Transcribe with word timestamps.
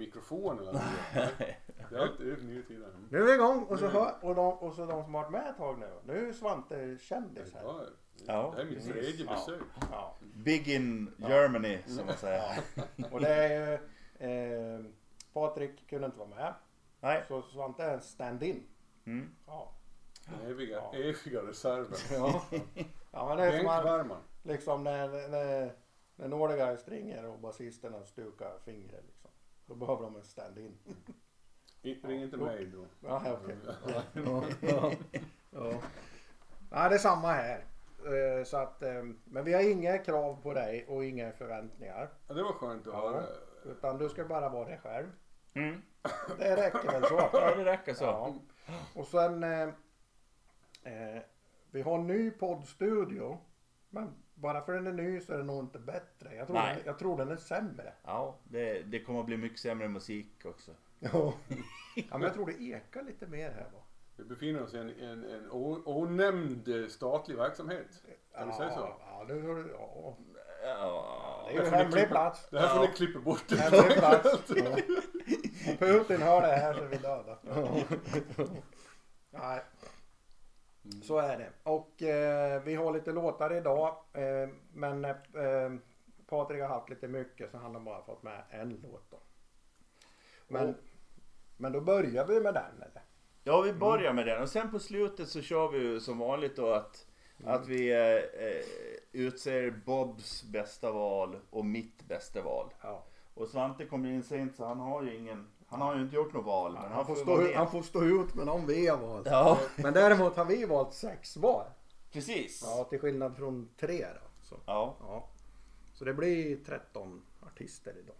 mikrofon 0.00 0.58
eller 0.58 0.72
något. 0.72 0.82
Det 1.90 1.96
är 1.96 2.00
alltid 2.00 2.26
det 2.26 2.42
nya 2.44 2.62
tider. 2.62 2.88
Mm. 2.88 3.08
Nu 3.10 3.18
är 3.18 3.24
vi 3.26 3.32
igång 3.34 3.62
och 3.64 3.78
så, 3.78 3.84
Nu. 3.86 3.90
hör, 3.92 4.14
och, 4.20 4.34
de, 4.34 4.52
och 4.58 4.74
så 4.74 4.86
de 4.86 5.04
som 5.04 5.14
har 5.14 5.22
varit 5.22 5.32
med 5.32 5.46
ett 5.50 5.56
tag 5.56 5.78
nu. 5.78 5.90
Nu 6.04 6.28
är 6.28 6.32
Svante 6.32 6.98
kändis 7.00 7.54
här. 7.54 7.62
Ja, 7.62 7.84
Ja, 8.26 8.52
det 8.56 8.62
är 8.62 8.66
mitt 8.66 8.74
precis. 8.74 8.92
tredje 8.92 9.26
besök. 9.26 9.60
Ja. 9.92 10.16
Big 10.20 10.68
in 10.68 11.14
Germany 11.18 11.78
som 11.86 12.06
man 12.06 12.16
säger. 12.16 12.42
Och 13.12 13.20
det 13.20 13.34
är 13.34 13.72
eh, 14.18 14.84
Patrik 15.32 15.88
kunde 15.88 16.06
inte 16.06 16.18
vara 16.18 16.28
med. 16.28 16.54
Nej. 17.00 17.24
Så 17.28 17.42
Svante 17.42 17.82
är 17.84 17.94
en 17.94 18.00
stand-in. 18.00 18.62
Mm. 19.06 19.30
Ja. 19.46 19.72
Den 20.24 20.50
eviga, 20.50 20.76
Ja. 20.76 20.92
eviga 20.94 21.42
reserven. 21.42 21.98
Ja. 22.12 22.42
ja 23.10 23.28
men 23.28 23.36
det 23.36 23.44
är 23.44 23.58
som 23.58 23.68
att, 23.68 23.84
Bänkvärmaren. 23.84 24.22
liksom 24.42 24.84
när, 24.84 25.08
när, 25.28 25.72
när 26.16 26.28
några 26.28 26.76
springer 26.76 27.26
och 27.26 27.38
basisterna 27.38 28.04
stukar 28.04 28.58
fingret 28.64 29.04
liksom. 29.06 29.19
Då 29.70 29.76
behöver 29.76 30.02
de 30.02 30.16
en 30.16 30.22
stand-in. 30.24 30.78
Ring 31.82 32.22
inte 32.22 32.36
mig 32.36 32.66
då. 32.66 32.86
Ja, 33.00 33.22
okej. 33.42 33.56
Ja, 33.86 34.44
ja, 34.60 34.92
ja. 35.50 35.72
ja, 36.70 36.88
det 36.88 36.94
är 36.94 36.98
samma 36.98 37.28
här. 37.32 37.64
Eh, 38.06 38.44
Så 38.44 38.56
att, 38.56 38.82
eh, 38.82 39.02
men 39.24 39.44
vi 39.44 39.52
har 39.52 39.70
inga 39.70 39.98
krav 39.98 40.42
på 40.42 40.54
dig 40.54 40.86
och 40.88 41.04
inga 41.04 41.32
förväntningar. 41.32 42.08
Ja, 42.28 42.34
det 42.34 42.42
var 42.42 42.52
skönt 42.52 42.86
att 42.86 42.92
Ja. 42.92 43.00
höra. 43.10 43.24
Utan 43.64 43.98
du 43.98 44.08
ska 44.08 44.24
bara 44.24 44.48
vara 44.48 44.68
dig 44.68 44.78
själv. 44.82 45.06
Mm. 45.54 45.82
Det 46.38 46.56
räcker 46.56 46.92
väl 46.92 47.04
så. 47.04 47.14
Ja, 47.32 47.54
det 47.56 47.64
räcker 47.64 47.94
så. 47.94 48.04
Ja. 48.04 48.34
Och 48.94 49.06
sen, 49.06 49.42
eh, 49.44 49.68
eh, 50.82 51.22
vi 51.70 51.82
har 51.82 51.98
en 51.98 52.06
ny 52.06 52.30
poddstudio. 52.30 53.38
Men 53.88 54.14
bara 54.40 54.62
för 54.62 54.72
den 54.72 54.86
är 54.86 54.92
ny 54.92 55.20
så 55.20 55.32
är 55.32 55.36
den 55.36 55.46
nog 55.46 55.60
inte 55.64 55.78
bättre. 55.78 56.34
Jag 56.34 56.46
tror, 56.46 56.56
Nej. 56.56 56.74
den, 56.76 56.82
jag 56.86 56.98
tror 56.98 57.16
den 57.18 57.30
är 57.30 57.36
sämre. 57.36 57.92
Ja, 58.04 58.36
det, 58.44 58.82
det 58.82 59.00
kommer 59.00 59.20
att 59.20 59.26
bli 59.26 59.36
mycket 59.36 59.58
sämre 59.60 59.88
musik 59.88 60.32
också. 60.44 60.70
Ja. 60.98 61.32
ja, 61.94 62.04
men 62.10 62.22
jag 62.22 62.34
tror 62.34 62.46
det 62.46 62.62
ekar 62.62 63.02
lite 63.02 63.26
mer 63.26 63.50
här 63.50 63.66
va. 63.72 63.80
Vi 64.16 64.24
befinner 64.24 64.62
oss 64.62 64.74
i 64.74 64.78
en, 64.78 64.88
en, 65.00 65.24
en 65.24 65.46
onämnd 65.84 66.68
eh, 66.68 66.86
statlig 66.88 67.36
verksamhet. 67.36 67.86
Kan 68.34 68.48
du 68.48 68.54
säga 68.54 68.70
så? 68.70 68.94
Ja, 69.00 69.24
det, 69.28 69.34
ja. 69.72 70.16
Ja, 70.64 71.48
det 71.50 71.56
är 71.58 71.64
ju 71.64 71.70
hemlig 71.70 72.08
plats. 72.08 72.48
Det 72.50 72.60
här 72.60 72.68
får 72.68 72.84
Ja. 72.84 72.90
ni 72.90 72.96
klippa 72.96 73.18
bort. 73.20 73.52
Hemlig 73.52 73.96
plats. 73.98 74.52
Ja. 74.56 74.76
Om 75.70 75.76
Putin 75.76 76.22
hör 76.22 76.40
det 76.40 76.46
här 76.56 76.74
så 76.74 76.80
är 76.84 76.86
vi 76.88 76.96
döda. 76.96 77.38
Nej. 79.30 79.62
Så 81.02 81.18
är 81.18 81.38
det. 81.38 81.50
Och 81.62 82.02
eh, 82.02 82.62
vi 82.62 82.74
har 82.74 82.92
lite 82.92 83.12
låtar 83.12 83.52
idag. 83.56 83.96
Eh, 84.12 84.48
men 84.72 85.04
eh, 85.04 85.14
Patrik 86.26 86.60
har 86.60 86.68
haft 86.68 86.90
lite 86.90 87.08
mycket 87.08 87.50
så 87.50 87.58
han 87.58 87.74
har 87.74 87.82
bara 87.82 88.02
fått 88.02 88.22
med 88.22 88.42
en 88.50 88.68
låt 88.82 89.10
då. 89.10 89.18
Men, 90.48 90.68
Och- 90.68 90.74
men 91.56 91.72
då 91.72 91.80
börjar 91.80 92.26
vi 92.26 92.40
med 92.40 92.54
den 92.54 92.76
eller? 92.76 93.02
Ja, 93.44 93.60
vi 93.60 93.72
börjar 93.72 94.12
med 94.12 94.26
den 94.26 94.42
och 94.42 94.48
sen 94.48 94.70
på 94.70 94.78
slutet 94.78 95.28
så 95.28 95.42
kör 95.42 95.68
vi 95.68 95.78
ju 95.78 96.00
som 96.00 96.18
vanligt 96.18 96.56
då 96.56 96.72
att, 96.72 97.06
att 97.44 97.66
vi 97.66 97.90
eh, 97.92 98.46
eh, 98.46 98.64
utser 99.12 99.70
Bobs 99.70 100.42
bästa 100.44 100.92
val 100.92 101.36
och 101.50 101.64
mitt 101.64 102.08
bästa 102.08 102.42
val. 102.42 102.66
Ja. 102.82 103.04
Och 103.34 103.48
Svante 103.48 103.86
kommer 103.86 104.08
in 104.08 104.22
sent 104.22 104.56
så 104.56 104.64
han 104.64 104.78
har 104.80 105.02
ju 105.02 105.16
ingen, 105.16 105.48
han 105.70 105.80
har 105.80 105.96
ju 105.96 106.02
inte 106.02 106.16
gjort 106.16 106.32
något 106.32 106.44
val. 106.44 106.72
Men 106.82 106.92
Han, 106.92 107.06
får 107.06 107.14
stå, 107.14 107.36
med. 107.36 107.54
han 107.56 107.70
får 107.70 107.82
stå 107.82 108.04
ut 108.04 108.34
med 108.34 108.46
de 108.46 108.66
vi 108.66 108.86
har 108.86 108.98
valt. 108.98 109.26
Ja, 109.26 109.58
Men 109.76 109.94
däremot 109.94 110.36
har 110.36 110.44
vi 110.44 110.64
valt 110.64 110.92
sex 110.94 111.36
var. 111.36 111.72
precis. 112.12 112.62
Ja, 112.64 112.84
till 112.84 112.98
skillnad 113.00 113.36
från 113.36 113.68
tre 113.76 114.06
då. 114.14 114.20
Så, 114.42 114.56
Ja. 114.66 114.96
ja. 115.00 115.28
så 115.94 116.04
det 116.04 116.14
blir 116.14 116.64
13 116.64 117.22
artister 117.40 117.94
idag. 117.98 118.16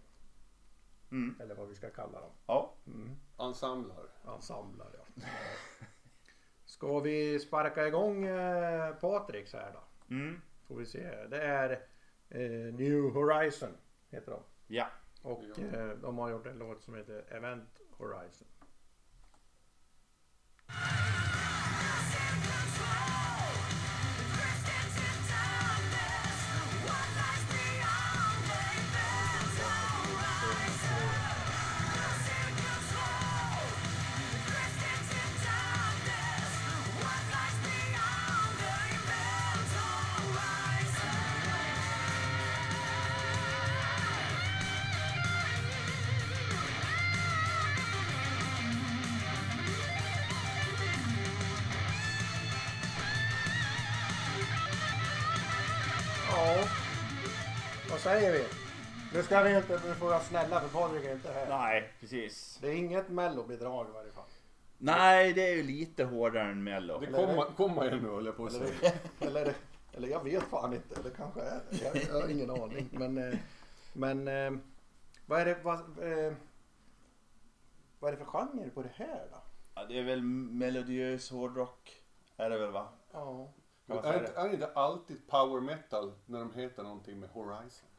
Mm. 1.11 1.35
Eller 1.41 1.55
vad 1.55 1.67
vi 1.67 1.75
ska 1.75 1.89
kalla 1.89 2.21
dem. 2.21 2.31
Ja. 2.45 2.73
Mm. 2.87 3.15
Ensemblar. 3.39 4.05
Ensemblar 4.35 4.87
ja. 4.97 5.23
Ska 6.65 6.99
vi 6.99 7.39
sparka 7.39 7.87
igång 7.87 8.25
eh, 8.25 8.93
Patriks 8.93 9.53
här 9.53 9.71
då? 9.73 10.13
Mm. 10.15 10.41
Får 10.67 10.75
vi 10.75 10.85
se. 10.85 11.25
Det 11.29 11.41
är 11.41 11.69
eh, 12.29 12.73
New 12.73 13.01
Horizon 13.13 13.69
heter 14.09 14.31
de. 14.31 14.39
Ja. 14.67 14.87
Och 15.21 15.59
eh, 15.59 15.97
de 15.97 16.17
har 16.17 16.29
gjort 16.29 16.45
en 16.45 16.57
låt 16.57 16.81
som 16.81 16.95
heter 16.95 17.33
Event 17.33 17.79
Horizon. 17.97 18.47
Säger 58.03 58.31
vi? 58.31 58.45
Nu 59.13 59.23
ska 59.23 59.43
vi 59.43 59.57
inte, 59.57 59.81
nu 59.87 59.93
får 59.93 60.05
vara 60.05 60.19
snälla 60.19 60.59
för 60.59 60.67
Patrik 60.67 61.05
är 61.05 61.13
inte 61.13 61.31
här. 61.31 61.49
Nej, 61.49 61.93
precis. 61.99 62.57
Det 62.61 62.67
är 62.67 62.73
inget 62.73 63.09
mellobidrag 63.09 63.87
i 63.89 63.91
varje 63.91 64.11
fall. 64.11 64.25
Nej, 64.77 65.33
det 65.33 65.49
är 65.49 65.55
ju 65.55 65.63
lite 65.63 66.03
hårdare 66.03 66.51
än 66.51 66.63
Mello. 66.63 66.99
Det 66.99 67.07
kommer 67.07 67.43
komma 67.43 67.85
igen 67.85 67.99
nu 68.03 68.09
höll 68.09 68.25
jag 68.25 68.37
på 68.37 68.45
att 68.45 68.53
säga. 68.53 68.91
eller, 69.19 69.53
eller 69.93 70.07
jag 70.07 70.23
vet 70.23 70.43
fan 70.43 70.73
inte, 70.73 70.99
eller 70.99 71.09
kanske 71.09 71.41
är 71.41 71.61
det. 71.69 71.77
Jag, 71.83 71.95
jag 71.95 72.21
har 72.21 72.29
ingen 72.29 72.49
aning. 72.49 72.89
Men, 72.91 73.17
eh, 73.17 73.39
men 73.93 74.27
eh, 74.27 74.51
vad 75.25 75.41
är 75.41 75.45
det, 75.45 75.57
vad, 75.63 75.79
eh, 75.79 76.33
vad 77.99 78.13
är 78.13 78.17
det 78.17 78.25
för 78.25 78.25
genre 78.25 78.69
på 78.69 78.81
det 78.81 78.91
här 78.95 79.27
då? 79.31 79.37
Ja, 79.75 79.85
det 79.85 79.99
är 79.99 80.03
väl 80.03 80.21
melodiös 80.21 81.31
hårdrock. 81.31 82.01
Är 82.37 82.49
det 82.49 82.57
väl 82.57 82.71
va? 82.71 82.87
Ja. 83.11 83.53
Är, 83.87 84.01
det? 84.01 84.33
är 84.35 84.53
inte 84.53 84.71
alltid 84.73 85.27
power 85.27 85.61
metal 85.61 86.13
när 86.25 86.39
de 86.39 86.53
heter 86.53 86.83
någonting 86.83 87.19
med 87.19 87.29
Horizon? 87.29 87.90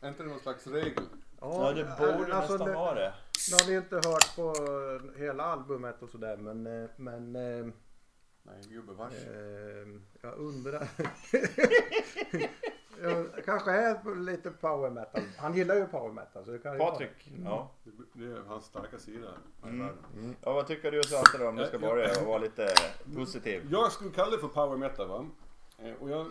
Är 0.00 0.08
inte 0.08 0.22
det 0.22 0.28
någon 0.28 0.38
slags 0.40 0.66
regel? 0.66 1.04
Ja, 1.40 1.72
det 1.72 1.84
borde 1.98 2.34
alltså, 2.36 2.52
nästan 2.52 2.68
nu, 2.68 2.74
vara 2.74 2.94
det. 2.94 3.14
nu 3.50 3.56
har 3.60 3.66
vi 3.70 3.76
inte 3.76 3.94
hört 3.96 4.36
på 4.36 4.54
hela 5.18 5.42
albumet 5.44 6.02
och 6.02 6.08
sådär 6.10 6.36
men, 6.36 6.66
eh, 6.66 6.90
men 6.96 7.36
eh, 7.36 7.66
Nej, 8.42 8.60
gubevars. 8.68 9.12
eh, 9.12 9.88
jag 10.22 10.34
undrar. 10.38 10.88
Jag 13.02 13.44
kanske 13.44 13.70
är 13.70 14.14
lite 14.24 14.50
power 14.50 14.90
metal. 14.90 15.22
Han 15.38 15.54
gillar 15.54 15.74
ju 15.74 15.86
power 15.86 16.12
metal. 16.12 16.44
Så 16.44 16.50
det 16.50 16.58
kan 16.58 16.78
Patrik. 16.78 17.32
Ja. 17.44 17.70
Det, 18.12 18.24
är 18.24 18.42
hans 18.48 18.64
starka 18.64 18.98
sida. 18.98 19.28
Mm. 19.62 19.78
världen. 19.78 20.36
ja, 20.42 20.52
vad 20.52 20.66
tycker 20.66 20.92
du 20.92 21.02
Svante 21.02 21.38
då 21.38 21.48
om 21.48 21.56
du 21.56 21.66
ska 21.66 21.76
Ja, 21.76 21.80
börja 21.80 22.20
och 22.20 22.26
vara 22.26 22.38
lite 22.38 22.74
positiv? 23.14 23.66
Jag 23.70 23.92
skulle 23.92 24.10
kalla 24.10 24.30
det 24.30 24.38
för 24.38 24.48
power 24.48 24.76
metal 24.76 25.08
va? 25.08 25.26
Eh, 25.78 25.92
Och 26.00 26.10
jag, 26.10 26.30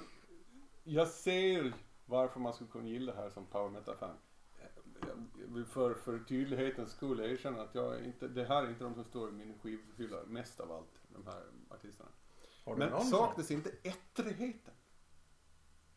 jag 0.84 1.08
ser 1.08 1.74
varför 2.08 2.40
man 2.40 2.54
skulle 2.54 2.70
kunna 2.70 2.88
gilla 2.88 3.14
det 3.14 3.22
här 3.22 3.30
som 3.30 3.46
power 3.46 3.70
metal 3.70 3.96
fan. 3.98 4.16
Eh, 4.60 4.68
vill 5.48 5.66
För, 5.66 5.94
för 5.94 6.20
tydlighetens 6.20 6.92
skull 6.92 7.20
erkänna 7.20 7.62
att 7.62 7.76
jag 7.76 7.96
är 7.96 8.04
inte, 8.04 8.28
det 8.28 8.46
här 8.46 8.64
är 8.64 8.70
inte 8.70 8.84
de 8.84 8.94
som 8.94 9.04
står 9.04 9.30
i 9.30 9.32
min 9.32 9.60
skivhylla 9.60 10.18
mest 10.26 10.60
av 10.60 10.72
allt, 10.72 11.02
de 11.08 11.26
här 11.28 11.44
artisterna. 11.70 12.10
Men 12.78 13.02
saknas 13.06 13.52
inte 13.52 13.72
ettrigheten. 13.84 14.74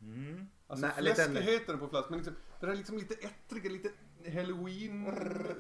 Mm. 0.01 0.47
Alltså 0.67 0.87
Nej, 0.87 0.95
fläskigheten 1.15 1.79
på 1.79 1.89
plats, 1.89 2.11
men 2.11 2.19
liksom, 2.19 2.35
det 2.61 2.67
där 2.67 2.77
liksom 2.77 2.97
lite 2.99 3.15
ettriga, 3.15 3.71
lite 3.71 3.91
halloween 4.35 5.05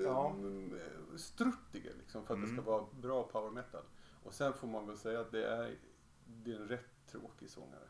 Ja. 0.00 0.34
eh, 0.36 1.96
liksom 1.98 2.26
för 2.26 2.34
att 2.34 2.40
det 2.40 2.46
Mm. 2.48 2.56
ska 2.56 2.62
vara 2.62 2.86
bra 2.92 3.22
power 3.22 3.50
metal. 3.50 3.84
Och 4.24 4.34
sen 4.34 4.52
får 4.52 4.68
man 4.68 4.86
väl 4.86 4.98
säga 4.98 5.20
att 5.20 5.32
det 5.32 5.46
är, 5.46 5.78
det 6.26 6.52
är 6.52 6.56
en 6.56 6.68
rätt 6.68 7.06
tråkig 7.06 7.50
sångare. 7.50 7.88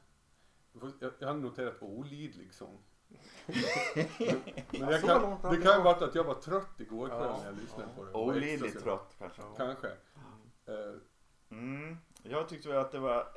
Jag, 1.01 1.13
jag 1.19 1.29
har 1.29 1.35
noterat 1.35 1.83
olidlig 1.83 2.55
sång. 2.55 2.79
men 3.47 5.01
så 5.01 5.07
kan, 5.07 5.51
det 5.51 5.57
kan 5.57 5.67
ha 5.67 5.75
gått. 5.77 5.85
varit 5.85 6.03
att 6.03 6.15
jag 6.15 6.25
var 6.25 6.35
trött 6.35 6.81
igår 6.81 7.09
kväll 7.09 7.19
Ja. 7.21 7.39
när 7.39 7.47
jag 7.47 7.57
lyssnade 7.57 7.89
Ja. 7.97 7.97
på 7.97 8.05
det. 8.05 8.13
Olidligt 8.13 8.83
trött 8.83 9.15
kanske. 9.19 9.43
Kanske. 9.57 9.87
Eh, 10.67 10.95
Mm. 11.53 11.97
Jag 12.23 12.49
tyckte 12.49 12.69
väl 12.69 12.79
att 12.79 12.93
det 12.93 12.99
var, 12.99 13.29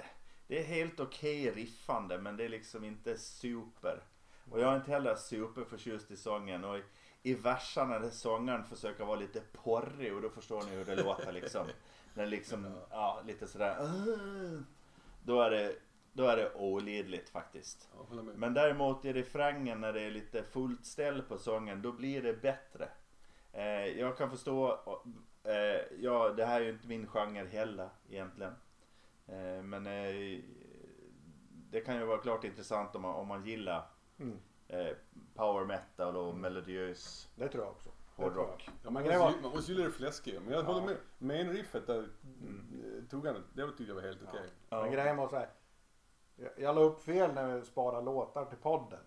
det 0.48 0.60
är 0.60 0.64
helt 0.64 1.00
okej 1.00 1.52
riffande 1.52 2.18
men 2.20 2.38
det 2.38 2.46
är 2.46 2.50
liksom 2.50 2.84
inte 2.84 3.18
super. 3.18 4.04
Och 4.52 4.60
jag 4.60 4.72
är 4.72 4.76
inte 4.76 4.92
heller 4.92 5.16
superförtjust 5.16 6.12
i 6.12 6.18
sången 6.18 6.64
och 6.64 6.78
i, 6.78 6.84
i 7.24 7.34
verserna 7.34 8.00
där 8.00 8.10
sångaren 8.10 8.64
försöker 8.64 9.06
vara 9.06 9.20
lite 9.20 9.42
porrig 9.64 10.14
och 10.16 10.22
då 10.22 10.30
förstår 10.30 10.64
ni 10.64 10.70
hur 10.76 10.86
det 10.86 11.04
låter 11.04 11.32
liksom. 11.32 11.68
När 12.14 12.26
liksom, 12.26 12.76
ja 12.90 13.22
lite 13.26 13.48
sådär. 13.48 13.78
Då 15.24 15.42
är 15.42 15.50
det, 15.50 15.76
då 16.14 16.24
är 16.24 16.38
det 16.38 16.54
olidligt 16.56 17.30
faktiskt. 17.30 17.90
Men 18.36 18.54
däremot 18.54 19.06
i 19.06 19.14
refrängen 19.14 19.82
när 19.82 19.94
det 19.94 20.02
är 20.02 20.12
lite 20.12 20.44
fullt 20.44 20.86
ställ 20.86 21.22
på 21.22 21.38
sången 21.38 21.82
då 21.82 21.92
blir 21.92 22.22
det 22.22 22.34
bättre. 22.42 22.90
jag 23.98 24.18
kan 24.18 24.30
förstå. 24.30 24.80
Eh, 25.44 25.82
ja, 26.00 26.30
det 26.30 26.46
här 26.46 26.62
är 26.62 26.66
ju 26.66 26.72
inte 26.72 26.88
min 26.88 27.08
genre 27.08 27.46
heller 27.48 27.90
egentligen. 28.10 28.54
Eh, 29.28 29.64
men 29.64 29.88
eh, 29.88 30.40
det 31.70 31.82
kan 31.82 31.96
ju 31.96 32.06
vara 32.06 32.18
klart 32.18 32.44
intressant 32.44 32.96
om 32.96 33.02
man, 33.02 33.16
om 33.16 33.28
man 33.28 33.46
gillar 33.46 33.86
Mm. 34.20 34.40
eh, 34.68 34.88
power 35.36 35.66
metal 35.66 36.18
och 36.18 36.36
melodiös 36.38 37.30
Det 37.36 37.48
tror 37.48 37.64
jag 37.64 37.72
också. 37.72 37.90
Hårdrock. 38.16 38.64
tror 38.64 38.76
Ja, 38.84 38.90
man, 38.90 39.04
måste, 39.04 39.42
man 39.42 39.52
gilla 39.68 39.84
det 39.86 39.92
fläskiga. 39.92 40.40
Men 40.40 40.54
jag 40.54 40.64
Ja. 40.64 40.68
håller 40.68 40.86
med. 40.88 40.98
Main 41.18 41.50
riffet 41.54 41.88
där 41.88 42.10
Mm. 42.24 42.84
eh, 42.98 43.10
tog 43.10 43.26
han, 43.28 43.44
det 43.54 43.68
tyckte 43.68 43.84
jag 43.84 43.96
var 43.96 44.02
helt 44.02 44.22
okej. 44.28 44.50
jag. 44.70 44.82
Men 44.84 44.92
grejen 44.92 45.18
var 45.18 45.28
så 45.28 45.36
här. 45.36 45.50
Jag, 46.36 46.50
jag 46.58 46.76
la 46.76 46.82
upp 46.82 47.04
fel 47.04 47.34
när 47.34 47.56
vi 47.58 47.66
sparade 47.66 48.06
låtar 48.06 48.46
till 48.46 48.58
podden. 48.58 49.00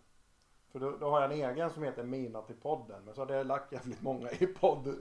För 0.73 0.79
då, 0.79 0.91
då 0.97 1.11
har 1.11 1.23
jag 1.23 1.33
en 1.33 1.51
egen 1.51 1.71
som 1.71 1.83
heter 1.83 2.03
Mina 2.05 2.43
till 2.43 2.57
podden. 2.57 3.05
Men 3.05 3.15
så 3.15 3.21
hade 3.21 3.37
jag 3.37 3.47
lagt 3.47 3.73
jävligt 3.73 4.03
många 4.03 4.31
i 4.31 4.47
podd, 4.47 4.95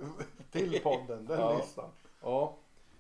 till 0.51 0.81
podden, 0.83 1.25
den 1.25 1.39
Ja. 1.41 1.57
listan. 1.57 1.89
Ja. 2.21 2.55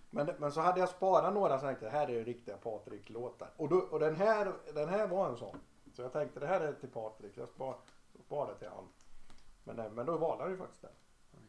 Men, 0.09 0.29
men 0.39 0.51
så 0.51 0.61
hade 0.61 0.79
jag 0.79 0.89
sparat 0.89 1.33
några 1.33 1.59
så 1.59 1.65
tänkte 1.65 1.85
jag, 1.85 1.91
här 1.91 2.07
är 2.07 2.11
ju 2.11 2.23
riktiga 2.23 2.57
Patrik-låtar. 2.57 3.49
Och, 3.57 3.69
då, 3.69 3.77
och 3.77 3.99
den, 3.99 4.15
här, 4.15 4.53
den 4.73 4.89
här 4.89 5.07
var 5.07 5.29
en 5.29 5.37
sån. 5.37 5.57
Så 5.93 6.01
jag 6.01 6.13
tänkte 6.13 6.39
det 6.39 6.47
här 6.47 6.61
är 6.61 6.73
till 6.73 6.89
Patrik, 6.89 7.37
jag 7.37 7.49
spar, 7.49 7.75
sparade 8.25 8.59
till 8.59 8.67
han. 8.67 8.87
Men, 9.63 9.95
men 9.95 10.05
då 10.05 10.17
valde 10.17 10.43
han 10.43 10.51
ju 10.51 10.57
faktiskt 10.57 10.81
den. 10.81 10.91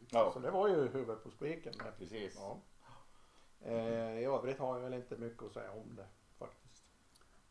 Ja, 0.09 0.31
Så 0.33 0.39
det 0.39 0.51
var 0.51 0.67
ju 0.67 0.75
huvudet 0.87 1.23
på 1.23 1.29
spiken. 1.31 1.73
Precis. 1.97 2.39
ja. 2.39 2.57
eh, 3.61 4.19
I 4.19 4.25
övrigt 4.25 4.59
har 4.59 4.75
jag 4.75 4.83
väl 4.83 4.93
inte 4.93 5.17
mycket 5.17 5.43
att 5.43 5.51
säga 5.51 5.71
om 5.71 5.95
det. 5.95 6.05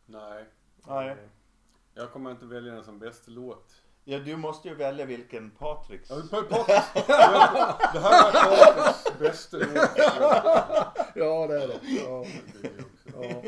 Nej, 0.06 0.44
Nej. 0.86 1.16
Jag 1.94 2.12
kommer 2.12 2.30
inte 2.30 2.46
välja 2.46 2.72
den 2.74 2.84
som 2.84 2.98
bästa 2.98 3.30
låt. 3.30 3.82
Ja, 4.04 4.18
du 4.18 4.36
måste 4.36 4.68
ju 4.68 4.74
välja 4.74 5.06
vilken 5.06 5.50
Patriks. 5.50 6.10
Ja, 6.10 6.22
Pa- 6.30 6.42
Patriks, 6.42 7.06
det 7.92 7.98
här 8.00 8.28
är 8.28 8.32
Patriks 8.32 9.18
bästa 9.18 9.56
låt. 9.56 9.90
Ja 11.14 11.46
det 11.46 11.62
är 11.62 11.68
det. 11.68 11.80
Ja. 12.06 12.24
Ja. 13.20 13.42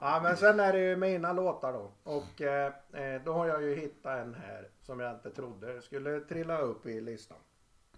ja 0.00 0.20
men 0.22 0.36
sen 0.36 0.60
är 0.60 0.72
det 0.72 0.78
ju 0.78 0.96
mina 0.96 1.32
låtar 1.32 1.72
då. 1.72 1.92
Och 2.04 2.40
eh, 2.42 2.72
eh, 2.92 3.22
då 3.24 3.32
har 3.32 3.46
jag 3.46 3.62
ju 3.62 3.74
hittat 3.74 4.18
en 4.18 4.34
här 4.34 4.68
som 4.82 5.00
jag 5.00 5.14
inte 5.14 5.30
trodde 5.30 5.82
skulle 5.82 6.20
trilla 6.20 6.58
upp 6.58 6.86
i 6.86 7.00
listan. 7.00 7.38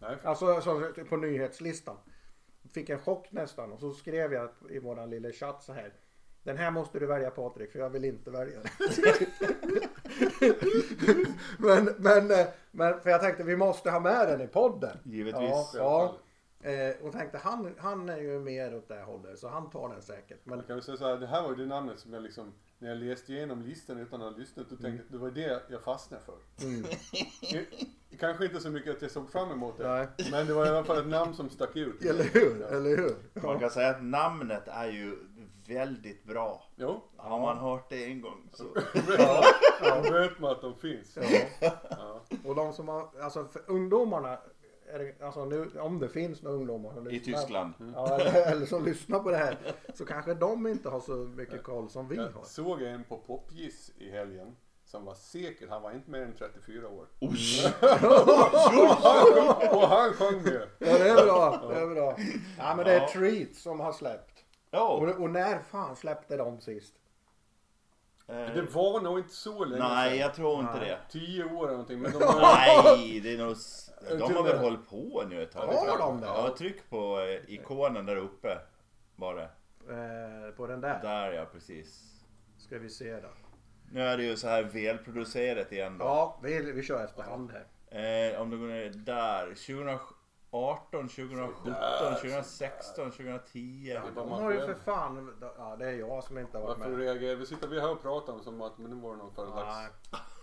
Nej, 0.01 0.17
Alltså 0.25 0.61
så, 0.61 0.93
på 1.09 1.17
nyhetslistan. 1.17 1.97
Fick 2.73 2.89
en 2.91 2.99
chock 2.99 3.33
nästan 3.33 3.73
och 3.73 3.81
så 3.81 3.93
skrev 3.93 4.33
jag 4.33 4.49
i 4.71 4.79
våran 4.79 5.11
lilla 5.11 5.33
chatt 5.33 5.63
så 5.63 5.73
här. 5.73 5.93
Den 6.47 6.57
här 6.57 6.71
måste 6.71 6.99
du 6.99 7.07
välja 7.07 7.31
Patrik 7.31 7.73
för 7.73 7.79
jag 7.79 7.91
vill 7.91 8.05
inte 8.05 8.31
välja 8.31 8.59
den. 8.61 8.71
men, 11.59 11.85
men, 11.99 12.47
men 12.71 13.01
för 13.01 13.11
jag 13.11 13.21
tänkte 13.21 13.43
vi 13.45 13.57
måste 13.57 13.91
ha 13.91 14.01
med 14.01 14.29
den 14.29 14.41
i 14.41 14.47
podden. 14.47 14.99
Givetvis. 15.05 15.51
Ja, 15.51 15.71
ja. 15.75 16.19
Eh, 16.71 17.07
och 17.07 17.13
tänkte 17.13 17.39
han, 17.39 17.75
han 17.79 18.09
är 18.09 18.19
ju 18.19 18.39
mer 18.41 18.77
åt 18.77 18.89
det 18.89 19.03
hållet 19.03 19.39
så 19.39 19.49
han 19.49 19.71
tar 19.71 19.89
den 19.89 20.03
säkert. 20.03 20.41
Men 20.45 20.57
Man 20.59 20.67
kan 20.67 20.77
väl 20.77 20.83
säga 20.85 20.97
så 20.97 21.05
här, 21.07 21.17
det 21.17 21.27
här 21.27 21.43
var 21.43 21.51
ju 21.51 21.57
det 21.57 21.67
namnet 21.67 21.99
som 22.01 22.13
jag 22.13 22.23
liksom, 22.23 22.53
när 22.79 22.89
jag 22.89 22.99
läste 22.99 23.33
igenom 23.33 23.63
listan 23.63 23.99
utan 23.99 24.23
att 24.23 24.33
ha 24.33 24.39
lyssnat, 24.39 24.67
då 24.71 24.77
tänkte 24.77 24.91
jag 24.91 25.01
att 25.01 25.13
det 25.13 25.19
var 25.19 25.31
det 25.31 25.63
jag 25.69 25.83
fastnade 25.83 26.23
för. 26.25 26.67
mm, 26.67 26.83
Det- 27.53 27.67
Kanske 28.21 28.45
inte 28.45 28.61
så 28.61 28.71
mycket 28.71 28.97
att 28.97 29.03
jag 29.03 29.11
såg 29.11 29.31
fram 29.31 29.51
emot 29.51 29.79
det, 29.79 29.89
Nej. 29.89 30.07
men 30.31 30.47
det 30.47 30.53
var 30.55 30.67
i 30.67 30.69
alla 30.69 30.85
fall 30.85 30.99
ett 30.99 31.07
namn 31.07 31.35
som 31.35 31.51
stack 31.51 31.77
ut. 31.77 32.05
eller 32.05 32.25
hur? 32.25 32.61
Ja. 32.61 32.67
Eller 32.77 32.97
hur? 32.97 33.15
Man 33.43 33.53
Ja. 33.55 33.59
kan 33.59 33.71
säga 33.71 33.89
att 33.91 34.03
namnet 34.05 34.63
är 34.69 34.87
ju 34.87 35.17
väldigt 35.69 36.25
bra. 36.25 36.65
Jo, 36.77 37.03
Har 37.17 37.41
man 37.41 37.59
hört 37.59 37.89
det 37.91 38.05
en 38.05 38.21
gång 38.21 38.49
så. 38.53 38.65
Ja, 39.83 40.01
då 40.05 40.13
vet 40.13 40.39
man 40.39 40.51
att 40.53 40.61
de 40.61 40.75
finns. 40.75 41.17
ja. 41.61 41.71
Ja. 41.91 42.21
Och 42.45 42.55
de 42.55 42.73
som 42.73 42.89
har, 42.89 43.09
alltså 43.23 43.45
för 43.45 43.63
ungdomarna, 43.67 44.39
är 44.89 44.99
det, 44.99 45.23
alltså 45.25 45.45
nu, 45.45 45.71
om 45.81 45.99
det 45.99 46.09
finns 46.09 46.43
några 46.43 46.57
ungdomar 46.57 46.93
som 46.93 47.07
I 47.09 47.13
lyssnar- 47.13 47.35
Tyskland. 47.39 47.73
Ja, 47.95 48.19
eller, 48.21 48.51
eller 48.53 48.67
som 48.67 48.85
lyssnar 48.85 49.19
på 49.21 49.31
det 49.31 49.37
här. 49.37 49.59
Så 49.95 50.05
kanske 50.07 50.35
de 50.35 50.67
inte 50.67 50.89
har 50.89 51.01
så 51.01 51.13
mycket 51.17 51.63
koll 51.63 51.91
som 51.91 52.09
vi 52.09 52.17
har. 52.17 52.31
Jag 52.35 52.47
såg 52.47 52.83
en 52.83 53.05
på 53.05 53.17
Popgiss 53.19 53.93
i 53.99 54.11
helgen 54.11 54.57
som 54.85 55.05
var 55.05 55.15
säker, 55.15 55.69
han 55.69 55.83
var 55.83 55.93
inte 55.93 56.11
mer 56.11 56.21
än 56.23 56.35
34 56.39 56.89
år. 56.89 57.07
Oj! 57.21 57.75
Och 59.73 59.89
han 59.89 60.13
sjöng 60.13 60.43
med. 60.43 60.69
Ja 60.79 60.99
det 60.99 61.09
är 61.09 61.25
bra, 61.25 61.63
det 61.69 61.81
är 61.81 61.87
bra. 61.95 62.17
Ja 62.59 62.75
men 62.77 62.85
det 62.85 62.93
är 62.93 63.01
Ja. 63.01 63.09
Treat 63.09 63.55
som 63.55 63.81
har 63.81 63.93
släppt. 63.93 64.36
Ja. 64.77 64.89
Och, 64.89 65.21
och 65.23 65.31
när 65.31 65.59
fan 65.59 65.97
släppte 65.97 66.37
de 66.37 66.61
sist? 66.61 66.95
Det 68.27 68.35
Eh, 68.35 68.65
var 68.73 69.01
nog 69.01 69.19
inte 69.19 69.35
så 69.35 69.65
länge 69.65 69.83
nej, 69.89 70.11
sedan. 70.11 70.19
jag 70.19 70.35
tror 70.35 70.61
inte 70.61 70.79
Nej. 70.79 70.89
det. 70.89 70.99
Tio 71.19 71.45
år 71.45 71.63
eller 71.65 71.71
någonting. 71.73 71.99
Men 72.01 72.13
de 72.13 72.19
har, 72.25 72.41
Nej, 72.57 73.21
det 73.21 73.35
är 73.35 73.39
nog... 73.39 73.57
De 74.19 74.35
har 74.35 74.43
väl 74.43 74.59
hållit 74.59 74.89
på 74.91 75.25
nu 75.29 75.43
ett 75.43 75.53
tag. 75.53 75.67
Har 75.67 75.99
de 75.99 76.21
det? 76.21 76.27
Ja, 76.27 76.55
tryck 76.59 76.91
på 76.91 77.21
eh, 77.21 77.55
ikonen 77.55 78.07
där 78.07 78.17
uppe. 78.17 78.59
Var 79.17 79.35
det. 79.35 79.49
Eh, 79.95 80.55
på 80.57 80.67
den 80.67 80.81
där. 80.81 81.03
Där 81.03 81.33
ja, 81.33 81.45
precis. 81.53 82.03
Ska 82.59 82.79
vi 82.79 82.89
se 82.91 83.21
då. 83.21 83.29
Nu 83.93 84.03
är 84.03 84.17
det 84.17 84.23
ju 84.25 84.37
så 84.37 84.49
här 84.49 84.63
välproducerat 84.63 85.73
igen 85.73 85.99
då. 85.99 86.05
Ja, 86.05 86.39
vi, 86.43 86.73
vi 86.73 86.83
kör 86.83 87.05
efterhand 87.05 87.53
här. 87.53 87.67
Eh, 88.35 88.41
om 88.41 88.51
du 88.51 88.59
går 88.59 88.67
ner 88.67 88.91
där. 88.91 89.55
2018, 90.57 91.09
2017, 91.09 91.75
2016, 92.21 93.11
2010. 93.11 93.93
Ja, 93.95 94.01
De 94.15 94.31
har 94.31 94.53
ju 94.53 94.61
för 94.61 94.75
fan, 94.75 95.35
ja 95.59 95.77
det 95.79 95.87
är 95.87 95.93
jag 95.93 96.25
som 96.25 96.39
inte 96.39 96.59
har 96.59 96.65
varit 96.67 96.79
varför 96.79 96.91
med. 96.93 97.01
reagerar 97.01 97.35
vi? 97.37 97.47
sitter 97.47 97.69
vi 97.69 97.81
här 97.81 97.91
och 97.91 98.03
pratar 98.03 98.33
om 98.33 98.41
som 98.41 98.63
att 98.63 98.79
men 98.79 98.91
nu 98.91 98.97
var 99.01 99.11
det 99.11 99.17
någon 99.19 99.35
för 99.35 99.45
Nej, 99.47 99.89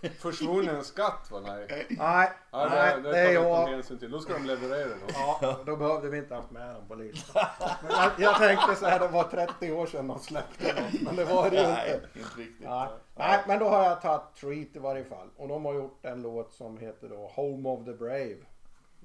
slags 0.02 0.20
försvunnen 0.22 0.84
skatt 0.84 1.28
va? 1.30 1.40
Nej. 1.46 1.86
nej, 1.90 2.30
Ja, 2.50 2.68
nej 2.70 3.02
det, 3.02 3.10
det 3.12 3.18
är 3.18 3.24
tar 3.24 3.42
vi 3.42 3.48
jag. 3.48 3.66
hänsyn 3.66 3.98
till. 3.98 4.10
Då 4.10 4.18
ska 4.20 4.32
de 4.32 4.44
leverera 4.44 4.88
då. 4.88 5.06
Ja, 5.40 5.56
då 5.66 5.76
behövde 5.76 6.08
vi 6.08 6.18
inte 6.18 6.34
haft 6.34 6.50
med 6.50 6.74
dem 6.74 6.88
på 6.88 6.94
listan. 6.94 7.46
Men 7.82 7.90
jag, 7.92 8.10
jag 8.18 8.36
tänkte 8.38 8.74
så 8.76 8.86
här, 8.86 8.98
det 8.98 9.08
var 9.08 9.24
30 9.24 9.72
år 9.72 9.86
sedan 9.86 10.08
de 10.08 10.18
släppte 10.18 10.72
något, 10.82 11.02
men 11.02 11.16
det 11.16 11.24
var 11.24 11.50
det 11.50 11.56
ju 11.56 11.62
Nej, 11.68 11.94
inte. 11.94 12.18
inte 12.18 12.40
riktigt. 12.40 12.68
Nej. 12.68 12.88
Nej, 13.16 13.44
men 13.46 13.58
då 13.58 13.68
har 13.68 13.84
jag 13.84 14.00
tagit 14.02 14.34
Treat 14.40 14.76
i 14.76 14.78
varje 14.78 15.04
fall. 15.04 15.28
Och 15.36 15.48
de 15.48 15.64
har 15.64 15.74
gjort 15.74 16.04
en 16.04 16.22
låt 16.22 16.54
som 16.54 16.78
heter 16.78 17.08
då 17.08 17.26
Home 17.34 17.68
of 17.68 17.84
the 17.84 17.92
Brave. 17.92 18.36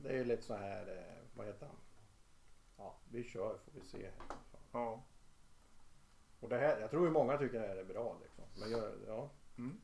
Det 0.04 0.20
är 0.20 0.26
lite 0.26 0.44
så 0.44 0.56
här, 0.56 0.88
eh, 0.88 1.28
vad 1.34 1.48
heter 1.48 1.66
han? 1.66 1.76
Ja, 2.78 3.00
vi 3.12 3.24
kör 3.24 3.58
får 3.58 3.72
vi 3.72 3.82
se. 3.82 4.12
Ja. 4.72 5.04
Och 6.40 6.50
det 6.50 6.58
här, 6.58 6.80
jag 6.80 6.90
tror 6.90 7.06
ju 7.06 7.12
många 7.12 7.38
tycker 7.38 7.60
det 7.60 7.68
här 7.68 7.76
är 7.76 7.84
bra 7.84 8.18
liksom. 8.22 8.44
Men 8.60 8.72
gör, 8.72 8.98
ja. 9.08 9.30
Mm. 9.58 9.82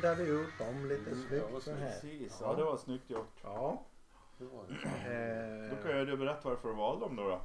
Fejdar 0.00 0.14
vi 0.14 0.30
ut 0.30 0.58
dem 0.58 0.86
lite 0.88 1.10
Mm, 1.10 1.24
snyggt 1.28 1.44
ja, 1.54 1.60
så 1.60 1.70
här. 1.72 1.90
Precis, 1.90 2.38
ja 2.40 2.54
det 2.54 2.64
var 2.64 2.76
snyggt 2.76 3.10
gjort. 3.10 3.36
Ja. 3.42 3.82
Det 4.38 4.44
var 4.44 4.64
det. 4.68 4.74
Då 5.76 5.82
kan 5.82 5.90
Eh, 5.92 5.98
ju 5.98 6.04
du 6.06 6.16
berätta 6.16 6.48
varför 6.48 6.68
du 6.68 6.74
valde 6.74 7.04
dem 7.04 7.16
då. 7.16 7.22
då. 7.28 7.40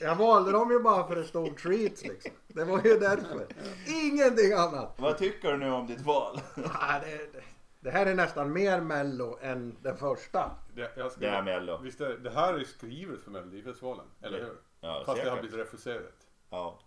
jag 0.00 0.16
valde 0.16 0.52
dem 0.52 0.70
ju 0.70 0.78
bara 0.80 1.08
för 1.08 1.16
det 1.16 1.24
stod 1.24 1.56
treats 1.56 2.02
liksom. 2.04 2.32
Det 2.48 2.64
var 2.64 2.82
ju 2.84 2.98
därför. 2.98 3.46
Ingenting 3.86 4.52
annat. 4.52 4.94
Vad 4.98 5.18
tycker 5.18 5.52
du 5.52 5.58
nu 5.58 5.70
om 5.70 5.86
ditt 5.86 6.00
val? 6.00 6.40
Det, 7.02 7.40
det, 7.80 7.90
här 7.90 8.06
är 8.06 8.14
nästan 8.14 8.52
mer 8.52 8.80
mello 8.80 9.38
än 9.42 9.76
den 9.82 9.96
första. 9.96 10.50
Det, 10.74 10.92
jag 10.96 11.12
ska, 11.12 11.20
Det 11.20 11.26
är 11.28 11.42
Mello. 11.42 11.78
Visst 11.82 12.00
är, 12.00 12.16
det 12.18 12.30
här 12.30 12.54
är 12.54 12.64
skrivet 12.64 13.20
för 13.22 13.30
Melodifestivalen, 13.30 14.06
eller 14.22 14.38
hur? 14.38 14.56
Ja, 14.80 15.02
Fast 15.06 15.22
det 15.22 15.28
har 15.30 15.36
säkert. 15.36 15.50
blivit 15.50 15.66
refuserat. 15.66 16.26
Ja. 16.50 16.78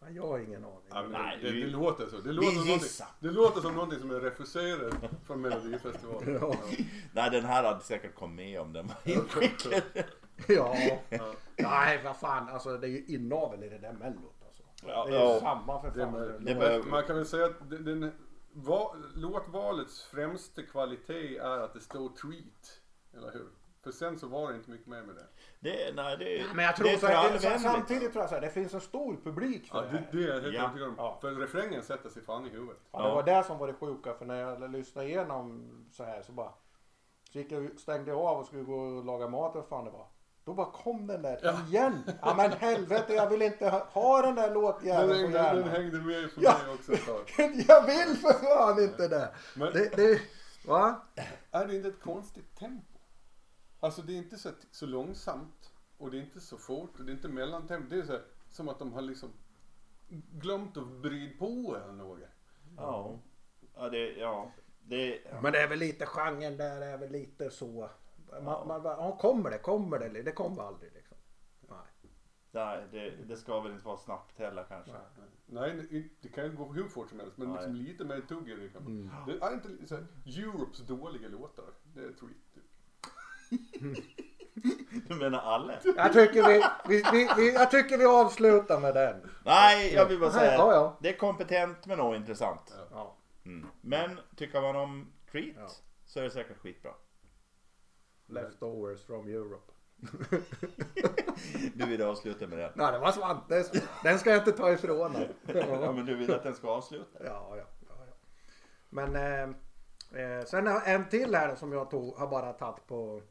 Ja, 0.00 0.10
Jag 0.10 0.26
har 0.26 0.38
ingen 0.38 0.64
aning. 0.64 0.78
Ja, 0.90 1.02
men 1.02 1.12
Nej, 1.12 1.38
det, 1.42 1.46
det, 1.48 1.52
vi- 1.54 1.60
det 1.62 1.66
låter 1.70 2.06
så. 2.06 2.16
Det 2.16 2.32
låter, 2.32 2.48
som 2.48 2.54
någonting, 2.56 2.74
gissar. 2.74 3.06
det 3.20 3.30
låter 3.30 3.60
som 3.60 3.74
någonting 3.74 3.98
som 4.00 4.10
är 4.10 4.20
refuserat 4.20 4.94
från 5.26 5.40
Melodifestivalen. 5.40 6.34
Ja. 6.40 6.54
Nej, 7.12 7.30
den 7.30 7.44
här 7.44 7.64
hade 7.64 7.80
säkert 7.80 8.14
kommit 8.14 8.36
med 8.36 8.60
om 8.60 8.72
den 8.72 8.86
var 8.86 8.96
inskickad. 9.04 9.82
Ja. 10.48 10.76
Ja. 11.08 11.32
Nej, 11.56 12.00
vad 12.04 12.16
fan. 12.16 12.48
Alltså 12.48 12.76
det 12.78 12.86
är 12.86 12.90
ju 12.90 13.04
inavel 13.06 13.64
i 13.64 13.68
det 13.68 13.78
där 13.78 13.92
mellot 13.92 14.34
alltså. 14.46 14.62
Ja, 14.86 15.06
Det 15.06 15.16
är 15.16 15.20
ja. 15.20 15.40
samma 15.40 15.80
för 15.82 15.90
Det, 15.90 16.04
fan. 16.04 16.14
är- 16.14 16.38
Det 16.80 16.90
man, 16.90 17.02
kan 17.02 17.16
väl 17.16 17.26
säga 17.26 17.46
att 17.46 17.70
den, 17.70 17.84
den, 17.84 18.12
va, 18.52 18.94
låtvalets 19.14 20.02
främsta 20.04 20.62
kvalitet 20.62 21.38
är 21.38 21.58
att 21.60 21.74
det 21.74 21.80
står 21.80 22.08
treat. 22.08 22.80
Eller 23.16 23.32
hur? 23.32 23.46
För 23.84 23.90
sen 23.90 24.18
så 24.18 24.26
var 24.26 24.50
det 24.50 24.56
inte 24.56 24.70
mycket 24.70 24.86
mer 24.86 25.02
med 25.02 25.14
det. 25.14 25.26
Det, 25.62 25.94
nej, 25.96 26.16
det, 26.16 26.44
Men 26.54 26.64
jag 26.64 26.76
tror 26.76 26.86
det 26.86 26.92
är 26.94 26.98
så 26.98 27.06
här, 27.06 27.58
samtidigt 27.58 28.12
tror 28.12 28.22
jag 28.22 28.28
så 28.28 28.34
här, 28.34 28.42
det 28.42 28.50
finns 28.50 28.74
en 28.74 28.80
stor 28.80 29.16
publik 29.24 29.66
för 29.70 29.78
Ja, 29.78 29.82
det 29.92 29.98
det, 30.12 30.18
det 30.18 30.24
är 30.24 30.34
jag 30.34 30.40
helt 30.42 30.54
Ja. 30.54 30.60
övertygad 30.62 30.88
om. 30.88 30.94
Ja. 30.98 31.18
För 31.20 31.30
refrängen 31.32 31.82
sätter 31.82 32.08
sig 32.08 32.22
fan 32.24 32.46
i 32.46 32.50
huvudet. 32.50 32.76
Ja, 32.92 32.98
det 33.02 33.08
Ja. 33.08 33.14
var 33.14 33.22
det 33.22 33.44
som 33.44 33.58
var 33.58 33.66
det 33.66 33.74
sjuka 33.74 34.14
för 34.14 34.24
när 34.26 34.40
jag 34.40 34.70
lyssnade 34.72 35.08
igenom 35.08 35.70
så 35.92 36.04
här 36.04 36.22
så 36.22 36.32
bara 36.32 36.52
så 37.32 37.38
gick 37.38 37.52
jag, 37.52 37.70
stängde 37.78 38.10
jag 38.10 38.20
av 38.20 38.38
och 38.38 38.46
skulle 38.46 38.62
gå 38.62 38.74
och 38.80 39.04
laga 39.04 39.28
mat 39.28 39.54
vad 39.54 39.66
fan 39.66 39.84
det 39.84 39.90
var. 39.90 40.06
Då 40.44 40.54
bara 40.54 40.70
kom 40.70 41.06
den 41.06 41.22
där 41.22 41.66
igen. 41.68 42.02
Ja 42.22 42.34
men 42.36 42.52
helvete 42.52 43.14
jag 43.14 43.30
vill 43.30 43.42
inte 43.42 43.68
ha, 43.68 43.86
ha 43.92 44.22
den 44.22 44.34
där 44.34 44.54
låtjäveln 44.54 45.08
på 45.08 45.14
hängde- 45.14 45.38
den 45.38 45.56
hjärnan. 45.56 45.68
hängde 45.68 45.98
med 45.98 46.30
för 46.30 46.42
Ja. 46.42 46.54
mig 46.66 46.74
också 46.74 46.92
ett 46.92 47.06
tag. 47.06 47.34
Jag 47.68 47.86
vill 47.86 48.16
för 48.16 48.32
fan 48.32 48.82
inte 48.82 49.08
det. 49.08 49.28
Men 49.54 49.72
Det, 49.72 49.96
det, 49.96 50.20
va? 50.66 51.00
är 51.50 51.66
det 51.66 51.76
inte 51.76 51.88
ett 51.88 52.00
konstigt 52.02 52.58
tempo? 52.58 52.89
Alltså 53.80 54.02
det 54.02 54.12
är 54.12 54.16
inte 54.16 54.38
så, 54.38 54.50
så 54.70 54.86
långsamt 54.86 55.72
och 55.98 56.10
det 56.10 56.16
är 56.18 56.20
inte 56.22 56.40
så 56.40 56.58
fort 56.58 56.98
och 56.98 57.04
det 57.04 57.12
är 57.12 57.14
inte 57.14 57.28
mellantempo. 57.28 57.88
Det 57.90 58.00
är 58.00 58.06
så 58.06 58.12
här, 58.12 58.24
som 58.50 58.68
att 58.68 58.78
de 58.78 58.92
har 58.92 59.02
liksom 59.02 59.32
glömt 60.32 60.76
att 60.76 60.82
vrida 60.86 61.38
på 61.38 61.76
eller 61.76 61.92
något. 61.92 62.18
Ja. 62.76 63.18
Ja, 63.74 63.88
det, 63.88 64.12
ja. 64.12 64.52
Det, 64.82 65.20
ja. 65.30 65.40
Men 65.42 65.52
det 65.52 65.60
är 65.62 65.68
väl 65.68 65.78
lite 65.78 66.06
genren 66.06 66.56
där 66.56 66.80
är 66.80 66.98
väl 66.98 67.10
lite 67.12 67.50
så. 67.50 67.90
Man, 68.42 68.68
man, 68.68 68.82
bara, 68.82 68.96
ja, 68.96 69.16
kommer 69.16 69.50
det, 69.50 69.58
kommer 69.58 69.98
det? 69.98 70.22
Det 70.22 70.32
kommer 70.32 70.62
aldrig 70.62 70.92
liksom. 70.92 71.16
Nej. 71.68 71.78
Nej, 72.52 72.84
det, 72.90 73.10
det 73.10 73.36
ska 73.36 73.60
väl 73.60 73.72
inte 73.72 73.84
vara 73.86 73.96
snabbt 73.96 74.38
heller 74.38 74.64
kanske. 74.68 74.92
Nej, 75.46 75.86
det- 75.90 76.08
det 76.20 76.28
kan 76.28 76.44
ju 76.44 76.56
gå 76.56 76.64
hur 76.72 76.88
fort 76.88 77.08
som 77.08 77.20
helst 77.20 77.36
men 77.36 77.48
Nej. 77.48 77.56
liksom 77.56 77.74
lite 77.74 78.04
mer 78.04 78.20
tugg 78.20 78.48
i 78.48 78.54
det. 78.54 78.68
Kan 78.68 78.84
man. 78.84 79.24
Det 79.26 79.44
är 79.46 79.54
inte 79.54 79.86
så 79.88 79.94
här, 79.94 80.06
Europes 80.26 80.78
dåliga 80.80 81.28
låtar. 81.28 81.64
Det 81.94 82.00
är 82.00 82.12
tweet. 82.12 82.49
Du 85.08 85.14
menar 85.14 85.38
alla? 85.38 85.72
Jag 85.96 86.12
tycker 86.12 86.48
vi, 86.48 86.62
vi, 86.88 87.02
vi, 87.12 87.28
vi, 87.36 87.52
jag 87.54 87.70
tycker 87.70 87.98
vi 87.98 88.04
avslutar 88.04 88.80
med 88.80 88.94
den. 88.94 89.30
Nej, 89.44 89.94
jag 89.94 90.06
vill 90.06 90.20
bara 90.20 90.30
säga. 90.30 90.52
Ja, 90.52 90.72
ja. 90.74 90.96
Det 91.00 91.08
är 91.08 91.16
kompetent 91.18 91.86
men 91.86 92.00
ointressant. 92.00 92.74
ja. 92.90 93.16
Mm. 93.44 93.66
Men 93.80 94.20
tycker 94.36 94.60
man 94.60 94.76
om 94.76 95.12
Treat 95.32 95.54
Ja. 95.58 95.68
så 96.06 96.18
är 96.18 96.24
det 96.24 96.30
säkert 96.30 96.58
skitbra. 96.58 96.90
Leftovers 98.26 99.06
from 99.06 99.28
Europe. 99.28 99.72
Du 101.74 101.86
vill 101.86 102.02
avsluta 102.02 102.46
med 102.46 102.58
den? 102.58 102.72
Nej, 102.74 102.92
det 102.92 102.98
var 102.98 103.12
Svantes. 103.12 103.70
Den 104.02 104.18
ska 104.18 104.30
jag 104.30 104.38
inte 104.38 104.52
ta 104.52 104.72
ifrån 104.72 104.98
honom. 104.98 105.22
Ja, 105.54 105.92
men 105.92 106.06
du 106.06 106.14
vill 106.16 106.34
att 106.34 106.42
den 106.42 106.54
ska 106.54 106.68
avsluta? 106.68 107.24
Ja, 107.24 107.56
ja, 107.56 107.64
ja, 107.88 107.94
ja. 108.06 108.14
Men 108.88 109.16
eh, 109.16 109.42
eh, 110.22 110.44
sen 110.44 110.66
en 110.66 111.08
till 111.08 111.34
här 111.34 111.54
som 111.54 111.72
jag 111.72 111.90
tog, 111.90 112.16
har 112.16 112.26
bara 112.26 112.52
tagit 112.52 112.86
på 112.86 113.22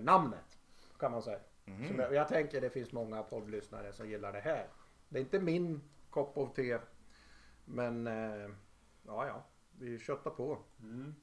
namnet. 0.00 0.58
Kan 0.98 1.12
man 1.12 1.22
säga. 1.22 1.38
Som 1.64 1.98
jag, 1.98 2.14
jag 2.14 2.28
tänker 2.28 2.60
det 2.60 2.70
finns 2.70 2.92
många 2.92 3.22
poddlyssnare 3.22 3.92
som 3.92 4.08
gillar 4.08 4.32
det 4.32 4.40
här. 4.40 4.66
Det 5.08 5.18
är 5.18 5.22
inte 5.22 5.40
min 5.40 5.80
kopp 6.10 6.38
av 6.38 6.54
te. 6.54 6.78
Men 7.64 8.06
eh, 8.06 8.50
ja, 9.06 9.26
ja. 9.26 9.44
Vi 9.78 9.98
köttar 9.98 10.30
på. 10.30 10.58
Mm. 10.80 11.14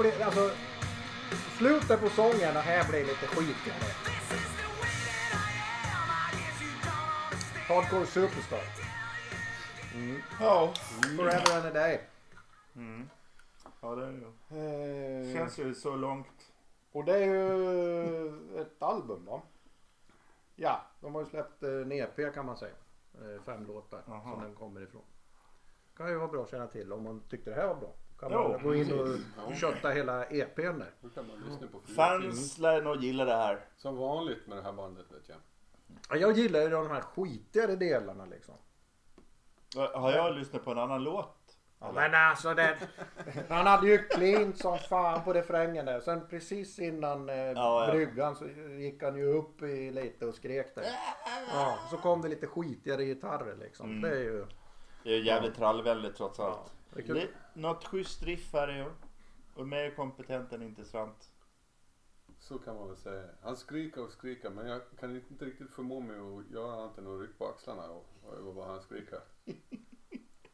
Blir, 0.00 0.22
alltså, 0.22 0.50
slutet 1.58 2.00
på 2.00 2.08
sången 2.08 2.56
och 2.56 2.62
här 2.62 2.88
blir 2.90 3.00
lite 3.00 3.26
skitigare. 3.26 3.92
Hardcore 7.68 8.06
Superstar. 8.06 8.60
Ja. 10.40 10.72
Forever 11.16 11.56
and 11.56 11.66
a 11.66 11.70
day. 11.70 12.00
Mm. 12.76 13.10
Ja, 13.80 13.94
det 13.94 14.06
är 14.06 14.10
ju. 14.10 14.24
Eh, 14.58 15.34
känns 15.34 15.58
ju 15.58 15.74
så 15.74 15.96
långt. 15.96 16.52
Och 16.92 17.04
det 17.04 17.16
är 17.16 17.26
ju 17.26 18.60
ett 18.60 18.82
album 18.82 19.24
va? 19.24 19.42
Ja, 20.56 20.80
de 21.00 21.14
har 21.14 21.22
ju 21.22 21.28
släppt 21.28 21.62
eh, 21.62 21.70
en 21.70 21.92
EP 21.92 22.34
kan 22.34 22.46
man 22.46 22.56
säga. 22.56 22.74
Eh, 23.14 23.42
Fem 23.44 23.66
låtar 23.66 24.02
Aha. 24.08 24.32
som 24.32 24.42
den 24.42 24.54
kommer 24.54 24.80
ifrån. 24.80 25.02
Kan 25.96 26.08
ju 26.08 26.16
vara 26.16 26.28
bra 26.28 26.42
att 26.42 26.50
känna 26.50 26.66
till 26.66 26.92
om 26.92 27.02
man 27.02 27.20
tyckte 27.28 27.50
det 27.50 27.56
här 27.56 27.66
var 27.66 27.76
bra. 27.76 27.92
Kan 28.20 28.32
Jo, 28.32 28.48
man 28.48 28.62
gå 28.62 28.74
in 28.74 28.92
och 29.46 29.54
kötta 29.56 29.88
hela 29.90 30.24
EPn 30.24 30.78
där. 30.78 30.90
Då 31.00 31.08
kan 31.08 31.26
man 31.26 31.36
lyssna 31.48 31.66
på 31.66 31.80
fyra 31.86 31.94
Fans 31.96 32.58
lär 32.58 32.82
nog 32.82 32.96
gilla 32.96 33.24
det 33.24 33.36
här. 33.36 33.64
Som 33.76 33.96
vanligt 33.96 34.46
med 34.46 34.58
det 34.58 34.62
här 34.62 34.72
bandet 34.72 35.06
vet 35.12 35.28
jag. 35.28 35.38
Ja, 36.10 36.16
Jag 36.16 36.38
gillar 36.38 36.60
ju 36.60 36.68
de 36.68 36.90
här 36.90 37.00
skitigare 37.00 37.76
delarna 37.76 38.24
liksom. 38.26 38.54
Har 39.76 40.12
jag 40.12 40.34
lyssnat 40.34 40.64
på 40.64 40.70
en 40.70 40.78
annan 40.78 41.02
låt? 41.04 41.36
Ja, 41.82 41.92
men 41.92 42.14
alltså 42.14 42.54
den, 42.54 42.76
han 43.48 43.66
hade 43.66 43.86
ju 43.88 43.98
clean 43.98 44.54
som 44.54 44.78
fan 44.78 45.24
på 45.24 45.32
refrängen 45.32 45.86
där. 45.86 46.00
Sen 46.00 46.26
precis 46.30 46.78
innan 46.78 47.28
eh, 47.28 47.34
Ja, 47.36 47.86
ja. 47.86 47.92
bryggan 47.92 48.36
så 48.36 48.46
gick 48.78 49.02
han 49.02 49.16
ju 49.16 49.24
upp 49.24 49.62
i 49.62 49.90
lite 49.90 50.26
och 50.26 50.34
skrek 50.34 50.74
där. 50.74 50.84
Ja, 51.54 51.78
så 51.90 51.96
kom 51.96 52.22
det 52.22 52.28
lite 52.28 52.46
skitigare 52.46 53.04
gitarrer 53.04 53.56
liksom. 53.56 53.90
Mm. 53.90 54.00
Det 54.02 54.16
är 54.16 54.20
ju... 54.22 54.46
Det 55.02 55.10
är 55.10 55.16
ju 55.16 55.24
jävligt 55.26 55.54
trallvänligt 55.56 56.16
trots 56.16 56.38
Ja, 56.38 56.44
allt. 56.46 56.72
Är. 56.96 57.14
Det, 57.14 57.28
något 57.54 57.84
schysst 57.84 58.22
riff 58.22 58.52
här 58.52 58.78
i 58.78 58.82
år. 58.82 58.92
Och 59.54 59.68
mer 59.68 59.90
kompetent 59.90 60.52
än 60.52 60.62
intressant. 60.62 61.32
Så 62.38 62.58
kan 62.58 62.76
man 62.76 62.88
väl 62.88 62.96
säga. 62.96 63.28
Han 63.42 63.56
skriker 63.56 64.02
och 64.02 64.10
skriker 64.10 64.50
men 64.50 64.66
jag 64.66 64.82
kan 65.00 65.16
inte 65.16 65.44
riktigt 65.44 65.70
förmå 65.70 66.00
mig 66.00 66.18
att 66.18 66.50
göra 66.50 66.72
annat 66.72 66.98
än 66.98 67.14
att 67.14 67.20
rycka 67.20 67.34
på 67.38 67.48
axlarna 67.48 67.90
och, 67.90 68.06
och 68.22 68.34
över 68.34 68.52
vad 68.52 68.66
han 68.66 68.80
skriker. 68.80 69.20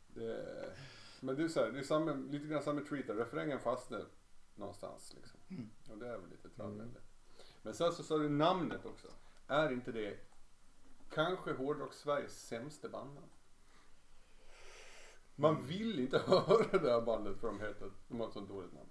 Det, 0.07 0.75
men 1.21 1.37
det 1.37 1.43
är 1.43 1.49
så 1.49 1.61
här, 1.61 1.73
det 1.73 1.78
är 1.78 1.83
samma, 1.83 2.12
lite 2.12 2.47
grann 2.47 2.62
samma 2.62 2.81
treat 2.81 3.07
där. 3.07 3.14
Refrängen 3.14 3.61
fastnar 3.61 4.05
någonstans 4.55 5.14
liksom. 5.16 5.40
Och 5.90 5.99
det 5.99 6.09
är 6.09 6.19
väl 6.19 6.31
lite 6.31 6.49
trallvänligt. 6.49 7.07
Men 7.62 7.75
sen 7.75 7.93
så 7.93 8.02
sa 8.02 8.19
du 8.19 8.28
namnet 8.28 8.87
också. 8.87 9.09
Är 9.47 9.73
inte 9.73 9.93
det 9.93 10.19
kanske 11.11 11.52
Hårdrock-Sveriges 11.52 12.47
sämsta 12.47 12.88
bandnamn? 12.88 13.31
Man 15.37 15.62
vill 15.62 16.00
inte 16.00 16.19
höra 16.26 16.78
det 16.78 16.90
här 16.93 17.00
bandet 17.02 17.37
för 17.40 17.47
de 17.47 17.61
heter, 17.61 17.90
de 18.09 18.21
har 18.21 18.26
ett 18.26 18.33
sånt 18.33 18.49
dåligt 18.49 18.73
namn. 18.73 18.88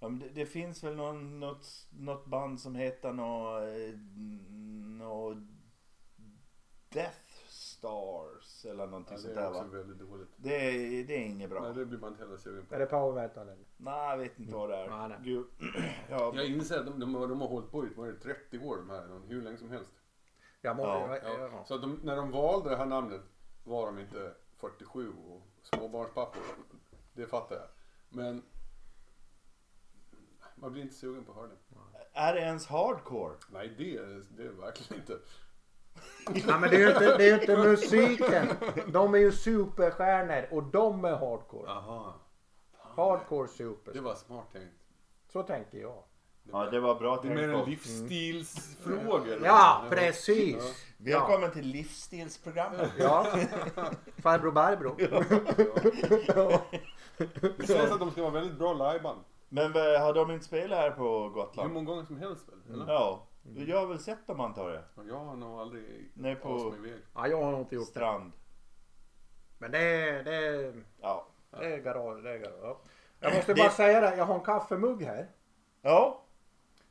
Ja, 0.00 0.08
men 0.08 0.18
det, 0.18 0.28
det 0.28 0.46
finns 0.46 0.84
väl 0.84 0.96
någon, 0.96 1.40
något, 1.40 1.86
något 1.90 2.26
band 2.26 2.60
som 2.60 2.74
heter 2.74 3.12
nå, 3.12 3.58
eh, 3.58 3.98
nå 4.98 5.34
Death 6.88 7.32
Stars 7.48 8.64
eller 8.64 8.86
någonting 8.86 9.12
Ja, 9.14 9.18
sånt 9.18 9.34
det 9.34 9.40
där 9.40 9.46
är 9.46 9.50
också 9.50 9.62
va? 9.62 9.68
väldigt 9.78 9.98
dåligt. 9.98 10.28
Det, 10.36 10.54
är- 10.54 11.04
det 11.04 11.14
är 11.16 11.26
inget 11.26 11.50
bra. 11.50 11.60
Nej, 11.62 11.74
det 11.74 11.84
blir 11.86 11.98
man 11.98 12.10
inte 12.12 12.22
heller 12.24 12.36
sugen 12.36 12.66
på. 12.66 12.74
Är 12.74 12.78
det 12.78 12.86
power 12.86 13.22
metal 13.22 13.48
eller? 13.48 13.64
Nej, 13.76 14.10
jag 14.10 14.18
vet 14.18 14.38
inte 14.38 14.52
vad 14.54 14.68
det 14.70 14.76
är. 14.76 14.88
Nej, 14.90 15.08
nej. 15.08 15.18
Gud. 15.22 15.46
ja, 16.10 16.32
Jag 16.34 16.46
inser 16.46 16.78
att 16.80 16.86
de, 16.86 17.00
de, 17.00 17.14
har- 17.14 17.28
de 17.28 17.40
har 17.40 17.48
hållit 17.48 17.70
på 17.70 17.86
i 17.86 17.88
vad 17.96 18.08
är 18.08 18.12
det, 18.12 18.18
30 18.18 18.58
år 18.58 18.76
de 18.76 18.90
här, 18.90 19.20
hur 19.28 19.42
länge 19.42 19.56
som 19.56 19.70
helst. 19.70 19.90
Ja, 20.62 20.74
ja, 20.78 21.18
Ja. 21.52 21.64
Så 21.64 21.78
de, 21.78 22.00
när 22.02 22.16
de 22.16 22.30
valde 22.30 22.70
det 22.70 22.76
här 22.76 22.86
namnet 22.86 23.20
var 23.64 23.86
de 23.86 23.98
inte 23.98 24.34
47 24.56 25.08
och 25.12 25.47
småbarnspappor. 25.74 26.42
Det 27.12 27.26
fattar 27.26 27.56
jag. 27.56 27.66
Men 28.08 28.42
man 30.54 30.72
blir 30.72 30.82
inte 30.82 30.94
sugen 30.94 31.24
på 31.24 31.46
det. 31.46 31.78
är 32.12 32.34
det 32.34 32.40
ens 32.40 32.66
hardcore? 32.66 33.34
Nej, 33.50 33.74
det 33.78 33.96
är 33.96 34.24
det 34.36 34.42
är 34.42 34.48
verkligen 34.48 35.02
inte. 35.02 35.18
ja 36.48 36.58
men 36.58 36.70
det 36.70 36.76
är 36.76 36.80
ju 36.80 36.88
inte, 36.88 37.16
det 37.18 37.30
är 37.30 37.40
inte 37.40 37.56
musiken. 37.56 38.48
De 38.92 39.14
är 39.14 39.18
ju 39.18 39.32
superstjärnor 39.32 40.48
och 40.50 40.62
de 40.62 41.04
är 41.04 41.16
hardcore. 41.16 41.70
Aha. 41.70 42.14
Hardcore 42.72 43.48
super. 43.48 43.92
Det 43.92 44.00
var 44.00 44.14
smart 44.14 44.52
tänkt. 44.52 44.74
Så 45.28 45.42
tänker 45.42 45.78
jag. 45.78 46.02
Ja, 46.52 46.64
det 46.70 46.80
var 46.80 46.94
bra 46.94 47.20
Det 47.22 47.28
är 47.28 47.34
mer 47.34 47.42
tänkt 47.42 47.54
en 47.54 47.60
på. 47.64 47.70
livsstilsfråga. 47.70 49.32
eller? 49.34 49.46
Ja, 49.46 49.82
precis. 49.90 50.84
Välkommen 50.98 51.50
till 51.50 51.66
livsstilsprogrammet. 51.66 52.90
Ja. 52.98 53.26
Farbror 54.22 54.52
Barbro. 54.52 54.94
Det 57.58 57.66
sägs 57.66 57.90
att 57.92 58.00
de 58.00 58.10
ska 58.10 58.22
vara 58.22 58.30
väldigt 58.32 58.58
bra 58.58 58.72
liveband. 58.92 59.20
Men 59.48 59.72
vad- 59.72 60.00
har 60.00 60.14
de 60.14 60.30
inte 60.30 60.44
spelat 60.44 60.78
här 60.78 60.90
på 60.90 61.22
Hur 61.22 61.28
Gotland? 61.30 61.72
många 61.72 61.86
gånger 61.86 62.04
som 62.04 62.16
helst 62.18 62.48
väl? 62.48 62.74
Eller? 62.74 62.92
Ja, 62.92 63.26
jag 63.66 63.78
har 63.80 63.86
väl 63.86 63.98
sett 63.98 64.26
dem 64.26 64.40
antar 64.40 64.70
jag. 64.70 65.06
Jag 65.08 65.18
har 65.18 65.36
nog 65.36 65.60
aldrig 65.60 66.10
Nej, 66.14 66.34
på- 66.36 66.58
tagit 66.58 66.80
mig 66.80 66.90
iväg. 66.90 67.02
Ja, 67.14 67.26
jag 67.28 67.42
har 67.42 67.60
inte 67.60 67.74
gjort 67.74 67.84
det. 67.86 67.90
Strand. 67.90 68.32
Men 69.58 69.70
det 69.70 69.78
är, 69.78 70.24
det 70.24 70.34
är, 70.36 70.84
Ja. 71.00 71.26
det 71.50 71.66
är 71.66 71.78
garage. 71.78 72.22
Det 72.22 72.30
är 72.30 72.38
garage. 72.38 72.58
Ja. 72.62 72.80
Jag 73.20 73.34
måste 73.34 73.54
bara 73.54 73.70
säga 73.70 74.00
det, 74.00 74.16
jag 74.16 74.24
har 74.24 74.34
en 74.34 74.40
kaffemugg 74.40 75.02
här. 75.02 75.28
Ja. 75.82 76.22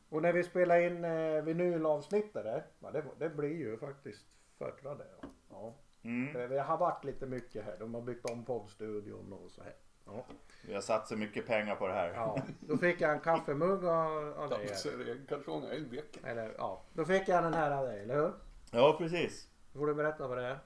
Och 0.09 0.21
när 0.21 0.33
vi 0.33 0.43
spelar 0.43 0.79
in 0.81 1.05
eh, 1.05 1.41
vinylavsnittet 1.43 2.33
där, 2.43 2.65
ja, 2.79 2.91
det, 2.91 3.03
det 3.19 3.29
blir 3.29 3.57
ju 3.57 3.77
faktiskt 3.77 4.25
förra 4.57 4.95
det. 4.95 5.07
Ja. 5.21 5.27
Ja. 5.49 5.75
Mm. 6.03 6.35
Eh, 6.35 6.49
Det 6.49 6.61
har 6.61 6.77
varit 6.77 7.03
lite 7.03 7.25
mycket 7.25 7.65
här. 7.65 7.75
De 7.79 7.93
har 7.93 8.01
byggt 8.01 8.25
om 8.29 8.45
poddstudion 8.45 9.33
och 9.33 9.51
så 9.51 9.63
här. 9.63 9.73
Ja. 10.05 10.25
Vi 10.67 10.73
har 10.73 10.81
satsat 10.81 11.17
mycket 11.19 11.47
pengar 11.47 11.75
på 11.75 11.87
det 11.87 11.93
här. 11.93 12.13
ja. 12.13 12.37
Då 12.59 12.77
fick 12.77 13.01
jag 13.01 13.11
en 13.11 13.19
kaffemugg 13.19 13.85
av, 13.85 14.33
av 14.37 14.49
dig. 14.49 14.67
Så 14.75 14.89
är 14.89 14.97
det 14.97 15.11
äggkartonger 15.11 15.73
i 15.73 15.83
veckan. 15.83 16.23
Eller 16.25 16.55
ja, 16.57 16.83
då 16.93 17.05
fick 17.05 17.27
jag 17.27 17.43
den 17.43 17.53
här 17.53 17.71
av 17.71 17.85
dig, 17.87 18.03
eller 18.03 18.15
hur? 18.15 18.33
Ja, 18.71 18.95
precis. 18.97 19.49
Då 19.73 19.79
får 19.79 19.87
du 19.87 19.93
berätta 19.95 20.27
vad 20.27 20.37
det 20.37 20.45
är. 20.45 20.59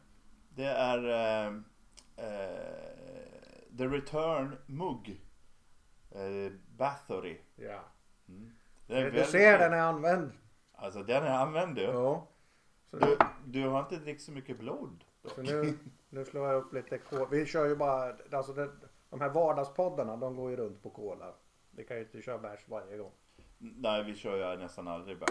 Det 0.50 0.65
är 0.65 0.98
eh, 1.10 1.53
eh, 2.15 3.77
The 3.77 3.88
Return 3.88 4.57
Mugg. 4.65 5.21
Eh, 6.12 6.51
Bathory. 6.77 7.38
Ja. 7.55 7.83
Är 8.27 8.51
Du 8.98 9.03
väldigt 9.03 9.27
ser 9.29 9.60
den 9.60 9.74
är 9.74 9.81
använd. 9.81 10.31
Alltså 10.74 11.03
den 11.03 11.24
är 11.24 11.38
använd 11.38 11.75
du. 11.75 11.81
Ja. 11.81 12.27
Så, 12.89 12.98
Du, 12.98 13.17
du 13.45 13.67
har 13.67 13.79
inte 13.79 13.95
druckit 13.95 14.21
så 14.21 14.31
mycket 14.31 14.60
blod. 14.60 15.03
så 15.36 15.41
nu, 15.41 15.77
nu 16.10 16.25
slår 16.25 16.48
jag 16.48 16.57
upp 16.63 16.74
lite 16.74 16.98
kol. 16.98 17.27
Vi 17.31 17.45
kör 17.45 17.65
ju 17.65 17.75
bara, 17.75 18.13
alltså 18.31 18.53
det, 18.53 18.69
de 19.10 19.21
här 19.21 19.29
vardagspoddarna 19.29 20.17
de 20.17 20.36
går 20.36 20.50
ju 20.50 20.55
runt 20.55 20.83
på 20.83 20.89
kola. 20.89 21.33
Vi 21.71 21.83
kan 21.83 21.98
ju 21.98 22.03
inte 22.03 22.21
köra 22.21 22.38
bärs 22.38 22.60
varje 22.67 22.98
gång. 22.98 23.12
Nej, 23.57 24.03
vi 24.03 24.15
kör 24.15 24.51
ju 24.51 24.57
nästan 24.57 24.88
aldrig 24.88 25.19
bärs. 25.19 25.29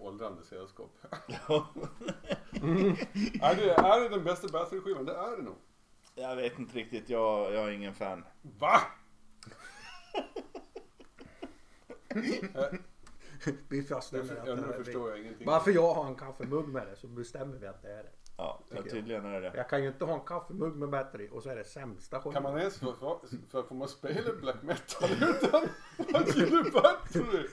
Åldrande 0.00 0.42
sällskap. 0.42 0.90
är, 3.42 3.56
det, 3.56 3.72
är 3.72 4.00
det 4.00 4.08
den 4.08 4.24
bästa 4.24 4.48
Bathory-skivan? 4.48 5.04
Det 5.04 5.14
är 5.14 5.36
det 5.36 5.42
nog. 5.42 5.56
Jag 6.14 6.36
vet 6.36 6.58
inte 6.58 6.76
riktigt, 6.78 7.08
jag, 7.08 7.52
jag 7.52 7.64
är 7.64 7.70
ingen 7.70 7.94
fan. 7.94 8.24
Va? 8.42 8.80
Vi 13.68 13.82
fastställer 13.82 14.24
för, 14.24 14.36
att 14.36 14.46
ja, 14.46 14.54
det 14.54 14.60
nu 14.60 14.66
här 14.66 14.82
förstår 14.82 15.10
jag 15.10 15.18
ingenting. 15.20 15.46
Bara 15.46 15.60
för 15.60 15.70
jag 15.70 15.94
har 15.94 16.06
en 16.06 16.14
kaffemugg 16.14 16.68
med 16.68 16.86
det 16.86 16.96
så 16.96 17.06
bestämmer 17.06 17.56
vi 17.58 17.66
att 17.66 17.82
det 17.82 17.88
är 17.92 18.02
det. 18.02 18.10
Ja, 18.36 18.60
ja 18.70 18.76
Tycker 18.76 18.90
tydligen 18.90 19.24
är 19.24 19.40
det 19.40 19.50
det. 19.50 19.56
Jag 19.56 19.68
kan 19.68 19.82
ju 19.82 19.88
inte 19.88 20.04
ha 20.04 20.14
en 20.14 20.20
kaffemugg 20.20 20.76
med 20.76 20.88
battery 20.88 21.28
och 21.32 21.42
så 21.42 21.48
är 21.50 21.56
det 21.56 21.64
sämsta 21.64 22.18
skivan. 22.20 22.32
Kan 22.32 22.42
man 22.42 22.58
ens 22.58 22.78
få, 22.78 22.92
få, 22.92 23.20
för 23.50 23.62
får 23.62 23.74
man 23.74 23.88
spela 23.88 24.32
black 24.40 24.62
metal 24.62 25.10
utan 25.12 25.62
att 26.14 26.36
gilla 26.36 26.64
Bathory? 26.72 27.48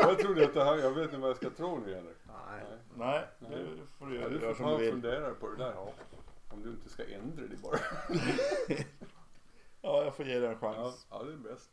jag 0.00 0.18
trodde 0.18 0.44
att 0.44 0.54
det 0.54 0.64
här, 0.64 0.76
jag 0.76 0.90
vet 0.90 1.04
inte 1.04 1.16
vad 1.16 1.30
jag 1.30 1.36
ska 1.36 1.50
tro 1.50 1.78
nu 1.78 1.94
Henrik. 1.94 2.16
Nej. 2.26 2.64
Nej, 2.96 3.24
det 3.40 3.86
får 3.98 4.06
du 4.06 4.20
Ja, 4.20 4.28
du 4.28 4.34
göra 4.40 4.48
får 4.48 4.54
som 4.54 4.64
ta 4.64 4.70
du 4.70 4.74
och 4.74 4.80
vill. 4.80 4.90
fundera 4.92 5.34
på 5.34 5.48
det 5.48 5.56
där. 5.56 5.74
Om 6.50 6.62
du 6.62 6.68
inte 6.70 6.88
ska 6.88 7.04
ändra 7.04 7.42
dig 7.46 7.58
bara. 7.62 7.78
Ja, 9.82 10.04
jag 10.04 10.14
får 10.16 10.26
ge 10.26 10.38
dig 10.38 10.48
en 10.48 10.58
Ja, 10.60 10.74
chans. 10.74 11.06
ja 11.10 11.22
det 11.22 11.32
är 11.32 11.36
bäst. 11.36 11.70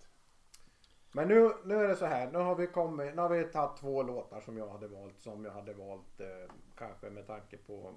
Men 1.11 1.27
nu, 1.27 1.51
nu 1.65 1.75
är 1.75 1.87
det 1.87 1.95
så 1.95 2.05
här. 2.05 2.31
Nu 2.31 2.37
har 2.37 2.55
vi 2.55 2.67
kommit, 2.67 3.15
nu 3.15 3.21
har 3.21 3.29
vi 3.29 3.43
tagit 3.43 3.77
två 3.77 4.03
låtar 4.03 4.41
som 4.41 4.57
jag 4.57 4.69
hade 4.69 4.87
valt. 4.87 5.19
Som 5.19 5.45
jag 5.45 5.51
hade 5.51 5.73
valt 5.73 6.19
eh, 6.19 6.55
kanske 6.77 7.09
med 7.09 7.27
tanke 7.27 7.57
på 7.57 7.93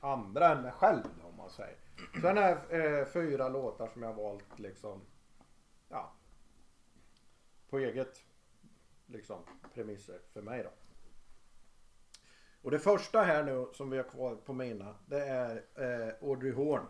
andra 0.00 0.48
än 0.48 0.62
mig 0.62 0.72
själv 0.72 1.02
då, 1.22 1.28
om 1.28 1.36
man 1.36 1.50
säger. 1.50 1.76
Sen 2.20 2.38
är 2.38 2.58
det 2.68 2.98
eh, 3.00 3.06
fyra 3.06 3.48
låtar 3.48 3.88
som 3.88 4.02
jag 4.02 4.08
har 4.12 4.22
valt 4.22 4.58
liksom. 4.58 5.00
Ja. 5.88 6.12
På 7.70 7.78
eget 7.78 8.24
liksom 9.06 9.42
premisser 9.74 10.18
för 10.32 10.42
mig 10.42 10.62
då. 10.62 10.70
Och 12.62 12.70
det 12.70 12.78
första 12.78 13.22
här 13.22 13.42
nu 13.42 13.66
som 13.72 13.90
vi 13.90 13.96
har 13.96 14.04
kvar 14.04 14.36
på 14.36 14.52
mina. 14.52 14.94
Det 15.06 15.20
är 15.20 15.64
eh, 15.74 16.28
Audrey 16.28 16.52
Horn. 16.52 16.86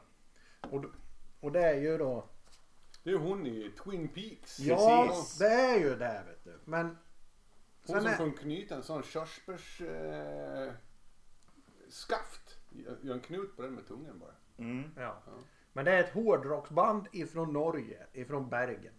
Och, 0.70 0.84
och 1.40 1.52
det 1.52 1.62
är 1.62 1.75
ju 1.75 1.98
då 1.98 2.25
det 3.02 3.11
är 3.11 3.17
hon 3.17 3.47
i 3.47 3.73
Twin 3.85 4.09
Peaks. 4.09 4.61
Ja, 4.61 5.07
Precis. 5.09 5.38
det 5.38 5.47
är 5.47 5.78
ju 5.78 5.90
det 5.90 6.25
vet 6.26 6.45
du. 6.45 6.59
Men 6.64 6.87
Hon 6.87 6.97
sen 7.87 8.02
som 8.02 8.07
är, 8.07 8.17
kan 8.17 8.33
knyta 8.33 8.75
en 8.75 8.83
sån 8.83 9.02
körsbärs 9.02 9.81
eh, 9.81 10.73
skaft. 11.88 12.59
Gör 13.02 13.14
en 13.14 13.21
knut 13.21 13.57
på 13.57 13.62
den 13.62 13.75
med 13.75 13.87
tungan 13.87 14.19
bara. 14.19 14.35
Mm. 14.59 14.90
ja. 14.97 15.23
Men 15.73 15.85
det 15.85 15.93
är 15.93 16.05
ett 16.05 16.12
hårdrocksband 16.12 17.07
ifrån 17.12 17.52
Norge, 17.52 18.07
ifrån 18.12 18.49
Bergen. 18.49 18.95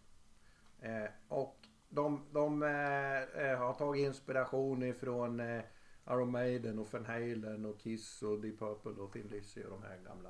Eh, 0.80 1.10
och 1.28 1.68
de, 1.90 2.26
de 2.32 2.64
eh, 2.64 3.44
eh, 3.46 3.58
har 3.58 3.74
tagit 3.74 4.06
inspiration 4.06 4.84
ifrån 4.84 5.40
eh, 5.40 5.64
Iron 6.08 6.32
Maiden 6.32 6.80
och 6.80 6.94
Van 6.94 7.06
Halen 7.06 7.66
och 7.66 7.80
Kiss 7.80 8.24
och 8.24 8.42
Deep 8.42 8.60
Purple 8.60 8.92
och 8.92 9.14
Thin 9.14 9.28
Lizzy 9.28 9.64
och 9.64 9.70
de 9.70 9.84
här 9.84 9.98
gamla 9.98 10.30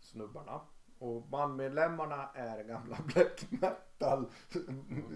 snubbarna. 0.00 0.60
Och 1.02 1.22
bandmedlemmarna 1.22 2.28
är 2.34 2.64
gamla 2.64 2.98
black 3.06 3.46
metal 3.50 4.26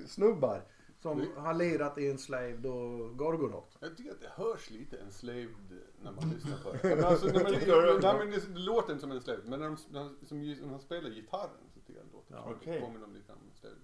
snubbar. 0.07 0.63
Som 0.99 1.27
har 1.37 1.55
lirat 1.55 1.99
i 1.99 2.11
Enslaved 2.11 2.67
och 2.67 3.19
Gorgoroth. 3.19 3.77
Jag 3.81 3.97
tycker 3.97 4.11
att 4.11 4.21
det 4.21 4.43
hörs 4.43 4.71
lite 4.71 4.99
enslaved 4.99 5.81
när 6.03 6.13
man 6.13 6.31
lyssnar 6.31 6.57
på 6.57 6.73
det. 6.73 6.97
Men 6.97 7.05
alltså, 7.05 7.27
när 7.27 7.43
man, 7.43 7.53
Tycker 7.53 7.67
du? 7.67 7.99
nej, 8.03 8.19
men 8.19 8.31
det, 8.31 8.55
det 8.55 8.59
låter 8.59 8.93
inte 8.93 9.01
som 9.01 9.13
enslaved. 9.13 9.49
Men 9.49 9.61
när, 9.61 9.67
de, 9.67 9.77
när, 9.91 10.27
som, 10.27 10.41
när 10.41 10.69
han 10.69 10.81
spelar 10.81 11.11
gitarren 11.11 11.71
så 11.75 11.81
tycker 11.81 11.99
jag 12.01 12.07
det 12.07 12.13
låter 12.13 12.35
Ja, 12.35 12.55
det 12.65 12.81
påminner 12.81 13.05
om 13.05 13.15
lite 13.15 13.33
om 13.33 13.39
enslaved. 13.51 13.79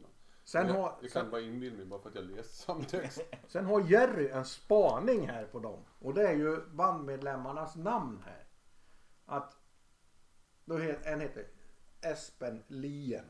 Sen 0.45 0.67
jag, 0.67 0.75
har, 0.75 0.99
jag 1.01 1.13
kan 1.13 1.23
sen, 1.23 1.31
bara 1.31 1.41
inbilla 1.41 1.77
mig 1.77 1.87
bara 1.87 2.01
för 2.01 2.09
att 2.09 2.15
jag 2.15 2.25
läst 2.25 2.55
samma 2.55 2.85
text. 2.85 3.21
sen 3.49 3.65
har 3.65 3.91
Jerry 3.91 4.29
en 4.29 4.45
spaning 4.45 5.29
här 5.29 5.45
på 5.45 5.59
dem. 5.59 5.85
Och 5.99 6.15
det 6.15 6.29
är 6.29 6.35
ju 6.35 6.61
bandmedlemmarnas 6.71 7.77
namn 7.77 8.23
här. 8.27 8.47
Att 9.27 9.57
då 10.65 10.79
het, 10.79 11.07
en 11.07 11.21
heter 11.21 11.47
Espen 12.03 12.63
Lien. 12.69 13.25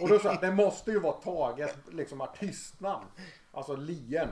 Och 0.00 0.08
då 0.08 0.18
sa 0.18 0.28
jag, 0.28 0.40
det 0.40 0.52
måste 0.52 0.90
ju 0.90 1.00
vara 1.00 1.12
taget 1.12 1.76
liksom 1.92 2.20
artistnamn. 2.20 3.06
Alltså 3.52 3.76
Lien. 3.76 4.28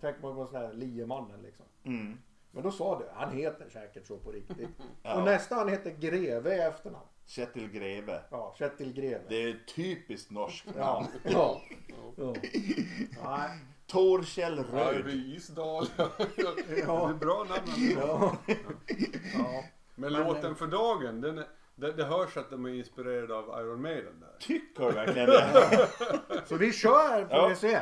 Tänk 0.00 0.20
på 0.20 0.46
sån 0.46 0.60
här 0.60 0.72
Liemannen 0.72 1.42
liksom. 1.42 1.66
Mm. 1.84 2.18
Men 2.50 2.62
då 2.62 2.70
sa 2.70 2.98
du, 2.98 3.04
han 3.14 3.36
heter 3.36 3.68
säkert 3.68 4.06
så 4.06 4.16
på 4.16 4.30
riktigt. 4.32 4.68
Ja. 5.02 5.14
Och 5.18 5.24
nästa 5.24 5.54
han 5.54 5.68
heter 5.68 5.90
Greve 5.90 6.56
i 6.56 6.58
efternamn. 6.58 7.06
Kjetil 7.26 7.68
Greve. 7.70 8.22
Ja, 8.30 8.54
Kjetil 8.58 8.92
Greve. 8.92 9.22
Det 9.28 9.42
är 9.42 9.58
typiskt 9.74 10.30
norskt 10.30 10.68
Ja, 10.76 10.92
namn. 11.00 11.06
ja. 11.24 11.60
ja. 12.16 12.34
Nej. 13.24 13.50
Torkjell 13.86 14.64
Röd. 14.64 14.86
Arve 14.96 15.12
Isdal. 15.12 15.86
Det 15.96 16.78
Ja. 16.86 17.08
är 17.10 17.14
bra 17.14 17.44
namn. 17.48 17.92
Ja. 17.96 18.36
ja. 19.34 19.64
Men, 19.94 20.12
Men, 20.12 20.22
låten 20.22 20.50
eh, 20.50 20.56
för 20.56 20.66
dagen, 20.66 21.20
den 21.20 21.38
är, 21.38 21.46
det, 21.80 21.92
det 21.92 22.04
hörs 22.04 22.36
att 22.36 22.50
de 22.50 22.64
är 22.66 22.70
inspirerade 22.70 23.34
av 23.34 23.60
Iron 23.64 23.82
Maiden 23.82 24.20
där. 24.20 24.36
Tycker 24.40 24.86
du 24.86 24.92
verkligen 24.92 25.28
det? 25.30 25.88
Så 26.46 26.54
vi 26.56 26.72
kör 26.72 27.24
får 27.26 27.36
Ja. 27.36 27.48
vi 27.48 27.54
se. 27.56 27.80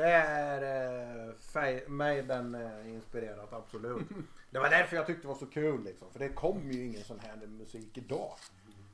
Det 0.00 0.12
är 0.12 0.62
eh, 1.66 1.88
Maiden 1.88 2.54
eh, 2.54 2.94
inspirerat 2.94 3.52
absolut. 3.52 4.08
Det 4.50 4.58
var 4.58 4.70
därför 4.70 4.96
jag 4.96 5.06
tyckte 5.06 5.22
det 5.22 5.28
var 5.28 5.34
så 5.34 5.46
kul 5.46 5.84
liksom. 5.84 6.10
För 6.12 6.18
det 6.18 6.28
kommer 6.28 6.72
ju 6.72 6.86
ingen 6.86 7.04
sån 7.04 7.20
här 7.20 7.46
musik 7.46 7.98
idag. 7.98 8.34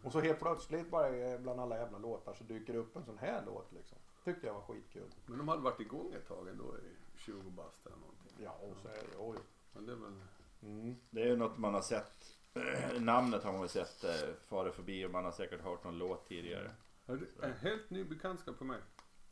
Och 0.03 0.13
så 0.13 0.21
helt 0.21 0.41
plötsligt 0.41 0.91
bara 0.91 1.09
eh, 1.09 1.41
bland 1.41 1.61
alla 1.61 1.79
jävla 1.79 1.99
låtar 1.99 2.35
så 2.35 2.45
dyker 2.45 2.73
det 2.73 2.79
upp 2.79 2.97
en 2.97 3.05
sån 3.05 3.19
här 3.19 3.43
låt 3.47 3.73
liksom. 3.73 3.99
Tyckte 4.25 4.47
jag 4.47 4.55
var 4.55 4.61
skitkul. 4.61 5.11
Men 5.27 5.39
de 5.39 5.49
hade 5.49 5.63
varit 5.63 5.81
igång 5.81 6.13
ett 6.13 6.29
tag 6.29 6.49
ändå 6.49 6.65
i 6.65 7.19
20 7.19 7.51
bast 7.51 7.87
eller 7.87 7.97
någonting. 7.97 8.33
Ja 8.39 8.51
och 8.51 8.77
så 8.83 8.89
är 8.89 8.93
det, 8.93 9.19
oj. 9.19 9.39
Men 9.73 9.87
det 9.87 9.93
är 9.93 9.97
väl... 9.97 10.21
Mm. 10.63 10.97
Det 11.11 11.23
är 11.23 11.27
ju 11.27 11.37
något 11.37 11.59
man 11.59 11.75
har 11.75 11.83
sett. 11.83 12.37
Namnet 13.01 13.43
har 13.43 13.53
man 13.53 13.63
ju 13.63 13.69
sett 13.69 14.05
eh, 14.05 14.35
fara 14.47 14.73
förbi 14.73 15.07
och 15.07 15.11
man 15.11 15.25
har 15.25 15.33
säkert 15.33 15.61
hört 15.61 15.85
någon 15.85 15.99
låt 15.99 16.29
tidigare. 16.29 16.71
Ja, 17.07 17.15
det 17.15 17.47
är 17.47 17.49
En 17.49 17.57
helt 17.57 17.91
ny 17.91 18.05
bekantskap 18.05 18.59
för 18.59 18.65
mig. 18.65 18.81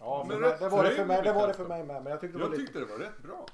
Ja 0.05 0.25
Men 0.29 0.41
men 0.41 0.51
det 0.59 0.69
var 0.69 0.85
det 0.85 0.91
för 0.91 1.05
mig, 1.07 1.23
det 1.23 1.33
var 1.33 1.49
det 1.49 1.55
för 1.55 1.69
mig 1.69 1.85
med. 1.85 2.03
Men 2.03 2.11
jag 2.11 2.21
tyckte 2.21 2.39
det 2.39 2.45
var 2.45 2.51
Jag 2.51 2.59
lite... 2.61 2.73
tyckte 2.73 2.79
det 2.79 2.99
var 2.99 2.99
rätt 2.99 3.23
bra. 3.23 3.47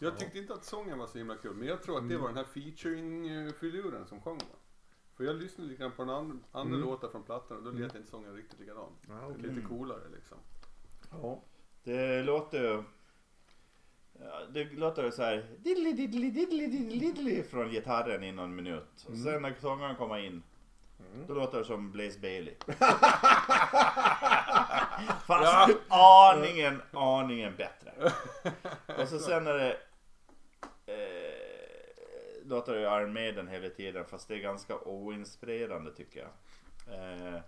Jag 0.00 0.18
tyckte 0.18 0.38
inte 0.38 0.54
att 0.54 0.64
sången 0.64 0.98
var 0.98 1.06
så 1.06 1.18
himla 1.18 1.36
kul, 1.36 1.54
men 1.54 1.68
jag 1.68 1.82
tror 1.82 1.98
att 1.98 2.08
det 2.08 2.16
var 2.16 2.28
den 2.28 2.36
här 2.36 2.44
featuring-filuren 2.44 4.06
som 4.06 4.20
sjöng. 4.20 4.38
va? 4.38 4.44
För 5.16 5.24
jag 5.24 5.36
lyssnade 5.36 5.70
lite 5.70 5.82
grann 5.82 5.92
på 5.92 6.02
en 6.02 6.10
andra, 6.10 6.36
andra 6.52 6.74
Mm. 6.76 6.88
låtar 6.88 7.08
från 7.08 7.22
plattan 7.22 7.56
och 7.56 7.62
då 7.62 7.70
lät 7.70 7.94
inte 7.94 8.10
sången 8.10 8.34
riktigt 8.34 8.60
likadan. 8.60 8.90
Ja, 9.08 9.14
okej. 9.30 9.42
Lite 9.50 9.66
coolare 9.68 10.02
liksom. 10.14 10.38
Ja. 11.22 11.40
Det 11.84 12.22
låter 12.22 12.62
ju... 12.62 12.82
Det 14.52 14.64
låter 14.64 15.10
så 15.10 15.22
här 15.22 15.46
diddly 15.58 15.92
diddly 15.92 16.30
diddly 16.30 16.66
diddly 16.66 16.98
diddly 17.00 17.42
från 17.42 17.70
gitarren 17.70 18.24
i 18.24 18.32
någon 18.32 18.54
minut. 18.54 19.06
Och 19.08 19.16
sen 19.16 19.42
när 19.42 19.54
sångaren 19.60 19.96
kommer 19.96 20.18
in 20.18 20.42
då 21.26 21.34
låter 21.34 21.58
det 21.58 21.64
som 21.64 21.90
Blaze 21.90 22.20
Bailey. 22.20 22.54
Fast 25.26 25.76
aningen, 25.88 26.82
aningen 26.92 27.56
bättre. 27.56 28.12
Och 29.02 29.08
så 29.08 29.18
sen 29.18 29.46
är 29.46 29.54
det 29.54 29.76
eh, 30.86 31.46
låter 32.48 32.72
det 32.72 32.80
ju 32.80 32.86
Iron 32.86 33.12
Maiden 33.12 33.48
hela 33.48 33.68
tiden 33.68 34.04
fast 34.04 34.28
det 34.28 34.34
är 34.34 34.38
ganska 34.38 34.78
oinspirerande 34.78 35.92
tycker 35.92 36.20
jag. 36.20 36.30
Eh, 36.94 37.40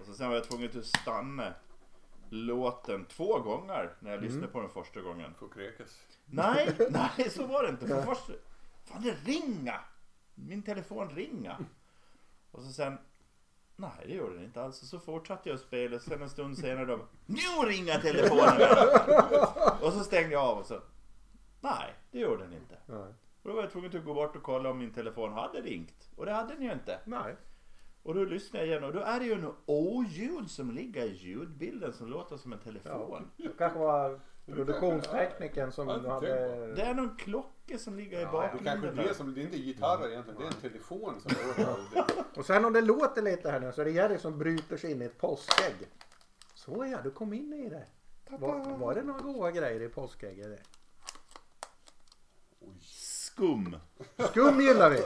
och 0.00 0.06
så 0.06 0.14
sen 0.14 0.28
var 0.28 0.34
jag 0.34 0.44
tvungen 0.44 0.78
att 0.78 0.86
stanna 0.86 1.54
låten 2.28 3.04
två 3.04 3.38
gånger 3.38 3.94
när 4.00 4.10
jag 4.10 4.22
lyssnade 4.22 4.46
på 4.46 4.60
den 4.60 4.70
första 4.70 5.00
gången. 5.00 5.34
Får 5.34 5.48
kräkas. 5.48 6.00
Nej, 6.26 6.76
nej 6.90 7.30
så 7.30 7.46
var 7.46 7.62
det 7.62 7.68
inte. 7.68 7.86
För 7.86 8.02
först, 8.02 8.30
fan 8.84 9.02
det 9.02 9.14
ringa. 9.24 9.80
Min 10.34 10.62
telefon 10.62 11.10
ringa. 11.10 11.58
Och 12.50 12.62
så 12.62 12.72
sen, 12.72 12.98
nej 13.76 14.04
det 14.06 14.14
gjorde 14.14 14.34
den 14.34 14.44
inte 14.44 14.62
alls. 14.62 14.82
Och 14.82 14.88
så 14.88 14.98
fortsatte 14.98 15.48
jag 15.48 15.60
spela 15.60 15.96
och 15.96 16.02
sen 16.02 16.22
en 16.22 16.30
stund 16.30 16.58
senare 16.58 16.84
då, 16.84 17.00
nu 17.26 17.68
ringer 17.68 17.98
telefonen. 17.98 18.68
och 19.82 19.92
så 19.92 20.04
stängde 20.04 20.32
jag 20.32 20.42
av 20.44 20.58
och 20.58 20.66
så, 20.66 20.80
nej 21.60 21.94
det 22.10 22.18
gjorde 22.18 22.44
den 22.44 22.52
inte. 22.52 22.78
Nej. 22.86 23.14
Och 23.42 23.50
då 23.50 23.52
var 23.52 23.62
jag 23.62 23.70
tvungen 23.70 23.96
att 23.96 24.04
gå 24.04 24.14
bort 24.14 24.36
och 24.36 24.42
kolla 24.42 24.70
om 24.70 24.78
min 24.78 24.92
telefon 24.92 25.32
hade 25.32 25.60
ringt. 25.60 26.08
Och 26.16 26.26
det 26.26 26.32
hade 26.32 26.54
den 26.54 26.62
ju 26.62 26.72
inte. 26.72 27.00
Nej. 27.04 27.36
Och 28.02 28.14
då 28.14 28.24
lyssnade 28.24 28.64
jag 28.64 28.70
igen 28.70 28.84
och 28.84 28.92
då 28.92 29.00
är 29.00 29.20
det 29.20 29.26
ju 29.26 29.32
en 29.32 29.52
oljud 29.66 30.50
som 30.50 30.70
ligger 30.70 31.04
i 31.04 31.14
ljudbilden 31.14 31.92
som 31.92 32.08
låter 32.08 32.36
som 32.36 32.52
en 32.52 32.58
telefon. 32.58 33.30
Det 33.36 33.58
kanske 33.58 33.78
var 33.78 34.20
produktionstekniken 34.46 35.72
som 35.72 35.88
Ja, 35.88 35.98
det 35.98 36.10
hade... 36.10 36.74
Det 36.74 36.82
är 36.82 36.94
någon 36.94 37.16
klocka 37.16 37.53
som 37.78 37.96
ligger 37.96 38.18
i 38.18 38.22
Ja, 38.22 38.28
Det 38.30 38.36
är 38.36 38.42
bakgrunden. 38.42 38.82
kanske 38.82 39.02
det 39.02 39.14
som, 39.14 39.34
det 39.34 39.40
är 39.40 39.42
inte 39.42 39.56
gitarrer 39.58 40.08
egentligen, 40.08 40.40
det 40.40 40.46
är 40.46 40.48
en 40.48 40.54
telefon 40.70 41.20
som 41.20 41.32
låter. 41.46 42.04
Och 42.38 42.46
sen 42.46 42.64
om 42.64 42.72
det 42.72 42.80
låter 42.80 43.22
lite 43.22 43.50
här 43.50 43.60
nu 43.60 43.72
så 43.72 43.80
är 43.80 43.84
det 43.84 43.90
Jerry 43.90 44.18
som 44.18 44.38
bryter 44.38 44.76
sig 44.76 44.90
in 44.90 45.02
i 45.02 45.04
ett 45.04 45.18
påskägg. 45.18 45.74
Så 46.54 46.86
ja, 46.92 46.98
du 47.04 47.10
kom 47.10 47.32
in 47.32 47.52
i 47.52 47.68
det. 47.68 47.86
Var, 48.38 48.76
var 48.78 48.94
det 48.94 49.02
några 49.02 49.20
goda 49.20 49.50
grejer 49.50 49.80
i 49.82 49.88
påskägget? 49.88 50.60
Skum. 52.82 53.76
Skum 54.30 54.60
gillar 54.60 54.90
vi. 54.90 55.02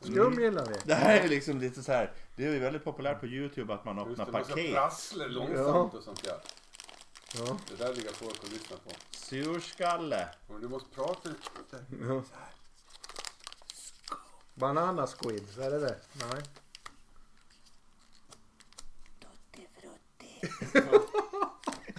Skum 0.00 0.32
gillar 0.40 0.66
vi. 0.66 0.74
Det 0.84 0.94
här 0.94 1.20
är 1.24 1.28
liksom 1.28 1.58
lite 1.58 1.82
så 1.82 1.92
här. 1.92 2.12
Det 2.36 2.46
är 2.46 2.52
ju 2.52 2.58
väldigt 2.58 2.84
populärt 2.84 3.20
på 3.20 3.26
Youtube 3.26 3.74
att 3.74 3.84
man 3.84 3.96
Just 3.96 4.08
öppnar 4.10 4.26
det, 4.26 4.32
man 4.32 4.44
ska 4.44 4.54
paket. 4.54 4.72
prassla 4.74 5.26
långsamt 5.26 5.94
och 5.94 6.02
sånt 6.02 6.24
där. 6.24 6.36
Ja. 7.34 7.58
Det 7.68 7.76
där 7.76 7.94
ligger 7.94 8.12
folk 8.12 8.42
och 8.42 8.48
lyssnar 8.52 8.76
på. 8.78 8.90
Surskalle. 9.10 10.28
Men 10.48 10.60
du 10.60 10.68
måste 10.68 10.90
prata 10.94 11.28
lite. 11.28 11.84
Ja. 12.08 12.22
Banana 14.54 15.06
squids, 15.06 15.58
är 15.58 15.70
det 15.70 15.78
det? 15.86 15.96
Nej. 16.14 16.42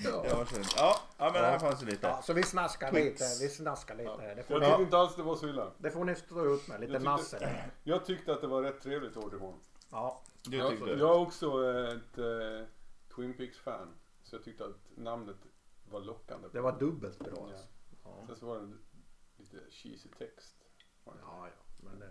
Ja, 0.04 0.36
varsågod. 0.36 0.66
ja, 0.76 1.00
ja 1.18 1.32
men 1.34 1.44
här 1.44 1.60
fanns 1.60 1.80
det 1.80 1.86
lite. 1.86 2.08
Ja, 2.08 2.22
så 2.22 2.34
vi 2.34 2.44
snaskar 2.44 2.92
Twix. 2.92 3.22
lite. 3.22 3.44
Vi 3.44 3.50
snaskar 3.50 3.96
lite 3.96 4.18
här. 4.22 4.36
Det 4.36 4.44
får, 4.44 4.54
Jag 4.56 4.62
ni, 4.62 4.68
tyckte 4.68 4.84
inte 4.84 4.98
alls 4.98 5.16
det 5.16 5.24
var 5.24 5.36
så 5.36 5.48
illa. 5.48 5.72
det 5.78 5.92
får 5.92 6.06
ni 6.06 6.16
stå 6.16 6.46
ut 6.56 6.68
med. 6.68 6.80
Lite 6.82 6.94
Jag 6.94 7.02
tyckte- 7.02 7.10
nasse. 7.12 7.40
där. 7.40 7.72
Jag 7.84 8.06
tyckte 8.06 8.34
att 8.34 8.42
det 8.42 8.48
var 8.48 8.62
rätt 8.62 8.82
trevligt 8.82 9.18
Audition. 9.18 9.60
Ja. 9.92 10.22
Du 10.44 10.58
Jag, 10.58 10.70
tyckte 10.72 10.90
jag 10.90 11.00
är 11.00 11.20
också 11.20 11.46
ett 11.88 12.18
eh, 12.18 12.68
Twin 13.16 13.34
Peaks-fan. 13.34 13.88
Så 14.28 14.36
jag 14.36 14.44
tyckte 14.44 14.66
att 14.66 14.98
namnet 14.98 15.38
var 15.90 16.02
lockande. 16.02 16.48
Det 16.54 16.62
var 16.62 16.80
dubbelt 16.80 17.20
bra. 17.20 17.34
Ja. 17.36 17.44
Alltså. 17.44 17.68
Ja. 18.04 18.24
Sen 18.28 18.36
så 18.36 18.46
var 18.46 18.60
det 18.60 18.78
lite 19.38 19.58
cheesy 19.70 20.10
text. 20.10 20.56
Ja, 21.06 21.14
ja. 21.22 21.50
Men 21.78 22.00
det... 22.00 22.10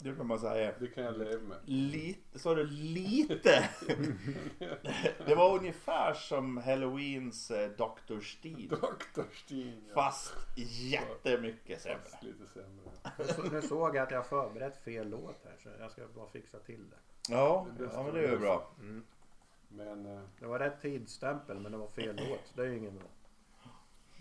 Det 0.00 0.16
kan 0.16 0.26
man 0.26 0.38
säga. 0.38 0.74
Det 0.78 0.86
kan 0.86 1.04
jag 1.04 1.18
leva 1.18 1.42
med. 1.42 1.58
Lite, 1.64 2.38
sa 2.38 2.54
du 2.54 2.66
lite? 2.66 3.68
det 5.26 5.34
var 5.34 5.58
ungefär 5.58 6.14
som 6.14 6.56
Halloweens 6.56 7.50
eh, 7.50 7.70
Dr. 7.70 8.20
Steen. 8.20 8.68
Dr. 8.68 9.22
Steen. 9.32 9.84
Ja. 9.88 9.94
Fast 9.94 10.34
jättemycket 10.66 11.82
sämre. 11.82 12.04
Fast 12.04 12.22
lite 12.22 12.46
sämre. 12.46 12.90
Så, 13.34 13.42
nu 13.42 13.62
såg 13.62 13.96
jag 13.96 14.02
att 14.02 14.10
jag 14.10 14.26
förberett 14.26 14.84
fel 14.84 15.08
låt 15.08 15.44
här 15.44 15.56
så 15.62 15.68
jag 15.78 15.90
ska 15.90 16.08
bara 16.14 16.28
fixa 16.28 16.58
till 16.58 16.90
det. 16.90 16.96
Ja, 17.28 17.66
Det 17.78 17.84
ja 17.92 18.02
men 18.02 18.14
det 18.14 18.20
är 18.20 18.30
ju 18.30 18.38
bra. 18.38 18.74
Men 19.74 20.06
eh, 20.06 20.22
Det 20.38 20.46
var 20.46 20.58
rätt 20.58 20.80
tidsstämpel 20.80 21.60
men 21.60 21.72
det 21.72 21.78
var 21.78 21.88
fel 21.88 22.16
låt. 22.16 22.52
Det 22.54 22.62
är 22.62 22.66
ju 22.66 22.78
ingen 22.78 22.98
bra. 22.98 23.08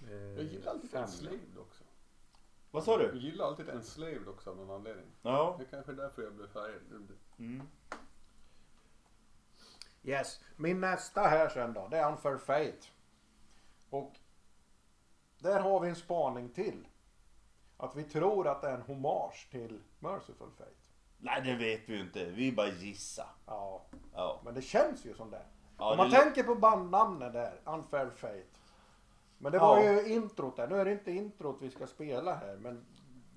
Eh, 0.09 0.15
jag 0.15 0.43
gillar 0.43 0.71
alltid. 0.71 0.95
Enslaved 0.95 1.57
också. 1.59 1.83
Vad 2.71 2.83
sa 2.83 3.01
Jag 3.01 3.13
du? 3.13 3.19
gillar 3.19 3.45
alltid 3.45 3.69
Enslaved 3.69 4.27
också 4.27 4.49
av 4.49 4.55
någon 4.57 4.71
anledning. 4.71 5.05
Ja. 5.21 5.55
Det 5.59 5.63
är 5.65 5.67
kanske 5.69 5.91
är 5.91 5.95
därför 5.95 6.21
jag 6.21 6.33
blev 6.33 6.47
färgad. 6.47 6.81
Mm. 7.39 7.61
Yes. 10.03 10.39
Min 10.55 10.81
nästa 10.81 11.21
här 11.21 11.49
sen 11.49 11.73
då, 11.73 11.87
det 11.87 11.97
är 11.97 12.11
Unfair 12.11 12.37
Fate. 12.37 12.87
Och 13.89 14.13
där 15.39 15.59
har 15.59 15.79
vi 15.79 15.89
en 15.89 15.95
spaning 15.95 16.49
till. 16.49 16.87
Att 17.77 17.95
vi 17.95 18.03
tror 18.03 18.47
att 18.47 18.61
det 18.61 18.67
är 18.69 18.73
en 18.73 18.81
hommage 18.81 19.47
till 19.51 19.81
Merciful 19.99 20.51
Fate. 20.57 20.71
Nej 21.21 21.41
det 21.45 21.55
vet 21.55 21.89
vi 21.89 21.93
ju 21.95 22.01
inte. 22.01 22.25
Vi 22.25 22.51
bara 22.51 22.67
gissa. 22.67 23.25
Ja, 23.45 23.85
Ja. 24.13 24.41
men 24.45 24.53
det 24.53 24.61
känns 24.61 25.05
ju 25.05 25.13
som 25.13 25.31
det. 25.31 25.41
Ja, 25.77 25.91
Om 25.91 25.97
man 25.97 26.09
det- 26.09 26.15
tänker 26.17 26.43
på 26.43 26.55
bandnamnet 26.55 27.33
där, 27.33 27.53
Unfair 27.65 28.09
Fate. 28.09 28.43
Men 29.37 29.51
det 29.51 29.57
Ja. 29.57 29.67
var 29.67 29.83
ju 29.83 30.13
introt 30.13 30.55
där. 30.57 30.67
Nu 30.67 30.75
är 30.75 30.85
det 30.85 30.91
inte 30.91 31.11
introt 31.11 31.57
vi 31.61 31.69
ska 31.71 31.87
spela 31.87 32.35
här. 32.35 32.57
Men 32.57 32.85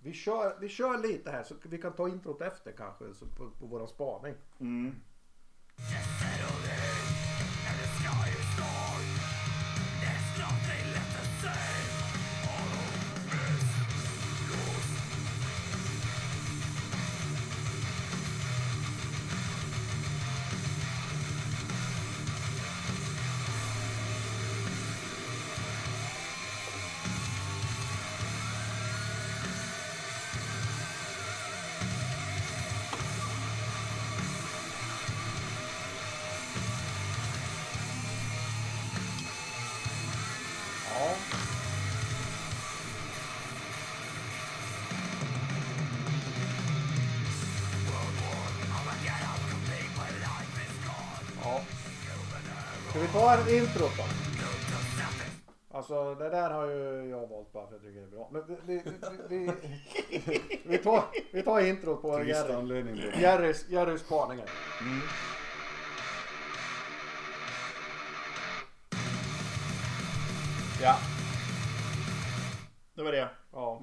vi 0.03 0.13
kör, 0.13 0.57
vi 0.61 0.69
kör 0.69 0.99
lite 0.99 1.31
här 1.31 1.43
så 1.43 1.55
vi 1.63 1.79
kan 1.79 1.93
ta 1.93 2.09
introt 2.09 2.41
efter 2.41 2.73
kanske 2.73 3.05
på, 3.39 3.51
på 3.51 3.67
våran 3.67 3.89
spaning. 3.89 4.35
Mm. 4.61 4.95
Ja. 51.45 51.61
Ska 52.91 52.99
vi 53.01 53.09
ta 53.09 53.35
en 53.35 53.55
intro 53.55 53.87
då? 53.99 54.05
Alltså 55.71 56.15
det 56.15 56.29
där 56.29 56.51
har 56.51 56.67
ju 56.67 57.09
jag 57.11 57.27
valt 57.27 57.53
bara 57.53 57.67
för 57.67 57.77
att 57.77 57.83
jag 57.83 57.93
tycker 57.93 58.01
det 58.01 58.07
är 58.07 58.11
bra. 58.11 58.29
Men 58.33 58.47
vi, 58.47 58.57
vi, 58.67 58.83
vi, 59.29 60.41
vi, 60.65 60.79
tar, 60.79 61.05
vi 61.33 61.43
tar 61.43 61.61
introt 61.61 62.03
på 62.03 62.25
Jerry. 62.25 62.53
anledning. 62.53 62.97
Jerrys, 62.97 63.69
Jerrys 63.69 64.01
spaningar. 64.01 64.51
Ja. 70.83 70.99
Det 72.95 73.03
var 73.03 73.13
det. 73.13 73.29
Ja. 73.53 73.83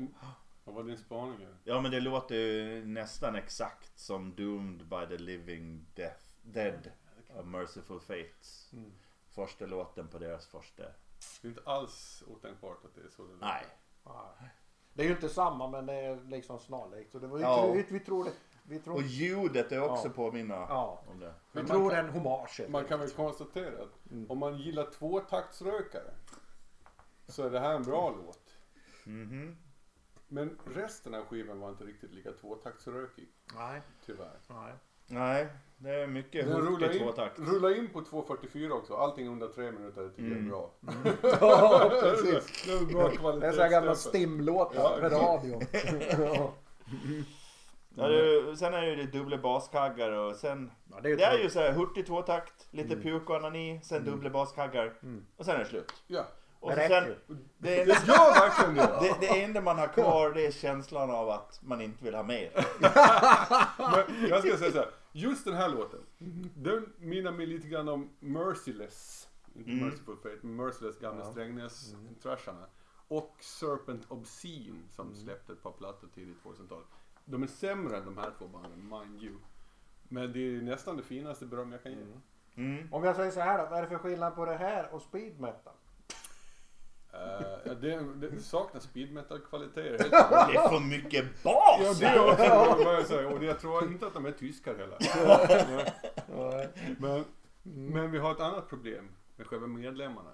Vad 0.63 0.75
var 0.75 0.83
din 0.83 0.97
spaning? 0.97 1.47
Ja 1.63 1.81
men 1.81 1.91
det 1.91 1.99
låter 1.99 2.35
ju 2.35 2.85
nästan 2.85 3.35
exakt 3.35 3.99
som 3.99 4.35
Doomed 4.35 4.87
by 4.87 5.17
the 5.17 5.23
Living 5.23 5.85
Death, 5.95 6.23
Dead 6.41 6.91
av 7.37 7.47
Merciful 7.47 7.99
Fates. 7.99 8.69
Mm. 8.73 8.91
Första 9.29 9.65
låten 9.65 10.07
på 10.07 10.17
deras 10.17 10.47
första. 10.47 10.83
Det 11.41 11.47
är 11.47 11.49
inte 11.49 11.61
alls 11.65 12.23
otänkbart 12.27 12.85
att 12.85 12.95
det 12.95 13.01
är 13.01 13.09
så 13.09 13.23
det. 13.23 13.35
Nej. 13.41 13.65
Ja. 14.03 14.33
Det 14.93 15.01
är 15.03 15.07
ju 15.07 15.11
inte 15.13 15.29
samma 15.29 15.67
men 15.67 15.85
det 15.85 15.93
är 15.93 16.15
liksom 16.23 16.59
snarlikt. 16.59 17.11
Så 17.11 17.19
det 17.19 17.27
var, 17.27 17.37
vi, 17.37 17.43
Ja. 17.43 17.61
tror, 17.63 17.73
vi, 17.75 17.85
vi 17.89 17.99
tror 17.99 18.23
det. 18.23 18.31
Vi 18.63 18.79
tror, 18.79 18.95
Och 18.95 19.01
ljudet 19.01 19.71
är 19.71 19.81
också 19.91 20.07
Ja. 20.07 20.13
påminna 20.13 20.53
Ja. 20.55 21.03
om 21.07 21.19
det. 21.19 21.25
vi 21.25 21.33
Men 21.51 21.63
man 21.63 21.77
tror 21.77 21.89
kan- 21.89 22.05
en 22.05 22.09
hommage. 22.11 22.61
Man 22.69 22.85
kan 22.85 22.99
väl 22.99 23.09
konstatera 23.09 23.83
att 23.83 24.11
Mm. 24.11 24.31
om 24.31 24.37
man 24.37 24.57
gillar 24.57 24.91
tvåtaktsrökare 24.91 26.13
så 27.27 27.43
är 27.43 27.49
det 27.49 27.59
här 27.59 27.75
en 27.75 27.83
bra 27.83 28.09
låt. 28.25 28.57
Mhm. 29.03 29.57
Men 30.27 30.57
resten 30.65 31.15
av 31.15 31.25
skivan 31.25 31.59
var 31.59 31.69
inte 31.69 31.83
riktigt 31.83 32.11
lika 32.11 32.31
tvåtaktsrökig, 32.31 33.29
Nej. 33.55 33.81
tyvärr. 34.05 34.39
Nej. 34.47 34.73
Nej, 35.07 35.47
det 35.83 35.89
är 36.01 36.07
mycket 36.07 36.45
Den 36.45 36.53
hurtig 36.55 36.67
rullar 36.85 36.91
in, 36.95 36.99
tvåtakt. 36.99 37.39
rullar 37.39 37.77
in 37.77 37.89
på 37.89 38.01
2.44 38.01 38.71
också. 38.71 38.93
Allting 38.95 39.27
under 39.27 39.47
tre 39.47 39.71
minuter 39.71 40.09
tycker 40.09 40.23
jag 40.23 40.31
är 40.31 40.35
Mm. 40.35 40.49
bra. 40.49 40.71
Ja, 41.41 41.89
precis. 42.01 42.65
Det 42.65 42.73
är 42.73 43.19
bra 43.19 43.31
Det 43.31 43.47
är 43.47 43.51
så 43.51 43.61
här 43.61 43.69
gamla 43.69 43.95
stimlåtar 43.95 44.75
Ja, 44.81 44.97
för 44.99 45.09
radion. 45.09 45.61
ja. 46.35 46.53
Ja, 47.95 48.07
det, 48.07 48.15
är 48.19 48.25
ju- 48.49 48.55
sen 48.55 48.73
är 48.73 48.81
det 48.81 48.87
ju 48.89 48.95
det 48.95 49.17
dubbla 49.17 49.37
baskaggar 49.37 50.11
och 50.11 50.35
sen... 50.35 50.71
Ja, 50.91 50.97
det 51.01 51.07
är 51.07 51.09
ju 51.09 51.15
Det 51.15 51.23
är 51.23 51.37
ju 51.37 51.49
så 51.49 51.59
här 51.59 51.71
hurtig 51.71 52.05
tvåtakt, 52.07 52.67
lite 52.71 52.95
puk 52.95 53.29
och 53.29 53.35
anani, 53.35 53.79
sen 53.83 54.05
dubbla 54.05 54.29
baskaggar. 54.29 54.93
Och 55.37 55.45
sen 55.45 55.55
är 55.55 55.59
det 55.59 55.65
slut. 55.65 55.93
Ja. 56.07 56.25
Och 56.59 56.69
Det 56.69 56.75
så 56.75 56.81
räcker 56.81 57.01
sen, 57.01 57.09
ju. 57.09 57.15
det, 57.57 57.81
enda, 57.81 57.93
Det 57.93 58.07
gör 58.07 58.39
verkligen 58.39 58.75
det. 58.75 58.99
det, 59.01 59.27
det 59.27 59.43
enda 59.43 59.61
man 59.61 59.77
har 59.79 59.87
kvar 59.87 60.29
det 60.31 60.45
är 60.45 60.51
känslan 60.51 61.11
av 61.11 61.29
att 61.29 61.59
man 61.63 61.81
inte 61.81 62.03
vill 62.03 62.15
ha 62.15 62.23
mer. 62.23 62.51
Men 63.77 64.29
jag 64.29 64.39
ska 64.39 64.57
säga 64.57 64.71
så 64.71 64.77
här. 64.77 64.87
Just 65.11 65.45
den 65.45 65.53
här 65.53 65.69
låten. 65.69 65.99
Den 66.55 66.93
minner 66.97 67.31
mig 67.31 67.45
lite 67.45 67.67
grann 67.67 67.89
om 67.89 68.09
Merciless. 68.19 69.27
Inte 69.55 69.71
Mm. 69.71 69.85
Merciful 69.85 70.17
Fate, 70.17 70.37
men 70.41 70.55
Merciless 70.55 70.99
gamla 70.99 71.23
Ja. 71.25 71.31
Strängnäs-thrasharna. 71.31 72.65
Och 73.07 73.35
Serpent 73.39 74.05
Obscene 74.11 74.79
som 74.89 75.15
släppte 75.15 75.53
ett 75.53 75.63
par 75.63 75.71
plattor 75.71 76.07
tidigt 76.15 76.37
2000-tal. 76.43 76.83
De 77.25 77.43
är 77.43 77.47
sämre 77.47 77.97
än 77.97 78.05
de 78.05 78.17
här 78.17 78.31
två 78.37 78.47
banden, 78.47 78.89
mind 78.89 79.23
you. 79.23 79.35
Men 80.03 80.33
det 80.33 80.39
är 80.39 80.61
nästan 80.61 80.97
det 80.97 81.03
finaste 81.03 81.45
beröm 81.45 81.71
jag 81.71 81.83
kan 81.83 81.91
ge. 81.91 82.05
Mm. 82.55 82.93
Om 82.93 83.03
jag 83.03 83.15
säger 83.15 83.31
så 83.31 83.39
här 83.39 83.57
då, 83.57 83.69
vad 83.69 83.77
är 83.79 83.81
det 83.81 83.87
för 83.89 83.97
skillnad 83.97 84.35
på 84.35 84.45
det 84.45 84.57
här 84.57 84.93
och 84.93 85.01
speed 85.01 85.39
metal? 85.39 85.73
Ja, 87.65 87.73
det, 87.73 87.99
det 88.27 88.41
saknas 88.41 88.83
speed 88.83 89.11
metal 89.13 89.39
kvaliteter 89.39 89.91
helt 89.97 90.11
Det 90.51 90.57
är 90.57 90.69
för 90.69 90.79
mycket 90.79 91.43
bas! 91.43 91.79
Ja, 91.81 91.93
det 91.99 92.05
är 92.45 92.85
vad 92.85 92.93
jag 92.95 93.05
säger. 93.07 93.25
Och 93.37 93.43
jag 93.43 93.59
tror 93.59 93.83
inte 93.83 94.07
att 94.07 94.13
de 94.13 94.25
är 94.25 94.31
tyskar 94.31 94.75
heller. 94.75 94.97
Men, 96.99 97.25
men 97.63 98.11
vi 98.11 98.17
har 98.19 98.31
ett 98.31 98.39
annat 98.39 98.69
problem 98.69 99.09
med 99.35 99.47
själva 99.47 99.67
medlemmarna. 99.67 100.29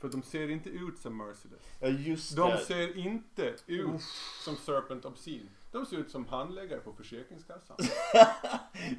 För 0.00 0.08
de 0.08 0.22
ser 0.22 0.50
inte 0.50 0.68
ut 0.70 0.98
som 0.98 1.16
Merciless. 1.16 1.62
Ja 1.80 1.88
just 1.88 2.36
De 2.36 2.50
det. 2.50 2.58
ser 2.58 2.96
inte 2.98 3.54
ut 3.66 4.02
som 4.44 4.56
Serpent 4.56 5.04
Obscene. 5.04 5.48
De 5.72 5.86
ser 5.86 5.96
ut 5.96 6.10
som 6.10 6.26
handläggare 6.26 6.80
på 6.80 6.92
Försäkringskassan. 6.92 7.76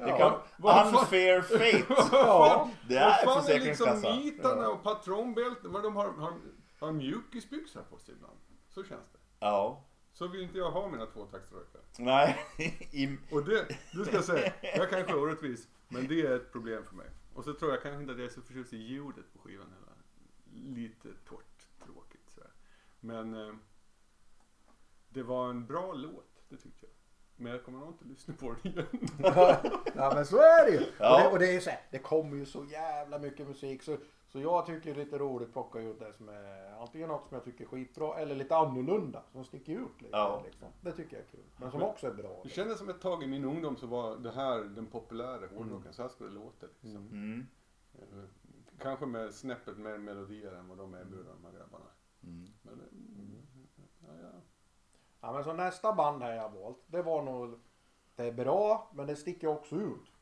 Det 0.00 0.18
kan, 0.18 0.32
vad 0.56 0.74
fan- 0.74 0.94
unfair 0.94 1.40
fate. 1.40 1.84
Ja. 2.12 2.70
Det 2.88 2.94
Vad 2.94 3.02
är 3.04 3.24
fan 3.24 3.44
är 3.50 3.60
liksom 3.60 3.86
Försäkringskassan. 3.86 4.16
nitarna 4.18 4.68
och 4.68 4.82
patronbälten? 4.82 5.72
Vad 5.72 5.82
de 5.82 5.96
har, 5.96 6.08
har, 6.12 6.32
har 6.86 6.92
mjukisbyxor 6.92 7.82
på 7.82 7.98
sig 7.98 8.14
ibland. 8.14 8.38
Så 8.68 8.84
känns 8.84 9.10
det. 9.12 9.18
Ja. 9.38 9.84
Så 10.12 10.28
vill 10.28 10.42
inte 10.42 10.58
jag 10.58 10.70
ha 10.70 10.88
mina 10.88 11.06
tvåtaktsrökare. 11.06 11.82
Nej. 11.98 12.38
I, 12.92 13.18
Och 13.30 13.44
det, 13.44 13.78
du 13.92 14.04
ska 14.04 14.22
säga, 14.22 14.52
jag 14.62 14.90
kanske 14.90 15.12
är 15.12 15.18
orättvis, 15.22 15.68
men 15.88 16.08
det 16.08 16.20
är 16.20 16.36
ett 16.36 16.52
problem 16.52 16.84
för 16.84 16.94
mig. 16.94 17.06
Och 17.34 17.44
så 17.44 17.52
tror 17.54 17.70
jag 17.70 17.82
kanske 17.82 18.00
inte 18.00 18.12
att 18.12 18.18
jag 18.18 18.26
är 18.26 18.32
så 18.32 18.42
förtjust 18.42 18.72
i 18.72 18.76
ljudet 18.76 19.32
på 19.32 19.38
skivan 19.38 19.66
heller. 19.72 19.94
Lite 20.74 21.08
torrt, 21.24 21.68
tråkigt 21.84 22.30
sådär. 22.34 22.50
Men 23.00 23.34
eh, 23.34 23.54
det 25.08 25.22
var 25.22 25.50
en 25.50 25.66
bra 25.66 25.92
låt, 25.92 26.42
det 26.48 26.56
tyckte 26.56 26.86
jag. 26.86 26.92
Men 27.36 27.52
jag 27.52 27.64
kommer 27.64 27.78
nog 27.78 27.88
inte 27.88 28.04
lyssna 28.04 28.34
på 28.34 28.54
den 28.62 28.72
igen. 28.72 28.86
ja 29.94 30.12
men 30.14 30.26
så 30.26 30.36
är 30.36 30.64
det 30.66 30.70
ju. 30.72 30.86
Ja. 30.98 31.14
Och, 31.14 31.20
det, 31.22 31.28
och 31.32 31.38
det 31.38 31.48
är 31.48 31.52
ju 31.52 31.60
så 31.60 31.70
här, 31.70 31.80
det 31.90 31.98
kommer 31.98 32.36
ju 32.36 32.46
så 32.46 32.64
jävla 32.64 33.18
mycket 33.18 33.48
musik 33.48 33.82
så, 33.82 33.98
så 34.28 34.40
jag 34.40 34.66
tycker 34.66 34.94
det 34.94 35.00
är 35.00 35.04
lite 35.04 35.18
roligt 35.18 35.48
att 35.48 35.52
plocka 35.52 35.78
ut 35.80 35.98
det 35.98 36.12
som 36.12 36.28
är 36.28 36.72
antingen 36.82 37.08
något 37.08 37.28
som 37.28 37.34
jag 37.34 37.44
tycker 37.44 37.64
är 37.64 37.68
skitbra 37.68 38.18
eller 38.18 38.34
lite 38.34 38.56
annorlunda 38.56 39.22
som 39.32 39.44
sticker 39.44 39.72
ut 39.72 40.02
lite. 40.02 40.16
Ja. 40.16 40.42
Liksom. 40.44 40.68
Det 40.80 40.92
tycker 40.92 41.16
jag 41.16 41.24
är 41.24 41.28
kul. 41.30 41.44
Men 41.56 41.70
som 41.70 41.82
också 41.82 42.06
är 42.06 42.14
bra. 42.14 42.28
Det 42.28 42.34
Liksom. 42.44 42.50
kändes 42.50 42.78
som 42.78 42.88
ett 42.88 43.00
tag 43.00 43.22
i 43.22 43.26
min 43.26 43.44
ungdom 43.44 43.76
så 43.76 43.86
var 43.86 44.16
det 44.16 44.30
här 44.30 44.58
den 44.64 44.86
populära 44.86 45.46
hårdrocken, 45.56 45.92
så 45.92 46.02
här 46.02 46.08
skulle 46.08 46.28
det 46.30 46.34
låta. 46.34 46.66
Liksom. 46.80 47.06
mm. 47.08 47.46
Eh, 47.94 48.24
Kanske 48.78 49.06
med 49.06 49.34
snäppet 49.34 49.78
mer 49.78 49.98
melodier 49.98 50.52
än 50.52 50.68
vad 50.68 50.78
de 50.78 50.94
erbjuder 50.94 51.32
de 51.32 51.44
här 51.44 51.52
grabbarna. 51.52 51.84
Mm. 52.22 52.46
Men, 52.62 52.74
eh, 52.80 52.86
ja, 54.06 54.12
ja. 54.22 54.40
Ja 55.20 55.32
men 55.32 55.44
så 55.44 55.52
nästa 55.52 55.92
band 55.92 56.22
här 56.22 56.34
jag 56.36 56.50
valt. 56.52 56.78
Det 56.86 57.02
var 57.02 57.22
nog, 57.22 57.58
det 58.16 58.24
är 58.24 58.32
bra 58.32 58.90
men 58.94 59.06
det 59.06 59.16
sticker 59.16 59.48
också 59.48 59.76
ut. 59.76 60.12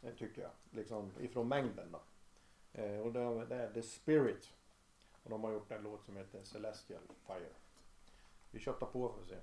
Det 0.00 0.12
tycker 0.12 0.42
jag. 0.42 0.50
Liksom 0.70 1.12
ifrån 1.20 1.48
mängden 1.48 1.92
då. 1.92 2.00
Eh, 2.72 2.98
och 2.98 3.12
det, 3.12 3.46
det 3.46 3.56
är 3.56 3.72
The 3.72 3.82
Spirit. 3.82 4.52
Och 5.22 5.30
de 5.30 5.44
har 5.44 5.52
gjort 5.52 5.70
en 5.70 5.82
låt 5.82 6.04
som 6.04 6.16
heter 6.16 6.44
Celestial 6.44 7.02
Fire. 7.26 7.52
Vi 8.50 8.58
köttar 8.58 8.86
på 8.86 9.12
för 9.12 9.22
att 9.22 9.28
se. 9.28 9.36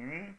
Mm. 0.00 0.34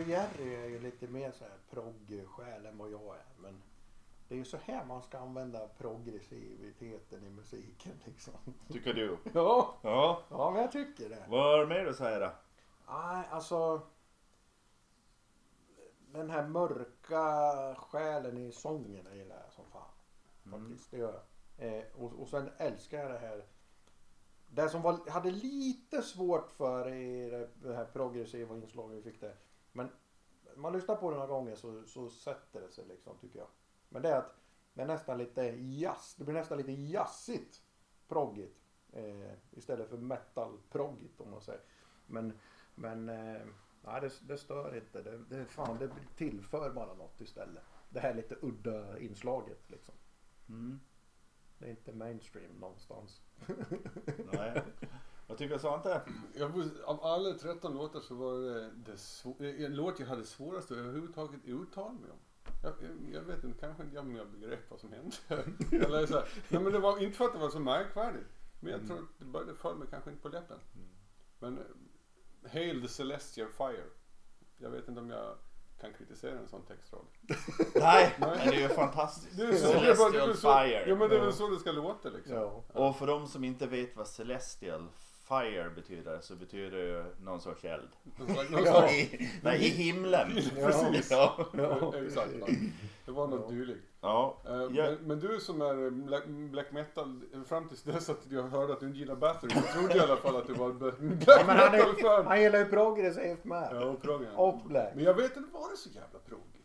Ju 0.00 0.10
Jerry 0.10 0.54
är 0.54 0.68
ju 0.68 0.78
lite 0.78 1.06
mer 1.06 1.32
så 1.32 1.44
här 1.44 1.58
progg-själ 1.70 2.66
än 2.66 2.78
vad 2.78 2.90
jag 2.90 3.16
är. 3.16 3.24
Men 3.38 3.62
det 4.28 4.34
är 4.34 4.38
ju 4.38 4.44
så 4.44 4.56
här 4.56 4.84
man 4.84 5.02
ska 5.02 5.18
använda 5.18 5.68
progressiviteten 5.68 7.24
i 7.24 7.30
musiken 7.30 7.92
liksom. 8.04 8.34
Tycker 8.72 8.94
du? 8.94 9.16
Ja, 9.32 9.74
Ja. 9.82 10.22
ja 10.30 10.50
men 10.50 10.60
jag 10.62 10.72
tycker 10.72 11.08
det. 11.08 11.24
Vad 11.28 11.54
är 11.54 11.58
det 11.58 11.66
mer 11.66 11.86
att 11.86 11.96
säga 11.96 12.18
då? 12.18 12.32
Nej, 12.88 13.24
alltså. 13.30 13.80
Den 16.12 16.30
här 16.30 16.48
mörka 16.48 17.74
själen 17.74 18.38
i 18.38 18.52
sången 18.52 19.06
jag 19.08 19.16
gillar 19.16 19.42
jag 19.44 19.52
som 19.52 19.64
fan. 19.72 19.90
Faktiskt, 20.50 20.90
det 20.90 20.96
gör 20.96 21.22
jag. 21.56 21.76
Eh, 21.76 21.84
och, 21.94 22.12
och 22.12 22.28
sen 22.28 22.50
älskar 22.56 22.98
jag 22.98 23.10
det 23.10 23.18
här. 23.18 23.44
Det 24.48 24.68
som 24.68 24.82
var, 24.82 25.10
hade 25.10 25.30
lite 25.30 26.02
svårt 26.02 26.50
för 26.50 26.92
i 26.92 27.30
det, 27.62 27.74
här 27.74 27.84
progressiva 27.84 28.56
inslaget 28.56 28.98
vi 28.98 29.02
fick 29.12 29.20
det. 29.20 29.36
Men 29.72 29.88
man 30.56 30.72
lyssnar 30.72 30.96
på 30.96 31.10
det 31.10 31.16
några 31.16 31.28
gånger 31.28 31.54
så, 31.54 31.86
så 31.86 32.10
sätter 32.10 32.60
det 32.60 32.70
sig 32.70 32.84
liksom 32.86 33.18
tycker 33.18 33.38
jag. 33.38 33.48
Men 33.88 34.02
det 34.02 34.08
är 34.08 34.18
att 34.18 34.36
det 34.74 34.82
är 34.82 34.86
nästan 34.86 35.18
lite 35.18 35.42
jazz. 35.58 36.14
Det 36.18 36.24
blir 36.24 36.34
nästan 36.34 36.58
lite 36.58 36.72
jazzigt 36.72 37.62
proggigt. 38.08 38.60
Eh, 38.92 39.32
istället 39.50 39.88
för 39.88 39.96
metal 39.96 40.58
proggigt 40.70 41.20
om 41.20 41.30
man 41.30 41.40
säger. 41.40 41.62
Men, 42.06 42.38
men 42.74 43.08
eh, 43.08 43.46
nej, 43.82 44.00
det, 44.00 44.12
det 44.20 44.38
stör 44.38 44.76
inte. 44.76 45.02
Det, 45.02 45.18
det, 45.18 45.46
fan, 45.46 45.78
det 45.78 45.90
tillför 46.16 46.70
bara 46.70 46.94
något 46.94 47.20
istället. 47.20 47.62
Det 47.88 48.00
här 48.00 48.14
lite 48.14 48.36
udda 48.42 48.98
inslaget 48.98 49.70
liksom. 49.70 49.94
Mm. 50.48 50.80
Det 51.58 51.66
är 51.66 51.70
inte 51.70 51.92
mainstream 51.92 52.52
någonstans. 52.52 53.22
Nej. 54.32 54.62
Vad 55.30 55.38
tycker 55.38 55.58
Svante? 55.58 56.00
Jag, 56.34 56.70
av 56.84 57.04
alla 57.04 57.34
13 57.34 57.74
låtar 57.74 58.00
så 58.00 58.14
var 58.14 58.34
det, 58.40 58.70
det 58.70 58.92
svå- 58.96 59.64
en 59.66 59.76
låt 59.76 60.00
jag 60.00 60.06
hade 60.06 60.24
svårast 60.24 60.70
att 60.70 60.78
överhuvudtaget 60.78 61.40
uttala 61.44 61.92
mig 61.92 62.10
om. 62.10 62.18
Jag, 62.62 62.72
jag, 62.82 63.14
jag 63.14 63.22
vet 63.22 63.44
inte, 63.44 63.60
kanske 63.60 63.82
inte 63.82 63.96
jag, 63.96 64.16
jag 64.16 64.30
begrep 64.30 64.70
vad 64.70 64.80
som 64.80 64.92
hände. 64.92 65.16
Eller 65.86 66.06
så 66.06 66.14
nej 66.48 66.62
men 66.62 66.72
det 66.72 66.78
var 66.78 67.02
inte 67.02 67.16
för 67.16 67.24
att 67.24 67.32
det 67.32 67.38
var 67.38 67.50
så 67.50 67.58
märkvärdigt. 67.60 68.28
Men 68.60 68.72
jag 68.72 68.86
tror 68.86 68.98
att 68.98 69.18
det 69.18 69.24
började 69.24 69.54
föll 69.54 69.76
mig 69.76 69.88
kanske 69.90 70.10
inte 70.10 70.22
på 70.22 70.28
läppen. 70.28 70.58
Men 71.38 71.58
eh, 71.58 72.50
Hail 72.52 72.82
the 72.82 72.88
Celestial 72.88 73.48
Fire. 73.48 73.84
Jag 74.58 74.70
vet 74.70 74.88
inte 74.88 75.00
om 75.00 75.10
jag 75.10 75.36
kan 75.80 75.92
kritisera 75.92 76.38
en 76.38 76.48
sån 76.48 76.62
textrad. 76.66 77.04
Nej, 77.74 77.74
Nej. 77.74 78.14
men 78.18 78.30
det 78.48 78.56
är 78.56 78.60
ju 78.60 78.68
fantastiskt. 78.68 79.36
Det 79.36 79.44
är, 79.44 79.52
så, 79.54 79.66
det 79.66 79.90
är, 79.90 79.96
bara, 79.96 80.10
det 80.10 80.18
är 80.18 80.20
Celestial 80.22 80.36
så, 80.36 80.58
Fire. 80.58 80.84
ja 80.88 80.96
men 80.96 81.08
det 81.08 81.16
är 81.16 81.20
väl 81.20 81.32
så 81.32 81.48
det 81.48 81.58
ska 81.58 81.72
låta 81.72 82.08
liksom. 82.08 82.34
Ja. 82.34 82.64
Och 82.72 82.96
för 82.96 83.06
de 83.06 83.26
som 83.26 83.44
inte 83.44 83.66
vet 83.66 83.96
vad 83.96 84.08
Celestial 84.08 84.86
Fire 85.30 85.70
betyder 85.74 86.20
så 86.20 86.34
betyder 86.36 86.70
det 86.76 86.84
ju 86.84 87.04
någon 87.24 87.40
sorts 87.40 87.64
eld. 87.64 87.88
Ja. 88.64 88.90
I, 88.90 89.28
nej, 89.42 89.66
i 89.66 89.68
himlen. 89.68 90.28
Precis. 90.54 91.10
Ja. 91.10 91.46
Ja, 91.52 91.92
Exakt. 92.06 92.30
Det 93.06 93.12
var 93.12 93.26
något 93.26 93.44
Ja. 93.48 93.54
dylikt. 93.54 93.80
ja. 94.00 94.36
Eh, 94.46 94.52
Ja. 94.52 94.68
Men, 94.84 94.94
men 95.06 95.20
du 95.20 95.40
som 95.40 95.60
är 95.62 95.90
black, 95.90 96.26
black 96.26 96.72
metal, 96.72 97.20
fram 97.46 97.68
tills 97.68 97.82
dess 97.82 98.10
att 98.10 98.20
jag 98.30 98.42
hörde 98.42 98.72
att 98.72 98.80
du 98.80 98.86
inte 98.86 98.98
gillar 98.98 99.16
Bathory 99.16 99.54
så 99.54 99.60
trodde 99.78 99.96
jag 99.96 100.08
i 100.08 100.10
alla 100.10 100.16
fall 100.16 100.36
att 100.36 100.46
du 100.46 100.52
var 100.52 100.72
black 100.72 101.46
men 101.46 101.56
han, 101.56 101.74
är, 101.74 101.78
metal-fan. 101.78 102.26
han 102.26 102.42
gillar 102.42 102.58
ju 102.58 102.64
progressivt 102.64 103.44
med. 103.44 103.68
Ja, 103.72 103.84
och. 103.84 104.48
Och 104.48 104.60
black. 104.68 104.92
Men 104.94 105.04
jag 105.04 105.14
vet 105.14 105.36
inte, 105.36 105.52
var 105.52 105.70
det 105.70 105.76
så 105.76 105.88
jävla 105.88 106.18
progigt? 106.28 106.59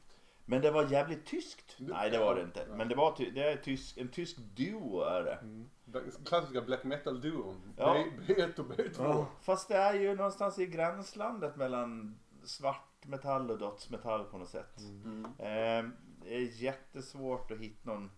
Men 0.45 0.61
det 0.61 0.71
var 0.71 0.83
jävligt 0.91 1.25
tyskt. 1.25 1.75
Det- 1.77 1.93
Nej 1.93 2.09
det 2.09 2.19
var 2.19 2.35
det 2.35 2.41
inte. 2.41 2.65
Men 2.65 2.87
det 2.89 2.95
var 2.95 3.15
ty- 3.15 3.31
det 3.31 3.51
är 3.51 3.57
tysk, 3.57 3.97
en 3.97 4.07
tysk 4.07 4.37
duo 4.37 5.01
är 5.01 5.23
det. 5.23 5.39
Den 5.85 6.11
klassiska 6.25 6.61
black 6.61 6.83
metal-duon. 6.83 7.73
Ja. 7.77 8.05
B- 8.27 8.33
B1 8.33 8.59
och 8.59 8.65
B2. 8.65 8.91
Ja. 8.97 9.27
Fast 9.41 9.67
det 9.67 9.75
är 9.77 9.93
ju 9.93 10.15
någonstans 10.15 10.59
i 10.59 10.65
gränslandet 10.65 11.55
mellan 11.55 12.19
svart 12.43 12.81
blaskmetall 13.01 13.51
och 13.51 13.57
dödsmetall 13.59 14.23
på 14.25 14.37
något 14.37 14.49
sätt. 14.49 14.77
Mm. 14.79 15.25
Eh, 15.25 15.91
det 16.23 16.35
är 16.35 16.61
jättesvårt 16.63 17.51
att 17.51 17.57
hitta 17.59 17.89
någon 17.89 18.11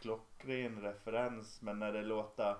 klockren 0.00 0.82
referens 0.82 1.62
men 1.62 1.78
när 1.78 1.92
det 1.92 2.02
låter 2.02 2.56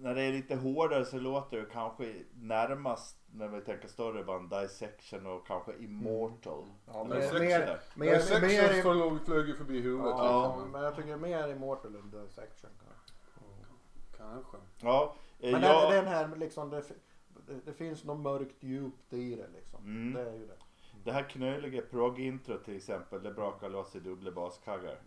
när 0.00 0.14
det 0.14 0.22
är 0.22 0.32
lite 0.32 0.56
hårdare 0.56 1.04
så 1.04 1.18
låter 1.18 1.56
det 1.56 1.66
kanske 1.72 2.14
närmast 2.34 3.16
när 3.32 3.48
vi 3.48 3.60
tänker 3.60 3.88
större 3.88 4.24
band 4.24 4.50
Dissection 4.50 5.26
och 5.26 5.46
kanske 5.46 5.76
Immortal. 5.76 6.64
Ja, 6.86 7.04
Eller 7.04 7.14
men 7.14 7.22
Section 7.22 7.40
mer, 7.40 7.58
mer, 7.58 7.80
Men 7.94 8.08
mer, 8.40 8.82
flög, 8.82 9.20
flög 9.24 9.48
ju 9.48 9.54
förbi 9.54 9.80
huvudet. 9.80 10.14
ja, 10.18 10.54
liksom. 10.56 10.72
men 10.72 10.82
jag 10.82 10.96
tycker 10.96 11.16
mer 11.16 11.48
Immortal 11.48 11.94
än 11.94 12.10
Dissection 12.10 12.70
kanske. 12.84 13.14
Kanske. 14.16 14.56
Ja, 14.80 15.14
eh, 15.40 15.52
Men 15.52 15.62
jag, 15.62 15.92
den, 15.92 16.06
här 16.06 16.36
liksom, 16.36 16.70
det, 16.70 16.82
det, 17.64 17.72
finns 17.72 18.04
något 18.04 18.20
mörkt 18.20 18.62
djupt 18.62 19.12
i 19.12 19.34
det 19.34 19.48
liksom. 19.48 19.84
Mm. 19.84 20.12
Det 20.12 20.30
är 20.30 20.34
ju 20.34 20.46
det. 20.46 20.56
det 21.04 21.12
här 21.12 21.22
knöliga 21.22 21.82
prog-intro 21.82 22.58
till 22.58 22.76
exempel, 22.76 23.22
det 23.22 23.32
brakar 23.32 23.68
loss 23.68 23.96
i 23.96 24.00
dubbla 24.00 24.30
baskaggar. 24.30 24.98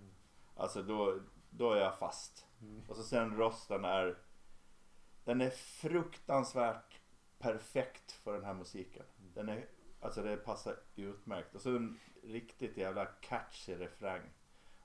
Alltså 0.55 0.81
då, 0.81 1.19
då 1.49 1.71
är 1.71 1.81
jag 1.81 1.97
fast. 1.97 2.45
Och 2.87 2.95
så 2.95 3.03
sen 3.03 3.37
rösten 3.37 3.85
är, 3.85 4.17
den 5.25 5.41
är 5.41 5.49
fruktansvärt 5.49 6.99
perfekt 7.39 8.11
för 8.11 8.33
den 8.33 8.43
här 8.43 8.53
musiken. 8.53 9.05
Den 9.33 9.49
är, 9.49 9.65
alltså 9.99 10.23
det 10.23 10.37
passar 10.37 10.75
utmärkt. 10.95 11.55
Och 11.55 11.61
så 11.61 11.69
en 11.75 11.99
riktigt 12.23 12.77
jävla 12.77 13.05
catchy 13.05 13.75
refräng. 13.75 14.21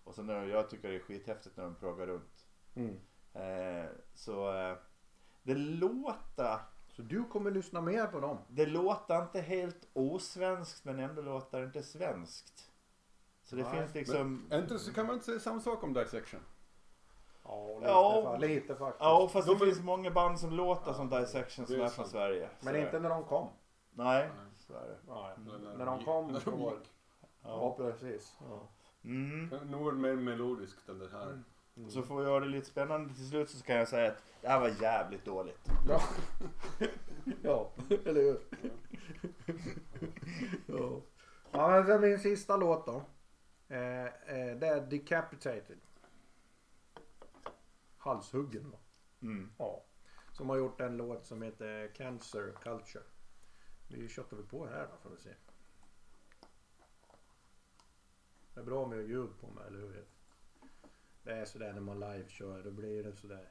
Och 0.04 0.14
så 0.14 0.22
när 0.22 0.46
jag 0.46 0.70
tycker 0.70 0.88
det 0.88 0.94
är 0.94 1.00
skithäftigt 1.00 1.56
när 1.56 1.64
de 1.64 1.74
proggar 1.74 2.06
runt. 2.06 2.46
Mm. 2.74 2.96
Eh, 3.32 3.90
så 4.14 4.54
eh, 4.54 4.76
det 5.42 5.54
låter, 5.54 6.58
Så 6.88 7.02
du 7.02 7.24
kommer 7.24 7.50
lyssna 7.50 7.80
mer 7.80 8.06
på 8.06 8.20
dem? 8.20 8.38
det 8.48 8.66
låter 8.66 9.22
inte 9.22 9.40
helt 9.40 9.88
osvenskt 9.92 10.84
men 10.84 10.98
ändå 10.98 11.22
låter 11.22 11.60
det 11.60 11.64
inte 11.66 11.82
svenskt. 11.82 12.70
Så 13.42 13.56
det 13.56 13.62
Nej, 13.62 13.80
finns 13.80 13.94
liksom, 13.94 14.48
Inte 14.52 14.78
så 14.78 14.92
kan 14.92 15.06
man 15.06 15.14
inte 15.14 15.26
säga 15.26 15.40
samma 15.40 15.60
sak 15.60 15.82
om 15.82 15.92
Dissection. 15.92 16.40
Ja, 17.48 17.74
lite, 17.78 17.86
Ja. 17.90 18.22
fa- 18.26 18.38
lite 18.40 18.74
faktiskt. 18.74 19.00
ja 19.00 19.28
fast 19.32 19.46
det 19.48 19.54
De 19.54 19.62
är- 19.62 19.66
finns 19.66 19.82
många 19.84 20.10
band 20.10 20.40
som 20.40 20.50
låter 20.50 20.92
som 20.92 21.08
Dissection 21.10 21.66
som 21.66 21.76
det 21.76 21.82
är 21.82 21.84
är 21.84 21.88
från. 21.90 22.06
Sverige. 22.06 22.48
Men 22.60 22.76
inte 22.76 22.98
när 23.00 23.08
de 23.10 23.24
kom. 23.24 23.48
Nej, 23.90 24.30
så 24.58 24.72
är 24.74 24.80
det. 24.88 24.96
Nej. 25.06 25.32
Eller 25.54 25.76
När 25.78 25.86
de 25.86 26.04
kom 26.04 26.26
när 26.32 26.40
de 26.44 26.60
gick. 26.60 26.90
Ja, 27.42 27.74
precis. 27.76 28.36
Ja. 28.50 28.60
Mm. 29.04 29.48
Nog 29.70 29.92
det 29.92 29.98
mer 29.98 30.14
melodiskt 30.16 30.88
än 30.88 30.98
det 30.98 31.08
här. 31.12 31.42
Mm. 31.76 31.90
Så 31.90 32.02
får 32.02 32.16
vi 32.16 32.24
göra 32.24 32.40
det 32.40 32.46
lite 32.46 32.66
spännande 32.66 33.14
till 33.14 33.28
slut 33.28 33.50
så 33.50 33.64
kan 33.64 33.76
jag 33.76 33.88
säga 33.88 34.08
att 34.12 34.22
det 34.40 34.48
här 34.48 34.60
var 34.60 34.68
jävligt 34.82 35.24
dåligt. 35.24 35.68
Ja, 35.88 36.00
ja 37.42 37.70
eller 38.06 38.22
hur? 38.22 38.40
ja. 40.66 41.00
ja, 41.52 41.82
men 41.86 42.00
min 42.00 42.18
sista 42.18 42.56
låt 42.56 42.86
då. 42.86 43.02
Eh, 43.68 44.04
eh, 44.04 44.56
det 44.56 44.66
är 44.66 44.80
Decapitated. 44.80 45.78
Halshuggen. 48.08 48.76
Mm. 49.22 49.50
Ja. 49.58 49.84
Som 50.32 50.48
har 50.48 50.56
gjort 50.56 50.80
en 50.80 50.96
låt 50.96 51.26
som 51.26 51.42
heter 51.42 51.94
Cancer 51.94 52.52
Culture. 52.62 53.04
Vi 53.88 54.08
köttar 54.08 54.36
väl 54.36 54.46
på 54.46 54.66
här 54.66 54.88
då 54.92 54.96
får 54.96 55.10
vi 55.10 55.16
se. 55.16 55.34
Det 58.54 58.60
är 58.60 58.64
bra 58.64 58.86
med 58.86 59.08
ljud 59.08 59.30
på 59.40 59.46
mig, 59.46 59.64
eller 59.66 59.78
hur? 59.78 60.04
Det 61.22 61.32
är 61.32 61.44
sådär 61.44 61.72
när 61.72 61.80
man 61.80 62.00
livekör, 62.00 62.62
då 62.62 62.70
blir 62.70 63.04
det 63.04 63.16
sådär. 63.16 63.48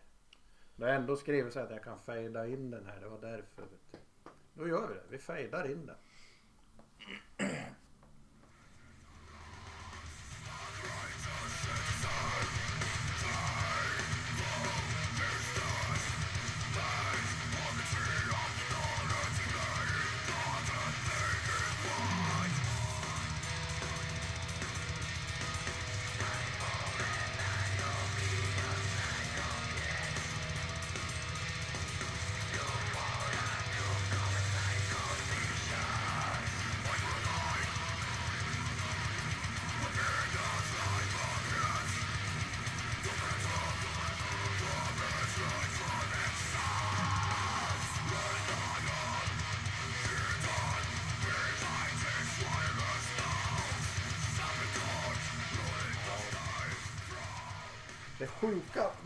Det 0.75 0.85
har 0.85 0.91
ändå 0.91 1.15
skrivit 1.15 1.53
så 1.53 1.59
att 1.59 1.71
jag 1.71 1.83
kan 1.83 1.99
fejda 1.99 2.47
in 2.47 2.71
den 2.71 2.85
här, 2.85 2.99
det 2.99 3.07
var 3.07 3.21
därför. 3.21 3.65
Då 4.53 4.67
gör 4.67 4.87
vi 4.87 4.93
det, 4.93 5.03
vi 5.09 5.17
fejdar 5.17 5.71
in 5.71 5.85
den. 5.85 5.95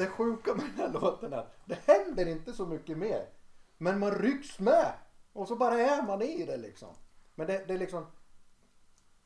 Det 0.02 0.08
sjuka 0.08 0.56
med 0.56 0.66
den 0.66 0.76
här 0.76 0.90
låten 1.02 1.34
är 1.34 1.38
att 1.38 1.56
det 1.66 1.80
händer 1.86 2.26
inte 2.28 2.54
så 2.54 2.66
mycket 2.66 2.98
mer. 2.98 3.26
Men 3.78 4.00
man 4.00 4.12
rycks 4.16 4.60
med. 4.60 4.94
Och 5.34 5.48
så 5.48 5.56
bara 5.56 5.74
är 5.80 6.04
man 6.04 6.22
i 6.22 6.46
det 6.46 6.58
liksom. 6.58 6.90
Men 7.36 7.48
det, 7.48 7.66
det 7.68 7.74
är 7.74 7.78
liksom. 7.78 8.06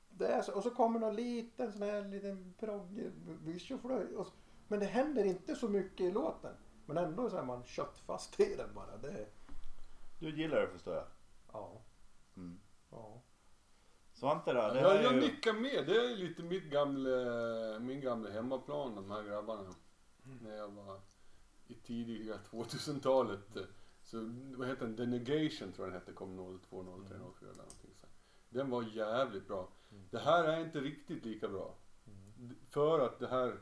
Det 0.09 0.27
är 0.27 0.41
så, 0.41 0.53
och 0.53 0.63
så 0.63 0.69
kommer 0.69 0.99
någon 0.99 1.15
liten 1.15 1.71
sån 1.71 1.81
här 1.81 2.01
liten 2.01 2.53
progg 2.59 3.11
visualflöjt. 3.43 4.15
och 4.15 4.27
så- 4.27 4.33
Men 4.67 4.79
det 4.79 4.85
händer 4.85 5.23
inte 5.23 5.55
så 5.55 5.67
mycket 5.69 6.01
i 6.01 6.11
låten. 6.11 6.53
Men 6.85 6.97
ändå 6.97 7.29
så 7.29 7.37
är 7.37 7.43
man 7.43 7.63
köttfast 7.63 8.39
i 8.39 8.55
den 8.55 8.73
bara. 8.73 8.97
Det, 8.97 9.07
är- 9.07 9.27
Du 10.19 10.29
gillar 10.41 10.61
det 10.61 10.67
förstår 10.67 10.93
jag. 10.95 11.05
ja, 11.53 11.81
Mm. 12.37 12.59
ja. 12.91 13.21
Svante 14.13 14.53
då? 14.53 14.61
Det 14.73 14.79
Ja, 14.81 14.95
jag 15.01 15.13
ju... 15.13 15.19
nickar 15.21 15.53
med. 15.53 15.85
Det 15.87 15.95
är 15.95 16.15
lite 16.17 16.43
mitt 16.43 16.63
gamla, 16.63 17.09
min 17.79 18.01
gamla 18.01 18.29
hemmaplan 18.31 18.95
de 18.95 19.11
här 19.11 19.23
grabbarna. 19.23 19.73
När 20.41 20.55
jag 20.57 20.67
var 20.67 20.99
i 21.67 21.73
tidiga 21.73 22.37
2000-talet. 22.51 23.39
Så 24.03 24.17
vad 24.55 24.67
heter 24.67 24.85
den? 24.85 24.95
The 24.97 25.05
Negation 25.05 25.71
tror 25.71 25.87
jag 25.87 25.93
den 25.93 25.93
hette. 25.93 26.11
Kom 26.13 26.59
02, 26.69 26.83
03, 27.07 27.17
04 27.39 27.49
eller 27.49 27.57
någonting 27.57 27.91
så. 28.01 28.07
Den 28.49 28.69
var 28.69 28.83
jävligt 28.83 29.47
bra. 29.47 29.69
Det 30.11 30.19
här 30.19 30.43
är 30.43 30.59
inte 30.59 30.79
riktigt 30.79 31.25
lika 31.25 31.47
bra. 31.47 31.75
D- 32.37 32.55
För 32.69 32.99
att 32.99 33.19
det 33.19 33.27
här, 33.27 33.59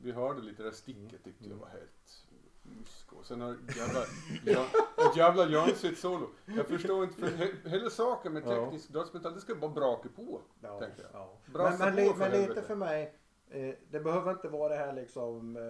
vi 0.00 0.12
hörde 0.12 0.40
lite 0.42 0.62
det 0.62 0.68
där 0.68 0.76
sticket 0.76 1.24
tyckte 1.24 1.48
jag 1.48 1.56
var 1.56 1.68
helt 1.68 2.26
mysko. 2.62 3.22
Sen 3.22 3.40
har 3.40 3.56
jävla, 3.76 4.00
ja, 4.44 4.66
ett 5.10 5.16
jävla 5.16 5.48
Jörnsitt 5.48 5.98
solo. 5.98 6.30
Jag 6.46 6.66
förstår 6.66 7.04
inte, 7.04 7.20
för 7.20 7.36
he, 7.36 7.52
hela 7.64 7.90
saken 7.90 8.32
med 8.32 8.42
Ja. 8.46 8.64
teknisk 8.64 8.92
dödsmetall, 8.92 9.34
det 9.34 9.40
ska 9.40 9.54
bara 9.54 9.70
braka 9.70 10.08
på. 10.08 10.40
Ja, 10.60 10.80
Tänker 10.80 11.02
jag. 11.02 11.10
ja. 11.12 11.38
Men, 11.46 11.78
men, 11.78 12.18
men 12.18 12.30
lite 12.32 12.62
för 12.62 12.74
mig. 12.76 13.17
Eh, 13.50 13.74
det 13.90 14.00
behöver 14.00 14.32
inte 14.32 14.48
vara 14.48 14.68
det 14.68 14.76
här 14.76 14.92
liksom 14.92 15.56
eh, 15.56 15.62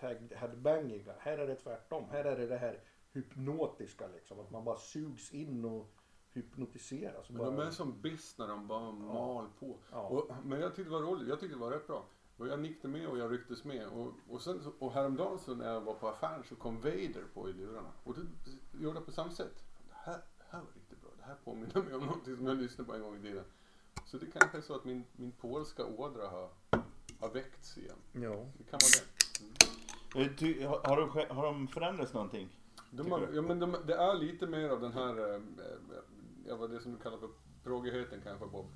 head- 0.00 0.34
headbangiga. 0.36 1.14
Här 1.18 1.38
är 1.38 1.46
det 1.46 1.54
tvärtom. 1.54 2.04
Här 2.10 2.24
är 2.24 2.36
det 2.38 2.46
det 2.46 2.56
här 2.58 2.80
hypnotiska 3.12 4.06
liksom. 4.08 4.40
Att 4.40 4.50
man 4.50 4.64
bara 4.64 4.76
sugs 4.76 5.34
in 5.34 5.64
och 5.64 5.92
hypnotiseras. 6.32 7.30
Men 7.30 7.38
bara, 7.38 7.50
de 7.50 7.60
är 7.66 7.70
som 7.70 8.00
biss 8.00 8.38
när 8.38 8.48
de 8.48 8.66
bara 8.66 8.92
mal 8.92 9.48
på. 9.58 9.78
Ja. 9.92 10.08
Och, 10.08 10.30
men 10.44 10.60
jag 10.60 10.74
tyckte 10.74 10.90
det 10.90 11.00
var 11.00 11.02
roligt, 11.02 11.28
jag 11.28 11.40
tyckte 11.40 11.56
det 11.56 11.60
var 11.60 11.70
rätt 11.70 11.86
bra. 11.86 12.06
Och 12.36 12.48
jag 12.48 12.60
nickade 12.60 12.88
med 12.88 13.08
och 13.08 13.18
jag 13.18 13.32
rycktes 13.32 13.64
med. 13.64 13.86
Och, 13.88 14.12
och, 14.28 14.40
sen, 14.42 14.60
och 14.78 14.92
häromdagen 14.92 15.38
så 15.38 15.54
när 15.54 15.72
jag 15.72 15.80
var 15.80 15.94
på 15.94 16.08
affären 16.08 16.44
så 16.44 16.56
kom 16.56 16.76
Vader 16.80 17.24
på 17.34 17.48
i 17.50 17.52
lurarna. 17.52 17.92
Och 18.04 18.14
det 18.14 18.20
gjorde 18.82 18.98
jag 18.98 19.06
på 19.06 19.12
samma 19.12 19.30
sätt. 19.30 19.64
Det 19.88 19.94
här, 19.94 20.18
det 20.38 20.44
här 20.48 20.58
var 20.58 20.72
riktigt 20.74 21.00
bra. 21.00 21.10
Det 21.18 21.24
här 21.24 21.36
påminner 21.44 21.82
mig 21.82 21.94
om 21.94 22.06
någonting 22.06 22.36
som 22.36 22.46
jag 22.46 22.56
lyssnade 22.56 22.88
på 22.90 22.94
en 22.96 23.02
gång 23.02 23.16
i 23.16 23.20
tiden. 23.22 23.44
Så 24.04 24.16
det 24.18 24.26
kanske 24.26 24.58
är 24.58 24.62
så 24.62 24.74
att 24.74 24.84
min, 24.84 25.04
min 25.16 25.32
polska 25.32 25.84
ådra 25.86 26.28
har, 26.28 26.48
har 27.20 27.30
väckts 27.34 27.78
igen. 27.78 27.96
Ja. 28.12 28.46
Det 28.58 28.64
kan 28.64 28.78
vara 28.82 28.96
det. 28.96 30.18
Mm. 30.18 30.28
Eh, 30.30 30.36
ty- 30.36 30.64
Har, 30.64 30.78
har, 30.84 30.96
de, 30.96 31.34
har 31.36 31.46
de 31.46 31.68
förändrats 31.68 32.12
någonting? 32.14 32.48
De 32.90 33.12
har, 33.12 33.28
ja, 33.32 33.42
men 33.42 33.58
de, 33.58 33.76
det 33.86 33.94
är 33.94 34.14
lite 34.14 34.46
mer 34.46 34.68
av 34.68 34.80
den 34.80 34.92
här, 34.92 35.34
eh, 35.34 35.40
ja, 36.46 36.56
vad 36.56 36.70
det 36.70 36.80
som 36.80 36.92
du 36.92 36.98
kallar 36.98 37.18
för 37.18 37.28
proggigheten 37.64 38.20
kanske 38.24 38.46
Bob. 38.46 38.66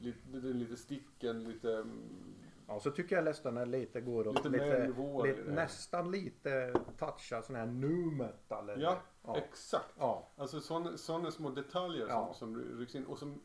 Lite, 0.00 0.36
lite 0.36 0.76
sticken, 0.76 1.44
lite, 1.44 1.72
mm, 1.76 2.34
ja, 2.68 2.80
så 2.80 2.90
tycker 2.90 3.16
jag 3.16 3.24
nästan 3.24 3.56
är 3.56 3.66
lite 3.66 4.00
går 4.00 4.28
åt 4.28 4.34
Lite 4.36 4.48
lite, 4.48 4.86
lite, 5.24 5.50
nästan 5.52 6.10
lite 6.10 6.74
toucha 6.98 7.42
sån 7.42 7.56
här 7.56 7.66
nu 7.66 7.94
metal. 8.10 8.68
eller- 8.70 8.82
ja, 8.82 8.98
ja. 9.24 9.36
exakt. 9.36 9.94
ja. 9.98 10.28
Alltså 10.36 10.60
sådana 10.60 10.96
såna 10.96 11.30
små 11.30 11.50
detaljer 11.50 12.06
Ja. 12.08 12.34
som, 12.34 12.54
som 12.54 12.78
rycks 12.78 12.94
in 12.94 13.04
och 13.06 13.18
som 13.18 13.40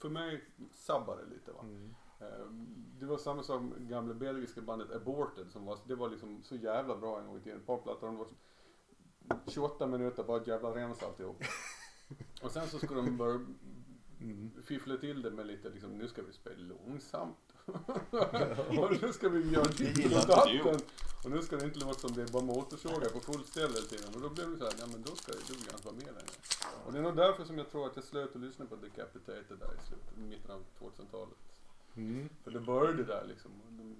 för 0.00 0.08
mig 0.08 0.44
sabbar 0.72 1.16
det 1.16 1.34
lite 1.34 1.52
va. 1.52 1.60
Mm. 1.62 1.94
Eh, 2.20 2.46
Det 3.00 3.06
var 3.06 3.18
samma 3.18 3.42
som 3.42 3.74
gamla 3.78 4.14
belgiska 4.14 4.60
bandet 4.60 4.92
Aborted 4.92 5.50
som 5.50 5.64
var, 5.64 5.78
det 5.86 5.94
var 5.94 6.08
liksom 6.08 6.42
så 6.42 6.56
jävla 6.56 6.96
bra 6.96 7.20
en 7.20 7.26
gång 7.26 7.36
i 7.36 7.40
tiden. 7.40 7.58
Ett 7.60 7.66
par 7.66 7.78
plattor, 7.78 8.06
de 8.06 8.16
var 8.16 8.26
28 9.46 9.86
minuter 9.86 10.24
bara 10.24 10.44
jävla 10.44 10.74
rens 10.74 11.02
alltihop. 11.02 11.42
Och 12.42 12.50
sen 12.50 12.66
så 12.68 12.78
skulle 12.78 13.00
de 13.00 13.16
börja 13.16 13.40
fiffla 14.64 14.96
till 14.96 15.22
det 15.22 15.30
med 15.30 15.46
lite 15.46 15.68
liksom, 15.70 15.90
nu 15.98 16.08
ska 16.08 16.22
vi 16.22 16.32
spela 16.32 16.56
långsamt. 16.56 17.54
och 18.78 19.02
nu 19.02 19.12
ska 19.12 19.28
vi 19.28 19.50
göra 19.50 19.70
gillar 19.72 20.20
och 20.20 20.26
datten. 20.26 20.80
Och 21.24 21.30
nu 21.30 21.42
ska 21.42 21.56
det 21.56 21.64
inte 21.64 21.78
låta 21.78 21.98
som 21.98 22.12
det 22.12 22.22
är 22.22 22.32
bara 22.32 22.42
motorsågar 22.42 23.08
på 23.08 23.20
full 23.20 23.44
ställ 23.44 23.70
hela 23.70 23.86
tiden. 23.86 24.14
Och 24.14 24.20
då 24.20 24.30
blev 24.30 24.50
det 24.50 24.56
så 24.58 24.64
här, 24.64 24.74
ja 24.78 24.86
men 24.92 25.02
då 25.02 25.16
ska 25.16 25.32
inte 25.32 25.84
vara 25.84 25.94
med 25.94 26.04
längre. 26.04 26.36
Och 26.86 26.92
det 26.92 26.98
är 26.98 27.02
nog 27.02 27.16
därför 27.16 27.44
som 27.44 27.58
jag 27.58 27.70
tror 27.70 27.86
att 27.86 27.96
jag 27.96 28.04
slöt 28.04 28.36
att 28.36 28.42
lyssna 28.42 28.66
på 28.66 28.76
Decapitated 28.76 29.58
där 29.58 29.74
i 29.78 29.86
slutet, 29.86 30.16
mitten 30.16 30.50
av 30.50 30.64
2000-talet. 30.78 31.38
För 32.44 32.50
det 32.50 32.60
började 32.60 33.04
där 33.04 33.24
liksom. 33.28 33.50
De, 33.68 33.76
de, 33.76 33.96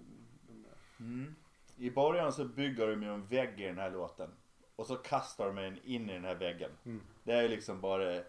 Mm. 1.00 1.34
I 1.76 1.90
början 1.90 2.32
så 2.32 2.44
bygger 2.44 2.86
de 2.86 3.02
ju 3.02 3.14
en 3.14 3.26
vägg 3.26 3.60
i 3.60 3.66
den 3.66 3.78
här 3.78 3.90
låten. 3.90 4.30
Och 4.76 4.86
så 4.86 4.96
kastar 4.96 5.46
de 5.46 5.58
en 5.58 5.78
in 5.84 6.10
i 6.10 6.12
den 6.12 6.24
här 6.24 6.34
väggen. 6.34 6.70
Mm. 6.84 7.00
Det 7.22 7.32
är 7.32 7.48
liksom 7.48 7.80
bara 7.80 8.22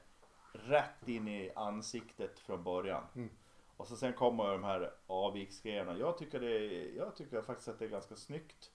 rätt 0.52 1.08
in 1.08 1.28
i 1.28 1.52
ansiktet 1.56 2.39
från 2.39 2.64
början. 2.64 3.04
Mm. 3.16 3.30
Och 3.78 3.88
så 3.88 3.96
sen 3.96 4.14
kommer 4.14 4.52
de 4.52 4.64
här 4.64 4.94
avviksgrejerna. 5.08 5.98
Jag 5.98 6.18
tycker, 6.18 6.39
det 6.39 6.58
jag 6.96 7.16
tycker 7.16 7.42
faktiskt 7.42 7.68
att 7.68 7.80
det 7.80 7.86
är 7.86 7.89
ganska 7.89 8.16
snyggt. 8.16 8.72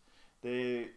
Det, 0.47 0.89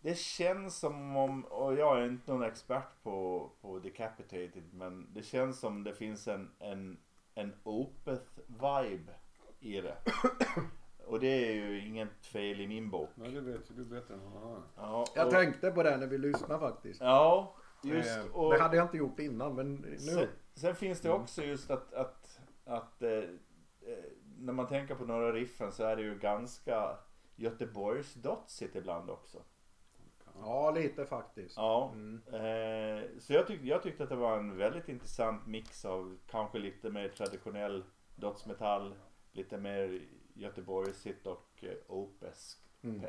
det 0.00 0.18
känns 0.18 0.78
som 0.78 1.16
om, 1.16 1.44
och 1.44 1.74
jag 1.74 1.98
är 1.98 2.06
inte 2.06 2.32
någon 2.32 2.42
expert 2.42 3.02
på, 3.02 3.50
på 3.60 3.78
Decapitated, 3.78 4.62
men 4.72 5.14
det 5.14 5.22
känns 5.22 5.60
som 5.60 5.84
det 5.84 5.94
finns 5.94 6.28
en, 6.28 6.50
en, 6.58 6.98
en 7.34 7.54
Opeth-vibe 7.64 9.12
i 9.60 9.80
det. 9.80 9.96
Och 11.06 11.20
det 11.20 11.26
är 11.26 11.52
ju 11.52 11.86
inget 11.86 12.26
fel 12.26 12.60
i 12.60 12.66
min 12.66 12.90
bok. 12.90 13.10
nej 13.14 13.32
det 13.32 13.40
vet 13.40 13.76
du 13.76 13.84
bättre 13.84 14.14
än 14.14 14.20
någon 14.20 14.42
annan. 14.42 14.62
Ja, 14.76 15.04
Jag 15.14 15.26
och, 15.26 15.32
tänkte 15.32 15.70
på 15.70 15.82
det 15.82 15.96
när 15.96 16.06
vi 16.06 16.18
lyssnade 16.18 16.60
faktiskt. 16.60 17.00
Ja, 17.00 17.54
just 17.82 18.18
Eh, 18.18 18.26
och 18.32 18.52
Det 18.52 18.62
hade 18.62 18.76
jag 18.76 18.84
inte 18.84 18.96
gjort 18.96 19.18
innan 19.18 19.54
men 19.54 19.74
nu. 19.74 19.98
sen, 19.98 20.28
sen 20.54 20.74
finns 20.74 21.00
det 21.00 21.10
också 21.10 21.42
just 21.42 21.70
att, 21.70 21.94
att, 21.94 22.40
att 22.64 23.02
eh, 23.02 23.10
eh, 23.10 23.24
när 24.38 24.52
man 24.52 24.66
tänker 24.66 24.94
på 24.94 25.04
några 25.04 25.32
riffen 25.32 25.72
så 25.72 25.84
är 25.84 25.96
det 25.96 26.02
ju 26.02 26.18
ganska 26.18 26.98
Göteborgs 27.42 28.14
dotsigt 28.14 28.76
ibland 28.76 29.10
också. 29.10 29.42
Ja 30.40 30.70
lite 30.70 31.06
faktiskt. 31.06 31.56
Ja, 31.56 31.90
Mm. 31.94 32.22
eh, 32.26 33.08
så 33.18 33.32
jag, 33.32 33.46
tyck, 33.46 33.60
jag 33.62 33.82
tyckte 33.82 34.02
att 34.02 34.08
det 34.08 34.16
var 34.16 34.38
en 34.38 34.56
väldigt 34.56 34.88
intressant 34.88 35.46
mix 35.46 35.84
av 35.84 36.18
kanske 36.26 36.58
lite 36.58 36.90
mer 36.90 37.08
traditionell 37.08 37.84
dödsmetall, 38.16 38.94
lite 39.32 39.58
mer 39.58 40.00
Göteborgsigt 40.34 41.26
och 41.26 41.48
eh, 41.64 41.74
opeskt. 41.88 42.60
Mm. 42.82 43.04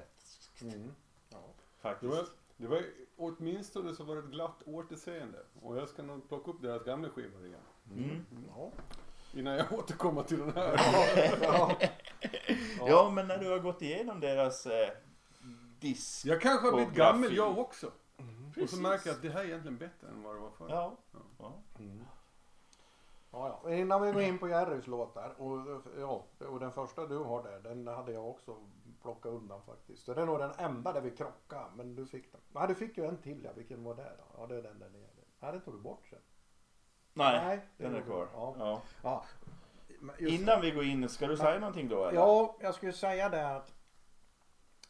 Mm. 0.61 0.91
Ja. 1.29 1.37
Det 1.37 1.81
Faktiskt. 1.81 2.11
var, 2.13 2.25
det 2.57 2.67
var 2.67 2.83
åtminstone 3.17 3.93
så 3.93 4.03
var 4.03 4.15
det 4.15 4.21
ett 4.21 4.31
glatt 4.31 4.63
återseende. 4.65 5.39
Och 5.61 5.77
jag 5.77 5.89
ska 5.89 6.03
nog 6.03 6.27
plocka 6.27 6.51
upp 6.51 6.61
deras 6.61 6.83
gamla 6.83 7.09
skivor 7.09 7.45
igen. 7.45 7.59
Mm. 7.91 8.25
Ja. 8.55 8.71
Innan 9.33 9.55
jag 9.55 9.71
återkommer 9.71 10.23
till 10.23 10.39
den 10.39 10.53
här. 10.53 10.79
Ja. 11.41 11.75
Ja, 12.85 13.09
men 13.09 13.27
när 13.27 13.37
du 13.37 13.49
har 13.49 13.59
gått 13.59 13.81
igenom 13.81 14.19
deras 14.19 14.65
eh, 14.65 14.89
disk. 15.79 16.25
Jag 16.25 16.41
kanske 16.41 16.67
har 16.67 16.71
Och 16.71 16.77
blivit 16.77 16.95
gammal 16.95 17.35
jag 17.35 17.57
också. 17.59 17.87
Och 17.87 18.53
Precis. 18.53 18.71
så 18.71 18.81
märker 18.81 19.09
jag 19.09 19.15
att 19.15 19.21
det 19.21 19.29
här 19.29 19.39
är 19.39 19.45
egentligen 19.45 19.77
bättre 19.77 20.07
än 20.07 20.23
vad 20.23 20.35
det 20.35 20.39
var 20.39 20.51
förr. 20.51 20.67
Ja. 20.69 20.97
ja. 21.39 21.53
Mm. 21.79 22.05
Ja, 23.31 23.59
ja. 23.63 23.73
Innan 23.73 24.01
vi 24.01 24.11
går 24.11 24.21
in 24.21 24.39
på 24.39 24.49
Jerrys 24.49 24.87
låtar 24.87 25.41
och, 25.41 25.81
ja, 25.99 26.25
och 26.47 26.59
den 26.59 26.71
första 26.71 27.07
du 27.07 27.17
har 27.17 27.43
där 27.43 27.59
den 27.59 27.87
hade 27.87 28.11
jag 28.11 28.29
också 28.29 28.57
plockat 29.01 29.31
undan 29.31 29.61
faktiskt. 29.61 30.03
Så 30.03 30.13
det 30.13 30.21
är 30.21 30.25
nog 30.25 30.39
den 30.39 30.51
enda 30.57 30.93
där 30.93 31.01
vi 31.01 31.11
krockade 31.11 31.65
men 31.75 31.95
du 31.95 32.05
fick 32.05 32.31
den. 32.31 32.41
Nej 32.51 32.67
du 32.67 32.75
fick 32.75 32.97
ju 32.97 33.05
en 33.05 33.17
till 33.17 33.43
ja, 33.43 33.51
vilken 33.55 33.83
var 33.83 33.95
det 33.95 34.11
då? 34.17 34.23
Ja 34.37 34.47
det 34.47 34.55
är 34.55 34.61
den 34.61 34.79
där 34.79 34.89
nere. 34.89 35.09
Nej 35.39 35.51
den 35.51 35.61
tog 35.61 35.73
du 35.73 35.79
bort 35.79 36.07
sen. 36.09 36.19
Nej, 37.13 37.59
det 37.77 37.83
den 37.83 37.95
är 37.95 38.01
kvar. 38.01 38.27
Ja. 38.33 38.55
Ja. 38.59 38.81
Ja. 39.03 39.25
Just- 40.19 40.41
Innan 40.41 40.61
vi 40.61 40.71
går 40.71 40.83
in, 40.83 41.09
ska 41.09 41.27
du 41.27 41.37
säga 41.37 41.59
någonting 41.59 41.89
då 41.89 42.05
eller? 42.05 42.17
Ja, 42.19 42.57
jag 42.61 42.75
skulle 42.75 42.93
säga 42.93 43.29
det 43.29 43.55
att 43.55 43.73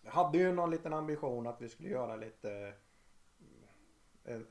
jag 0.01 0.11
hade 0.11 0.37
ju 0.37 0.51
någon 0.51 0.71
liten 0.71 0.93
ambition 0.93 1.47
att 1.47 1.61
vi 1.61 1.69
skulle 1.69 1.89
göra 1.89 2.15
lite 2.15 2.73
en 4.23 4.47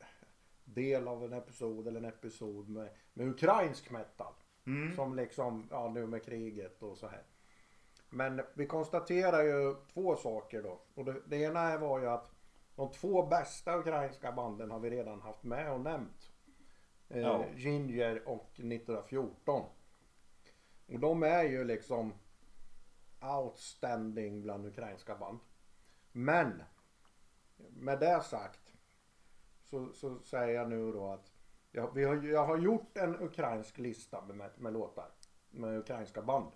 del 0.64 1.08
av 1.08 1.24
en 1.24 1.32
episod 1.32 1.88
eller 1.88 2.00
en 2.00 2.04
episod 2.04 2.68
med, 2.68 2.88
med 3.12 3.28
ukrainsk 3.28 3.90
metal. 3.90 4.32
Mm. 4.66 4.96
Som 4.96 5.16
liksom, 5.16 5.68
ja 5.70 5.88
nu 5.88 6.06
med 6.06 6.24
kriget 6.24 6.82
och 6.82 6.98
så 6.98 7.06
här. 7.06 7.22
Men 8.08 8.42
vi 8.54 8.66
konstaterar 8.66 9.42
ju 9.42 9.74
två 9.92 10.16
saker 10.16 10.62
då. 10.62 10.80
Och 10.94 11.04
det, 11.04 11.20
det 11.26 11.36
ena 11.36 11.78
var 11.78 12.00
ju 12.00 12.06
att 12.06 12.30
de 12.76 12.90
två 12.90 13.26
bästa 13.26 13.78
ukrainska 13.78 14.32
banden 14.32 14.70
har 14.70 14.78
vi 14.78 14.90
redan 14.90 15.20
haft 15.20 15.42
med 15.42 15.72
och 15.72 15.80
nämnt. 15.80 16.31
Eh, 17.12 17.20
Ja. 17.20 17.44
Ginger 17.56 18.28
och 18.28 18.50
1914. 18.54 19.62
Och 20.86 21.00
de 21.00 21.22
är 21.22 21.42
ju 21.44 21.64
liksom 21.64 22.12
outstanding 23.20 24.42
bland 24.42 24.66
ukrainska 24.66 25.16
band. 25.16 25.38
Men 26.12 26.62
med 27.70 28.00
det 28.00 28.22
sagt 28.22 28.72
så, 29.64 29.92
så 29.92 30.18
säger 30.18 30.54
jag 30.54 30.68
nu 30.68 30.92
då 30.92 31.06
att 31.06 31.32
jag, 31.72 31.94
vi 31.94 32.04
har, 32.04 32.22
jag 32.22 32.46
har 32.46 32.58
gjort 32.58 32.96
en 32.96 33.22
ukrainsk 33.22 33.78
lista 33.78 34.22
med, 34.22 34.50
med 34.56 34.72
låtar 34.72 35.10
med 35.50 35.78
ukrainska 35.78 36.22
band. 36.22 36.52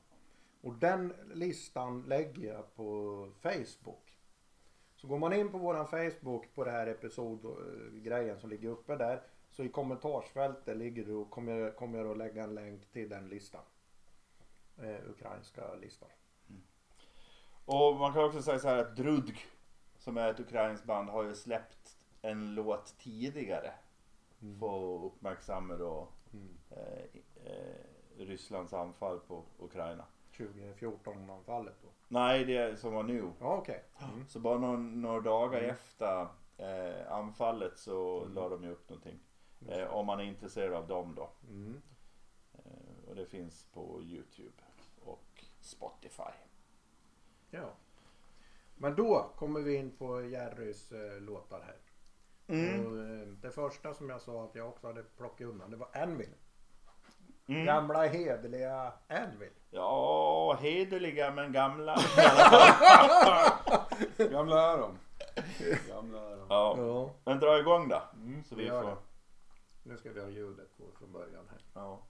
Och 0.60 0.74
den 0.74 1.12
listan 1.34 2.02
lägger 2.02 2.52
jag 2.54 2.74
på 2.74 3.28
Facebook. 3.40 4.18
Så 4.94 5.06
går 5.06 5.18
man 5.18 5.32
in 5.32 5.48
på 5.52 5.58
våran 5.58 5.86
Facebook 5.86 6.54
på 6.54 6.64
det 6.64 6.70
här 6.70 6.86
episodgrejen 6.86 8.38
som 8.38 8.50
ligger 8.50 8.68
uppe 8.68 8.96
där. 8.96 9.22
Så 9.56 9.64
i 9.64 9.68
kommentarsfältet 9.68 10.76
ligger 10.76 11.04
det 11.04 11.12
och 11.12 11.30
kommer 11.30 11.70
kommer 11.70 11.98
jag 11.98 12.10
att 12.10 12.16
lägga 12.16 12.44
en 12.44 12.54
länk 12.54 12.92
till 12.92 13.08
den 13.08 13.28
listan. 13.28 13.60
Eh, 14.78 15.10
ukrainska 15.10 15.74
listan. 15.74 16.08
Och 17.64 17.96
man 17.96 18.12
kan 18.12 18.24
också 18.24 18.42
säga 18.42 18.58
så 18.58 18.68
här 18.68 18.78
att 18.78 18.96
Drudg, 18.96 19.46
som 19.98 20.16
är 20.16 20.30
ett 20.30 20.40
ukrainskt 20.40 20.84
band, 20.86 21.08
har 21.08 21.22
ju 21.22 21.34
släppt 21.34 21.98
en 22.22 22.54
låt 22.54 22.98
tidigare. 22.98 23.72
För 24.60 24.96
att 24.96 25.12
uppmärksamma 25.12 25.74
då 25.74 26.08
eh, 26.70 27.04
eh, 27.44 27.76
Rysslands 28.16 28.72
anfall 28.72 29.20
på 29.20 29.44
Ukraina. 29.58 30.04
2014 30.36 31.30
anfallet 31.30 31.76
då. 31.82 31.88
Nej, 32.08 32.44
det 32.44 32.80
som 32.80 32.94
var 32.94 33.02
nu. 33.02 33.32
Ja 33.40 33.56
okej. 33.56 33.84
Mm. 33.98 34.28
Så 34.28 34.40
bara 34.40 34.58
någon, 34.58 35.02
några 35.02 35.20
dagar 35.20 35.60
efter 35.60 36.26
eh, 36.56 37.12
anfallet 37.12 37.78
så 37.78 38.24
la 38.24 38.48
de 38.48 38.64
ju 38.64 38.70
upp 38.70 38.88
någonting. 38.88 39.20
Eh, 39.68 39.94
om 39.94 40.06
man 40.06 40.20
är 40.20 40.24
intresserad 40.24 40.74
av 40.74 40.86
dem 40.86 41.14
då. 41.14 41.30
Mm. 41.48 41.82
Eh, 42.54 43.08
och 43.08 43.14
det 43.14 43.26
finns 43.26 43.64
på 43.64 44.02
Youtube 44.02 44.62
och 45.04 45.44
Spotify. 45.60 46.32
Ja. 47.50 47.70
Men 48.74 48.96
då 48.96 49.30
kommer 49.36 49.60
vi 49.60 49.76
in 49.76 49.96
på 49.96 50.24
Jerrys 50.24 50.92
eh, 50.92 51.20
låtar 51.20 51.60
här. 51.60 51.76
Mm. 52.48 52.86
Och, 52.86 52.98
eh, 52.98 53.28
det 53.28 53.50
första 53.50 53.94
som 53.94 54.10
jag 54.10 54.20
sa 54.20 54.44
att 54.44 54.54
jag 54.54 54.68
också 54.68 54.86
hade 54.86 55.02
plockat 55.02 55.46
undan 55.46 55.70
det 55.70 55.76
var 55.76 55.88
Anvil. 55.92 56.34
Mm. 57.48 57.64
Gamla 57.64 58.06
hederliga 58.06 58.92
Anvil. 59.08 59.50
Ja, 59.70 60.58
hederliga 60.60 61.30
men 61.30 61.52
gamla. 61.52 61.94
Gamla 64.30 64.72
är 64.72 64.78
de. 64.78 64.98
Gamla 65.88 66.32
är 66.32 66.36
de. 66.36 66.46
ja. 66.48 66.74
Ja. 66.78 67.10
Men 67.24 67.40
dra 67.40 67.58
igång 67.58 67.88
då. 67.88 68.02
Mm. 68.14 68.44
Så 68.44 68.54
vi 68.54 68.68
får... 68.68 68.82
det. 68.82 68.96
Nu 69.88 69.96
ska 69.96 70.12
vi 70.12 70.20
ha 70.20 70.28
ljudet 70.28 70.76
på 70.76 70.92
från 70.98 71.12
början 71.12 71.48
här. 71.50 71.60
Ja. 71.74 72.06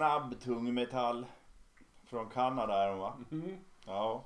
Snabb 0.00 0.40
tungmetall. 0.40 1.26
Från 2.04 2.28
Kanada 2.30 2.74
är 2.84 2.88
de 2.88 2.98
va? 2.98 3.14
Mm. 3.30 3.56
Ja. 3.86 4.24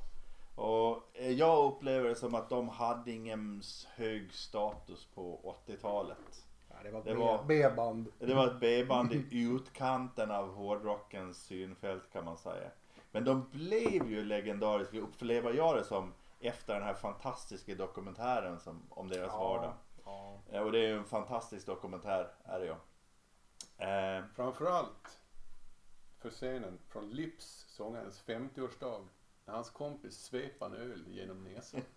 Och 0.55 1.03
eh, 1.15 1.31
jag 1.31 1.73
upplever 1.73 2.09
det 2.09 2.15
som 2.15 2.35
att 2.35 2.49
de 2.49 2.69
hade 2.69 3.11
ingen 3.11 3.63
hög 3.95 4.33
status 4.35 5.07
på 5.15 5.55
80-talet. 5.67 6.45
Ja, 6.71 6.77
det 6.83 6.91
var 6.91 7.03
Det 7.05 7.15
var- 7.15 7.45
B-band. 7.47 8.13
Det 8.19 8.35
var 8.35 8.47
ett 8.47 8.61
B-band 8.61 9.13
i 9.13 9.43
utkanten 9.43 10.31
av 10.31 10.55
hårdrockens 10.55 11.43
synfält 11.43 12.13
kan 12.13 12.25
man 12.25 12.37
säga. 12.37 12.71
Men 13.13 13.25
de 13.25 13.49
blev 13.51 14.09
ju 14.11 14.25
legendariska, 14.25 14.99
upplever 14.99 15.53
jag 15.53 15.77
det 15.77 15.85
som, 15.85 16.13
efter 16.41 16.75
den 16.75 16.83
här 16.83 16.95
fantastiska 16.95 17.75
dokumentären 17.75 18.61
som, 18.61 18.83
om 18.91 19.09
deras 19.09 19.33
vardag. 19.33 19.73
Ja. 20.05 20.39
Eh, 20.53 20.63
Och 20.63 20.73
det 20.73 20.79
är 20.79 20.89
ju 20.89 20.99
en 20.99 21.05
fantastisk 21.05 21.67
dokumentär, 21.67 22.29
är 22.45 22.61
det 22.61 22.67
ju. 22.67 22.75
Eh, 23.89 24.25
Framförallt 24.37 25.19
för 26.25 26.31
scenen 26.31 26.79
från 26.89 27.11
Lips, 27.11 27.67
sångarens 27.69 28.23
50-årsdag. 28.27 29.07
När 29.47 29.55
hans 29.55 29.71
kompis 29.71 30.15
svep 30.15 30.63
en 30.63 30.75
öl 30.75 31.05
genom 31.09 31.45
näsan. 31.45 31.81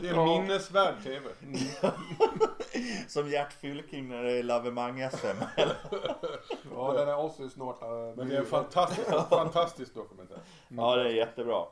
Det 0.00 0.08
är 0.08 0.24
minnesvärd 0.24 1.02
TV. 1.02 1.28
som 3.08 3.30
Gert 3.30 3.52
Fylking 3.52 4.08
när 4.08 4.22
det 4.22 4.32
är 4.32 4.42
lavemang-SM. 4.42 5.44
ja, 6.74 6.92
den 6.92 7.08
är 7.08 7.16
också 7.16 7.48
snart. 7.48 7.82
äh, 7.82 7.88
Men 8.16 8.28
det 8.28 8.36
är 8.36 8.40
en 8.40 8.46
fantastisk, 8.46 9.08
fantastisk 9.28 9.94
dokumentär. 9.94 10.38
Ja, 10.68 10.96
det 10.96 11.02
är 11.08 11.14
jättebra. 11.14 11.66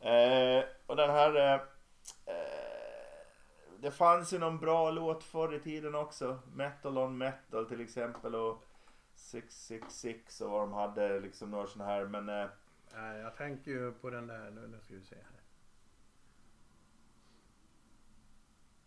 Eh, 0.00 0.64
och 0.86 0.96
den 0.96 1.10
här... 1.10 1.36
Eh, 1.36 1.54
eh, 1.54 1.60
det 3.78 3.90
fanns 3.90 4.32
ju 4.32 4.38
någon 4.38 4.58
bra 4.58 4.90
låt 4.90 5.24
förr 5.24 5.54
i 5.54 5.60
tiden 5.60 5.94
också. 5.94 6.38
Metal 6.54 6.98
on 6.98 7.18
Metal 7.18 7.66
till 7.66 7.80
exempel 7.80 8.34
och 8.34 8.62
666 9.32 10.40
och 10.40 10.50
vad 10.50 10.60
de 10.60 10.72
hade 10.72 11.20
liksom 11.20 11.50
några 11.50 11.66
sådana 11.66 11.90
här. 11.90 12.04
Men 12.04 12.28
eh, 12.28 12.48
Nej, 12.94 13.20
jag 13.20 13.36
tänker 13.36 13.70
ju 13.70 13.92
på 13.92 14.10
den 14.10 14.26
där, 14.26 14.50
nu, 14.50 14.68
nu 14.68 14.80
ska 14.80 14.94
vi 14.94 15.02
se 15.02 15.14
här. 15.16 15.40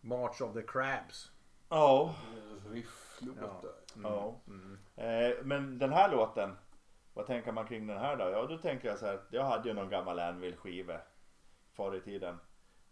March 0.01 0.41
of 0.41 0.53
the 0.53 0.61
Crabs. 0.61 1.31
ja. 1.69 2.15
Rifflåtar. 2.69 3.71
ja. 4.03 4.39
Mm. 4.47 4.77
Eh, 4.95 5.43
men 5.43 5.79
den 5.79 5.93
här 5.93 6.11
låten. 6.11 6.55
Vad 7.13 7.25
tänker 7.25 7.51
man 7.51 7.67
kring 7.67 7.87
den 7.87 7.97
här 7.97 8.17
då? 8.17 8.23
Ja, 8.23 8.45
då 8.45 8.57
tänker 8.57 8.87
jag 8.87 8.99
så 8.99 9.05
här. 9.05 9.13
att 9.13 9.27
Jag 9.29 9.43
hade 9.43 9.69
ju 9.69 9.75
någon 9.75 9.89
gammal 9.89 10.19
Anvil 10.19 10.55
skiva 10.55 11.01
förr 11.71 11.95
i 11.95 12.01
tiden. 12.01 12.39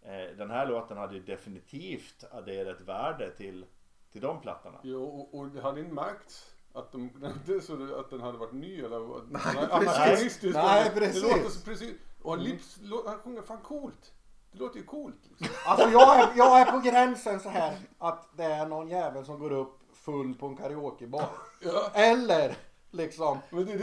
Eh, 0.01 0.38
den 0.38 0.49
här 0.51 0.68
låten 0.68 0.97
hade 0.97 1.14
ju 1.14 1.24
definitivt 1.24 2.24
adderat 2.32 2.82
värde 2.82 3.32
till, 3.32 3.66
till 4.12 4.22
de 4.22 4.41
plattorna. 4.41 4.80
Jo, 4.84 5.04
och, 5.04 5.39
och 5.39 5.47
det 5.47 5.62
hade 5.62 5.80
inte 5.80 5.93
märkts 5.93 6.53
att, 6.74 6.91
de, 6.91 7.09
det 7.45 7.53
är 7.53 7.59
så 7.59 7.99
att 7.99 8.09
den 8.09 8.21
hade 8.21 8.38
varit 8.38 8.53
ny 8.53 8.80
eller. 8.80 8.99
Nej, 9.30 9.41
Nej, 9.86 10.17
precis. 10.17 10.39
Nej, 10.53 10.91
Det 10.93 10.99
precis. 10.99 11.24
låter 11.24 11.49
så 11.49 11.59
precis. 11.65 11.93
Och 12.24 12.38
Lips, 12.38 12.78
lå- 12.82 13.07
han 13.07 13.19
sjunger 13.19 13.41
fan 13.41 13.57
coolt. 13.63 14.11
Det 14.51 14.59
låter 14.59 14.78
ju 14.80 14.86
coolt. 14.86 15.15
Liksom. 15.38 15.55
Alltså 15.65 15.89
jag 15.89 16.19
är, 16.19 16.28
jag 16.36 16.61
är 16.61 16.65
på 16.65 16.80
gränsen 16.80 17.39
så 17.39 17.49
här 17.49 17.74
att 17.99 18.30
det 18.38 18.43
är 18.43 18.65
någon 18.65 18.88
jävel 18.89 19.26
som 19.26 19.39
går 19.39 19.51
upp 19.51 19.80
full 20.05 20.34
på 20.36 20.45
en 20.47 20.57
karaokebar. 20.57 21.26
Ja. 21.65 21.89
Eller 21.93 22.55
liksom. 22.91 23.38
Men 23.49 23.65
det 23.65 23.71
är 23.74 23.78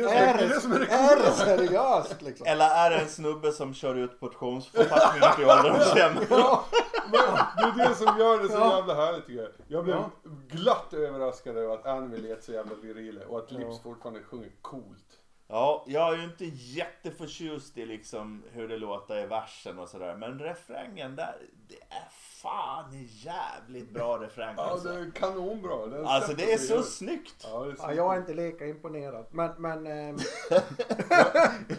det 0.48 0.60
som 0.60 0.72
är, 0.72 0.78
det 0.78 0.86
är, 0.86 1.16
det 1.18 1.30
som 1.30 1.42
är 1.42 1.48
det 1.48 1.54
är 1.54 1.56
det 1.56 1.66
seriöst 1.66 2.22
liksom? 2.22 2.46
Eller 2.46 2.70
är 2.70 2.90
det 2.90 2.96
en 2.98 3.08
snubbe 3.08 3.52
som 3.52 3.74
kör 3.74 3.94
ut 3.94 4.20
portionsförpackningar 4.20 5.34
till 5.34 5.44
ålderdomshem? 5.44 6.26
Ja, 6.30 6.64
Men 7.12 7.76
det 7.76 7.84
är 7.84 7.88
det 7.88 7.94
som 7.94 8.18
gör 8.18 8.42
det 8.42 8.48
så 8.48 8.54
Ja. 8.58 8.76
jävla 8.76 8.94
härligt 8.94 9.26
tycker 9.26 9.42
jag. 9.42 9.50
Jag 9.68 9.84
blev 9.84 9.96
Ja. 9.96 10.10
glatt 10.48 10.92
överraskad 10.94 11.56
över 11.56 11.74
att 11.74 11.86
Anvil 11.86 12.22
lät 12.28 12.44
så 12.44 12.52
jävla 12.52 12.74
virila 12.74 13.26
och 13.26 13.38
att 13.38 13.50
Lips 13.50 13.64
Ja. 13.68 13.78
fortfarande 13.82 14.22
sjunger 14.22 14.50
coolt. 14.62 15.16
Ja, 15.48 15.84
jag 15.86 16.12
är 16.12 16.16
ju 16.18 16.24
inte 16.24 16.44
jätteförtjust 16.44 17.78
i 17.78 17.86
liksom 17.86 18.42
hur 18.52 18.68
det 18.68 18.76
låter 18.76 19.18
i 19.18 19.26
versen 19.26 19.78
och 19.78 19.88
sådär. 19.88 20.16
Men 20.16 20.38
refrängen 20.38 21.16
där, 21.16 21.36
det 21.68 21.74
är 21.94 22.08
fan 22.42 22.94
en 22.94 23.04
jävligt 23.04 23.90
bra 23.90 24.18
refräng 24.18 24.54
Ja, 24.56 24.62
alltså. 24.62 24.88
det 24.88 24.94
är 24.94 25.10
kanonbra. 25.10 25.86
Den 25.86 26.06
Alltså 26.06 26.30
sätter 26.30 26.46
det 26.46 26.52
är 26.52 26.58
så 26.58 26.82
snyggt. 26.82 27.36
Ja, 27.42 27.64
det 27.64 27.72
är 27.72 27.76
så 27.76 27.82
ja, 27.82 27.94
jag 27.94 28.14
är 28.14 28.20
inte 28.20 28.34
lika 28.34 28.66
imponerad. 28.66 29.26
Men, 29.30 29.50
men 29.58 29.86
ehm, 29.86 30.18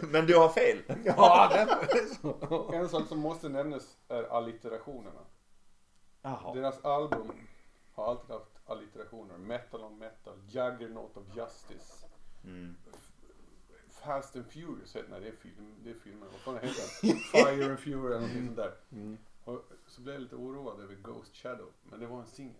Men 0.10 0.26
du 0.26 0.36
har 0.36 0.48
fel. 0.48 0.78
ja, 1.04 1.48
det 1.52 1.98
är 1.98 2.14
så. 2.20 2.72
En 2.72 2.88
sak 2.88 3.06
som 3.08 3.18
måste 3.18 3.48
nämnas 3.48 3.96
är 4.08 4.24
allitterationerna. 4.24 5.20
Jaha. 6.22 6.54
Deras 6.54 6.84
album 6.84 7.32
har 7.92 8.06
alltid 8.06 8.30
haft 8.30 8.50
allitterationer. 8.66 9.38
Metal 9.38 9.84
on 9.84 9.98
metal, 9.98 10.34
Juggernaut 10.48 11.16
of 11.16 11.36
Justice. 11.36 12.06
Mm. 12.44 12.76
Fast 13.90 14.36
and 14.36 14.46
Furious 14.46 14.96
heter 14.96 15.08
nej, 15.10 15.20
det 15.20 15.28
är 15.28 15.32
film, 15.32 15.74
det 15.84 15.90
är 15.90 15.94
filmen. 15.94 16.28
Vad 16.32 16.40
fan 16.40 16.68
heter 16.68 16.82
den? 17.02 17.16
Fire 17.32 17.70
and 17.70 17.78
Fury 17.78 18.06
eller 18.06 18.20
någonting 18.20 18.46
sånt 18.46 18.56
där. 18.56 18.74
Mm. 18.92 19.18
Och 19.44 19.64
så 19.86 20.00
blev 20.00 20.14
jag 20.14 20.22
lite 20.22 20.36
oroad 20.36 20.80
över 20.80 20.94
Ghost 20.94 21.36
Shadow. 21.36 21.68
Men 21.82 22.00
det 22.00 22.06
var 22.06 22.18
en 22.20 22.26
singel. 22.26 22.54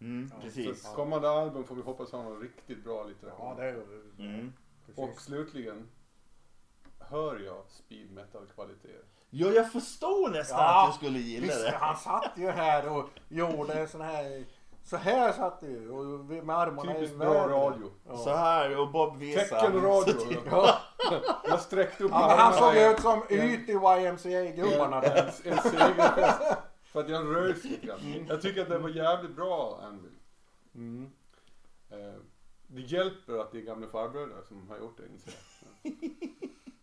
Mm, 0.00 0.30
precis. 0.40 0.82
Så 0.82 0.94
kommande 0.94 1.30
album 1.30 1.64
får 1.64 1.74
vi 1.74 1.82
hoppas 1.82 2.12
ha 2.12 2.22
någon 2.22 2.40
riktigt 2.40 2.84
bra 2.84 3.04
litteration. 3.04 3.46
Ja, 3.48 3.54
det 3.54 3.68
är 3.68 3.82
Mm. 4.18 4.52
Och 4.96 5.20
slutligen 5.20 5.88
hör 6.98 7.38
jag 7.38 7.62
speed 7.68 8.10
metal 8.10 8.46
kvaliteter. 8.54 9.04
Ja, 9.30 9.48
jag 9.48 9.72
förstod 9.72 10.32
nästan 10.32 10.58
Ja, 10.58 10.84
att 10.86 10.92
du 10.92 10.96
skulle 10.96 11.18
gilla 11.18 11.46
Visst, 11.46 11.64
det. 11.64 11.76
han 11.80 11.96
satt 11.96 12.32
ju 12.36 12.50
här 12.50 12.88
och 12.88 13.08
gjorde 13.28 13.86
sån 13.88 14.00
här. 14.00 14.44
Så 14.84 14.96
här 14.96 15.32
satt 15.32 15.60
det 15.60 15.66
ju 15.66 15.90
och 15.90 16.30
vi- 16.30 16.42
med 16.42 16.56
armarna 16.58 16.92
Typiskt 16.92 17.14
i 17.14 17.18
bra 17.18 17.32
vädret. 17.32 17.50
radio. 17.50 17.90
Ja. 18.08 18.16
Så 18.16 18.30
här 18.30 18.80
och 18.80 18.90
Bob 18.90 19.16
visar. 19.16 19.60
Teckenradio. 19.60 20.14
Ja. 20.50 20.78
Jag 21.48 21.60
sträckte 21.60 22.04
upp 22.04 22.10
Ja, 22.10 22.26
men 22.28 22.38
han 22.38 22.52
såg 22.52 22.74
ut 22.76 23.00
som 23.00 23.22
Yt 23.30 23.68
i 23.68 23.72
YMCA-gubbarna 23.72 24.96
en, 24.96 25.02
där. 25.02 25.32
en. 25.44 25.56
För 26.92 27.00
att 27.00 27.08
jag 27.08 27.36
rös 27.36 27.64
lite 27.64 27.86
grann. 27.86 28.26
Jag 28.28 28.42
tycker 28.42 28.62
att 28.62 28.68
det 28.68 28.78
var 28.78 28.88
jävligt 28.88 29.36
bra 29.36 29.80
Anvil. 29.82 30.12
Mm. 30.74 31.12
Eh, 31.90 32.20
det 32.66 32.80
hjälper 32.80 33.38
att 33.38 33.52
det 33.52 33.58
är 33.58 33.62
gamla 33.62 33.86
farbröder 33.86 34.42
som 34.48 34.68
har 34.70 34.78
gjort 34.78 34.96
det 34.98 35.06
inser 35.12 35.34
jag. 35.82 35.92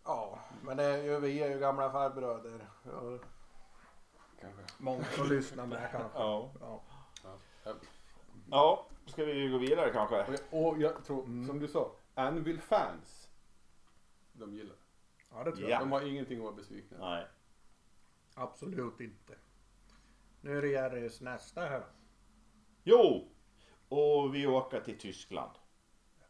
Ja, 0.06 0.40
men 0.62 0.78
det 0.78 0.84
är 0.84 1.04
ju, 1.04 1.20
vi 1.20 1.42
är 1.44 1.50
ju 1.50 1.60
gamla 1.60 1.92
farbröder. 1.92 2.70
Ja, 2.84 3.18
Kanske. 4.42 4.62
Många 4.78 5.04
som 5.16 5.28
lyssnar 5.30 5.66
med 5.66 5.88
kanske. 5.92 6.20
Ja. 6.20 6.52
Ja. 6.60 6.82
Ja. 8.50 8.88
ska 9.06 9.26
vi 9.26 9.48
gå 9.50 9.58
vidare 9.58 9.90
kanske? 9.94 10.24
Och 10.24 10.34
jag, 10.34 10.64
och 10.68 10.82
jag 10.82 11.04
tror, 11.06 11.24
som 11.48 11.60
du 11.60 11.68
sa, 11.68 11.96
Anvil 12.14 12.62
fans. 12.62 13.30
De 14.34 14.54
gillar 14.54 14.74
det. 14.76 14.82
ja, 15.32 15.44
det 15.44 15.52
tror 15.52 15.64
Ja. 15.64 15.70
jag. 15.70 15.82
De 15.82 15.92
har 15.92 16.02
ingenting 16.02 16.38
att 16.38 16.44
vara 16.44 16.54
besvikna 16.56 16.98
över. 16.98 17.10
Nej. 17.10 17.28
Absolut 18.36 19.00
inte. 19.00 19.36
Nu 20.42 20.58
är 20.58 20.62
det 20.62 20.68
Jerrys 20.68 21.22
nästa 21.22 21.62
här. 21.62 21.84
Jo! 22.84 23.32
Och 23.90 24.36
vi 24.36 24.48
åker 24.48 24.82
till 24.82 24.98
Tyskland. 25.00 25.52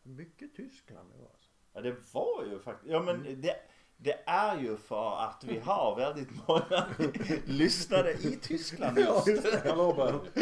Mycket 0.04 0.56
Tyskland 0.56 1.10
nu 1.18 1.26
alltså. 1.32 1.50
Ja, 1.74 1.82
det 1.82 2.14
var 2.14 2.46
ju 2.46 2.60
faktiskt... 2.60 2.92
Ja, 2.92 3.02
men 3.02 3.42
det, 3.42 3.56
det 4.02 4.24
är 4.26 4.60
ju 4.60 4.78
för 4.78 5.24
att 5.24 5.44
vi 5.44 5.60
har 5.60 5.96
väldigt 5.96 6.48
många 6.48 6.86
lyssnare 7.46 8.12
i 8.12 8.40
Tyskland 8.42 8.98
just. 8.98 9.66
Hallå 9.66 9.94
Bernt. 9.94 10.36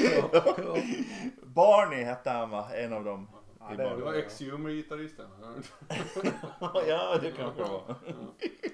Barney 1.44 2.04
hette 2.04 2.30
han 2.30 2.50
va? 2.50 2.70
En 2.76 2.94
av 2.94 3.04
dem. 3.04 3.28
Ja, 3.60 3.76
det 3.76 3.96
var 3.96 4.14
ex-humor-gitarristen. 4.14 5.26
ja, 6.88 7.18
det 7.22 7.32
kanske 7.32 7.64
det 7.64 7.70
var. 7.70 7.96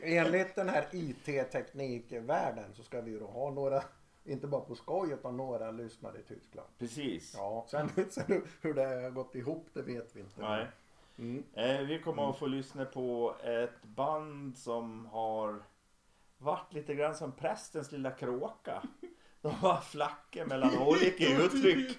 Enligt 0.03 0.55
den 0.55 0.69
här 0.69 0.87
IT-teknikvärlden 0.91 2.73
så 2.73 2.83
ska 2.83 3.01
vi 3.01 3.11
ju 3.11 3.19
då 3.19 3.27
ha 3.27 3.51
några, 3.51 3.83
inte 4.23 4.47
bara 4.47 4.61
på 4.61 4.75
skoj 4.75 5.11
utan 5.11 5.37
några 5.37 5.71
lyssnare 5.71 6.17
i 6.19 6.23
Tyskland. 6.23 6.67
Precis. 6.79 7.33
Ja, 7.37 7.65
sen, 7.71 7.89
sen 8.09 8.43
hur 8.61 8.73
det 8.73 8.85
har 8.85 9.09
gått 9.09 9.35
ihop 9.35 9.67
det 9.73 9.81
vet 9.81 10.15
vi 10.15 10.19
inte. 10.19 10.41
Nej. 10.41 10.67
Mm. 11.17 11.43
Eh, 11.53 11.79
vi 11.79 11.99
kommer 11.99 12.29
att 12.29 12.39
få 12.39 12.47
lyssna 12.47 12.85
på 12.85 13.35
ett 13.43 13.83
band 13.83 14.57
som 14.57 15.05
har 15.05 15.63
varit 16.37 16.73
lite 16.73 16.95
grann 16.95 17.15
som 17.15 17.31
prästens 17.31 17.91
lilla 17.91 18.11
kråka. 18.11 18.83
De 19.41 19.51
har 19.51 19.81
flackor 19.81 20.45
mellan 20.45 20.77
olika 20.77 21.37
uttryck. 21.43 21.97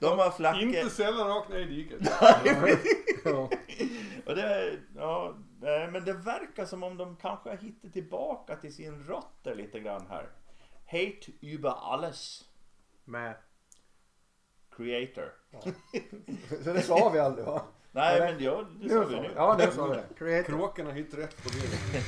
De 0.00 0.18
har 0.18 0.30
flackor. 0.30 0.62
Inte 0.62 0.90
sällan 0.90 1.28
rakt 1.28 1.48
ner 1.48 1.58
i 1.58 1.64
diket. 1.64 2.00
Ja. 3.24 3.50
Och 4.26 4.34
det, 4.34 4.78
ja, 4.96 5.36
nej, 5.60 5.90
men 5.90 6.04
det 6.04 6.12
verkar 6.12 6.64
som 6.64 6.82
om 6.82 6.96
de 6.96 7.16
kanske 7.16 7.48
har 7.48 7.56
hittat 7.56 7.92
tillbaka 7.92 8.56
till 8.56 8.74
sin 8.74 9.04
rötter 9.04 9.54
lite 9.54 9.80
grann 9.80 10.06
här. 10.08 10.28
Hate 10.86 11.32
über 11.40 11.94
alles. 11.94 12.44
Med. 13.04 13.36
Creator. 14.70 15.32
Så 16.64 16.72
det 16.72 16.82
sa 16.82 17.08
vi 17.08 17.18
aldrig 17.18 17.46
va? 17.46 17.62
Nej 17.96 18.20
Nej. 18.20 18.32
men 18.32 18.44
ja, 18.44 18.64
det 18.80 18.88
Nu 18.88 18.94
sa 18.94 19.04
vi 19.04 19.20
nu. 19.20 19.30
Ja, 19.36 19.56
nu 19.58 19.70
sa 19.74 19.86
vi 19.86 19.96
det. 19.96 20.04
Creator. 20.18 20.52
Kråkorna 20.52 20.92
hittar 20.92 21.18
rätt 21.18 21.42
på 21.42 21.48
det. 21.48 22.00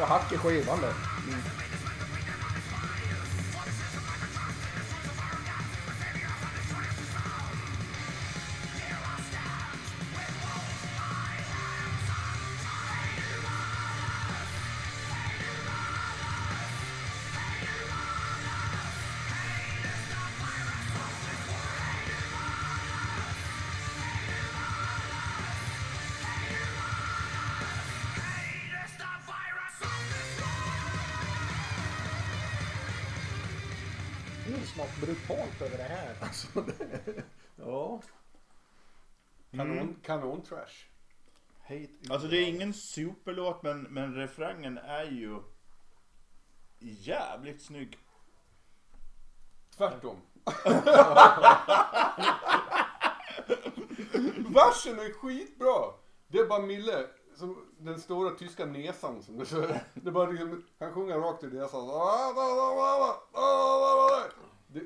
Och 0.00 0.06
hack 0.06 0.32
i 0.32 0.36
skivan 0.36 0.80
där. 0.80 1.15
Något 34.76 35.00
brutalt 35.00 35.62
över 35.62 35.76
det 35.78 35.84
här. 35.84 36.16
Alltså, 36.20 36.60
det, 36.60 37.24
ja. 37.56 38.02
Kanon, 39.50 39.96
kanon 40.02 40.42
trash. 40.42 40.86
Hate 41.62 41.88
Alltså 42.10 42.28
det 42.28 42.36
är 42.36 42.48
ingen 42.48 42.74
superlåt 42.74 43.62
men, 43.62 43.82
men 43.82 44.14
refrängen 44.14 44.78
är 44.78 45.04
ju 45.04 45.38
jävligt 46.78 47.62
snygg. 47.62 47.98
Tvärtom. 49.76 50.16
Versen 54.54 54.98
är 54.98 55.12
skitbra. 55.12 55.92
Det 56.28 56.38
är 56.38 56.46
bara 56.46 56.62
Mille, 56.62 57.06
som 57.34 57.66
den 57.78 58.00
stora 58.00 58.30
tyska 58.30 58.66
näsan 58.66 59.22
som 59.22 59.38
det 59.38 59.46
så, 59.46 59.60
det 59.94 60.08
är 60.08 60.10
bara 60.10 60.30
liksom, 60.30 60.64
han 60.78 60.92
sjunger 60.92 61.18
rakt 61.18 61.44
i 61.44 61.46
näsan. 61.46 61.88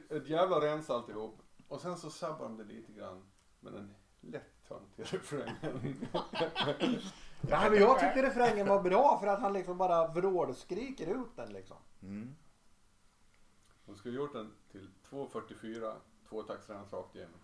Ett 0.08 0.28
jävla 0.28 0.60
rens 0.60 0.90
alltihop. 0.90 1.42
Och 1.68 1.80
sen 1.80 1.96
så 1.96 2.10
sabbar 2.10 2.44
de 2.44 2.56
det 2.56 2.64
lite 2.64 2.92
grann 2.92 3.22
med 3.60 3.74
en 3.74 3.94
lätt 4.20 4.68
töntig 4.68 5.14
refräng. 5.14 5.54
Ja, 7.48 7.70
men 7.70 7.78
jag 7.80 8.00
tyckte 8.00 8.22
refrängen 8.22 8.66
var 8.66 8.82
bra 8.82 9.18
för 9.20 9.26
att 9.26 9.40
han 9.40 9.52
liksom 9.52 9.78
bara 9.78 10.08
vrålskriker 10.08 11.06
ut 11.06 11.36
den 11.36 11.52
liksom. 11.52 11.76
Mm. 12.02 12.36
De 13.86 13.96
skulle 13.96 14.16
gjort 14.16 14.32
den 14.32 14.52
till 14.72 14.90
2.44, 15.10 15.94
tvåtaktsrens 16.28 16.92
rakt 16.92 17.16
igenom. 17.16 17.40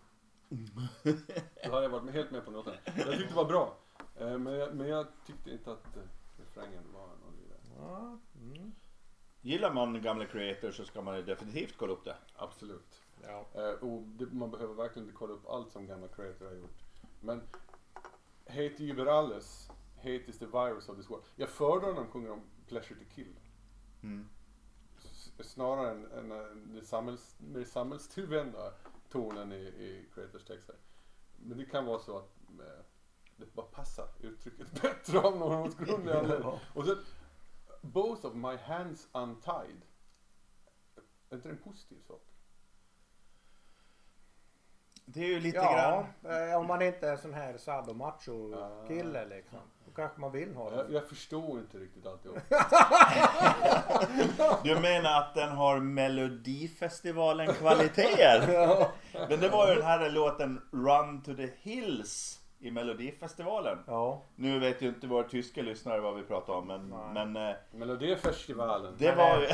Då 1.63 1.71
hade 1.71 1.83
jag 1.83 1.89
varit 1.89 2.11
helt 2.13 2.31
med 2.31 2.45
på 2.45 2.51
noten. 2.51 2.73
Jag 2.85 2.95
tyckte 2.95 3.27
det 3.27 3.35
var 3.35 3.45
bra. 3.45 3.77
Eh, 4.15 4.37
Men 4.37 4.53
jag, 4.53 4.75
men 4.75 4.87
jag 4.87 5.07
tyckte 5.25 5.51
inte 5.51 5.71
att 5.71 5.97
eh, 5.97 6.03
refrängen 6.37 6.83
var 6.93 7.07
någon 7.07 7.35
vidare. 7.43 7.59
Ja, 7.77 8.17
mm. 8.41 8.71
Gillar 9.47 9.73
man 9.73 10.01
gamla 10.01 10.25
creators 10.25 10.77
så 10.77 10.85
ska 10.85 11.01
man 11.01 11.25
definitivt 11.25 11.77
kolla 11.77 11.93
upp 11.93 12.03
det. 12.03 12.15
Absolut. 12.35 13.01
ja. 13.23 13.45
Eh, 13.53 13.69
Och 13.69 14.01
det, 14.01 14.25
man 14.25 14.51
behöver 14.51 14.73
verkligen 14.73 15.07
inte 15.07 15.17
kolla 15.17 15.33
upp 15.33 15.47
allt 15.47 15.71
som 15.71 15.87
gamla 15.87 16.07
creator 16.07 16.45
har 16.45 16.53
gjort. 16.53 16.83
Men 17.19 17.41
Hate 18.47 19.11
alles. 19.11 19.69
Hate 19.97 20.23
is 20.27 20.39
the 20.39 20.45
virus 20.45 20.89
of 20.89 20.97
this 20.97 21.09
world. 21.09 21.23
Jag 21.35 21.49
föredrar 21.49 21.87
när 21.93 22.01
de 22.01 22.07
sjunger 22.07 22.31
om 22.31 22.41
pleasure 22.67 22.95
to 22.99 23.05
kill. 23.15 23.39
Mm. 24.03 24.29
Snarare 25.39 25.91
än, 25.91 26.11
än 26.11 26.31
eh, 26.31 26.47
det 26.55 26.85
samhälls, 26.85 27.35
mer 27.39 27.63
samhällstillvända 27.63 28.73
tonen 29.09 29.51
i, 29.51 29.61
i 29.61 30.05
creators 30.13 30.43
texter. 30.43 30.75
Men 31.37 31.57
det 31.57 31.65
kan 31.65 31.85
vara 31.85 31.99
så 31.99 32.17
att 32.17 32.31
eh, 32.59 32.83
det 33.37 33.53
bara 33.53 33.65
passar 33.65 34.07
uttrycket 34.19 34.81
bättre 34.81 35.19
av 35.19 35.37
någon 35.37 35.61
outgrundlig 35.61 36.11
anledning. 36.13 36.59
Och 36.73 36.85
sen, 36.85 36.97
both 37.81 38.25
of 38.25 38.33
my 38.35 38.55
hands 38.57 39.07
untied. 39.11 39.81
Är 41.29 41.35
inte 41.35 41.47
det 41.47 41.53
en 41.55 41.61
positiv 41.63 41.97
sak? 42.07 42.21
Det 45.09 45.19
är 45.23 45.27
ju 45.27 45.39
lite 45.39 45.57
ja 45.57 46.05
grann. 46.21 46.49
eh, 46.49 46.55
om 46.57 46.67
man 46.67 46.81
inte 46.81 47.09
är 47.09 47.17
sån 47.17 47.33
här 47.33 47.57
sadomacho 47.57 48.53
Ah. 48.55 48.85
liksom. 49.29 49.59
Då 49.85 49.91
kanske 49.95 50.19
man 50.21 50.31
vill 50.31 50.55
ha 50.55 50.71
Jag, 50.75 50.87
det. 50.89 50.93
jag 50.93 51.09
förstår 51.09 51.59
inte 51.59 51.77
riktigt 51.77 52.05
alltihop. 52.05 52.37
Du 54.63 54.79
menar 54.79 55.19
att 55.21 55.35
den 55.35 55.49
har 55.49 55.79
Melodifestivalen 55.79 57.53
kvaliteter? 57.53 58.47
Ja. 58.53 58.91
Men 59.29 59.39
det 59.39 59.49
var 59.49 59.69
ju 59.69 59.75
den 59.75 59.83
här 59.85 60.09
låten 60.09 60.61
Run 60.71 61.21
to 61.21 61.33
the 61.35 61.49
Hills 61.61 62.36
i 62.59 62.71
Melodifestivalen. 62.71 63.77
ja. 63.87 64.23
Nu 64.35 64.59
vet 64.59 64.81
ju 64.81 64.87
inte 64.87 65.07
våra 65.07 65.23
tyska 65.23 65.61
lyssnare 65.61 65.99
vad 66.01 66.15
vi 66.15 66.23
pratar 66.23 66.53
om 66.53 66.67
men, 66.67 66.89
Nej. 66.89 67.13
men 67.13 67.49
eh, 67.49 67.55
Melodifestivalen. 67.71 68.95
det 68.97 69.07
Men, 69.07 69.17
var 69.17 69.41
ju 69.41 69.47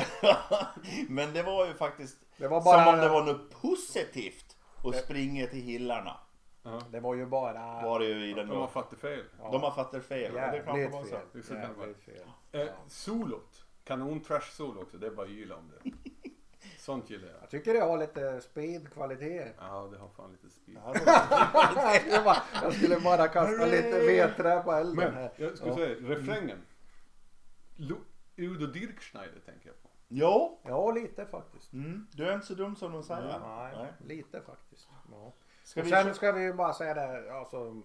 Men 1.08 1.32
det 1.32 1.42
var 1.42 1.66
ju 1.66 1.74
faktiskt 1.74 2.18
Det 2.36 2.48
var 2.48 2.64
bara... 2.64 2.84
som 2.84 2.94
om 2.94 3.00
det 3.00 3.08
var 3.08 3.24
något 3.24 3.62
positivt 3.62 4.56
att 4.84 4.96
springa 4.96 5.46
till 5.46 5.62
hillarna. 5.62 6.16
Ja. 6.62 6.80
Det 6.90 7.00
var 7.00 7.14
ju 7.14 7.26
bara... 7.26 7.82
Var 7.82 7.98
det 7.98 8.04
ju 8.06 8.30
i 8.30 8.32
den 8.34 8.48
De 8.48 8.56
har 8.60 8.66
fattat 8.66 8.98
fel. 8.98 9.24
Ja. 9.38 9.48
De 9.52 9.62
har 9.62 9.70
fattat 9.70 10.04
fel. 10.04 10.34
Jävligt 10.34 10.64
fel. 10.64 10.74
Det 11.32 11.42
kan. 11.48 11.56
Jävligt 11.78 12.04
fel. 12.04 12.22
Eh, 12.52 12.60
Ja. 12.60 12.66
solot. 12.88 13.64
Kanon 13.84 14.20
trash 14.20 14.50
solo 14.52 14.82
också. 14.82 14.98
Det 14.98 15.06
är 15.06 15.10
bara 15.10 15.26
yla 15.26 15.56
om 15.56 15.72
det. 15.82 15.90
Sånt 16.84 17.10
gillar 17.10 17.28
jag. 17.28 17.36
Jag 17.42 17.50
tycker 17.50 17.74
det 17.74 17.80
har 17.80 17.98
lite 17.98 18.40
speed-kvalitet. 18.40 19.52
Ja, 19.58 19.88
det 19.92 19.98
har 19.98 20.08
fan 20.08 20.32
lite 20.32 20.50
speed. 20.50 20.78
Ja, 20.84 20.94
jag, 20.94 22.00
skulle 22.00 22.22
bara, 22.24 22.42
jag 22.62 22.72
skulle 22.74 23.00
bara 23.00 23.28
kasta 23.28 23.66
lite 23.66 24.00
vedträ 24.06 24.62
på 24.62 24.72
elden 24.72 24.96
Men 24.96 25.14
här. 25.14 25.32
jag 25.36 25.56
skulle 25.56 25.70
Ja. 25.70 25.76
säga 25.76 25.94
refrängen. 26.08 26.58
Lu- 27.76 28.04
Udo 28.36 28.66
Dirkschneider 28.66 29.40
tänker 29.40 29.66
jag 29.68 29.82
på. 29.82 29.88
Jo, 30.08 30.60
Ja, 30.64 30.90
lite 30.90 31.26
faktiskt. 31.26 31.72
mm, 31.72 32.06
du 32.12 32.28
är 32.28 32.34
inte 32.34 32.46
så 32.46 32.54
dum 32.54 32.76
som 32.76 32.92
de 32.92 33.02
säger. 33.02 33.38
Nej, 33.40 33.92
lite 33.98 34.40
faktiskt. 34.40 34.88
Ja. 35.10 35.32
Ska 35.64 35.80
och 35.80 35.86
vi 35.86 35.90
sen 35.90 36.14
ska 36.14 36.32
vi 36.32 36.42
ju 36.42 36.52
bara 36.52 36.72
säga 36.72 36.94
det, 36.94 37.32
alltså, 37.34 37.82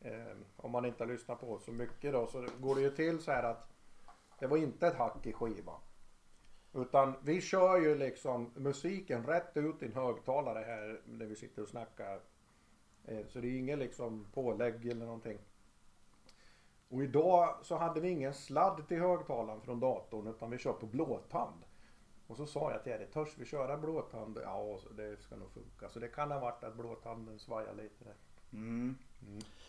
eh, 0.00 0.36
om 0.56 0.70
man 0.70 0.84
inte 0.84 1.02
har 1.04 1.08
lyssnat 1.08 1.40
på 1.40 1.58
så 1.58 1.72
mycket 1.72 2.12
då 2.12 2.26
så 2.26 2.46
går 2.58 2.74
det 2.74 2.80
ju 2.80 2.90
till 2.90 3.22
så 3.22 3.32
här 3.32 3.42
att 3.42 3.70
det 4.38 4.46
var 4.46 4.56
inte 4.56 4.86
ett 4.86 4.94
hack 4.96 5.26
i 5.26 5.32
skivan. 5.32 5.80
Utan 6.74 7.14
vi 7.22 7.40
kör 7.40 7.80
ju 7.80 7.98
liksom 7.98 8.50
musiken 8.54 9.26
rätt 9.26 9.56
ut 9.56 9.82
i 9.82 9.86
en 9.86 9.92
högtalare 9.92 10.64
här 10.66 11.00
när 11.04 11.26
vi 11.26 11.36
sitter 11.36 11.62
och 11.62 11.68
snackar. 11.68 12.20
Eh, 13.04 13.26
så 13.28 13.40
det 13.40 13.48
är 13.48 13.58
inget 13.58 13.78
liksom 13.78 14.26
pålägg 14.34 14.86
eller 14.86 15.06
någonting. 15.06 15.38
Och 16.88 17.02
idag 17.02 17.58
så 17.62 17.76
hade 17.76 18.00
vi 18.00 18.08
ingen 18.08 18.34
sladd 18.34 18.88
till 18.88 19.00
högtalaren 19.00 19.60
från 19.60 19.80
datorn 19.80 20.26
utan 20.26 20.50
vi 20.50 20.58
kör 20.58 20.72
på 20.72 20.86
blåtand. 20.86 21.64
Och 22.26 22.36
så 22.36 22.46
sa 22.46 22.72
jag 22.72 22.82
till 22.82 22.92
Erik, 22.92 23.12
törs 23.12 23.38
vi 23.38 23.44
köra 23.44 23.76
blåtand? 23.76 24.38
Ja, 24.42 24.78
det 24.90 25.16
ska 25.22 25.36
nog 25.36 25.50
funka. 25.52 25.88
Så 25.88 25.98
det 26.00 26.08
kan 26.08 26.30
ha 26.30 26.40
varit 26.40 26.64
att 26.64 26.76
blåtanden 26.76 27.38
svajade 27.38 27.82
lite 27.82 28.04
där. 28.04 28.14
Mm. 28.52 28.98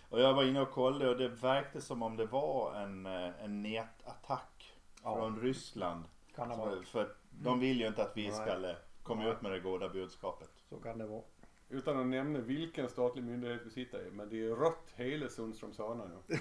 Och 0.10 0.20
jag 0.20 0.34
var 0.34 0.44
inne 0.44 0.62
och 0.62 0.72
kollade 0.72 1.10
och 1.10 1.18
det 1.18 1.28
verkade 1.28 1.82
som 1.82 2.04
om 2.04 2.18
det 2.18 2.26
var 2.26 2.76
en, 2.76 3.06
eh, 3.06 3.44
en 3.44 3.62
nätattack 3.62 4.74
Ja. 5.04 5.16
från 5.16 5.40
Ryssland. 5.40 6.04
Kan 6.36 6.50
det 6.50 6.56
vara. 6.56 6.84
För 6.84 7.02
att 7.02 7.18
de 7.30 7.60
vill 7.60 7.80
ju 7.80 7.88
inte 7.88 8.02
att 8.02 8.12
vi 8.18 8.24
Nej. 8.24 8.32
ska 8.32 8.76
komma 9.04 9.24
Nej. 9.24 9.32
ut 9.32 9.42
med 9.42 9.52
det 9.52 9.60
goda 9.60 9.90
budskapet. 9.90 10.50
Så 10.70 10.76
kan 10.78 10.98
det 10.98 11.06
vara. 11.06 11.22
Utan 11.70 12.00
att 12.00 12.08
nämna 12.08 12.40
vilken 12.40 12.90
statlig 12.90 13.24
myndighet 13.24 13.62
vi 13.66 13.70
sitter 13.70 14.08
i. 14.08 14.12
Men 14.12 14.30
det 14.30 14.46
är 14.46 14.56
rött 14.56 14.94
hela 14.96 15.30
Sundströms 15.30 15.78
hörna 15.78 16.06
nu. 16.06 16.38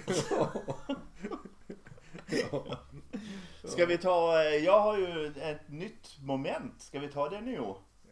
Ska 3.67 3.85
vi 3.85 3.97
ta, 3.97 4.43
eh, 4.43 4.55
jag 4.55 4.79
har 4.79 4.97
ju 4.97 5.33
ett 5.41 5.69
nytt 5.69 6.19
moment. 6.21 6.81
Ska 6.81 6.99
vi 6.99 7.07
ta 7.07 7.29
det 7.29 7.41
nu? 7.41 7.59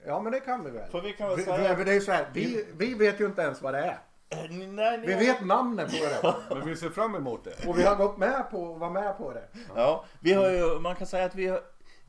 Ja 0.06 0.22
men 0.22 0.32
det 0.32 0.40
kan 0.40 0.64
vi 0.64 0.72
väl. 0.72 0.92
För 0.92 1.02
vi 1.02 1.14
kan 1.14 1.30
väl 1.30 1.40
säga... 1.44 1.76
vi, 1.76 1.84
det 1.84 1.94
är 1.94 2.00
så 2.00 2.12
här, 2.12 2.28
vi, 2.34 2.66
vi 2.78 2.94
vet 2.94 3.20
ju 3.20 3.26
inte 3.26 3.42
ens 3.42 3.62
vad 3.62 3.74
det 3.74 3.80
är. 3.80 4.00
Eh, 4.30 4.50
Nej, 4.50 4.68
nej, 4.68 5.00
Vi 5.08 5.14
vet 5.14 5.46
namnet 5.46 5.92
på 5.92 6.06
det. 6.06 6.36
Men 6.56 6.68
vi 6.68 6.76
ser 6.76 6.90
fram 6.90 7.16
emot 7.16 7.44
det. 7.44 7.68
Och 7.68 7.80
vi 7.80 7.84
har 7.84 7.96
gått 7.96 8.18
med 8.18 8.50
på, 8.52 8.74
var 8.74 8.90
med 8.90 9.18
på 9.18 9.34
det. 9.34 9.48
Ja, 9.76 10.06
vi 10.20 10.34
har 10.34 10.50
ju, 10.50 10.80
man 10.80 10.96
kan 10.96 11.08
säga 11.08 11.26
att 11.26 11.36
vi 11.36 11.48
har, 11.48 11.62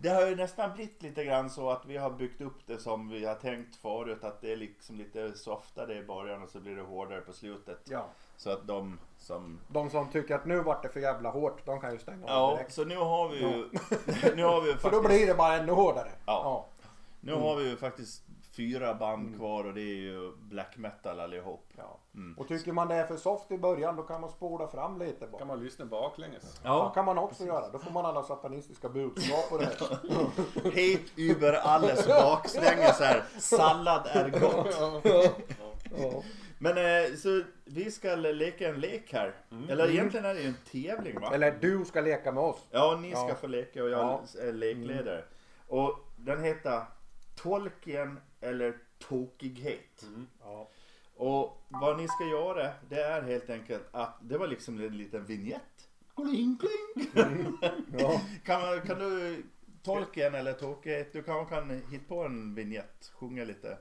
det 0.05 0.11
har 0.11 0.27
ju 0.27 0.37
nästan 0.37 0.73
blivit 0.75 1.03
lite 1.03 1.25
grann 1.25 1.51
så 1.51 1.71
att 1.71 1.87
vi 1.87 1.97
har 1.97 2.11
byggt 2.11 2.41
upp 2.41 2.67
det 2.67 2.79
som 2.79 3.09
vi 3.09 3.25
har 3.25 3.35
tänkt 3.35 3.77
förut. 3.77 4.25
Att 4.25 4.41
det 4.41 4.53
är 4.53 4.57
liksom 4.57 4.97
lite 4.97 5.33
softare 5.33 5.95
i 5.95 6.03
början 6.03 6.43
och 6.43 6.49
så 6.49 6.61
blir 6.61 6.77
det 6.77 6.83
hårdare 6.83 7.21
på 7.21 7.33
slutet. 7.33 7.81
Ja. 7.85 8.07
Så 8.37 8.51
att 8.51 8.67
de 8.67 8.99
som... 9.19 9.61
De 9.69 9.91
som 9.91 10.11
tycker 10.11 10.35
att 10.35 10.45
nu 10.45 10.61
vart 10.61 10.83
det 10.83 10.89
för 10.89 11.01
jävla 11.01 11.31
hårt, 11.31 11.67
de 11.67 11.81
kan 11.81 11.93
ju 11.93 11.99
stänga 11.99 12.27
av 12.27 12.31
Ja, 12.31 12.57
direkt. 12.57 12.73
så 12.73 12.85
nu 12.85 12.97
har 12.97 13.29
vi 13.29 13.39
ju... 13.39 13.47
nu 14.37 14.45
har 14.45 14.61
vi 14.61 14.71
ju 14.71 14.77
För 14.79 14.91
då 14.91 14.97
faktiskt... 14.97 15.19
blir 15.19 15.27
det 15.27 15.35
bara 15.35 15.57
ännu 15.57 15.73
hårdare. 15.73 16.11
Ja. 16.27 16.67
Nu 17.21 17.35
har 17.35 17.57
vi 17.57 17.69
ju 17.69 17.77
faktiskt 17.77 18.24
fyra 18.57 18.95
band 18.95 19.37
kvar 19.37 19.65
och 19.65 19.75
det 19.75 19.81
är 19.81 19.95
ju 20.03 20.33
black 20.37 20.77
metal 20.77 21.21
allihop. 21.21 21.67
Ja. 21.77 21.99
Mm. 22.15 22.39
Och 22.39 22.49
tycker 22.49 22.73
man 22.73 22.89
det 22.89 22.95
är 22.95 23.07
för 23.07 23.17
soft 23.17 23.51
i 23.53 23.59
början 23.59 23.97
då 23.97 24.03
kan 24.03 24.21
man 24.21 24.31
spola 24.31 24.69
fram 24.69 24.99
lite 24.99 25.21
kan 25.21 25.31
bara. 25.31 25.45
man 25.45 25.65
lyssna 25.65 25.85
baklänges. 25.85 26.61
Ja, 26.65 26.89
kan 26.89 27.05
man 27.05 27.19
också 27.19 27.45
göra. 27.45 27.69
Då 27.69 27.79
får 27.79 27.91
man 27.91 28.07
alla 28.07 28.23
satanistiska 28.23 28.89
budskap 28.89 29.49
på 29.51 29.59
det. 29.59 29.71
Hate 30.65 31.01
über 31.17 31.53
alles 31.53 32.07
baklänges 32.07 33.01
här. 33.01 33.23
Sallad 33.39 34.07
är 34.07 34.29
gott. 34.31 34.77
Ja. 35.99 36.23
Men 36.59 36.79
eh, 36.79 37.15
så 37.17 37.43
vi 37.65 37.91
ska 37.91 38.15
leka 38.15 38.69
en 38.69 38.81
lek 38.81 39.13
här. 39.13 39.35
Eller 39.69 39.91
egentligen 39.91 40.27
är 40.27 40.35
det 40.35 40.41
ju 40.41 40.49
en 40.49 40.57
tävling 40.73 41.21
va? 41.21 41.31
Eller 41.35 41.59
du 41.61 41.85
ska 41.85 42.01
leka 42.01 42.33
med 42.33 42.43
oss. 42.43 42.67
Ja, 42.71 42.99
ni 43.03 43.11
ska 43.11 43.29
Ja. 43.29 43.35
få 43.35 43.47
leka 43.47 43.83
och 43.85 43.91
jag 43.91 44.01
Ja. 44.01 44.41
är 44.43 44.53
lekledare. 44.53 45.25
Och 45.69 45.99
den 46.17 46.45
heter 46.45 46.83
Tolkien 47.43 48.21
eller 48.45 48.77
Tokighet. 48.99 50.05
Ja. 50.41 50.71
Och 51.17 51.65
vad 51.69 51.99
ni 51.99 52.09
ska 52.09 52.25
göra 52.25 52.73
det 52.89 53.03
är 53.03 53.23
helt 53.23 53.51
enkelt 53.51 53.89
att 53.93 54.19
det 54.23 54.39
var 54.39 54.47
liksom 54.47 54.81
en 54.81 54.97
liten 54.97 55.25
vignett. 55.25 55.89
Kling, 56.17 56.59
kling. 56.59 57.09
Ja. 57.99 58.21
kan, 58.45 58.61
man, 58.61 58.81
kan 58.81 58.99
du 58.99 59.43
Tolkien 59.83 60.35
eller 60.35 60.53
Tokighet, 60.53 61.13
du 61.13 61.23
kanske 61.23 61.55
kan 61.55 61.83
hitta 61.91 62.05
på 62.09 62.25
en 62.25 62.55
vignett, 62.55 63.13
sjunga 63.15 63.45
lite. 63.45 63.79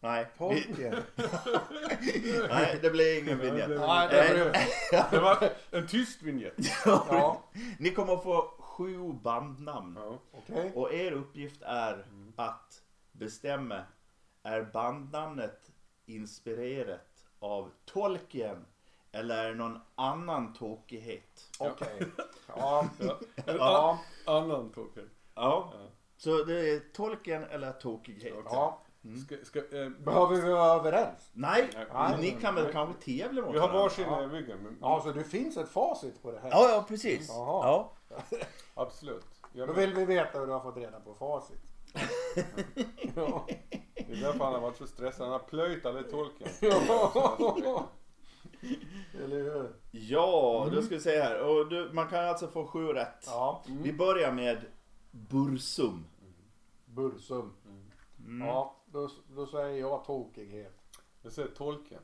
Nej, 0.00 0.26
Tolkien. 0.38 0.96
nej 2.48 2.78
det 2.82 2.90
blir 2.90 3.22
ingen 3.22 3.38
vignett. 3.38 3.68
Nej, 3.68 4.08
det 4.08 4.44
var 4.44 4.52
det. 4.52 5.06
Det 5.10 5.20
var 5.20 5.50
en 5.70 5.86
tyst 5.86 6.22
vignett. 6.22 6.54
Ja. 6.84 7.44
Ni 7.78 7.90
kommer 7.90 8.16
få 8.16 8.63
sju 8.76 9.12
bandnamn. 9.12 9.98
Ja. 10.02 10.18
Okej. 10.32 10.72
Och 10.74 10.92
er 10.92 11.12
uppgift 11.12 11.62
är 11.62 12.06
att 12.36 12.82
bestämma, 13.12 13.82
är 14.42 14.62
bandnamnet 14.62 15.70
inspirerat 16.06 17.24
av 17.38 17.70
Tolkien 17.84 18.66
eller 19.12 19.44
är 19.44 19.48
det 19.48 19.54
någon 19.54 19.80
annan 19.94 20.52
tokighet? 20.52 21.50
Okej. 21.58 22.06
Ja. 22.46 22.88
Ja. 22.98 23.18
Ja. 23.46 23.98
Annan. 24.26 24.72
Ja. 24.76 25.02
Ja. 25.34 25.72
Så 26.16 26.44
det 26.44 26.70
är 26.70 26.80
Tolkien 26.92 27.44
eller 27.44 27.72
tokighet? 27.72 28.34
ja. 28.44 28.83
Ska, 29.26 29.36
ska, 29.42 29.58
eh, 29.58 29.88
Behöver 29.88 30.36
vi 30.36 30.52
vara 30.52 30.80
överens? 30.80 31.30
Nej, 31.32 31.70
Nej. 31.92 32.18
ni 32.20 32.30
kan 32.30 32.54
väl 32.54 32.72
kanske 32.72 33.02
tävla 33.04 33.42
mot 33.42 33.54
vi 33.54 33.58
har 33.58 33.72
varsin 33.72 34.04
Ja. 34.08 34.22
ja. 34.22 34.28
ryggen. 34.28 34.58
Men, 34.58 34.78
Ja, 34.80 35.00
så 35.04 35.12
det 35.12 35.24
finns 35.24 35.56
ett 35.56 35.68
facit 35.68 36.22
på 36.22 36.30
det 36.32 36.40
här? 36.40 36.50
Ja, 36.50 36.68
ja 36.68 36.84
precis. 36.88 37.28
Ja. 37.28 37.92
Absolut. 38.74 39.26
Jag 39.52 39.68
Då 39.68 39.72
vill 39.72 39.94
vi 39.94 40.04
veta 40.04 40.38
hur 40.38 40.46
du 40.46 40.52
har 40.52 40.60
fått 40.60 40.76
reda 40.76 41.00
på 41.00 41.14
facit. 41.14 41.60
ja. 43.16 43.46
Det 43.94 44.12
är 44.12 44.20
därför 44.20 44.44
han 44.44 44.54
har 44.54 44.60
varit 44.60 44.76
så 44.76 44.86
stressad. 44.86 45.22
Han 45.22 45.32
har 45.32 45.48
plöjt 45.48 45.86
alla 45.86 46.02
Tolkien. 46.02 46.50
Eller 49.24 49.36
hur? 49.36 49.72
Ja, 49.90 50.68
då 50.72 50.82
ska 50.82 50.94
vi 50.94 51.00
se 51.00 51.22
här. 51.22 51.40
Och 51.40 51.68
du, 51.68 51.90
man 51.92 52.08
kan 52.08 52.24
alltså 52.24 52.48
få 52.48 52.66
sju 52.66 52.86
rätt. 52.86 53.24
Ja. 53.26 53.62
Vi 53.66 53.92
börjar 53.92 54.32
med 54.32 54.64
Bursum. 55.10 56.04
Bursum. 56.86 57.52
Mm. 58.18 58.46
Ja, 58.46 58.76
då, 58.94 59.08
då 59.28 59.46
säger 59.46 59.80
jag 59.80 60.04
tokighet. 60.04 60.76
Jag 61.22 61.32
säger 61.32 61.48
Tolkien. 61.48 62.00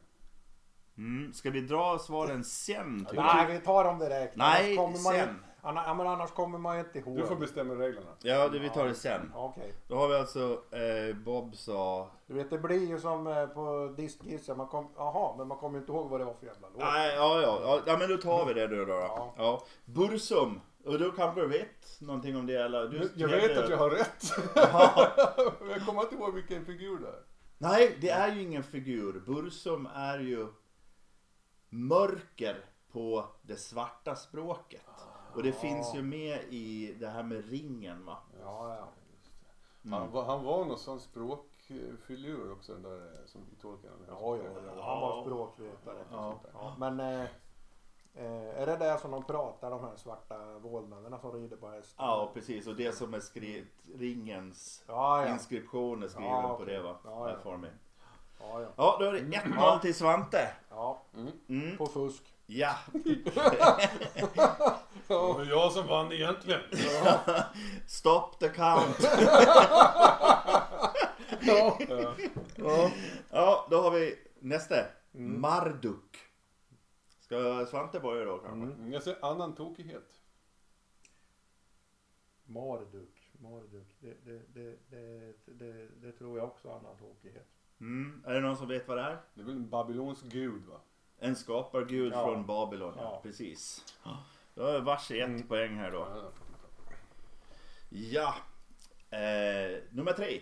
Mm. 0.98 1.32
Ska 1.32 1.50
vi 1.50 1.60
dra 1.60 1.98
svaren 1.98 2.44
sen? 2.44 3.04
tycker 3.04 3.22
Nej, 3.22 3.52
vi 3.52 3.58
tar 3.58 3.84
dem 3.84 3.98
direkt. 3.98 4.36
Nej, 4.36 4.64
annars 4.64 4.76
kommer 4.76 5.02
man 5.04 5.14
ju, 5.14 5.20
sen. 5.20 5.44
annars, 5.60 5.86
ja, 5.86 5.94
men 5.94 6.06
annars 6.06 6.30
kommer 6.30 6.58
man 6.58 6.76
ju 6.76 6.84
inte 6.84 6.98
ihåg. 6.98 7.16
Du 7.16 7.26
får 7.26 7.36
bestämma 7.36 7.74
reglerna. 7.74 8.10
Ja, 8.22 8.48
det, 8.48 8.58
vi 8.58 8.68
tar 8.68 8.86
det 8.86 8.94
sen. 8.94 9.32
Okej. 9.34 9.74
Då 9.88 9.96
har 9.96 10.08
vi 10.08 10.14
alltså 10.14 10.62
eh, 10.70 11.16
Bob 11.16 11.56
sa... 11.56 12.10
Du 12.26 12.34
vet, 12.34 12.50
det 12.50 12.58
blir 12.58 12.88
ju 12.88 12.98
som 12.98 13.26
eh, 13.26 13.46
på 13.46 13.94
diskgissa. 13.96 14.54
Man 14.54 14.66
kom, 14.66 14.88
jaha, 14.96 15.34
men 15.38 15.48
man 15.48 15.58
kommer 15.58 15.78
ju 15.78 15.80
inte 15.80 15.92
ihåg 15.92 16.10
vad 16.10 16.20
det 16.20 16.24
var 16.24 16.34
för 16.34 16.46
jävla 16.46 16.68
låt. 16.68 16.78
Nej, 16.78 17.14
ja, 17.14 17.40
ja, 17.40 17.60
ja, 17.62 17.80
ja, 17.86 17.96
men 17.98 18.08
då 18.08 18.16
tar 18.16 18.46
vi 18.46 18.54
det 18.54 18.68
nu 18.68 18.84
då. 18.84 18.92
Ja. 18.92 19.14
Ja. 19.16 19.34
Ja. 19.36 19.62
Bursum. 19.84 20.60
Och 20.84 20.98
då 20.98 21.10
kanske 21.10 21.40
du 21.40 21.46
vet 21.46 22.00
någonting 22.00 22.36
om 22.36 22.46
det 22.46 22.56
eller? 22.56 22.88
Du 22.88 23.10
Jag 23.14 23.28
vet 23.28 23.58
att 23.58 23.70
jag 23.70 23.78
har 23.78 23.90
rätt. 23.90 24.32
Jag 25.70 25.86
kommer 25.86 26.02
inte 26.02 26.14
ihåg 26.14 26.34
vilken 26.34 26.64
figur 26.64 26.98
det 26.98 27.08
är. 27.08 27.22
Nej, 27.58 27.98
det 28.00 28.10
är 28.10 28.34
ju 28.34 28.42
ingen 28.42 28.62
figur. 28.62 29.22
Bursum 29.26 29.88
är 29.94 30.18
ju 30.18 30.46
mörker 31.68 32.64
på 32.92 33.28
det 33.42 33.56
svarta 33.56 34.16
språket. 34.16 34.80
Och 35.34 35.42
det 35.42 35.52
finns 35.52 35.94
ju 35.94 36.02
med 36.02 36.40
i 36.50 36.96
det 37.00 37.08
här 37.08 37.22
med 37.22 37.50
ringen 37.50 38.04
va? 38.04 38.18
Ja, 38.40 38.76
ja. 38.76 38.88
Han, 39.90 40.10
var, 40.10 40.24
han 40.24 40.44
var 40.44 40.64
någon 40.64 40.78
sån 40.78 41.00
språkfilur 41.00 42.52
också 42.52 42.72
den 42.72 42.82
där 42.82 42.96
eh, 42.96 43.26
som 43.26 43.40
i 43.40 43.60
Tolkien. 43.60 43.92
Ja, 44.08 44.36
ja, 44.36 44.42
ja. 44.76 44.84
Han 44.84 45.00
var 45.00 45.22
språkvetare. 45.22 46.04
Ja. 46.10 46.40
Ja, 46.52 46.76
men 46.78 47.00
eh, 47.00 47.28
eh, 48.14 48.62
är 48.62 48.66
det 48.66 48.76
där 48.76 48.96
som 48.96 49.10
de 49.10 49.24
pratar, 49.24 49.70
de 49.70 49.80
här 49.84 49.96
svarta 49.96 50.58
vålnaderna 50.58 51.18
som 51.18 51.32
rider 51.32 51.56
på 51.56 51.68
häst? 51.68 51.94
Ja, 51.98 52.30
precis. 52.34 52.66
Och 52.66 52.76
det 52.76 52.92
som 52.92 53.14
är 53.14 53.20
skrivet, 53.20 53.68
ringens 53.98 54.84
ja, 54.86 55.26
ja. 55.26 55.32
inskription 55.32 56.02
är 56.02 56.08
skriven 56.08 56.30
Ja, 56.30 56.42
på 56.56 56.62
okej. 56.62 56.74
det 56.74 56.82
va? 56.82 56.96
Ja, 57.04 57.30
ja. 57.30 57.36
Får 57.42 57.56
ni. 57.56 57.68
ja, 58.40 58.60
ja. 58.62 58.68
Ja, 58.76 58.96
då 59.00 59.04
är 59.06 59.12
det 59.12 59.20
1-0 59.20 59.80
till 59.80 59.94
Svante. 59.94 60.50
ja. 60.70 61.02
Mm. 61.48 61.76
På 61.76 61.86
fusk. 61.86 62.34
Ja. 62.46 62.74
Det 65.08 65.14
var 65.16 65.44
jag 65.44 65.72
som 65.72 65.86
vann 65.86 66.12
egentligen. 66.12 66.60
Stop 67.86 68.30
the 68.40 68.48
count. 68.48 68.98
Ja. 71.40 71.78
Ja. 72.56 72.90
Ja, 73.30 73.66
då 73.70 73.80
har 73.82 73.90
vi 73.90 74.18
nästa. 74.40 74.74
Marduk. 75.12 76.18
Ska 77.30 77.66
Svante 77.66 78.00
börja 78.00 78.24
då 78.24 78.38
kanske? 78.38 78.74
Mm, 78.80 78.92
Jag 78.92 79.02
säger 79.02 79.24
annan 79.24 79.54
tokighet. 79.54 80.20
Marduk. 82.44 83.30
Marduk. 83.32 83.96
Det, 84.00 84.16
det, 84.24 84.42
det, 84.54 84.76
det, 84.90 85.34
det, 85.46 85.88
det 86.02 86.12
tror 86.12 86.38
jag 86.38 86.46
också 86.48 86.68
är 86.68 86.72
annan 86.72 86.96
tokighet. 86.98 87.48
Mm. 87.80 88.24
Är 88.26 88.34
det 88.34 88.40
någon 88.40 88.56
som 88.56 88.68
vet 88.68 88.88
vad 88.88 88.96
det 88.96 89.02
är? 89.02 89.18
Det 89.34 89.40
är 89.40 89.44
väl 89.44 89.56
en 89.56 89.70
babylons 89.70 90.22
gud 90.22 90.64
va? 90.64 90.80
En 91.18 91.36
skapargud 91.36 92.12
Ja. 92.12 92.24
från 92.24 92.46
Babylon, 92.46 92.94
ja. 92.96 93.02
Ja. 93.02 93.20
Precis. 93.22 93.84
Då 94.54 94.62
är 94.62 94.80
vars 94.80 95.10
ett 95.10 95.48
poäng 95.48 95.76
här 95.76 95.90
då. 95.90 96.30
Ja. 97.90 98.34
Eh, 99.18 99.82
nummer 99.90 100.12
tre. 100.12 100.40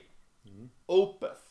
Opeth. 0.87 1.48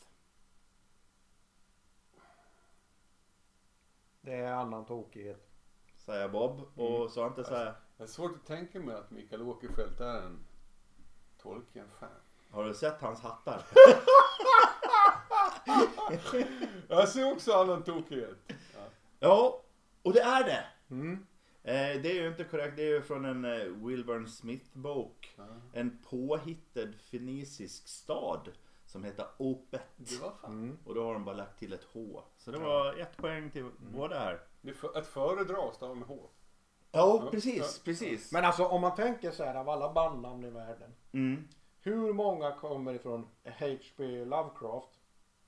Det 4.28 4.34
är 4.34 4.52
annan 4.52 4.84
tokighet. 4.84 5.48
Säger 5.96 6.28
Bob. 6.28 6.78
Och 6.78 7.10
Svante 7.10 7.44
säger. 7.44 7.74
Det 7.96 8.02
är 8.02 8.06
svårt 8.06 8.36
att 8.36 8.46
tänka 8.46 8.80
mig 8.80 8.96
att 8.96 9.10
Mikael 9.10 9.42
Åkerfeldt 9.42 10.00
är 10.00 10.22
en 10.22 10.38
Tolkien-fan. 11.42 12.08
Har 12.50 12.64
du 12.64 12.74
sett 12.74 13.00
hans 13.00 13.20
hattar? 13.20 13.66
Jag 16.88 17.08
ser 17.08 17.32
också 17.32 17.52
annan 17.52 17.82
tokighet. 17.82 18.38
Ja. 18.46 18.54
Ja, 19.18 19.62
och 20.02 20.12
det 20.12 20.20
är 20.20 20.44
det. 20.44 20.64
Mm. 20.90 21.26
Eh, 21.62 22.02
det 22.02 22.10
är 22.10 22.22
ju 22.22 22.28
inte 22.28 22.44
korrekt. 22.44 22.76
Det 22.76 22.82
är 22.82 22.94
ju 22.94 23.02
från 23.02 23.24
en 23.24 23.44
eh, 23.44 23.86
Wilburn 23.86 24.28
Smith-bok. 24.28 25.34
Ja. 25.36 25.44
En 25.72 25.98
påhittad 26.10 26.92
fenicisk 27.10 27.88
stad 27.88 28.48
som 28.88 29.04
heter 29.04 29.26
Opet. 29.38 29.82
Det 29.96 30.20
var 30.22 30.30
fan. 30.30 30.52
Mm. 30.52 30.78
Och 30.84 30.94
då 30.94 31.04
har 31.04 31.12
de 31.14 31.24
bara 31.24 31.36
lagt 31.36 31.58
till 31.58 31.72
ett 31.72 31.84
H. 31.92 32.22
Så 32.36 32.50
det 32.50 32.58
var 32.58 32.94
ett 33.00 33.16
poäng 33.16 33.50
till 33.50 33.70
båda 33.78 34.18
här. 34.18 34.40
Det 34.60 34.70
är 34.70 34.74
för, 34.74 34.98
ett 34.98 35.06
föredrag 35.06 35.74
stavar 35.74 35.94
med 35.94 36.08
H. 36.08 36.30
Ja, 36.92 37.20
Ja, 37.24 37.30
precis, 37.30 37.58
ja. 37.58 37.84
precis. 37.84 38.32
Men 38.32 38.44
alltså 38.44 38.64
om 38.66 38.80
man 38.80 38.94
tänker 38.94 39.30
så 39.30 39.44
här 39.44 39.54
av 39.54 39.68
alla 39.68 39.92
bandnamn 39.92 40.44
i 40.44 40.50
världen. 40.50 40.94
Mm. 41.12 41.48
Hur 41.80 42.12
många 42.12 42.52
kommer 42.52 42.94
ifrån 42.94 43.28
H.P. 43.44 44.24
Lovecraft? 44.24 44.90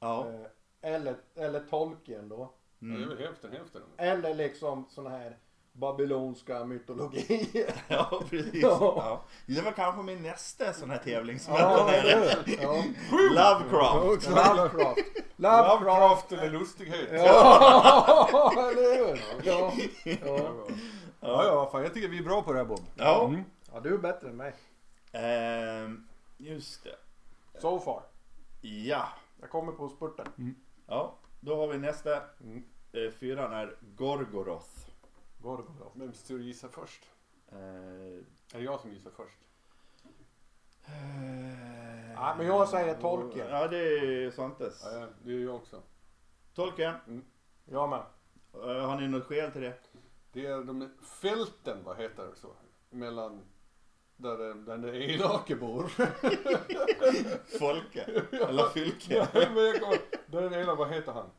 Ja. 0.00 0.28
Eh, 0.28 0.46
eller, 0.80 1.16
eller 1.34 1.60
Tolkien 1.60 2.28
då? 2.28 2.36
Ja, 2.78 2.86
det 2.86 2.92
är 2.92 2.96
Mm. 2.96 3.08
väl 3.08 3.18
hälften 3.18 3.52
hälften. 3.52 3.82
Eller 3.96 4.34
liksom 4.34 4.86
såna 4.88 5.10
här 5.10 5.38
babylonska 5.72 6.64
mytologier. 6.64 7.74
Ja, 7.88 8.22
precis. 8.30 8.62
Ja. 8.62 8.78
Ja. 8.96 9.22
Det 9.46 9.62
var 9.62 9.72
kanske 9.72 10.02
min 10.02 10.22
nästa 10.22 10.72
sån 10.72 10.90
här 10.90 10.98
tävling 10.98 11.38
som 11.38 11.54
jag 11.54 11.62
ja, 11.62 11.88
hur? 11.88 12.62
ja. 12.62 12.84
Lovecraft. 13.34 14.28
Lovecraft. 14.28 14.96
Lovecraft. 15.36 15.80
Lovecraft 15.80 16.32
eller 16.32 16.50
lustighet. 16.50 17.08
Ja, 17.12 18.52
eller 18.70 19.06
hur? 19.06 19.22
Ja. 19.44 19.72
Ja. 20.04 20.16
Ja. 20.26 20.66
Ja, 21.20 21.44
ja, 21.44 21.68
fan 21.72 21.82
jag 21.82 21.94
tycker 21.94 22.08
vi 22.08 22.18
är 22.18 22.22
bra 22.22 22.42
på 22.42 22.52
det 22.52 22.58
här 22.58 22.64
Bob. 22.66 22.80
Ja. 22.96 23.24
Mm. 23.24 23.44
ja, 23.72 23.80
du 23.80 23.94
är 23.94 23.98
bättre 23.98 24.28
än 24.28 24.36
mig. 24.36 24.54
Ehm, 25.12 26.06
just 26.38 26.84
det. 26.84 26.96
So 27.60 27.80
far. 27.80 28.02
Ja. 28.60 29.08
Jag 29.40 29.50
kommer 29.50 29.72
på 29.72 29.88
spurten. 29.88 30.54
ja, 30.86 31.14
då 31.40 31.56
har 31.56 31.68
vi 31.68 31.78
nästa. 31.78 32.16
Mm. 32.40 32.64
Eh, 32.92 33.12
fyran 33.20 33.52
är 33.52 33.76
Gorgoroth. 33.80 34.89
Gorgoroth. 35.42 35.90
Vem 35.98 36.12
ska 36.12 36.34
du 36.34 36.42
gissa 36.42 36.68
först? 36.68 37.04
Eh, 37.52 37.58
Är 37.58 38.22
det 38.58 38.60
jag 38.60 38.80
som 38.80 38.90
gissar 38.90 39.10
först? 39.10 39.36
Ja, 42.14 42.34
men 42.38 42.46
jag 42.46 42.68
säger 42.68 43.00
Tolkien. 43.00 43.46
Ja, 43.50 43.68
det 43.68 43.78
är 43.78 44.30
Svantes. 44.30 44.80
Ja, 44.84 44.98
ja, 45.00 45.06
det 45.24 45.32
är 45.32 45.38
jag 45.44 45.54
också. 45.54 45.82
Tolkien. 46.54 47.24
Jag 47.64 47.88
med. 47.88 48.02
Eh, 48.54 48.86
har 48.88 49.00
ni 49.00 49.08
något 49.08 49.24
skäl 49.26 49.50
till 49.52 49.60
det? 49.62 49.74
Det 50.32 50.46
är 50.46 50.64
de 50.64 50.90
fälten, 51.20 51.78
vad 51.84 51.96
heter 51.96 52.26
det 52.26 52.36
så? 52.36 52.48
Mellan 52.90 53.40
där, 54.16 54.38
den- 54.38 54.64
där 54.64 54.94
elake 54.94 55.56
bor. 55.56 55.82
Folke. 57.58 58.00
Eller 58.48 58.68
Fylke. 58.68 59.28
Nej, 59.34 59.50
men 59.54 59.64
jag 59.64 59.80
kommer, 59.80 59.98
där 60.26 60.42
den 60.42 60.52
elake, 60.54 60.78
vad 60.78 60.88
heter 60.90 61.12
han? 61.12 61.30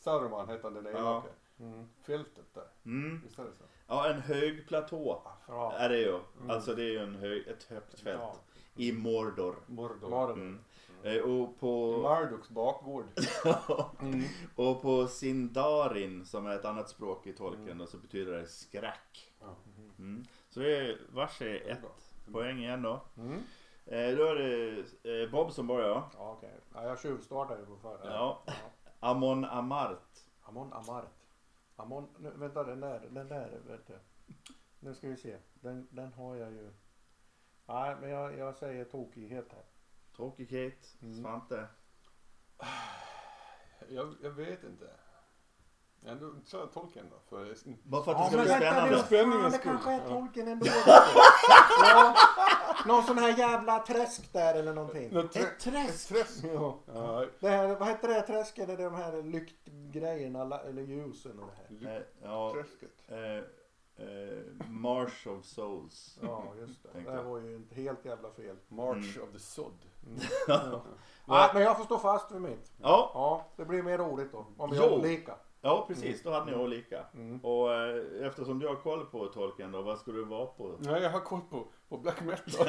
Saruman 0.00 0.48
heter 0.48 0.62
han 0.64 0.74
den 0.74 0.84
Ja. 0.86 0.90
elake. 0.98 1.28
Mm. 1.60 1.88
Fältet 2.06 2.54
där. 2.54 2.66
Mm. 2.84 3.20
Visst 3.24 3.38
är 3.38 3.44
det 3.44 3.52
så? 3.52 3.64
Ja, 3.86 4.08
en 4.10 4.20
hög 4.20 4.68
platå 4.68 5.22
Ja. 5.48 5.72
är 5.72 5.88
det 5.88 5.98
ju. 5.98 6.20
Alltså 6.48 6.74
det 6.74 6.82
är 6.82 6.90
ju 6.90 6.98
en 6.98 7.14
hög, 7.14 7.46
ett 7.48 7.62
högt 7.64 8.00
fält. 8.00 8.20
Ja. 8.20 8.34
I 8.76 8.92
Mordor. 8.92 9.56
Mordor. 9.66 10.08
Mordor. 10.10 10.32
Mm. 10.32 10.58
Eh, 11.02 11.18
och 11.22 11.60
på... 11.60 11.98
Marduks 12.02 12.48
bakgård. 12.48 13.04
Mm. 14.00 14.24
Och 14.56 14.82
på 14.82 15.06
Sindarin 15.06 16.26
som 16.26 16.46
är 16.46 16.54
ett 16.54 16.64
annat 16.64 16.88
språk 16.88 17.26
i 17.26 17.32
tolken 17.32 17.78
då, 17.78 17.86
så 17.86 17.96
betyder 17.98 18.32
det 18.32 18.46
skräck. 18.46 19.32
Ja. 19.40 19.46
Mm. 19.98 20.24
Så 20.50 20.60
det 20.60 20.76
är 20.76 20.98
vars 21.12 21.42
är 21.42 21.46
Det 21.46 21.58
är 21.68 21.72
ett 21.72 21.80
bra. 21.80 21.90
poäng 22.32 22.58
igen 22.58 22.82
då. 22.82 23.00
Mm. 23.16 23.32
Eh, 23.86 24.16
då 24.16 24.24
är 24.24 24.34
det 24.34 25.22
eh, 25.22 25.30
Bob 25.30 25.52
som 25.52 25.66
börjar. 25.66 26.02
Ja, 26.14 26.32
okej. 26.38 26.60
Ja, 26.74 26.84
jag 26.84 27.00
tjuvstartade 27.00 27.60
ju 27.60 27.66
på 27.66 27.76
förra. 27.76 28.10
Ja. 28.12 28.42
Amon 29.00 29.44
Amart. 29.44 30.18
Amon 30.42 30.72
Amart. 30.72 31.04
Amon, 31.78 32.08
nu, 32.18 32.30
vänta 32.30 32.64
den 32.64 32.80
där, 32.80 33.08
den 33.10 33.28
där 33.28 33.60
vet 33.66 33.86
du. 33.86 33.98
Nu 34.80 34.94
ska 34.94 35.08
vi 35.08 35.16
se. 35.16 35.38
Den, 35.54 35.88
den 35.90 36.12
har 36.12 36.36
jag 36.36 36.52
ju. 36.52 36.70
Nej, 37.66 37.96
men 38.00 38.10
jag, 38.10 38.38
jag 38.38 38.56
säger 38.56 38.84
tokighet 38.84 39.52
här. 39.52 39.64
Tråkighet. 40.16 40.96
Mm. 41.02 41.14
Svante. 41.14 41.68
Jag, 43.88 44.14
jag 44.22 44.30
vet 44.30 44.64
inte. 44.64 44.90
Ändå 46.06 46.26
jag 46.52 46.72
tolken 46.72 47.06
då. 47.10 47.16
För 47.28 47.44
det 47.44 47.50
är- 47.50 47.76
Bara 47.82 48.02
för 48.02 48.12
att 48.12 48.18
det 48.18 48.22
Ja, 48.22 48.28
ska 48.28 48.36
men 48.36 48.46
bli 48.46 48.54
spännande. 48.56 48.98
Spänningens 49.02 49.42
fan, 49.42 49.50
det 49.52 49.58
skull. 49.58 49.70
kanske 49.72 49.90
är 49.92 50.00
Ja. 50.00 50.08
tolken 50.08 50.48
ändå. 50.48 50.66
ja, 51.82 52.14
någon 52.86 53.02
sån 53.02 53.18
här 53.18 53.38
jävla 53.38 53.78
träsk 53.78 54.32
där 54.32 54.54
eller 54.54 54.74
någonting. 54.74 55.14
Något 55.14 55.32
trä- 55.32 55.40
Ett 55.42 55.60
träsk. 55.60 56.08
Träsk. 56.08 56.44
Ja. 56.44 56.78
Ja, 56.94 57.24
Det 57.40 57.48
här, 57.48 57.76
vad 57.76 57.88
heter 57.88 58.08
det 58.08 58.22
träsket? 58.22 58.66
Det 58.66 58.72
är 58.72 58.76
de 58.76 58.94
här 58.94 59.22
lyktgrejerna 59.22 60.58
eller 60.60 60.82
ljusen 60.82 61.38
och 61.40 61.50
det 61.78 61.86
här. 61.88 61.96
Eh, 61.96 62.02
ja, 62.22 62.52
Träsket. 62.54 62.90
eh, 63.08 63.18
eh, 64.06 64.38
Marsh 64.68 65.28
of 65.28 65.44
Souls. 65.44 66.18
Ja, 66.22 66.44
just 66.58 66.82
det. 66.82 66.88
Tänkte 66.88 67.10
Det 67.12 67.16
här 67.16 67.24
var 67.24 67.38
ju 67.38 67.56
inte 67.56 67.74
helt 67.74 68.04
jävla 68.04 68.30
fel. 68.30 68.56
March 68.68 69.16
Mm. 69.16 69.28
of 69.28 69.32
the 69.34 69.38
Sod. 69.38 69.72
Ja. 70.48 70.82
Nej, 71.24 71.50
men 71.54 71.62
jag 71.62 71.76
får 71.76 71.84
stå 71.84 71.98
fast 71.98 72.30
vid 72.32 72.40
mitt. 72.40 72.72
Ja, 72.82 73.10
Ja, 73.14 73.46
det 73.56 73.64
blir 73.64 73.82
mer 73.82 73.98
roligt 73.98 74.32
då. 74.32 74.46
Om 74.56 74.70
vi 74.70 74.78
har 74.78 74.90
olika. 74.90 75.34
Ja 75.60 75.84
precis. 75.88 76.22
Då 76.22 76.30
hade 76.30 76.50
ni 76.50 76.56
olika. 76.56 77.04
Mm. 77.14 77.44
Och 77.44 77.74
eh, 77.74 78.26
eftersom 78.26 78.58
du 78.58 78.68
har 78.68 78.76
koll 78.76 79.06
på 79.06 79.26
tolken 79.26 79.72
då, 79.72 79.82
vad 79.82 79.98
ska 79.98 80.12
du 80.12 80.24
vara 80.24 80.46
på? 80.46 80.76
Nej, 80.78 81.02
jag 81.02 81.10
har 81.10 81.20
koll 81.20 81.40
på, 81.50 81.68
på 81.88 81.98
black 81.98 82.20
metal. 82.20 82.66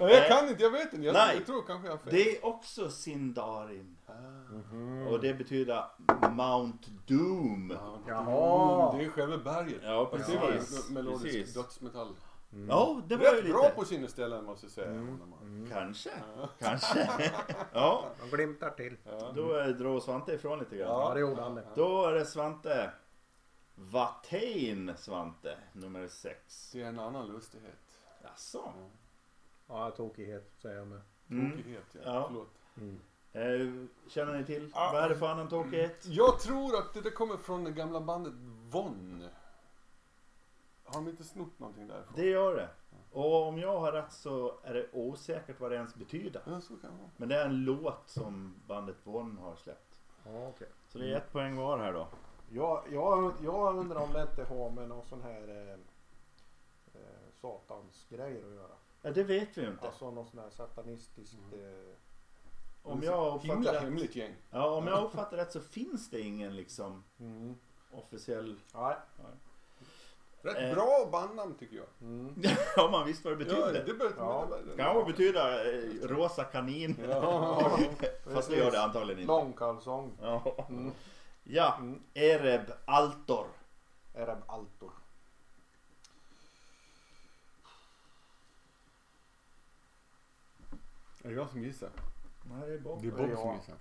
Nej, 0.00 0.14
jag 0.14 0.28
kan 0.28 0.48
inte, 0.48 0.62
jag 0.62 0.70
vet 0.70 0.92
inte. 0.92 1.06
Jag, 1.06 1.12
Nej. 1.12 1.36
jag 1.36 1.46
tror 1.46 1.62
kanske 1.66 1.86
jag 1.88 1.92
har 1.92 1.98
fel. 1.98 2.12
Det 2.14 2.36
är 2.36 2.46
också 2.46 2.90
Sindarin. 2.90 3.96
Mhm. 4.50 5.06
Och 5.06 5.20
det 5.20 5.34
betyder 5.34 5.84
Mount 6.30 6.88
Doom. 7.06 7.76
Ja, 7.80 7.98
Jaha. 8.08 8.96
Det 8.96 9.04
är 9.04 9.08
själva 9.08 9.38
berget. 9.38 9.80
Ja, 9.82 10.08
Fast 10.12 10.30
det 10.30 10.38
var 10.38 10.46
ju 10.46 10.52
precis. 10.52 10.90
melodisk 10.90 11.24
precis. 11.24 11.54
dödsmetall. 11.54 12.14
Ja, 12.68 13.02
det 13.06 13.16
var 13.16 13.24
ju 13.24 13.30
Rätt 13.30 13.44
lite. 13.44 13.52
bra 13.52 13.70
på 13.70 13.84
sina 13.84 14.08
ställen 14.08 14.44
måste 14.44 14.66
jag 14.66 14.72
säga. 14.72 14.90
Mm. 14.90 15.68
Kanske. 15.72 16.10
Ja. 16.36 16.48
Kanske. 16.58 17.10
ja, 17.72 18.04
De 18.20 18.36
glimtar 18.36 18.70
till. 18.70 18.96
Ja. 19.04 19.32
då 19.34 19.60
eh, 19.60 19.66
drar 19.66 20.00
Svante 20.00 20.32
ifrån 20.32 20.58
lite 20.58 20.76
grann. 20.76 20.88
Ja, 20.88 21.14
det 21.14 21.20
gjorde 21.20 21.42
han 21.42 21.54
det. 21.54 21.66
Då 21.74 22.06
är 22.06 22.12
det 22.12 22.24
Svante. 22.24 22.90
Watain 23.74 24.92
Svante, 24.96 25.56
nummer 25.72 26.08
sex. 26.08 26.70
Det 26.72 26.82
är 26.82 26.86
en 26.86 26.98
annan 26.98 27.28
lustighet. 27.28 27.78
Jaså? 28.22 28.72
Ja, 29.66 29.90
tokighet 29.90 30.52
säger 30.58 30.76
jag 30.76 30.86
med. 30.86 31.00
Mm. 31.30 31.52
Tråkighet, 31.52 31.84
ja. 31.92 32.00
Ja. 32.04 32.24
Förlåt. 32.28 32.50
Eh, 33.32 33.86
känner 34.10 34.38
ni 34.38 34.44
till? 34.44 34.70
Ja. 34.74 34.90
Vad 34.92 35.04
är 35.04 35.08
det 35.08 35.16
för 35.16 35.26
annan 35.28 35.48
tråkighet? 35.48 36.06
Jag 36.06 36.40
tror 36.40 36.76
att 36.78 36.94
det 36.94 37.00
där 37.00 37.10
kommer 37.10 37.36
från 37.36 37.64
det 37.64 37.70
gamla 37.70 38.00
bandet 38.00 38.32
Von. 38.70 39.24
Har 40.92 41.00
de 41.00 41.08
inte 41.08 41.24
snott 41.24 41.58
någonting 41.58 41.86
därifrån? 41.86 42.12
Det 42.16 42.26
gör 42.26 42.56
det. 42.56 42.68
Och 43.12 43.48
om 43.48 43.58
jag 43.58 43.80
har 43.80 43.92
rätt 43.92 44.12
så 44.12 44.60
är 44.64 44.74
det 44.74 44.86
osäkert 44.92 45.60
vad 45.60 45.70
det 45.70 45.76
ens 45.76 45.94
betyder. 45.94 46.42
Ja, 46.46 46.60
så 46.60 46.76
kan 46.76 46.90
det 46.90 46.98
vara. 46.98 47.10
Men 47.16 47.28
det 47.28 47.36
är 47.36 47.44
en 47.44 47.64
låt 47.64 48.02
som 48.08 48.54
bandet 48.66 48.96
Von 49.04 49.38
har 49.38 49.56
släppt. 49.56 50.00
Ja, 50.24 50.48
okej. 50.48 50.68
Så 50.88 50.98
det 50.98 51.12
är 51.12 51.16
ett 51.16 51.32
poäng 51.32 51.56
var 51.56 51.78
här 51.78 51.92
då. 51.92 52.08
Jag, 52.48 52.84
jag, 52.90 53.32
jag 53.42 53.76
undrar 53.76 54.00
om 54.00 54.12
det 54.12 54.22
inte 54.22 54.44
har 54.44 54.70
med 54.70 54.88
någon 54.88 55.04
sån 55.04 55.22
här 55.22 55.48
eh, 55.48 55.78
eh, 57.00 57.32
satans 57.32 58.06
grejer 58.08 58.46
att 58.46 58.54
göra. 58.54 58.72
Ja, 59.02 59.10
det 59.10 59.22
vet 59.22 59.58
vi 59.58 59.62
ju 59.62 59.68
inte. 59.68 59.86
Alltså 59.86 60.10
någon 60.10 60.26
sån 60.26 60.40
här 60.40 60.50
satanistiskt... 60.50 61.52
Eh, 61.52 61.94
Om 62.82 63.02
jag 63.02 63.38
Himla 63.38 63.54
uppfattar 63.54 63.72
rätt, 63.72 63.82
hemligt 63.82 64.16
gäng. 64.16 64.34
ja, 64.50 64.74
om 64.76 64.86
jag 64.86 65.04
uppfattar 65.04 65.36
rätt 65.36 65.52
så 65.52 65.60
finns 65.60 66.10
det 66.10 66.20
ingen 66.20 66.56
liksom 66.56 67.04
mm. 67.18 67.54
officiell... 67.92 68.60
Nej. 68.74 68.96
Rätt 70.42 70.56
Eh. 70.58 70.74
bra 70.74 71.08
bandnamn 71.12 71.54
tycker 71.54 71.76
jag. 71.76 71.86
Mm. 72.00 72.34
Ja, 72.76 72.88
man 72.90 73.06
visste 73.06 73.28
vad 73.28 73.38
det 73.38 73.44
Ja, 73.44 73.54
betydde. 73.66 73.84
det 73.84 73.94
bör, 73.94 74.12
Ja. 74.18 74.48
Kanske 74.76 75.12
betyda 75.12 75.72
eh, 75.74 75.80
rosa 76.02 76.44
kanin. 76.44 76.96
Ja. 77.08 77.70
Fast 78.34 78.50
det 78.50 78.56
gör 78.56 78.70
det 78.70 78.82
antagligen 78.82 79.20
inte. 79.20 79.32
Långkalsong. 79.32 80.12
Ja. 80.20 80.66
Mm. 80.68 80.92
ja, 81.44 81.74
Mm. 81.78 82.02
Ereb 82.14 82.70
Altor. 82.84 83.46
Ereb 84.14 84.38
Altor. 84.46 84.90
Är 91.24 91.28
det 91.28 91.34
jag 91.34 91.48
som 91.50 91.62
gissar? 91.62 91.90
Nej, 92.50 92.68
det 92.68 92.74
är 92.74 92.78
Bob. 92.78 93.02
Det 93.02 93.08
är 93.08 93.12
Bob 93.12 93.38
som 93.38 93.48
Ja. 93.48 93.54
gissar. 93.54 93.74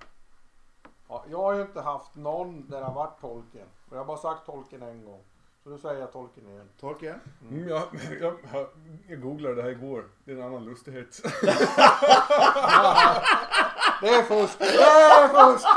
Ja, 1.09 1.25
jag 1.29 1.37
har 1.37 1.53
ju 1.53 1.61
inte 1.61 1.81
haft 1.81 2.15
någon 2.15 2.69
där 2.69 2.79
det 2.79 2.85
har 2.85 2.93
varit 2.93 3.19
tolken. 3.21 3.67
Jag 3.91 3.97
har 3.97 4.05
bara 4.05 4.17
sagt 4.17 4.45
tolken 4.45 4.81
en 4.81 5.05
gång. 5.05 5.23
Nu 5.69 5.77
säger 5.77 5.99
jag 5.99 6.11
tolken 6.11 6.49
igen. 6.49 6.69
Tolkien? 6.79 7.19
Mm, 7.51 7.69
jag, 7.69 7.83
jag, 8.21 8.33
jag, 8.53 8.67
jag 9.07 9.21
googlade 9.21 9.55
det 9.55 9.61
här 9.61 9.69
igår. 9.69 10.03
Det 10.23 10.31
är 10.31 10.35
en 10.35 10.43
annan 10.43 10.65
lustighet. 10.65 11.21
Det 14.01 14.07
är 14.07 14.23
fusk! 14.23 14.59
Det 14.59 14.65
är 14.65 15.27
fusk! 15.27 15.67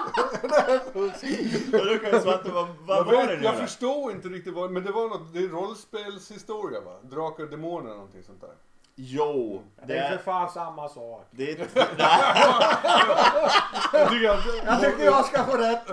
Det 0.43 0.72
är 0.72 0.93
fusk! 0.93 1.24
Jag 1.72 2.20
vad, 2.53 2.66
vad 2.86 2.99
jag, 2.99 3.05
var 3.05 3.26
det 3.26 3.36
nu 3.36 3.45
jag 3.45 3.57
förstår 3.57 4.12
inte 4.12 4.28
riktigt 4.28 4.55
vad, 4.55 4.70
men 4.70 4.84
det 4.84 4.93
var 4.93 5.09
något, 5.09 5.32
det 5.32 5.38
är 5.38 5.49
rollspelshistoria 5.49 6.80
va? 6.80 6.99
Drakar 7.03 7.45
och 7.45 7.51
demoner 7.51 7.84
eller 7.84 7.95
någonting 7.95 8.22
sånt 8.22 8.40
där. 8.40 8.55
Jo, 8.95 9.62
Det 9.80 9.86
det 9.86 9.99
är 9.99 10.16
för 10.16 10.24
fan 10.24 10.51
samma 10.51 10.88
sak. 10.88 11.26
Det 11.30 11.51
är 11.51 11.59
nej, 11.74 12.43
Jag 13.93 14.11
tycker 14.11 14.30
att, 14.30 14.47
Jag 14.64 14.80
tycker 14.80 15.05
jag 15.05 15.24
ska 15.24 15.45
få 15.45 15.57
rätt! 15.57 15.86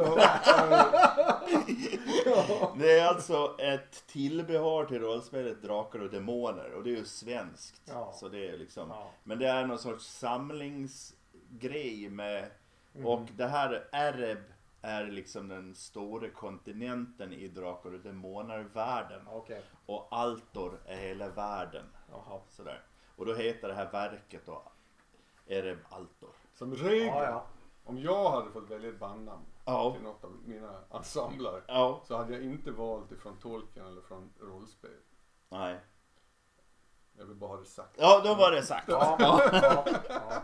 det 2.77 2.99
är 2.99 3.07
alltså 3.07 3.55
ett 3.59 4.07
tillbehör 4.07 4.85
till 4.85 4.99
rollspelet 4.99 5.61
Drakar 5.61 5.99
och 5.99 6.09
Demoner 6.09 6.71
och 6.71 6.83
det 6.83 6.89
är 6.89 6.95
ju 6.95 7.05
svenskt. 7.05 7.81
Ja. 7.85 8.13
Så 8.15 8.29
det 8.29 8.49
är 8.49 8.57
liksom... 8.57 8.89
Ja. 8.89 9.11
Men 9.23 9.39
det 9.39 9.47
är 9.47 9.65
någon 9.65 9.79
sorts 9.79 10.05
samlingsgrej 10.05 12.09
med... 12.09 12.51
Mm. 12.95 13.07
Och 13.07 13.27
det 13.37 13.47
här 13.47 13.87
Ereb 13.91 14.39
är 14.81 15.05
liksom 15.05 15.47
den 15.47 15.75
stora 15.75 16.29
kontinenten 16.29 17.33
i 17.33 17.47
Drakar 17.47 17.93
och 17.93 17.99
Demoner-världen. 17.99 19.21
Okej. 19.31 19.61
Och 19.85 20.07
Altor 20.11 20.79
är 20.85 20.97
hela 20.97 21.29
världen. 21.29 21.85
Jaha. 22.11 22.39
Sådär. 22.49 22.81
Och 23.15 23.25
då 23.25 23.35
heter 23.35 23.67
det 23.67 23.73
här 23.73 23.91
verket 23.91 24.45
då 24.45 24.63
Ereb 25.47 25.79
Altor. 25.89 26.29
som 26.53 26.75
regel, 26.75 27.07
ja. 27.07 27.45
om 27.85 27.97
jag 27.97 28.31
hade 28.31 28.51
fått 28.51 28.71
välja 28.71 28.89
ett 28.89 28.99
bandnamn 28.99 29.45
Ja. 29.71 29.93
till 29.93 30.03
något 30.03 30.23
av 30.23 30.31
mina 30.45 30.79
ensembler 30.93 31.61
Ja. 31.67 32.01
så 32.07 32.17
hade 32.17 32.33
jag 32.33 32.43
inte 32.43 32.71
valt 32.71 33.11
ifrån 33.11 33.37
Tolkien 33.37 33.85
eller 33.85 34.01
från 34.01 34.29
rollspel. 34.41 34.91
Nej. 35.49 35.79
Jag 37.17 37.25
vill 37.25 37.35
bara 37.35 37.49
ha 37.49 37.57
det 37.57 37.65
sagt. 37.65 37.95
Ja, 37.97 38.21
då 38.23 38.35
var 38.35 38.51
det 38.51 38.63
sagt. 38.63 38.89
Ja, 38.89 39.15
ja, 39.19 39.51
ja. 40.09 40.41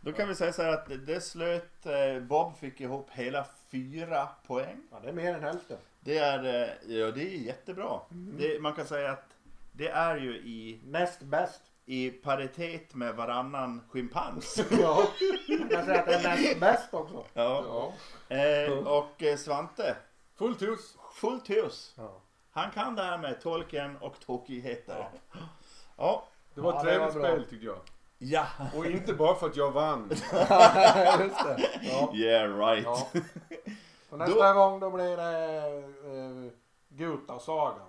Då 0.00 0.12
kan 0.12 0.28
vi 0.28 0.34
säga 0.34 0.52
så 0.52 0.62
här 0.62 0.72
att 0.72 1.06
det 1.06 1.20
slöt, 1.20 1.86
eh, 1.86 2.20
Bob 2.22 2.56
fick 2.56 2.80
ihop 2.80 3.10
hela 3.10 3.46
fyra 3.70 4.28
poäng. 4.46 4.76
ja, 4.90 5.00
det 5.02 5.08
är 5.08 5.12
mer 5.12 5.34
än 5.34 5.42
hälften. 5.42 5.78
Det 6.00 6.18
är, 6.18 6.44
eh, 6.44 6.96
ja 6.96 7.10
det 7.10 7.22
är 7.22 7.38
jättebra. 7.38 8.00
Det, 8.10 8.60
man 8.62 8.72
kan 8.72 8.86
säga 8.86 9.12
att 9.12 9.36
det 9.72 9.88
är 9.88 10.16
ju 10.16 10.36
i, 10.36 10.80
Näst 10.84 11.22
bäst. 11.22 11.62
I 11.90 12.10
paritet 12.10 12.94
med 12.94 13.14
varannan 13.14 13.80
schimpans. 13.90 14.60
Ja. 14.70 15.02
Säga 15.84 16.00
att 16.00 16.06
det 16.06 16.50
är 16.52 16.60
bäst 16.60 16.94
också. 16.94 17.24
Ja. 17.34 17.64
Ja. 18.28 18.36
Eh, 18.36 18.72
och 18.72 19.22
eh, 19.22 19.36
Svante, 19.36 19.96
Fullt 20.38 20.62
hus. 20.62 20.96
fullt 21.14 21.50
hus. 21.50 21.94
Ja. 21.96 22.20
Han 22.50 22.70
kan 22.70 22.94
det 22.94 23.02
här 23.02 23.18
med 23.18 23.40
tolken 23.40 23.96
och 23.96 24.20
tokigheter. 24.26 25.08
Ja. 25.96 26.24
Det 26.54 26.60
var 26.60 26.72
Ja, 26.72 26.78
ett 26.78 26.84
det 26.86 26.98
var 26.98 27.10
trevligt 27.10 27.22
bra. 27.22 27.32
spel 27.32 27.44
tycker 27.50 27.66
jag. 27.66 27.78
Ja. 28.18 28.46
Och 28.76 28.86
inte 28.86 29.14
bara 29.14 29.34
för 29.34 29.46
att 29.46 29.56
jag 29.56 29.70
vann. 29.70 30.08
Just 31.20 31.44
det. 31.44 31.70
Ja. 31.82 32.12
Yeah 32.14 32.58
right. 32.58 32.84
Ja. 32.84 33.08
Och 34.10 34.18
nästa 34.18 34.52
gång 34.52 34.80
då 34.80 34.90
blir 34.90 35.16
det 35.16 35.68
uh, 36.08 36.50
Gutasagan. 36.88 37.87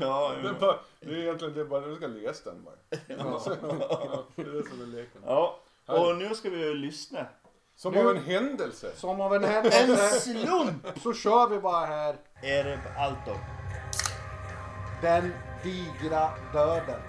Ja, 0.00 0.32
Det 0.42 0.48
är, 0.48 0.52
bara, 0.60 0.76
det 1.00 1.10
är 1.14 1.18
egentligen 1.18 1.54
det 1.54 1.60
är 1.60 1.64
bara, 1.64 1.80
du 1.80 1.96
ska 1.96 2.06
läsa 2.06 2.50
den 2.50 2.64
bara. 2.64 2.74
Ja. 3.06 3.40
Ja, 3.62 4.24
det 4.36 4.42
är 4.42 4.46
det 4.46 4.68
som 4.68 4.82
är 4.82 4.86
leken. 4.86 5.22
ja. 5.26 5.58
Och 5.86 6.16
nu 6.16 6.34
ska 6.34 6.50
vi 6.50 6.58
ju 6.58 6.74
lyssna. 6.74 7.26
Som 7.76 7.92
Nu- 7.92 8.00
av 8.00 8.16
en 8.16 8.22
händelse. 8.24 8.92
Som 8.96 9.20
av 9.20 9.34
en 9.34 9.44
En 9.44 9.50
händelse 9.50 10.20
slump! 10.20 10.86
så 11.02 11.12
kör 11.14 11.48
vi 11.48 11.58
bara 11.58 11.86
här 11.86 12.16
Ereb 12.42 12.80
Altor. 12.98 13.36
Den 15.02 15.32
digra 15.62 16.30
döden. 16.52 17.00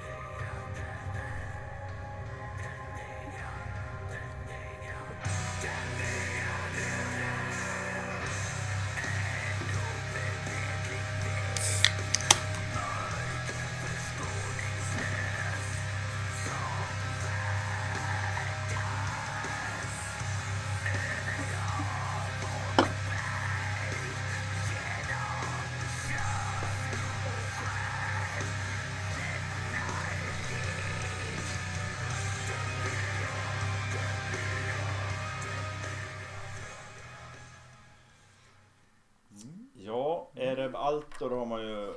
Erebaltor 41.21 41.37
har 41.37 41.45
man 41.45 41.61
ju 41.61 41.89
eh, 41.89 41.95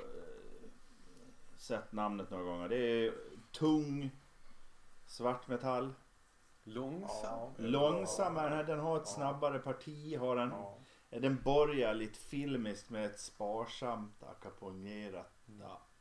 sett 1.56 1.92
namnet 1.92 2.30
några 2.30 2.44
gånger. 2.44 2.68
Det 2.68 2.76
är 2.76 3.14
tung 3.52 4.10
svartmetall. 5.06 5.94
Långsam. 6.64 7.52
Långsam 7.56 8.36
är 8.36 8.42
den 8.42 8.52
här. 8.52 8.64
Den 8.64 8.78
har 8.78 8.96
ett 8.96 9.08
snabbare 9.08 9.58
parti. 9.58 10.18
Har 10.18 10.36
den. 10.36 10.50
Ja. 10.50 10.78
Den 11.08 11.42
börjar 11.42 11.94
lite 11.94 12.18
filmiskt 12.18 12.90
med 12.90 13.06
ett 13.06 13.20
sparsamt 13.20 14.22
ackompanjerat, 14.22 15.32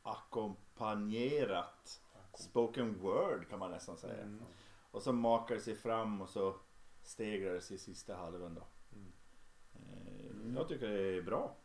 ackompanjerat 0.02 2.00
spoken 2.34 2.98
word 2.98 3.48
kan 3.50 3.58
man 3.58 3.70
nästan 3.70 3.96
säga. 3.96 4.22
Mm. 4.22 4.42
Och 4.90 5.02
så 5.02 5.12
makar 5.12 5.54
det 5.54 5.60
sig 5.60 5.74
fram 5.76 6.22
och 6.22 6.28
så 6.28 6.54
stegrar 7.02 7.54
det 7.54 7.60
sig 7.60 7.76
i 7.76 7.78
sista 7.78 8.16
halvan 8.16 8.54
då. 8.54 8.62
Mm. 8.92 9.12
Eh, 9.74 10.56
Jag 10.56 10.68
tycker 10.68 10.88
det 10.88 11.16
är 11.16 11.22
bra. 11.22 11.56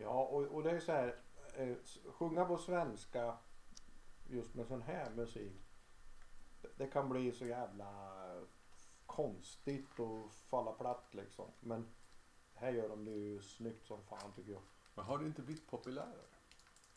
Ja, 0.00 0.24
och, 0.24 0.42
och 0.42 0.62
det 0.62 0.70
är 0.70 0.80
så 0.80 0.92
här. 0.92 1.16
Eh, 1.54 1.76
sjunga 2.12 2.44
på 2.44 2.58
svenska 2.58 3.36
just 4.28 4.54
med 4.54 4.66
sån 4.66 4.82
här 4.82 5.10
musik. 5.10 5.62
det- 6.62 6.68
Det 6.76 6.86
kan 6.86 7.08
bli 7.08 7.32
så 7.32 7.46
jävla 7.46 7.90
konstigt 9.06 9.98
och 9.98 10.32
falla 10.32 10.72
platt 10.72 11.08
liksom. 11.14 11.50
Men 11.60 11.86
här 12.54 12.70
gör 12.72 12.88
de 12.88 13.04
det 13.04 13.10
ju 13.10 13.42
snyggt 13.42 13.86
som 13.86 14.02
fan 14.02 14.32
tycker 14.36 14.52
jag. 14.52 14.62
Men 14.94 15.04
har 15.04 15.18
det 15.18 15.26
inte 15.26 15.42
blivit 15.42 15.66
populärare? 15.70 16.24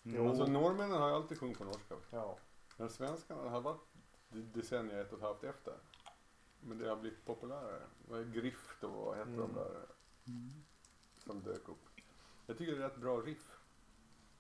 Jo. 0.03 0.27
Alltså 0.29 0.45
norrmännen 0.45 1.01
har 1.01 1.09
ju 1.09 1.15
alltid 1.15 1.39
sjungit 1.39 1.57
på 1.57 1.63
norska. 1.63 1.95
Ja. 2.09 2.37
Men 2.77 2.89
svenskarna 2.89 3.49
har 3.49 3.61
varit 3.61 3.81
de- 4.29 4.51
decennier 4.51 4.97
ett 5.01 5.11
och 5.11 5.17
ett 5.17 5.23
halvt 5.23 5.43
efter. 5.43 5.73
Men 6.59 6.77
det 6.77 6.89
har 6.89 6.95
blivit 6.95 7.25
populärare. 7.25 7.83
Vad 8.07 8.19
är 8.19 8.25
Grift 8.25 8.83
och 8.83 8.91
vad 8.91 9.17
heter 9.17 9.31
de 9.31 9.41
Mm. 9.41 9.55
där 9.55 9.85
som 11.17 11.41
dök 11.43 11.69
upp? 11.69 11.85
Jag 12.51 12.57
tycker 12.57 12.75
det 12.75 12.83
är 12.83 12.87
ett 12.87 12.97
bra 12.97 13.17
riff. 13.17 13.57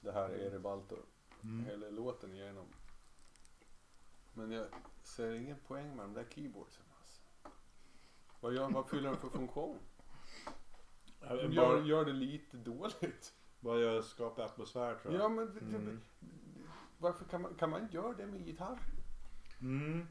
Det 0.01 0.11
här 0.11 0.29
är 0.29 0.37
Erebaltor. 0.37 0.99
Mm. 1.43 1.65
Hela 1.65 1.89
låten 1.89 2.33
igenom. 2.33 2.65
Men 4.33 4.51
jag 4.51 4.67
ser 5.03 5.33
ingen 5.33 5.57
poäng 5.67 5.95
med 5.95 6.05
de 6.05 6.13
där 6.13 6.25
keyboardsen. 6.29 6.83
Alltså. 6.97 7.21
Vad, 8.39 8.53
gör, 8.53 8.69
vad 8.69 8.89
fyller 8.89 9.09
den 9.09 9.17
för 9.19 9.29
funktion? 9.29 9.77
De 11.19 11.51
gör, 11.51 11.83
gör 11.83 12.05
det 12.05 12.13
lite 12.13 12.57
dåligt. 12.57 13.33
bara 13.59 13.79
jag 13.79 14.03
skapar 14.03 14.43
atmosfär 14.43 14.95
tror 14.95 15.13
jag. 15.13 15.23
Ja 15.23 15.29
men 15.29 15.45
det, 15.53 15.59
det, 15.59 15.75
Mm. 15.77 16.01
varför 16.97 17.25
kan 17.25 17.41
man, 17.41 17.55
kan 17.55 17.69
man 17.69 17.87
göra 17.91 18.13
det 18.13 18.25
med 18.25 18.41
gitarr? 18.47 18.79
Mm. 19.61 20.07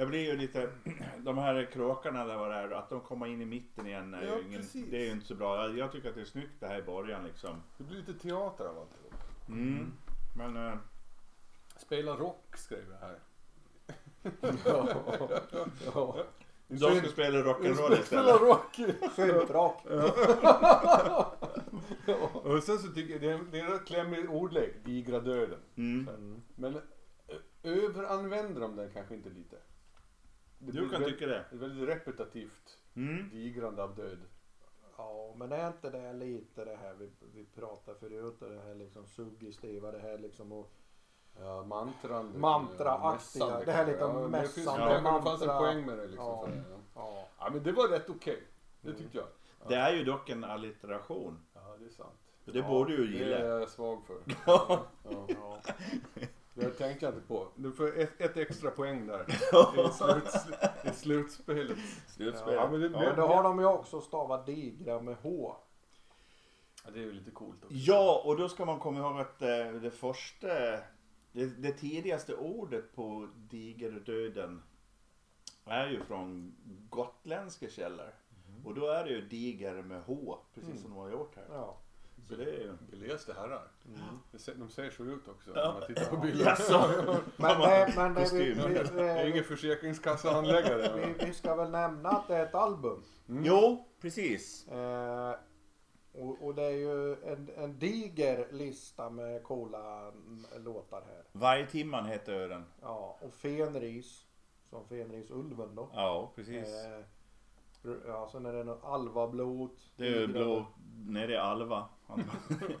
Jag 0.00 0.08
blir 0.08 0.30
ju 0.30 0.36
lite, 0.36 0.70
de 1.18 1.38
här 1.38 1.68
kråkarna 1.72 2.24
där 2.24 2.36
var 2.36 2.48
det 2.50 2.56
är, 2.56 2.70
att 2.70 2.90
de 2.90 3.00
kommer 3.00 3.26
in 3.26 3.42
i 3.42 3.44
mitten 3.44 3.86
igen 3.86 4.14
är 4.14 4.26
Ja, 4.26 4.36
ju 4.36 4.42
ingen, 4.46 4.60
precis. 4.60 4.86
det 4.90 4.96
är 4.96 5.04
ju 5.04 5.10
inte 5.10 5.26
så 5.26 5.34
bra. 5.34 5.56
Jag, 5.66 5.78
jag 5.78 5.92
tycker 5.92 6.08
att 6.08 6.14
det 6.14 6.20
är 6.20 6.24
snyggt 6.24 6.60
det 6.60 6.66
här 6.66 6.78
i 6.78 6.82
början 6.82 7.24
liksom. 7.24 7.62
Det 7.78 7.84
blir 7.84 7.96
lite 7.96 8.14
teater 8.14 8.64
av 8.64 8.78
alltihop. 8.78 9.14
Mm. 9.48 9.92
Men 10.36 10.56
eh, 10.56 10.74
Spela 11.76 12.16
rock 12.16 12.56
skrev 12.56 12.84
jag 12.90 12.98
här. 13.08 13.18
ja. 14.64 14.88
ja. 15.94 16.24
de 16.68 16.78
ska 16.98 17.08
spela 17.08 17.38
rock'n'roll 17.38 17.74
Spela 17.74 17.98
istället. 18.00 18.40
rock! 18.40 18.74
Syntrock. 19.16 19.86
Och 22.44 22.62
sen 22.62 22.78
så 22.78 22.88
tycker 22.88 23.12
jag 23.12 23.20
det 23.20 23.30
är, 23.30 23.40
det 23.52 23.60
är 23.60 23.72
en 23.72 23.78
klämmig 23.84 24.30
ordlek, 24.30 24.74
digra 24.84 25.20
döden. 25.20 25.58
Mm. 25.76 26.08
Mm. 26.08 26.42
Men 26.56 26.80
överanvänder 27.62 28.60
de 28.60 28.76
den 28.76 28.90
kanske 28.90 29.14
inte 29.14 29.28
lite? 29.28 29.56
Det 30.58 30.72
Du 30.72 30.88
kan 30.88 31.04
tycka 31.04 31.26
det. 31.26 31.44
Det 31.50 31.56
är 31.56 31.60
väldigt 31.60 31.88
repetitivt, 31.88 32.78
Mm. 32.96 33.30
digrande 33.30 33.82
av 33.82 33.94
död. 33.94 34.18
Ja, 34.96 35.34
men 35.36 35.52
är 35.52 35.66
inte 35.68 35.90
det 35.90 36.12
lite 36.12 36.64
det 36.64 36.76
här 36.76 36.94
vi, 36.94 37.10
vi 37.34 37.44
pratade 37.44 37.98
förut, 37.98 38.36
det 38.40 38.60
här 38.66 38.74
liksom 38.74 39.06
suggestiva, 39.06 39.92
det 39.92 39.98
här 39.98 40.18
liksom 40.18 40.52
och 40.52 40.72
Ja, 41.40 41.64
mantran. 41.64 42.32
det- 42.32 42.38
Mantraaktiga, 42.38 43.12
mässande 43.12 43.64
det 43.64 43.72
här 43.72 43.86
lite 43.86 43.98
ja, 43.98 44.06
det 44.20 44.28
mässande 44.28 44.80
ja, 44.92 44.94
Det 45.16 45.22
fanns 45.22 45.42
en 45.42 45.48
poäng 45.48 45.86
med 45.86 45.98
det 45.98 46.06
liksom. 46.06 46.24
Ja. 46.26 46.46
så, 46.46 46.50
ja. 46.70 46.78
ja. 46.94 47.28
ja 47.38 47.50
men 47.52 47.62
det 47.62 47.72
var 47.72 47.88
rätt 47.88 48.10
okej. 48.10 48.42
Det 48.80 48.94
tyckte 48.94 49.16
jag. 49.18 49.26
Det 49.68 49.74
är 49.74 49.92
ju 49.94 50.04
dock 50.04 50.28
en 50.28 50.44
allitteration. 50.44 51.38
Ja 51.54 51.76
det 51.78 51.84
är 51.84 51.88
sant. 51.90 52.18
Det 52.44 52.58
Ja, 52.58 52.68
borde 52.68 52.96
du 52.96 53.06
Det 53.06 53.18
gilla. 53.18 53.38
är 53.38 53.48
jag 53.60 53.68
svag 53.68 54.02
för. 54.06 54.18
Ja. 54.46 55.60
Ja. 56.58 56.64
ja. 56.64 56.68
Det 56.68 56.74
tänkte 56.74 57.04
jag 57.06 57.14
inte 57.14 57.26
på. 57.28 57.48
Du 57.56 57.72
får 57.72 57.98
ett, 57.98 58.20
ett 58.20 58.36
extra 58.36 58.70
poäng 58.70 59.06
där. 59.06 59.26
I, 59.86 59.92
sluts, 59.92 60.46
I 60.84 60.90
slutspelet. 60.90 61.78
Slutspel. 62.08 62.54
Ja, 62.54 62.70
men 62.70 62.80
det- 62.80 62.90
Men 62.90 63.16
då 63.16 63.26
har 63.26 63.42
de 63.42 63.58
ju 63.58 63.64
också 63.66 64.00
stavat 64.00 64.46
digra 64.46 65.00
med 65.00 65.16
H. 65.22 65.54
Ja, 66.84 66.90
det 66.90 66.98
är 66.98 67.02
ju 67.04 67.12
lite 67.12 67.30
coolt 67.30 67.64
också. 67.64 67.74
Ja, 67.76 68.22
och 68.24 68.36
då 68.36 68.48
ska 68.48 68.64
man 68.64 68.78
komma 68.78 68.98
ihåg 68.98 69.20
att 69.20 69.42
eh, 69.42 69.72
det 69.82 69.90
första, 69.90 70.46
det, 71.32 71.46
det 71.58 71.72
tidigaste 71.72 72.34
ordet 72.36 72.94
på 72.94 73.28
digerdöden 73.36 74.62
är 75.64 75.86
ju 75.88 76.00
från 76.04 76.54
gotländska 76.90 77.68
källor. 77.68 78.14
Och 78.64 78.74
då 78.74 78.86
är 78.90 79.04
det 79.04 79.10
ju 79.10 79.20
diger 79.28 79.82
med 79.82 80.02
H, 80.02 80.38
precis 80.54 80.82
som 80.82 80.90
de 80.90 80.98
har 80.98 81.10
gjort 81.10 81.36
här. 81.36 81.46
Ja. 81.50 81.76
Så 82.28 82.34
det 82.36 82.42
är 82.44 82.46
ju... 82.60 82.72
Beläste 82.90 83.32
herrar. 83.34 83.68
Det 84.32 84.38
ser- 84.38 84.54
De 84.54 84.68
ser 84.68 84.90
så 84.90 85.04
ut 85.04 85.28
också 85.28 85.50
Ja. 85.54 85.64
när 85.72 85.72
man 85.80 85.86
tittar 85.88 86.04
på 86.10 86.16
bilder. 86.16 86.44
Jaså? 86.44 86.84
Men, 87.36 87.60
det, 87.60 87.92
men 87.96 88.14
det, 88.14 88.20
vi, 88.20 88.24
Kostym. 88.54 88.68
vi, 88.68 88.74
Jag 88.74 89.08
är 89.18 89.24
vi, 89.24 89.30
ingen 89.30 89.44
försäkringskassehandläggare. 89.44 91.14
vi, 91.18 91.26
vi 91.26 91.32
ska 91.32 91.54
väl 91.54 91.70
nämna 91.70 92.08
att 92.08 92.28
det 92.28 92.36
är 92.36 92.46
ett 92.46 92.54
album. 92.54 93.02
Jo, 93.26 93.88
precis. 94.00 94.68
Eh, 94.68 95.34
och, 96.12 96.42
och 96.46 96.54
det 96.54 96.62
är 96.64 96.70
ju 96.70 97.12
en, 97.24 97.50
en 97.56 97.78
diger 97.78 98.48
lista 98.52 99.10
med 99.10 99.42
coola 99.44 100.08
mm, 100.08 100.44
låtar 100.56 101.00
här. 101.00 101.24
Varje 101.32 101.66
timman 101.66 102.06
heter 102.06 102.48
den. 102.48 102.64
Ja, 102.82 103.18
och 103.22 103.34
Fenris, 103.34 104.24
som 104.70 104.88
Fenrisulven 104.88 105.74
då. 105.74 105.88
Ja, 105.94 106.32
precis. 106.36 106.68
Eh, 106.84 107.00
ja, 108.06 108.28
sen 108.32 108.46
är 108.46 108.52
det 108.52 108.64
något 108.64 108.84
Alvablot. 108.84 109.90
Det 109.96 110.08
är 110.22 110.26
blå 110.26 110.66
nere 111.06 111.32
i 111.32 111.36
Alva. 111.36 111.88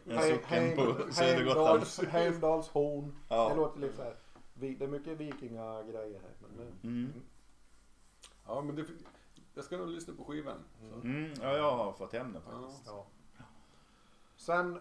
En 0.06 0.22
socken 0.22 0.76
på 0.76 1.12
Södergotland. 1.12 1.68
Heimdals, 1.68 1.98
Heimdalshorn. 2.08 3.14
Ja. 3.28 3.48
Det 3.48 3.54
låter 3.56 3.80
lite 3.80 3.96
så 3.96 4.02
här. 4.02 4.16
Det 4.54 4.80
är 4.84 4.88
mycket 4.88 5.18
vikingagrejer 5.18 6.20
här. 6.20 6.32
Men, 6.40 6.56
det- 6.56 6.88
Mm. 6.88 7.12
Ja, 8.46 8.60
men 8.62 8.76
det, 8.76 8.84
jag 9.54 9.64
ska 9.64 9.76
nog 9.76 9.88
lyssna 9.88 10.14
på 10.14 10.24
skivan. 10.24 10.56
Så. 10.80 10.94
Mm, 10.94 11.32
ja, 11.42 11.56
jag 11.56 11.76
har 11.76 11.92
fått 11.92 12.12
hem 12.12 12.32
den 12.32 12.42
faktiskt. 12.42 12.82
ja. 12.86 13.06
Sen 14.36 14.80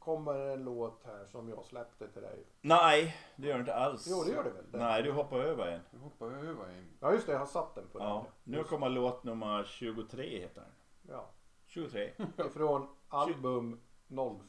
kommer 0.00 0.34
en 0.34 0.64
låt 0.64 1.02
här 1.04 1.26
som 1.26 1.48
jag 1.48 1.64
släppte 1.64 2.08
till 2.08 2.22
dig. 2.22 2.46
Nej, 2.60 3.16
det 3.36 3.46
gör 3.46 3.54
det 3.54 3.60
inte 3.60 3.74
alls. 3.74 4.06
Jo, 4.10 4.22
det 4.24 4.30
gör 4.32 4.44
det 4.44 4.50
väl? 4.50 4.70
Den. 4.72 4.80
Nej, 4.80 5.02
du 5.02 5.12
hoppar 5.12 5.38
över 5.38 5.66
en. 5.66 5.80
Nu 5.90 5.98
hoppar 5.98 6.26
över 6.26 6.68
en. 6.68 6.88
Ja, 7.00 7.12
just 7.12 7.26
det. 7.26 7.32
Jag 7.32 7.38
har 7.38 7.46
satt 7.46 7.74
den 7.74 7.84
på 7.92 7.98
Ja. 7.98 8.26
den. 8.44 8.56
Nu 8.56 8.64
kommer 8.64 8.88
låt 8.88 9.24
nummer 9.24 9.64
23 9.64 10.40
heter 10.40 10.60
den. 10.60 10.70
Ja. 11.14 11.30
23. 11.66 12.10
Ifrån 12.46 12.88
album 13.08 13.80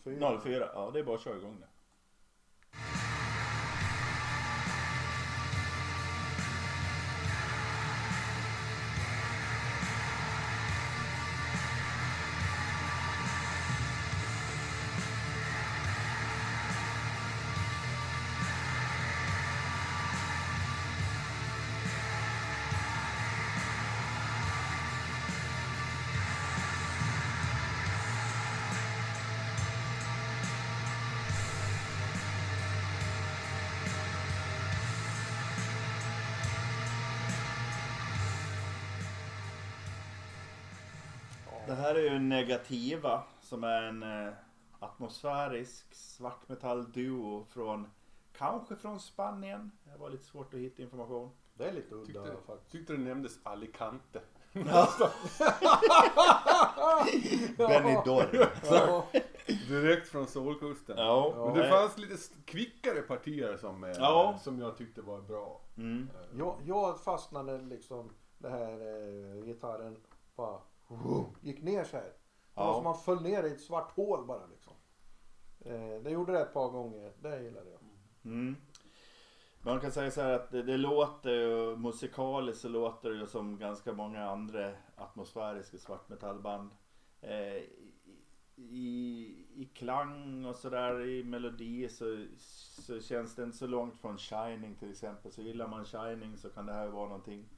04. 0.03 0.39
04. 0.43 0.69
Ja, 0.73 0.89
det 0.93 0.99
är 0.99 1.03
bara 1.03 1.15
att 1.15 1.21
köra 1.21 1.37
igång 1.37 1.59
det. 1.59 1.67
Här 41.91 41.99
är 41.99 42.03
ju 42.13 42.19
Negativa 42.19 43.23
som 43.41 43.63
är 43.63 43.81
en 43.83 44.03
eh, 44.03 44.33
atmosfärisk 44.79 45.93
svartmetallduo 45.93 47.43
från 47.43 47.87
kanske 48.37 48.75
från 48.75 48.99
Spanien. 48.99 49.71
Det 49.83 49.97
var 49.99 50.09
lite 50.09 50.23
svårt 50.23 50.53
att 50.53 50.59
hitta 50.59 50.81
information. 50.81 51.29
Det 51.53 51.67
är 51.67 51.73
lite 51.73 51.95
udda 51.95 52.05
Tyckte, 52.05 52.37
faktiskt. 52.47 52.71
tyckte 52.71 52.93
det 52.93 52.99
nämndes 52.99 53.39
Alicante. 53.43 54.21
Benidorm. 57.57 58.45
Ja. 58.69 59.07
Direkt 59.67 60.07
från 60.07 60.27
Solkusten. 60.27 60.97
Ja, 60.97 61.33
Men 61.45 61.53
det 61.63 61.69
fanns 61.69 61.97
lite 61.97 62.15
kvickare 62.45 63.01
partier 63.01 63.57
som, 63.57 63.83
eh, 63.83 63.89
Ja. 63.97 64.39
som 64.43 64.59
jag 64.59 64.77
tyckte 64.77 65.01
var 65.01 65.21
bra. 65.21 65.61
Mm. 65.77 66.09
Jag, 66.37 66.55
jag 66.65 66.99
fastnade 66.99 67.57
liksom 67.61 68.09
det 68.37 68.49
här 68.49 68.71
eh, 68.71 69.45
gitarren 69.45 69.97
bara 70.35 70.59
gick 71.41 71.61
ner 71.61 71.83
så 71.83 71.97
här. 71.97 72.03
Det 72.03 72.59
var 72.61 72.65
Ja. 72.67 72.73
som 72.73 72.83
man 72.83 72.95
föll 72.97 73.21
ner 73.21 73.43
i 73.43 73.51
ett 73.51 73.61
svart 73.61 73.91
hål 73.91 74.25
bara 74.25 74.45
liksom. 74.45 74.73
Eh, 75.59 76.03
det 76.03 76.09
gjorde 76.09 76.31
det 76.31 76.39
ett 76.41 76.53
par 76.53 76.69
gånger. 76.69 77.13
Det 77.21 77.43
gillade 77.43 77.69
jag. 77.69 77.79
Mm. 78.25 78.55
Man 79.63 79.79
kan 79.79 79.91
säga 79.91 80.11
så 80.11 80.21
här 80.21 80.33
att 80.33 80.51
det, 80.51 80.63
det 80.63 80.77
låter 80.77 81.31
ju 81.31 81.75
musikaliskt 81.77 82.61
så 82.61 82.69
låter 82.69 83.09
det 83.09 83.15
ju 83.15 83.27
som 83.27 83.57
ganska 83.57 83.93
många 83.93 84.29
andra 84.29 84.71
atmosfäriska 84.95 85.77
svartmetallband. 85.77 86.69
Eh, 87.21 87.63
i, 88.55 89.45
I 89.55 89.65
klang 89.73 90.45
och 90.45 90.55
sådär 90.55 91.05
i 91.07 91.23
melodi 91.23 91.89
så, 91.89 92.25
så 92.37 93.01
känns 93.01 93.35
det 93.35 93.43
inte 93.43 93.57
så 93.57 93.67
långt 93.67 93.97
från 93.97 94.17
Shining 94.17 94.75
till 94.75 94.91
exempel. 94.91 95.31
Så 95.31 95.41
gillar 95.41 95.67
man 95.67 95.85
Shining 95.85 96.37
så 96.37 96.49
kan 96.49 96.65
det 96.65 96.73
här 96.73 96.87
vara 96.87 97.07
någonting. 97.07 97.49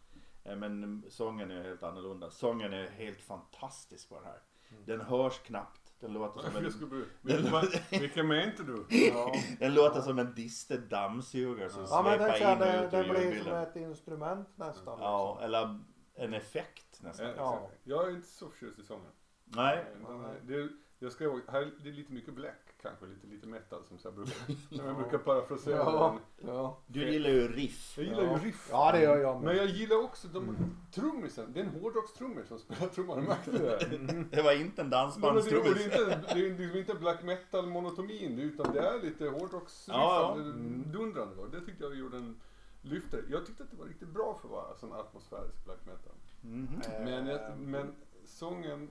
Eh, 0.44 0.56
men 0.56 1.04
sången 1.10 1.52
är 1.52 1.64
helt 1.64 1.84
annorlunda. 1.84 2.30
Sången 2.30 2.74
är 2.74 2.88
helt 2.88 3.22
fantastisk 3.22 4.10
på 4.10 4.16
den 4.16 4.26
här. 4.26 4.41
Den 4.86 5.02
hörs 5.02 5.39
knappt. 5.39 5.94
Den 6.00 6.14
låter 6.14 6.41
som 6.41 6.56
en, 7.91 8.00
vilka 8.00 8.24
menade 8.24 8.64
du? 8.64 8.86
Ja, 9.08 9.36
den 9.60 9.74
låter 9.74 10.02
som 10.02 10.20
en 10.20 10.34
disted 10.34 10.82
dammsugare 10.82 11.70
som 11.70 11.82
ja 11.82 12.04
sveper 12.04 12.26
in 12.26 12.32
och 12.32 12.38
kände, 12.38 12.86
ut 12.86 12.91
det 12.91 13.04
blir 13.04 13.44
som 13.44 13.54
ett 13.54 13.76
instrument 13.76 14.50
nästan. 14.56 15.00
Ja, 15.00 15.32
liksom. 15.34 15.46
eller 15.46 15.80
en 16.16 16.34
effekt 16.34 17.02
nästan. 17.04 17.34
Ja. 17.38 17.70
Jag 17.84 18.08
är 18.08 18.12
inte 18.12 18.28
så 18.28 18.50
förtjust 18.50 18.80
i 18.80 18.84
sången. 18.84 19.12
Nej, 19.46 19.86
Eh, 20.02 20.08
den 20.08 20.48
Det, 20.48 20.70
jag 21.04 21.12
skrev, 21.12 21.32
här, 21.47 21.72
det 21.84 21.89
är 21.89 21.93
lite 21.93 22.14
mycket 22.14 22.34
black 22.34 22.60
kanske, 22.82 23.06
lite, 23.06 23.28
lite 23.28 23.47
metal 23.47 23.84
som 23.88 23.97
jag 24.04 24.14
brukar, 24.16 24.34
jag 24.88 24.95
brukar 24.95 25.18
parafrasera. 25.18 25.76
Ja, 25.78 26.20
ja. 26.45 26.78
du 26.88 27.12
gillar 27.12 27.30
ju 27.30 27.47
riff. 27.47 27.93
Jag 27.97 28.06
gillar 28.06 28.24
Ja. 28.24 28.39
ju 28.39 28.47
riff. 28.47 28.68
Ja, 28.72 28.91
det 28.91 29.01
gör 29.01 29.18
jag 29.18 29.36
med. 29.36 29.43
Men 29.45 29.58
jag 29.58 29.66
gillar 29.66 30.04
också 30.04 30.28
de 30.28 30.58
trummisen. 30.93 31.54
Det 31.54 31.60
är 31.60 31.64
en 31.64 31.70
hårdrockstrummis 31.82 32.47
som 32.47 32.60
spelar 32.60 32.88
trummor. 32.88 33.22
Märkte 33.22 33.51
du 33.51 33.58
det? 33.58 34.24
Det 34.32 34.41
var 34.41 34.51
inte 34.54 34.82
en 34.82 34.89
Men 34.89 34.89
det, 34.89 34.95
det, 34.95 34.97
är 34.97 35.01
dansbandstrummis. 35.06 35.86
inte, 35.86 36.06
det 36.34 36.39
är 36.39 36.49
liksom 36.58 36.78
inte 36.80 36.95
black 36.95 37.24
metal 37.24 37.68
monotomin 37.68 38.39
utan 38.39 38.74
det 38.74 38.80
är 38.80 39.01
lite 39.01 39.28
hårdrocksriff. 39.30 39.95
Ja, 39.97 40.36
ja. 40.38 40.41
Mm. 40.41 40.91
Dundrande. 40.91 41.47
Det 41.51 41.66
tyckte 41.66 41.84
jag 41.84 41.95
gjorde 41.95 42.18
en 42.18 42.41
lyfter. 42.82 43.24
Jag 43.30 43.45
tyckte 43.45 43.64
att 43.64 43.72
det 43.72 43.78
var 43.78 43.86
riktigt 43.86 44.10
bra 44.10 44.38
för 44.41 44.47
att 44.47 44.51
vara 44.51 44.76
sån 44.76 44.93
atmosfärisk 44.93 45.66
black 45.66 45.80
metal. 45.86 46.14
Mhm. 46.41 46.82
Men, 47.04 47.28
jag, 47.28 47.41
Eh, 47.49 47.56
men 47.58 47.95
sången 48.26 48.89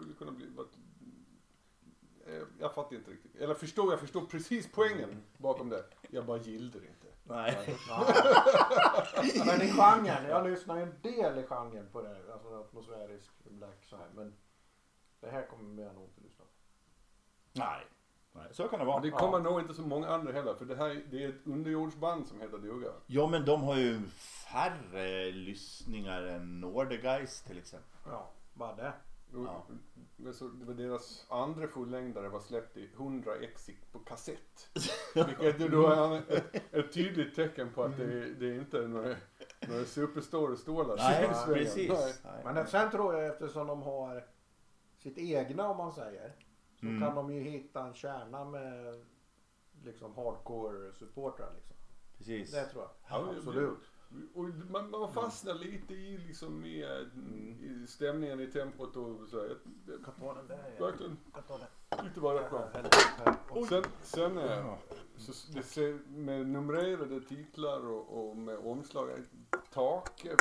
skulle 0.00 0.14
kunna 0.14 0.32
bli... 0.32 0.46
Eh, 2.26 2.42
jag 2.60 2.74
fattar 2.74 2.96
inte 2.96 3.10
riktigt. 3.10 3.36
Eller 3.36 3.54
förstår, 3.54 3.92
jag 3.92 4.00
förstår 4.00 4.20
precis 4.20 4.68
poängen 4.72 5.22
bakom 5.36 5.68
det. 5.68 5.84
Jag 6.10 6.26
bara 6.26 6.38
gillade 6.38 6.80
det 6.80 6.86
inte. 6.86 7.06
Nej. 7.24 7.76
Men 9.46 9.62
i 9.62 9.72
genren, 9.72 10.28
jag 10.28 10.50
lyssnar 10.50 10.76
ju 10.76 10.82
en 10.82 11.00
del 11.02 11.38
i 11.38 11.42
genren 11.46 11.88
på 11.92 12.02
det. 12.02 12.32
Alltså 12.32 12.60
atmosfärisk 12.60 13.30
black 13.44 13.84
så 13.84 13.96
här. 13.96 14.08
Men 14.14 14.34
det 15.20 15.30
här 15.30 15.46
kommer 15.46 15.82
jag 15.82 15.94
nog 15.94 16.04
inte 16.04 16.20
lyssna 16.20 16.44
på. 16.44 16.50
Nej. 17.52 17.86
Nej, 18.32 18.46
så 18.52 18.68
kan 18.68 18.78
det 18.78 18.84
vara. 18.84 19.00
det 19.00 19.10
kommer 19.10 19.40
nog 19.40 19.60
inte 19.60 19.74
så 19.74 19.82
många 19.82 20.08
andra 20.08 20.32
heller. 20.32 20.54
För 20.54 20.64
det 20.64 20.76
här 20.76 21.02
det 21.10 21.24
är 21.24 21.28
ett 21.28 21.46
underjordsband 21.46 22.26
som 22.26 22.40
heter 22.40 22.58
duga. 22.58 22.88
Ja, 23.06 23.26
men 23.26 23.44
de 23.44 23.62
har 23.62 23.76
ju 23.76 24.06
färre 24.52 25.30
lyssningar 25.32 26.22
än 26.22 26.60
Nordegeist 26.60 27.46
till 27.46 27.58
exempel. 27.58 27.98
Ja, 28.06 28.30
bara 28.54 28.76
det. 28.76 28.92
Ja. 29.32 29.66
så 30.32 30.44
det 30.48 30.64
var 30.64 30.74
deras 30.74 31.26
andra 31.28 31.68
fullängdare 31.68 32.28
var 32.28 32.40
släppt 32.40 32.76
i 32.76 32.90
100 32.94 33.36
ex 33.40 33.70
på 33.92 33.98
kassett. 33.98 34.68
Vilket 35.14 35.60
ju 35.60 35.68
då 35.68 35.86
är 35.88 36.16
ett, 36.32 36.74
ett 36.74 36.92
tydligt 36.92 37.34
tecken 37.34 37.72
på 37.72 37.82
att 37.82 37.96
det, 37.96 38.04
är- 38.04 38.34
det 38.40 38.46
är 38.46 38.54
inte 38.54 38.78
är 38.78 38.88
några, 38.88 39.16
några 39.68 39.84
superstora 39.84 40.56
stålar. 40.56 40.96
Nej, 40.96 41.30
svängen. 41.34 41.54
precis. 41.64 41.88
Nej. 41.90 42.14
Nej. 42.44 42.54
Men 42.54 42.66
sen 42.66 42.90
tror 42.90 43.14
jag 43.14 43.26
eftersom 43.26 43.66
de 43.66 43.82
har 43.82 44.24
sitt 44.98 45.18
egna 45.18 45.68
om 45.68 45.76
man 45.76 45.92
säger. 45.92 46.36
Så 46.80 46.86
Mm. 46.86 47.00
kan 47.02 47.14
de 47.14 47.34
ju 47.34 47.40
hitta 47.40 47.86
en 47.86 47.94
kärna 47.94 48.44
med 48.44 49.04
liksom 49.84 50.14
hardcore 50.14 50.92
supportrar 50.92 51.52
liksom. 51.56 51.76
Precis. 52.18 52.50
Det 52.52 52.64
tror 52.64 52.82
jag. 52.82 52.90
Ja, 53.18 53.24
det- 53.32 53.36
Absolut. 53.38 53.78
Och 54.34 54.44
man, 54.70 54.90
man 54.90 55.12
fastnar 55.12 55.54
lite 55.54 55.94
i 55.94 56.18
liksom 56.18 56.64
i, 56.64 56.82
eh, 56.82 57.68
i 57.70 57.86
stämningen, 57.86 58.40
i 58.40 58.46
tempot 58.46 58.96
och 58.96 59.28
så. 59.28 59.36
Jag, 59.36 59.56
Jag 59.86 60.04
kan 60.04 60.14
ta 60.14 60.34
den 60.34 60.46
där. 60.46 60.56
verkligen 60.80 61.16
Jag 61.24 61.34
kan 61.34 61.42
ta 61.42 61.58
den. 61.58 62.04
lite 62.04 62.20
rätt 62.20 62.50
bra. 62.50 62.70
Och 63.48 63.66
Sen, 63.66 63.84
sen 64.02 64.38
eh, 64.38 64.74
så 65.16 65.52
det 65.52 65.62
ser, 65.62 65.98
med 66.08 66.46
numrerade 66.46 67.20
titlar 67.20 67.86
och, 67.86 68.30
och 68.30 68.36
med 68.36 68.58
omslag, 68.58 69.10
tak, 69.72 70.24
eh, 70.24 70.36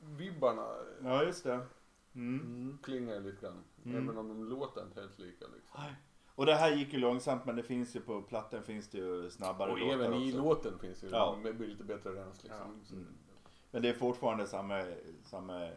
vibbarna 0.00 0.62
eh, 0.62 1.04
Ja, 1.06 1.24
just 1.24 1.44
det. 1.44 1.66
Mm. 2.14 2.40
Mm. 2.40 2.78
klingar 2.82 3.20
lite 3.20 3.40
grann. 3.46 3.64
Mm. 3.84 3.96
Även 4.04 4.18
om 4.18 4.28
de 4.28 4.44
låter 4.44 4.82
inte 4.82 5.00
helt 5.00 5.18
lika 5.18 5.44
liksom. 5.54 5.80
Och 6.40 6.46
det 6.46 6.54
här 6.54 6.70
gick 6.76 6.92
ju 6.92 6.98
långsamt 6.98 7.44
men 7.44 7.56
det 7.56 7.62
finns 7.62 7.96
ju 7.96 8.00
på 8.00 8.22
plattan 8.22 8.62
finns 8.62 8.88
det 8.88 8.98
ju 8.98 9.30
snabbare 9.30 9.70
Och 9.72 9.78
låtar 9.78 9.94
även 9.94 10.14
i 10.14 10.28
också. 10.28 10.42
låten 10.42 10.78
finns 10.78 11.00
det 11.00 11.06
ju 11.06 11.12
Ja. 11.12 11.36
med 11.42 11.60
lite 11.60 11.84
bättre 11.84 12.10
rens 12.10 12.42
liksom. 12.44 12.80
Så- 12.84 12.94
Mm. 12.94 13.06
Men 13.70 13.82
det 13.82 13.88
är 13.88 13.92
fortfarande 13.94 14.46
samma, 14.46 14.84
samma 15.24 15.70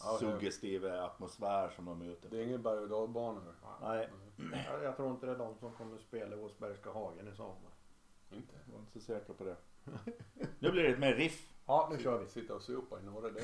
Ja, 0.00 0.16
suggestiva 0.20 1.04
atmosfär 1.04 1.68
som 1.76 1.84
de 1.84 2.02
är 2.02 2.06
ute 2.06 2.28
Det 2.28 2.38
är 2.40 2.44
ingen 2.44 2.62
berg 2.62 2.78
och 2.78 2.88
dalbanor. 2.88 3.54
Nej, 3.82 4.08
Jag, 4.72 4.82
jag 4.84 4.96
tror 4.96 5.10
inte 5.10 5.26
det 5.26 5.32
är 5.32 5.38
de 5.38 5.56
som 5.58 5.72
kommer 5.72 5.98
spela 5.98 6.36
i 6.36 6.38
Åsbergska 6.38 6.90
hagen 6.92 7.28
i 7.28 7.36
sommar. 7.36 7.72
Inte. 8.30 8.54
jag 8.66 8.72
var 8.72 8.80
inte 8.80 8.92
så 8.92 9.00
säker 9.00 9.32
på 9.32 9.44
det. 9.44 9.56
Nu 10.58 10.70
blir 10.70 10.82
det 10.82 10.88
ett 10.88 10.98
mer 10.98 11.14
riff. 11.14 11.52
Ja, 11.66 11.88
nu 11.92 11.98
kör 12.02 12.18
vi. 12.18 12.26
Sitta 12.26 12.54
och 12.54 12.62
supa 12.62 13.00
i 13.00 13.02
norra 13.02 13.28
delen. 13.30 13.42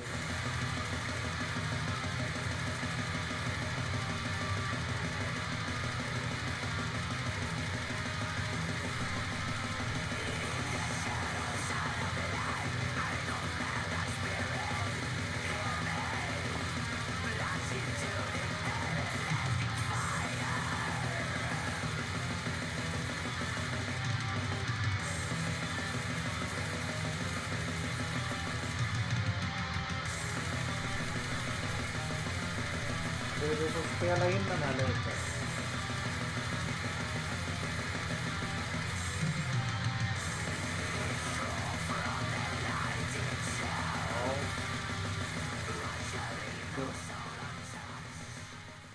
Det 33.43 33.49
är 33.49 33.55
du 33.55 33.71
som 33.71 33.97
spelar 33.97 34.29
in 34.29 34.43
den 34.49 34.57
här 34.57 34.73
lite. 34.73 35.09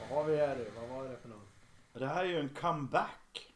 Vad 0.00 0.08
har 0.08 0.24
vi 0.24 0.36
här 0.36 0.56
nu? 0.56 0.70
Vad 0.80 0.88
var 0.88 1.08
det 1.08 1.16
för 1.16 1.28
något? 1.28 1.48
Det 1.92 2.06
här 2.06 2.24
är 2.24 2.28
ju 2.28 2.40
en 2.40 2.48
comeback. 2.48 3.54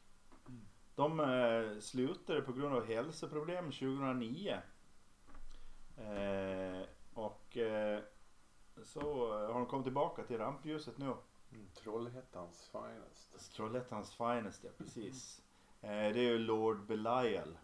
De 0.94 1.20
eh, 1.20 1.80
slutade 1.80 2.40
på 2.40 2.52
grund 2.52 2.74
av 2.74 2.86
hälsoproblem 2.86 3.64
2009. 3.64 4.58
Eh, 5.98 6.82
och 7.14 7.56
eh, 7.56 8.00
så 8.84 9.32
har 9.32 9.54
de 9.54 9.66
kommit 9.66 9.84
tillbaka 9.84 10.22
till 10.22 10.38
rampljuset 10.38 10.98
nu. 10.98 11.14
Trollhättans 11.74 12.70
finest. 12.72 13.52
Trollhättans 13.56 14.14
finest, 14.14 14.64
ja 14.64 14.70
precis. 14.78 15.42
Eh, 15.80 15.88
det 15.88 16.20
är 16.20 16.30
ju 16.30 16.38
Lord 16.38 16.86
Belial. 16.86 17.58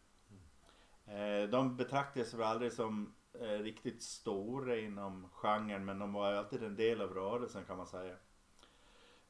Eh, 1.07 1.51
de 1.51 1.77
betraktades 1.77 2.35
väl 2.35 2.43
aldrig 2.43 2.73
som 2.73 3.15
eh, 3.41 3.47
riktigt 3.47 4.03
stora 4.03 4.79
inom 4.79 5.29
genren 5.33 5.85
men 5.85 5.99
de 5.99 6.13
var 6.13 6.31
ju 6.31 6.39
alltid 6.39 6.63
en 6.63 6.77
del 6.77 7.01
av 7.01 7.15
rörelsen 7.15 7.65
kan 7.65 7.77
man 7.77 7.87
säga. 7.87 8.17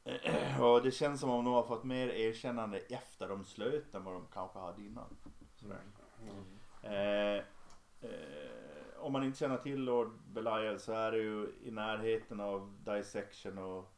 Eh, 0.05 0.60
och 0.62 0.82
det 0.82 0.90
känns 0.90 1.20
som 1.20 1.31
om 1.31 1.44
de 1.44 1.55
har 1.55 1.62
fått 1.62 1.85
mer 1.85 2.09
erkännande 2.09 2.78
efter 2.78 3.28
de 3.28 3.44
slöt 3.44 3.94
än 3.94 4.05
vad 4.05 4.15
de 4.15 4.27
kanske 4.32 4.59
hade 4.59 4.82
innan. 4.82 5.16
Sådär. 5.55 5.82
Eh, 6.82 7.44
eh, 8.01 8.57
om 8.99 9.12
man 9.12 9.25
inte 9.25 9.39
känner 9.39 9.57
till 9.59 9.81
Lord 9.85 10.12
Belial 10.33 10.79
så 10.81 10.93
är 10.93 11.12
det 11.12 11.19
ju 11.19 11.53
i 11.62 11.70
närheten 11.70 12.41
av 12.41 12.75
Dissection 12.85 13.59
och 13.59 13.93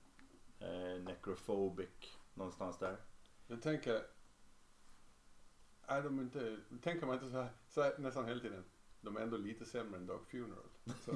eh, 0.58 1.02
Necrophobic 1.02 2.18
någonstans 2.34 2.78
där. 2.78 2.96
Jag 3.46 3.62
tänker, 3.62 4.02
är 5.82 6.02
de 6.02 6.20
inte, 6.20 6.58
tänker 6.82 7.06
man 7.06 7.14
inte 7.14 7.30
så 7.30 7.36
här, 7.42 7.50
så 7.68 7.82
här 7.82 7.98
nästan 7.98 8.26
hela 8.28 8.40
tiden, 8.40 8.64
de 9.00 9.16
är 9.16 9.20
ändå 9.20 9.36
lite 9.36 9.64
sämre 9.64 9.96
än 10.00 10.06
Dark 10.06 10.26
Funeral. 10.30 10.68
Så. 11.04 11.12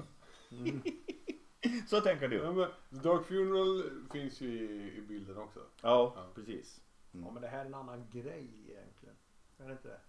Så 1.88 2.00
tänker 2.00 2.28
du? 2.28 2.36
Ja, 2.36 2.52
men 2.52 2.68
Dark 3.02 3.24
Funeral 3.26 3.82
finns 4.12 4.40
ju 4.40 4.48
i, 4.48 4.96
i 4.96 5.00
bilden 5.00 5.36
också. 5.38 5.60
Ja, 5.82 6.12
Ja. 6.16 6.26
precis. 6.34 6.80
Ja 7.12 7.30
men 7.30 7.42
det 7.42 7.48
här 7.48 7.60
är 7.60 7.64
en 7.64 7.74
annan 7.74 8.10
grej 8.10 8.48
egentligen. 8.70 9.16
Är 9.58 9.66
det 9.66 9.72
inte 9.72 9.88
det? 9.88 10.00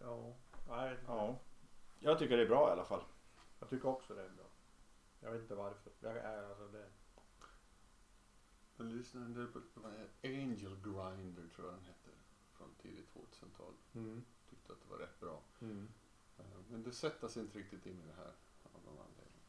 Ja. 0.00 0.34
Nej, 0.68 0.96
Ja. 1.06 1.38
Jag 2.00 2.18
tycker 2.18 2.36
det 2.36 2.42
är 2.42 2.48
bra 2.48 2.68
i 2.68 2.72
alla 2.72 2.84
fall. 2.84 3.02
Jag 3.60 3.68
tycker 3.70 3.88
också 3.88 4.14
det 4.14 4.22
är 4.24 4.28
bra. 4.28 4.44
Jag 5.20 5.30
vet 5.32 5.40
inte 5.42 5.54
varför. 5.54 5.92
Jag, 6.00 6.16
är- 6.16 6.48
alltså 6.48 6.68
det, 6.68 6.86
Jag 8.76 8.86
lyssnade 8.86 9.46
på 9.46 9.60
Angel 10.22 10.76
Grinder 10.82 11.48
tror 11.54 11.66
jag 11.66 11.74
den 11.74 11.84
hette. 11.84 12.10
Från 12.52 12.68
tidigt 12.82 13.14
2000-tal. 13.14 13.72
Mm. 13.94 14.24
Tyckte 14.50 14.72
att 14.72 14.80
det 14.80 14.90
var 14.90 14.98
rätt 14.98 15.20
bra. 15.20 15.40
Mm. 15.60 15.88
Eh, 16.38 16.44
Men 16.70 16.82
det 16.82 16.92
sätter 16.92 17.28
sig 17.28 17.42
inte 17.42 17.58
riktigt 17.58 17.86
in 17.86 18.00
i 18.02 18.06
det 18.06 18.12
här. 18.16 18.32
Av 18.72 18.80
någon 18.84 18.98
anledning. 18.98 19.42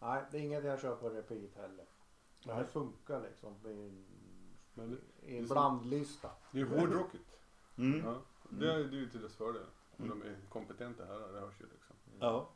Nej, 0.00 0.24
det 0.30 0.38
är 0.38 0.42
inget 0.42 0.64
jag 0.64 0.80
kör 0.80 0.96
på 0.96 1.10
repeat 1.10 1.54
heller. 1.54 1.86
Men 2.44 2.56
Nej. 2.56 2.64
det 2.64 2.70
funkar 2.70 3.20
liksom 3.22 3.54
i 3.66 3.70
en, 3.86 4.06
Men 4.74 4.90
det, 4.90 4.96
i 4.96 5.30
det 5.30 5.36
är 5.36 5.42
en 5.42 5.48
blandlista. 5.48 6.30
det 6.52 6.60
är 6.60 6.64
hårdrockigt. 6.64 7.38
Mm. 7.76 8.04
Ja. 8.04 8.22
Det 8.50 8.72
är 8.72 8.78
det 8.78 8.84
är 8.96 9.00
ju 9.00 9.10
till 9.10 9.22
dess 9.22 9.34
fördel. 9.36 9.66
Mm. 9.98 10.20
de 10.20 10.28
är 10.28 10.36
kompetenta 10.48 11.04
herrar, 11.04 11.32
det 11.32 11.40
hörs 11.40 11.60
ju 11.60 11.66
liksom. 11.72 11.96
Ja. 12.20 12.48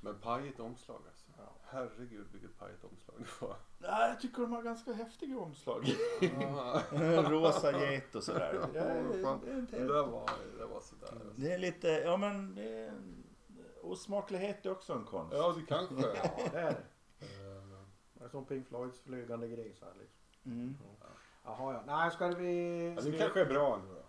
Men 0.00 0.18
pajigt 0.18 0.60
omslag 0.60 1.02
alltså. 1.08 1.30
Ja. 1.38 1.52
Herregud 1.64 2.26
vilket 2.32 2.58
pajigt 2.58 2.84
omslag 2.84 3.16
det 3.18 3.46
var. 3.46 3.56
Nej, 3.78 4.08
jag 4.08 4.20
tycker 4.20 4.42
de 4.42 4.52
har 4.52 4.62
ganska 4.62 4.92
häftiga 4.92 5.38
omslag. 5.38 5.84
Ja. 6.40 6.82
Rosa 7.30 7.72
get 7.80 8.14
och 8.14 8.22
sådär. 8.22 8.54
Ja, 8.54 8.66
Det 8.66 8.74
det 9.78 10.02
var, 10.02 10.30
det 10.58 10.66
var 10.66 10.80
sådär. 10.80 11.06
Alltså. 11.12 11.32
Det 11.36 11.52
är 11.52 11.58
lite, 11.58 11.88
ja 11.88 12.16
men 12.16 12.54
det 12.54 12.68
är, 12.68 12.92
osmaklighet 13.82 14.66
är 14.66 14.70
också 14.70 14.92
en 14.92 15.04
konst. 15.04 15.36
Ja, 15.36 15.54
det 15.56 15.66
kanske. 15.66 15.94
Ja, 16.22 16.50
det 16.52 16.58
är 16.58 16.70
det. 16.70 16.84
Det 18.14 18.24
är 18.24 18.28
som 18.28 18.44
Pink 18.44 18.68
Floyds 18.68 19.00
flygande 19.00 19.48
grisar 19.48 19.92
liksom. 19.98 20.20
Mm. 20.44 20.76
Jaha 21.44 21.72
ja. 21.74 21.82
Nej, 21.86 22.10
ska 22.10 22.28
vi... 22.28 22.94
Ja, 22.96 23.02
det 23.02 23.18
kanske 23.18 23.40
är 23.40 23.46
bra 23.46 23.74
ändå 23.74 23.94
då. 23.94 24.03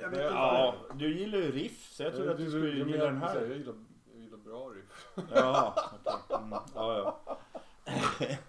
Jag 0.00 0.08
vet 0.08 0.18
Det- 0.18 0.24
inte. 0.24 0.34
Ja, 0.34 0.74
du 0.94 1.18
gillar 1.18 1.38
ju 1.38 1.52
riff 1.52 1.88
så 1.92 2.02
jag 2.02 2.14
trodde 2.14 2.30
att 2.30 2.36
du 2.36 2.44
Du- 2.44 2.50
skulle 2.50 2.70
gilla 2.92 3.04
den 3.04 3.22
här. 3.22 3.34
Jag 3.40 3.48
gillar, 3.48 3.74
jag 4.12 4.20
gillar 4.22 4.38
bra 4.38 4.68
riff. 4.68 5.08
Ja, 5.34 5.74
okej. 6.04 6.36
Mm. 6.38 6.58
ja, 6.74 7.18
ja. 7.24 7.38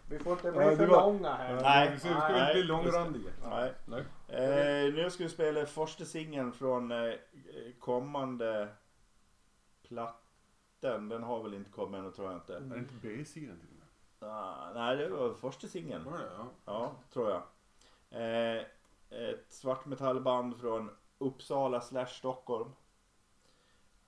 Vi 0.10 0.20
får 0.20 0.34
inte 0.34 0.48
Ja, 0.48 0.68
bli 0.68 0.76
för 0.76 0.88
var- 0.88 1.02
långa 1.02 1.34
här. 1.34 1.62
Nej. 1.62 1.90
Vi 1.94 2.00
ska 2.00 2.08
vi 2.10 2.14
ska 2.16 2.28
Nej, 2.30 2.42
inte 2.42 2.54
bli 2.54 2.64
långrandiga. 2.64 3.32
Nej. 3.50 3.74
Nej. 3.86 4.04
Eh, 4.28 4.94
nu 4.94 5.10
ska 5.12 5.24
vi 5.24 5.30
spela 5.30 5.66
första 5.66 6.06
singeln 6.06 6.52
från 6.52 6.92
eh, 6.92 7.14
kommande 7.80 8.68
platten. 9.88 11.10
Den 11.10 11.24
har 11.24 11.44
väl 11.44 11.54
inte 11.54 11.72
kommit 11.72 12.00
än 12.00 12.12
tror 12.14 12.28
jag 12.28 12.36
inte. 12.38 12.56
Är 12.56 12.60
det 12.60 12.78
inte 12.80 12.94
B-sidan 13.02 13.60
till 13.60 13.68
och 13.70 13.76
med? 14.20 14.30
Ah, 14.36 14.72
nej, 14.76 14.98
det 14.98 15.10
var 15.10 15.34
första 15.34 15.68
singeln. 15.68 16.04
Var 16.04 16.18
det? 16.18 16.30
Ja. 16.38 16.48
Ja, 16.66 16.92
tror 17.14 17.30
jag. 17.30 17.42
Eh, 18.10 18.62
ett 19.10 19.46
svartmetallband 19.50 20.60
från 20.60 20.90
Uppsala 21.22 21.82
slash 21.82 22.08
Stockholm. 22.08 22.72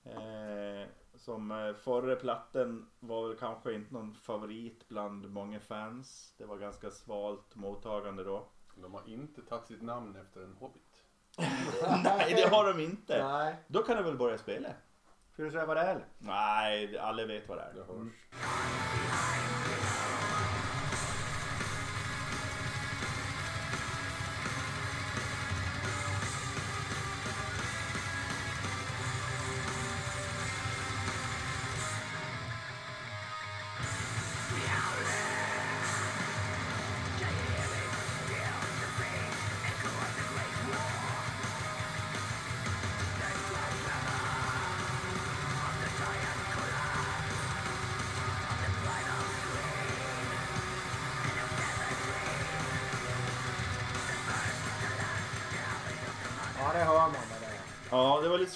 Eh, 0.04 0.88
som 1.14 1.50
eh, 1.50 1.74
förra 1.74 2.16
platten 2.16 2.90
var 3.00 3.28
väl 3.28 3.36
kanske 3.36 3.74
inte 3.74 3.94
någon 3.94 4.14
favorit 4.14 4.88
bland 4.88 5.30
många 5.30 5.60
fans. 5.60 6.34
Det 6.38 6.44
var 6.44 6.56
ganska 6.56 6.90
svalt 6.90 7.54
mottagande 7.54 8.24
då. 8.24 8.48
De 8.74 8.94
har 8.94 9.08
inte 9.08 9.42
tagit 9.42 9.66
sitt 9.66 9.82
namn 9.82 10.16
efter 10.16 10.40
en 10.40 10.56
hobbit. 10.60 11.04
Nej, 12.04 12.34
det 12.34 12.48
har 12.48 12.72
de 12.72 12.80
inte. 12.80 13.24
Nej. 13.24 13.56
Då 13.66 13.82
kan 13.82 13.96
de 13.96 14.02
väl 14.02 14.16
börja 14.16 14.38
spela? 14.38 14.68
Ska 15.32 15.42
du 15.42 15.50
säga 15.50 15.66
vad 15.66 15.76
det 15.76 15.82
är? 15.82 16.04
Nej, 16.18 16.98
alla 16.98 17.26
vet 17.26 17.48
vad 17.48 17.58
det 17.58 17.62
är. 17.62 17.74
Det 17.74 17.84
hörs. 17.84 18.12
Ja, 18.30 20.13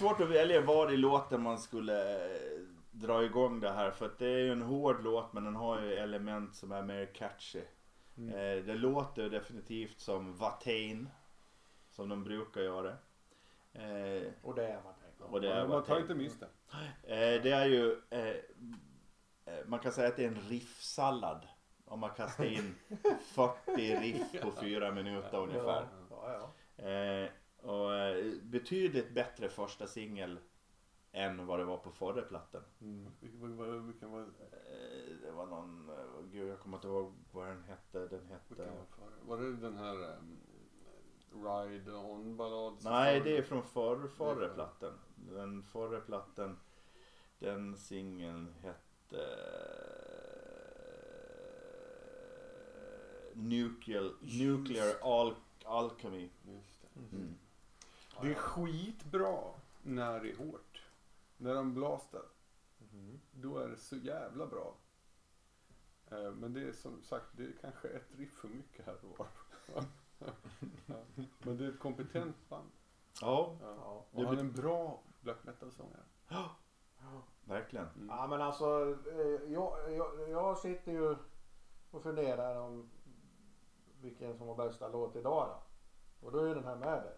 svårt 0.08 0.20
att 0.20 0.28
välja 0.30 0.60
var 0.60 0.92
i 0.92 0.96
låten 0.96 1.42
man 1.42 1.58
skulle 1.58 2.24
eh, 2.24 2.60
dra 2.90 3.24
igång 3.24 3.60
det 3.60 3.70
här. 3.70 3.90
För 3.90 4.06
att 4.06 4.18
det 4.18 4.26
är 4.26 4.38
ju 4.38 4.52
en 4.52 4.62
hård 4.62 5.04
låt 5.04 5.32
men 5.32 5.44
den 5.44 5.56
har 5.56 5.80
ju 5.80 5.94
element 5.94 6.54
som 6.56 6.72
är 6.72 6.82
mer 6.82 7.06
catchy. 7.14 7.62
Mm. 8.18 8.34
Eh, 8.34 8.64
det 8.64 8.74
låter 8.74 9.30
definitivt 9.30 10.00
som 10.00 10.36
Watain. 10.36 11.08
Som 11.90 12.08
de 12.08 12.24
brukar 12.24 12.60
göra. 12.60 12.90
Eh, 13.72 14.32
Och 14.42 14.54
det 14.54 14.66
är 14.66 14.68
är. 14.68 14.82
och 15.20 15.40
det 15.40 15.52
är 15.52 15.68
Man 15.68 15.84
tar 15.84 16.00
inte 16.00 16.14
miste. 16.14 16.46
Eh, 17.02 17.42
det 17.42 17.50
är 17.50 17.66
ju, 17.66 18.00
man 19.66 19.80
kan 19.80 19.92
säga 19.92 20.08
att 20.08 20.16
det 20.16 20.24
är 20.24 20.28
en 20.28 20.40
riffsallad. 20.48 21.46
Om 21.84 22.00
man 22.00 22.10
kastar 22.10 22.44
in 22.44 22.74
40 23.20 23.96
riff 23.96 24.42
på 24.42 24.50
fyra 24.50 24.90
minuter 24.92 25.38
ungefär. 25.38 25.88
Ja, 26.10 26.52
ja. 26.76 27.28
Och 27.62 27.94
eh, 27.94 28.34
betydligt 28.42 29.14
bättre 29.14 29.48
första 29.48 29.86
singel 29.86 30.38
än 31.12 31.46
vad 31.46 31.58
det 31.58 31.64
var 31.64 31.78
på 31.78 31.90
förra 31.90 32.22
plattan. 32.22 32.62
Mm. 32.80 33.06
Vilken 33.20 33.56
var, 33.56 33.66
var, 33.66 34.20
Eh, 34.20 35.16
det 35.22 35.30
var 35.30 35.46
någon, 35.46 35.88
eh, 35.88 36.30
gud 36.32 36.48
jag 36.48 36.60
kommer 36.60 36.76
inte 36.76 36.88
ihåg 36.88 37.12
vad 37.32 37.46
den 37.46 37.62
hette. 37.62 38.06
Den 38.06 38.26
hette... 38.26 38.54
var, 38.54 39.36
var 39.36 39.42
det 39.42 39.56
den 39.56 39.76
här 39.76 39.94
um, 39.94 40.38
Ride 41.32 41.92
On 41.92 42.36
ballad? 42.36 42.78
Nej, 42.84 43.20
det 43.20 43.36
är 43.36 43.42
från 43.42 43.62
förra, 43.62 44.08
förra 44.08 44.48
Det 44.48 44.54
plattan. 44.54 44.92
Den 45.16 45.62
förra 45.62 46.00
plattan, 46.00 46.58
den 47.38 47.76
singeln 47.76 48.54
hette... 48.62 48.78
Nuclear, 53.34 54.12
Nuclear 54.20 54.94
Al 55.02 55.34
Alchemy. 55.64 56.30
Just 56.42 56.82
det. 56.82 57.16
Mm. 57.16 57.38
Det 58.22 58.28
är 58.30 58.34
skitbra 58.34 59.38
när 59.82 60.20
det 60.20 60.30
är 60.32 60.36
hårt. 60.36 60.82
När 61.36 61.54
de 61.54 61.74
blastar. 61.74 62.22
Mhm. 62.78 63.20
Då 63.30 63.58
är 63.58 63.68
det 63.68 63.76
så 63.76 63.96
jävla 63.96 64.46
bra. 64.46 64.74
Eh, 66.10 66.30
Men 66.32 66.52
det 66.52 66.68
är 66.68 66.72
som 66.72 67.02
sagt, 67.02 67.26
det 67.32 67.42
är 67.44 67.52
kanske 67.60 67.88
ett 67.88 68.08
riff 68.16 68.32
för 68.32 68.48
mycket 68.48 68.86
här 68.86 68.96
och 69.04 69.18
var. 69.18 69.26
Ja. 69.74 69.82
Men 71.38 71.56
det 71.56 71.64
är 71.64 71.68
ett 71.68 71.78
kompetent 71.78 72.48
band. 72.48 72.70
Ja, 73.20 73.56
Ja. 73.62 73.74
Ja. 73.84 74.04
Och 74.12 74.24
han 74.24 74.36
är 74.36 74.40
en 74.40 74.52
bra 74.52 75.00
black 75.20 75.44
metal-sångare. 75.44 76.02
verkligen. 77.44 77.86
Mm. 77.88 78.08
Ja 78.08 78.26
men 78.26 78.40
alltså 78.42 78.96
eh, 79.12 79.52
jag, 79.52 79.92
jag, 79.92 80.30
jag 80.30 80.58
sitter 80.58 80.92
ju 80.92 81.16
och 81.90 82.02
funderar 82.02 82.60
om 82.60 82.90
vilken 84.00 84.38
som 84.38 84.46
var 84.46 84.54
bästa 84.56 84.88
låt 84.88 85.16
idag 85.16 85.48
då. 85.48 86.26
Och 86.26 86.32
då 86.32 86.38
är 86.38 86.48
ju 86.48 86.54
den 86.54 86.64
här 86.64 86.76
med 86.76 87.02
det. 87.02 87.16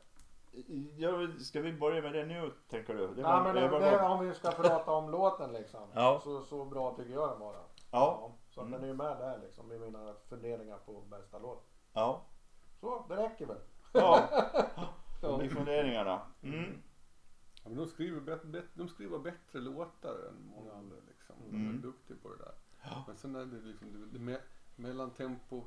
Ja, 0.96 1.28
ska 1.40 1.60
vi 1.60 1.72
börja 1.72 2.02
med 2.02 2.12
det 2.12 2.26
nu 2.26 2.52
tänker 2.68 2.94
du? 2.94 3.06
Det 3.06 3.12
Nej 3.14 3.22
var- 3.22 3.42
men 3.44 3.54
det 3.54 3.60
det, 3.60 3.68
var 3.68 3.80
det, 3.80 3.90
bra. 3.96 4.08
om 4.08 4.26
vi 4.28 4.34
ska 4.34 4.50
prata 4.50 4.92
om 4.92 5.10
låten 5.10 5.52
liksom. 5.52 5.88
Ja. 5.94 6.20
Så, 6.24 6.42
så 6.42 6.64
bra 6.64 6.96
tycker 6.96 7.12
jag 7.12 7.30
den 7.30 7.40
var. 7.40 7.52
då. 7.52 7.60
Ja. 7.90 8.32
Så 8.50 8.60
Mm. 8.60 8.72
den 8.72 8.82
är 8.82 8.86
ju 8.86 8.94
med 8.94 9.18
där 9.18 9.38
liksom 9.38 9.72
i 9.72 9.78
mina 9.78 10.14
funderingar 10.28 10.78
på 10.78 11.00
bästa 11.00 11.38
låt. 11.38 11.64
Ja. 11.92 12.22
Så 12.80 13.04
det 13.08 13.16
räcker 13.16 13.46
väl. 13.46 13.60
Ja. 13.92 14.28
I 15.42 15.48
funderingarna. 15.48 16.20
Mm. 16.42 16.82
Ja, 17.62 17.68
men 17.68 17.76
de, 17.78 17.86
skriver 17.86 18.20
bet, 18.20 18.42
bet, 18.42 18.64
de 18.74 18.88
skriver 18.88 19.18
bättre 19.18 19.58
låtar 19.58 20.28
än 20.28 20.50
många 20.56 20.72
andra. 20.72 20.96
Liksom. 21.08 21.36
De 21.50 21.56
Mm. 21.56 21.78
är 21.78 21.82
duktiga 21.82 22.16
på 22.22 22.28
det 22.28 22.36
där. 22.38 22.54
Men 23.06 23.16
sen 23.16 23.36
är 23.36 23.44
det 23.46 23.60
liksom 23.60 23.92
det, 23.92 24.18
det 24.18 24.24
me, 24.24 24.38
mellantempo 24.76 25.64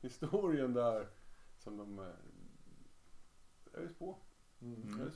historien 0.00 0.74
där 0.74 1.08
som 1.58 1.76
de 1.76 1.98
eh, 1.98 2.04
ös 3.74 3.94
på. 3.98 4.18
Mm. 4.62 5.00
Ös, 5.00 5.14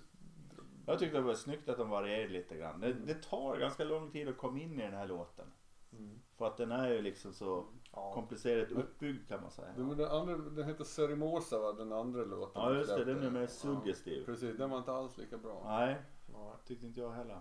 Jag 0.87 0.99
tyckte 0.99 1.17
det 1.17 1.23
var 1.23 1.35
snyggt 1.35 1.69
att 1.69 1.79
de 1.79 1.91
varierade 1.91 2.29
lite 2.29 2.57
grann. 2.57 2.81
Det, 2.81 2.93
det 2.93 3.23
tar 3.23 3.57
ganska 3.59 3.85
lång 3.85 4.11
tid 4.11 4.29
att 4.29 4.37
komma 4.37 4.59
in 4.59 4.81
i 4.81 4.83
den 4.83 4.95
här 4.95 5.07
låten. 5.07 5.47
Mm. 5.93 6.21
För 6.37 6.47
att 6.47 6.57
den 6.57 6.73
är 6.73 6.89
ju 6.93 7.03
liksom 7.03 7.33
så 7.33 7.67
Ja. 7.93 8.13
komplicerat 8.15 8.71
uppbyggd 8.73 9.29
kan 9.29 9.41
man 9.43 9.51
säga. 9.51 9.73
den, 9.77 9.89
den, 9.97 10.11
andra, 10.11 10.37
den 10.37 10.65
heter 10.69 10.85
Cerimosa 10.85 11.59
va, 11.59 11.73
den 11.73 11.93
andra 11.93 12.25
låten. 12.25 12.63
Ja 12.63 12.75
just 12.75 12.97
det, 12.97 13.05
den 13.05 13.23
är 13.23 13.31
mer 13.31 13.41
Ja, 13.41 13.47
suggestiv. 13.47 14.25
precis, 14.25 14.57
den 14.57 14.71
var 14.71 14.79
inte 14.79 14.93
alls 14.93 15.19
lika 15.19 15.39
bra. 15.39 15.63
Nej, 15.65 16.03
Ja. 16.33 16.57
tyckte 16.67 16.87
inte 16.87 17.01
jag 17.01 17.11
heller. 17.13 17.41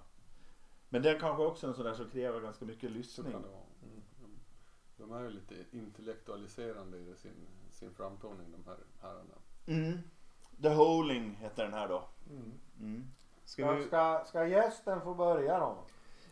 Men 0.89 1.01
den 1.01 1.19
kanske 1.19 1.43
också 1.43 1.67
är 1.67 1.69
en 1.69 1.75
sån 1.75 1.85
där 1.85 1.93
som 1.93 2.09
kräver 2.09 2.41
ganska 2.41 2.65
mycket 2.65 2.89
Så 2.89 2.97
lyssning. 2.97 3.31
kan 3.31 3.41
det 3.41 3.47
vara. 3.47 3.63
Mm. 3.83 4.01
De, 4.97 5.03
de 5.03 5.11
är 5.13 5.21
ju 5.23 5.29
lite 5.29 5.55
intellektualiserande 5.71 6.97
i 6.97 7.15
sin, 7.15 7.47
sin 7.69 7.91
framtoning 7.93 8.51
de 8.51 8.63
här 8.65 8.77
herrarna. 9.01 9.35
Mm. 9.65 9.97
The 10.61 10.69
Holing 10.69 11.37
heter 11.41 11.63
den 11.63 11.73
här 11.73 11.87
då. 11.87 12.03
Mm. 12.29 12.51
Mm. 12.79 13.11
Ska 13.45 13.71
vi... 13.71 13.83
ska, 13.83 14.23
ska 14.25 14.47
gästen 14.47 15.01
få 15.01 15.13
börja 15.13 15.59
då? 15.59 15.77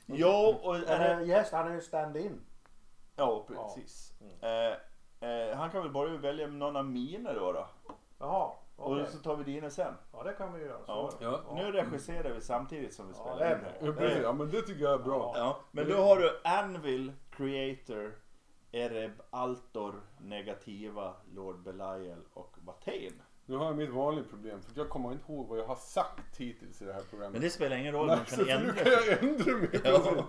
Ja, 0.06 0.60
och 0.64 0.76
är 0.76 1.18
det... 1.18 1.26
Gäst, 1.26 1.54
han 1.54 1.68
är 1.68 1.76
ju 1.76 1.82
stand-in. 1.82 2.42
Ja, 3.16 3.46
precis. 3.48 4.14
Eh, 4.42 5.30
eh, 5.30 5.58
han 5.58 5.72
kan 5.72 5.82
väl 5.82 5.92
börja 5.92 6.18
välja 6.18 6.48
någon 6.48 6.76
av 6.76 6.86
mina 6.86 7.34
då. 7.34 7.52
då. 7.52 7.68
Jaha, 8.20 8.52
okej. 8.76 9.04
Och 9.04 9.10
så 9.10 9.18
tar 9.18 9.36
vi 9.36 9.44
dina 9.44 9.70
sen. 9.70 9.94
Ja 10.14 10.24
det 10.24 10.34
kan 10.34 10.54
vi 10.54 10.66
göra. 10.66 10.86
Så. 10.86 11.14
Ja. 11.20 11.40
Ja. 11.48 11.56
Nu 11.56 11.72
regisserar 11.72 12.34
vi 12.34 12.42
samtidigt 12.42 12.94
som 12.94 13.08
vi 13.08 13.14
Ja, 13.18 13.20
spelar 13.20 13.40
det 13.40 14.06
är 14.06 14.12
in. 14.12 14.18
Ja, 14.18 14.24
ja 14.24 14.34
men 14.34 14.50
det 14.50 14.62
tycker 14.62 14.84
jag 14.84 14.94
är 14.94 15.04
bra. 15.04 15.34
Ja, 15.38 15.60
men 15.72 15.90
då 15.90 15.98
har 15.98 16.18
du 16.18 16.42
Anvil, 16.44 17.14
Creator, 17.32 18.16
Ereb, 18.72 19.12
Altor, 19.30 20.02
Negativa, 20.22 21.14
Lord 21.34 21.60
Belial 21.60 22.22
och 22.34 22.58
Watain. 22.66 23.22
Nu 23.46 23.56
har 23.56 23.66
jag 23.66 23.78
mitt 23.78 23.90
vanliga 23.90 24.26
problem 24.26 24.62
för 24.62 24.72
jag 24.80 24.90
kommer 24.90 25.12
inte 25.12 25.32
ihåg 25.32 25.48
vad 25.48 25.60
jag 25.60 25.66
har 25.68 25.76
sagt 25.76 26.38
hittills 26.38 26.82
i 26.82 26.86
det 26.86 26.94
här 26.94 27.02
programmet. 27.10 27.32
Men 27.34 27.42
det 27.42 27.50
spelar 27.50 27.76
ingen 27.78 27.94
roll, 27.94 28.08
Nej, 28.08 28.16
man 28.18 28.26
kan 28.26 28.40
nu 28.46 28.52
ändra. 28.52 28.74
kan 28.74 28.92
jag 28.92 29.24
ändra 29.24 29.54
mig. 29.58 29.82
Ja. 29.84 30.26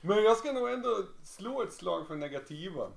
Men 0.00 0.22
jag 0.24 0.36
ska 0.36 0.52
nog 0.52 0.68
ändå 0.70 0.88
slå 1.22 1.62
ett 1.62 1.72
slag 1.72 2.06
för 2.06 2.16
negativa. 2.16 2.88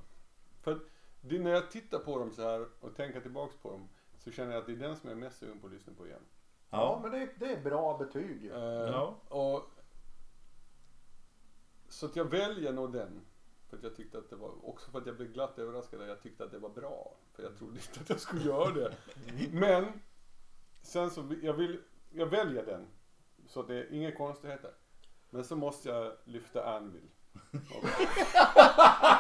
För 0.62 0.72
att 0.72 0.82
det, 1.22 1.40
när 1.40 1.52
jag 1.52 1.72
tittar 1.72 2.00
på 2.00 2.20
dem 2.20 2.32
så 2.32 2.42
här 2.42 2.68
och 2.80 2.96
tänker 2.96 3.22
tillbaks 3.22 3.56
på 3.62 3.72
dem 3.72 3.88
så 4.18 4.32
känner 4.32 4.52
jag 4.52 4.60
att 4.60 4.66
det 4.66 4.72
är 4.74 4.76
den 4.78 4.96
som 4.96 5.10
jag 5.10 5.18
är 5.18 5.22
mest 5.22 5.38
sugen 5.40 5.60
på 5.60 5.68
att 5.68 5.74
lyssna 5.74 5.94
på 5.98 6.08
igen. 6.08 6.20
Ja, 6.70 6.78
Ja. 6.78 7.00
men 7.10 7.12
det, 7.20 7.30
det 7.36 7.52
är 7.54 7.62
bra 7.62 7.98
betyg 7.98 8.44
ju. 8.44 8.52
Eh, 8.54 8.92
Ja. 8.92 9.16
och, 9.30 9.64
så 11.90 12.06
att 12.06 12.16
jag 12.16 12.26
väljer 12.26 12.74
nog 12.74 12.94
den. 12.94 13.22
För 13.70 13.78
att 13.78 13.84
jag 13.84 13.96
tyckte 13.96 14.18
att 14.18 14.30
det 14.30 14.36
var, 14.36 14.70
också 14.70 14.92
för 14.92 15.00
att 15.00 15.06
jag 15.06 15.16
blev 15.16 15.32
glatt 15.32 15.60
överraskad 15.60 16.10
jag 16.10 16.22
tyckte 16.22 16.44
att 16.44 16.52
det 16.52 16.60
var 16.60 16.70
bra. 16.70 17.14
För 17.36 17.44
jag 17.44 17.58
trodde 17.58 17.74
inte 17.80 18.00
att 18.02 18.10
jag 18.10 18.20
skulle 18.20 18.42
göra 18.46 18.72
det. 18.72 18.94
Men 19.52 20.02
sen 20.82 21.10
så, 21.12 21.34
jag 21.42 21.54
vill, 21.54 21.82
jag 22.12 22.26
väljer 22.26 22.66
den. 22.66 22.88
Så 23.48 23.62
det 23.64 23.76
är 23.76 23.94
inga 23.94 24.12
konstigheter. 24.16 24.72
Men 25.30 25.44
så 25.44 25.56
måste 25.56 25.90
jag 25.90 26.12
lyfta 26.24 26.76
Anvil. 26.76 27.10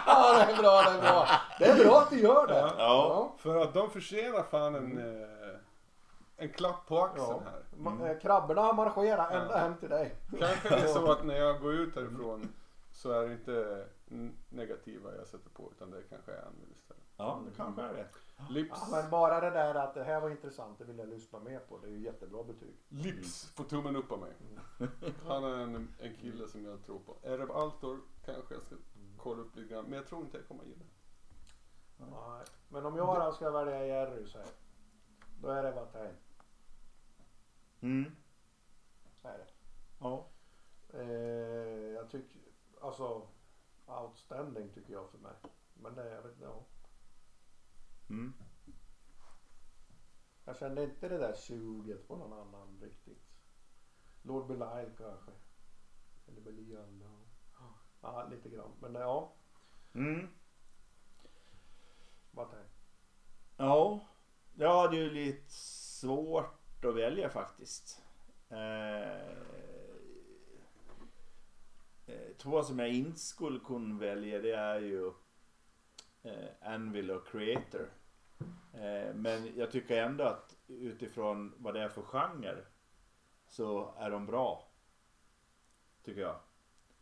Ja 0.05 0.45
det 0.45 0.51
är 0.53 0.57
bra, 0.57 0.81
det 0.81 0.97
är 0.97 1.01
bra. 1.01 1.27
Det 1.59 1.65
är 1.65 1.83
bra 1.85 1.99
att 2.01 2.09
du 2.09 2.19
gör 2.19 2.47
det. 2.47 2.73
Ja. 2.77 3.35
För 3.37 3.55
att 3.61 3.73
de 3.73 3.89
förtjänar 3.89 4.43
fan 4.43 4.75
en, 4.75 4.97
eh, 4.97 5.57
en 6.37 6.49
klapp 6.53 6.87
på 6.87 6.99
axeln 7.03 7.27
Ja. 7.27 7.41
här. 7.45 7.63
Ma- 7.77 8.09
eh, 8.11 8.19
Krabborna 8.19 8.73
marscherar 8.73 9.29
ända 9.31 9.51
Ja. 9.53 9.57
hem 9.57 9.77
till 9.77 9.89
dig. 9.89 10.15
Kanske 10.39 10.69
det 10.69 10.75
är 10.81 10.87
så 10.87 11.11
att 11.11 11.25
när 11.25 11.35
jag 11.35 11.61
går 11.61 11.73
ut 11.73 11.95
härifrån 11.95 12.53
så 12.95 13.11
är 13.11 13.27
det 13.27 13.33
inte 13.33 13.87
negativa 14.49 15.15
jag 15.15 15.27
sätter 15.27 15.49
på 15.49 15.71
utan 15.71 15.91
det 15.91 16.03
kanske 16.09 16.31
är 16.31 16.45
Anvil 16.45 16.71
istället. 16.75 17.03
Ja, 17.17 17.43
det 17.45 17.55
kanske 17.55 17.81
är 17.81 17.93
det. 17.93 18.07
Lips, 18.49 18.79
Ja, 18.81 18.87
men 18.91 19.09
bara 19.09 19.39
det 19.41 19.49
där 19.49 19.75
att 19.75 19.93
det 19.93 20.03
här 20.03 20.21
var 20.21 20.29
intressant, 20.29 20.77
det 20.77 20.85
vill 20.85 20.97
jag 20.97 21.07
lyssna 21.07 21.39
mer 21.39 21.59
på. 21.59 21.77
Det 21.77 21.87
är 21.87 21.91
ju 21.91 21.99
jättebra 21.99 22.43
betyg. 22.43 22.75
Lips 22.87 23.45
får 23.55 23.63
tummen 23.63 23.95
upp 23.95 24.11
av 24.11 24.19
mig. 24.19 24.33
Han 25.27 25.43
är 25.43 25.57
en, 25.57 25.95
en 25.99 26.15
kille 26.15 26.47
som 26.47 26.65
jag 26.65 26.83
tror 26.83 26.99
på. 26.99 27.17
Ereb 27.23 27.51
Altor 27.51 27.99
kanske 28.25 28.53
jag 28.53 28.63
ska 28.63 28.75
kolla 29.17 29.41
upp 29.41 29.55
lite 29.55 29.73
grann. 29.73 29.83
Men 29.83 29.93
jag 29.93 30.07
tror 30.07 30.21
inte 30.21 30.37
jag 30.37 30.47
kommer 30.47 30.63
gilla 30.63 30.83
det. 30.83 32.05
Nej. 32.05 32.45
Men 32.69 32.85
om 32.85 32.95
jag 32.95 33.25
då 33.25 33.31
ska 33.31 33.51
välja 33.51 33.85
Jerry 33.85 34.27
så 34.27 34.37
här, 34.37 34.47
då 35.41 35.47
är 35.47 35.63
det 35.63 35.71
Watain. 35.71 36.15
Mm. 37.81 38.15
Så 39.21 39.27
är 39.27 39.37
det. 39.37 39.47
Ja. 39.99 40.27
Eh, 40.93 41.93
jag 41.93 42.09
tycker, 42.09 42.41
alltså 42.85 43.27
outstanding 43.85 44.69
tycker 44.73 44.93
jag 44.93 45.09
för 45.09 45.17
mig. 45.17 45.33
Men 45.73 45.95
det, 45.95 46.09
jag 46.09 46.21
vet 46.21 46.33
inte. 46.33 46.63
Mm. 48.09 48.33
Jag 50.45 50.57
kände 50.57 50.83
inte 50.83 51.09
det 51.09 51.17
där 51.17 51.33
suget 51.33 52.07
på 52.07 52.15
någon 52.15 52.33
annan 52.33 52.79
riktigt. 52.81 53.23
Lord 54.21 54.47
Belial 54.47 54.91
kanske. 54.97 55.31
Eller 56.27 56.41
Belial. 56.41 57.03
Ja. 57.59 57.73
ja, 58.01 58.27
lite 58.31 58.49
grann. 58.49 58.71
Men 58.79 58.95
ja, 58.95 59.33
Mm. 59.95 60.27
Watain. 62.31 62.65
Ja, 63.57 63.99
jag 64.55 64.81
hade 64.81 64.97
ju 64.97 65.09
lite 65.09 65.51
svårt 65.51 66.85
att 66.85 66.95
välja 66.95 67.29
faktiskt. 67.29 68.03
Eh, 68.49 69.74
Eh, 72.05 72.35
två 72.37 72.63
som 72.63 72.79
jag 72.79 72.89
inte 72.89 73.19
skulle 73.19 73.59
kunna 73.59 73.99
välja 73.99 74.39
det 74.39 74.55
är 74.55 74.79
ju 74.79 75.07
eh, 76.23 76.49
Anvil 76.61 77.11
och 77.11 77.27
Creator. 77.27 77.89
Eh, 78.73 79.13
men 79.15 79.57
jag 79.57 79.71
tycker 79.71 80.03
ändå 80.03 80.23
att 80.23 80.57
utifrån 80.67 81.53
vad 81.57 81.73
det 81.73 81.81
är 81.81 81.89
för 81.89 82.01
genre 82.01 82.65
så 83.47 83.93
är 83.97 84.11
de 84.11 84.25
bra. 84.25 84.71
Tycker 86.03 86.21
jag. 86.21 86.39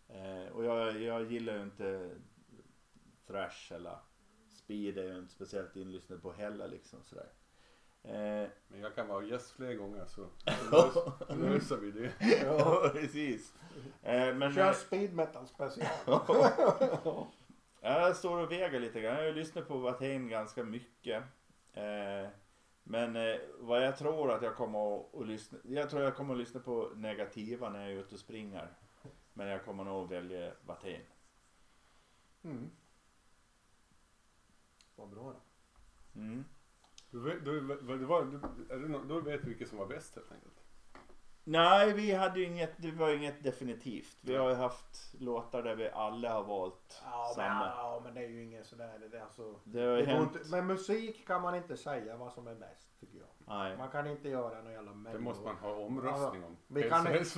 Eh, 0.08 0.52
och 0.52 0.66
jag, 0.66 1.02
jag 1.02 1.32
gillar 1.32 1.56
ju 1.56 1.64
inte 1.64 2.16
thrash 3.28 3.74
eller 3.74 3.98
speed 4.50 4.98
är 4.98 5.04
jag 5.04 5.20
inte 5.20 5.34
speciellt 5.34 5.76
inlyssnad 5.76 6.22
på 6.22 6.32
heller 6.32 6.68
liksom 6.68 7.04
sådär. 7.04 7.30
Eh, 8.04 8.50
Men 8.68 8.80
jag 8.82 8.96
kan 8.96 9.08
vara 9.08 9.24
gäst 9.26 9.52
fler 9.52 9.74
gånger 9.74 10.06
så 10.06 10.28
så 10.46 10.52
lös- 10.72 11.28
så 11.28 11.36
löser 11.36 11.78
vi 11.78 11.92
det. 11.92 12.14
ja, 12.46 12.90
precis. 12.94 13.54
Eh, 14.04 14.36
men 14.36 14.54
Kör 14.54 14.68
eh, 14.68 14.74
speed 14.74 15.14
metal 15.14 15.48
special. 15.48 15.88
jag 17.82 18.16
står 18.16 18.38
och 18.38 18.52
väger 18.52 18.80
lite 18.80 19.02
grann. 19.02 19.14
Jag 19.16 19.22
har 19.22 19.28
ju 19.28 19.34
lyssnat 19.34 19.68
på 19.68 19.78
Watain 19.78 20.28
ganska 20.30 20.64
mycket. 20.64 21.24
Eh, 21.74 22.30
men 22.84 23.16
eh, 23.16 23.36
vad 23.60 23.84
jag 23.86 23.98
tror 23.98 24.32
att 24.32 24.42
jag 24.42 24.56
kommer 24.56 24.96
att, 25.00 25.16
att 25.16 25.28
lyssna. 25.28 25.58
Jag 25.64 25.90
tror 25.90 26.02
jag 26.04 26.16
kommer 26.16 26.34
att 26.34 26.40
lyssna 26.40 26.60
på 26.60 26.92
negativa 26.96 27.70
när 27.70 27.82
jag 27.82 27.92
är 27.92 27.96
ute 28.00 28.16
och 28.16 28.22
springer. 28.22 28.68
Men 29.34 29.48
jag 29.48 29.66
kommer 29.66 29.84
nog 29.84 30.04
att 30.04 30.12
välja 30.12 30.52
Watain. 30.66 31.02
Mm. 32.44 32.70
Vad 34.96 35.10
bra 35.10 35.24
då. 35.34 35.40
Mm. 36.20 36.46
Det 37.14 37.40
det 37.40 38.98
då 39.08 39.20
vet 39.20 39.42
du 39.42 39.48
vilket 39.50 39.70
som 39.70 39.78
var 39.78 39.86
bäst 39.86 40.16
helt 40.16 40.32
enkelt. 40.32 40.54
Nej, 41.46 41.94
vi 41.94 42.14
hade 42.14 42.40
ju 42.40 42.46
inget, 42.46 42.72
det 42.78 42.92
var 42.92 43.10
inget 43.10 43.44
definitivt. 43.44 44.18
Vi 44.22 44.36
har 44.36 44.50
ju 44.50 44.56
haft 44.56 45.14
låtar 45.20 45.64
där 45.64 45.76
vi 45.76 45.90
alla 45.90 46.34
har 46.34 46.44
valt 46.44 47.02
Ja 47.06 47.26
men, 47.28 47.36
samma. 47.36 47.66
ja 47.66 48.02
men 48.04 48.14
det 48.14 48.22
är 48.24 48.28
ju 48.30 48.44
inget 48.44 48.66
sådär. 48.68 49.00
Det 49.12 49.18
är 49.18 49.22
alltså, 49.22 49.56
Det 49.64 49.82
har 49.82 49.98
ju 49.98 50.06
det 50.06 50.12
hänt. 50.12 50.36
inte, 50.36 50.50
med 50.52 50.66
musik 50.66 51.28
kan 51.28 51.42
man 51.42 51.56
inte 51.56 51.78
säga 51.78 52.18
vad 52.18 52.34
som 52.34 52.48
är 52.48 52.56
bäst 52.56 53.00
tycker 53.00 53.18
jag. 53.18 53.28
Nej. 53.58 53.78
Man 53.78 53.90
kan 53.90 54.08
inte 54.08 54.30
göra 54.30 54.62
någon 54.62 54.74
jävla 54.74 54.92
Det 54.92 54.98
mello. 54.98 55.20
måste 55.20 55.44
man 55.44 55.56
ha 55.56 55.72
omröstning 55.76 56.44
om. 56.44 56.58
Vi 56.68 56.82
Hälsa- 56.82 56.90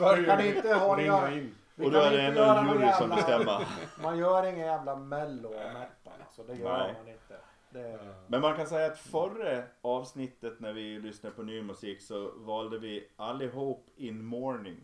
kan- 0.06 0.16
vi 0.22 0.26
kan 0.26 0.46
inte 0.46 0.74
ha 0.74 0.98
ringa 0.98 1.32
in. 1.32 1.56
Vi 1.76 1.86
Och 1.86 1.92
då 1.92 2.00
är 2.00 2.12
det 2.12 2.22
ändå 2.22 2.42
en 2.44 2.66
någon 2.66 2.80
jury 2.80 2.92
som 2.94 3.10
bestämmer. 3.10 3.68
Man 4.04 4.18
gör 4.18 4.46
ingen 4.46 4.66
jävla 4.68 4.96
mello 4.96 5.48
och 5.50 5.74
metal 5.74 6.14
alltså. 6.26 6.44
Det 6.44 6.54
gör 6.56 6.78
Nej. 6.78 6.94
man 6.98 7.08
inte. 7.14 7.38
Det, 7.76 8.16
Men 8.28 8.42
man 8.42 8.56
kan 8.56 8.68
säga 8.68 8.92
att 8.92 9.00
förra 9.00 9.64
avsnittet 9.82 10.60
när 10.60 10.74
vi 10.74 11.00
lyssnade 11.00 11.36
på 11.36 11.44
ny 11.44 11.62
musik 11.62 12.02
så 12.02 12.32
valde 12.32 12.80
vi 12.80 13.08
allihop 13.16 13.90
In 13.96 14.26
Morning 14.26 14.78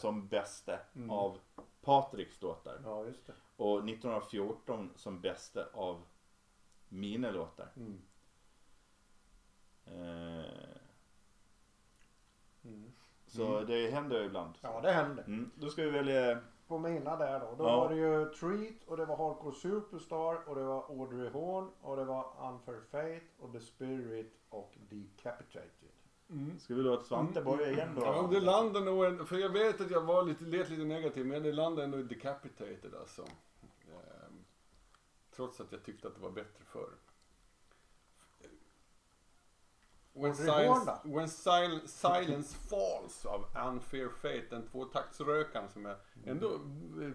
som 0.00 0.28
bästa 0.28 0.78
Mm. 0.96 1.10
av 1.10 1.38
Patriks 1.82 2.42
låtar. 2.42 2.80
Ja. 2.84 3.06
Och 3.56 3.88
1914 3.88 4.90
som 4.96 5.20
bästa 5.20 5.66
av 5.72 6.02
mina 6.88 7.30
låtar. 7.30 7.68
Mm. 7.76 8.02
Eh, 9.84 10.44
Mm. 12.64 12.92
så 13.26 13.60
det 13.60 13.90
händer 13.90 14.20
ju 14.20 14.26
ibland. 14.26 14.54
Ja 14.60 14.80
det 14.80 14.92
hände. 14.92 15.22
Mm. 15.22 15.50
Då 15.54 15.68
ska 15.68 15.82
vi 15.82 15.90
välja 15.90 16.38
På 16.70 16.78
mina 16.78 17.16
där 17.16 17.40
då. 17.40 17.54
Då 17.58 17.64
Ja. 17.64 17.76
var 17.76 17.88
det 17.88 17.96
ju 17.96 18.24
Treat 18.24 18.84
och 18.86 18.96
det 18.96 19.04
var 19.04 19.16
Hardcore 19.16 19.54
Superstar 19.54 20.48
och 20.48 20.54
det 20.54 20.64
var 20.64 20.84
Audrey 20.88 21.28
Horn 21.28 21.70
och 21.80 21.96
det 21.96 22.04
var 22.04 22.26
Unfair 22.52 22.80
Fate 22.90 23.26
och 23.38 23.52
The 23.52 23.60
Spirit 23.60 24.32
och 24.48 24.74
Decapitated. 24.88 25.90
Mm. 26.30 26.58
Ska 26.58 26.74
vi 26.74 26.82
låta 26.82 27.04
Svante 27.04 27.42
börja 27.42 27.70
igen 27.70 27.94
då? 27.96 28.02
Ja, 28.02 28.28
det 28.32 28.40
landar 28.40 28.80
nog, 28.80 29.04
en, 29.04 29.26
för 29.26 29.36
jag 29.36 29.48
vet 29.48 29.80
att 29.80 29.90
jag 29.90 30.00
var 30.00 30.22
lite, 30.22 30.44
lät 30.44 30.68
lite 30.70 30.84
negativ, 30.84 31.26
men 31.26 31.42
det 31.42 31.52
landar 31.52 31.82
ändå 31.82 31.98
i 31.98 32.02
decapitated 32.02 32.94
alltså. 33.00 33.22
Ehm, 33.22 34.44
trots 35.36 35.60
att 35.60 35.72
jag 35.72 35.82
tyckte 35.84 36.08
att 36.08 36.14
det 36.14 36.20
var 36.20 36.30
bättre 36.30 36.64
förr. 36.64 36.90
When, 40.12 40.34
silence, 40.34 40.90
when 41.04 41.28
sil, 41.28 41.80
silence 41.86 42.56
falls 42.68 43.26
av 43.26 43.44
Unfair 43.68 44.08
Fate, 44.08 44.46
den 44.50 44.66
tvåtaktsrökaren 44.66 45.68
som 45.68 45.84
jag 45.84 45.96
ändå 46.24 46.54
eh, 46.54 47.12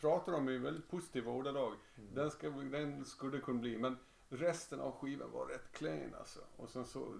pratar 0.00 0.32
om 0.32 0.48
i 0.48 0.58
väldigt 0.58 0.90
positiva 0.90 1.32
ordalag. 1.32 1.72
Den, 2.14 2.30
ska, 2.30 2.48
den 2.50 3.04
skulle 3.04 3.40
kunna 3.40 3.60
bli, 3.60 3.78
men 3.78 3.98
resten 4.28 4.80
av 4.80 4.92
skivan 4.92 5.32
var 5.32 5.46
rätt 5.46 5.72
klen 5.72 6.14
alltså. 6.18 6.40
Och 6.56 6.70
sen 6.70 6.84
så 6.86 7.14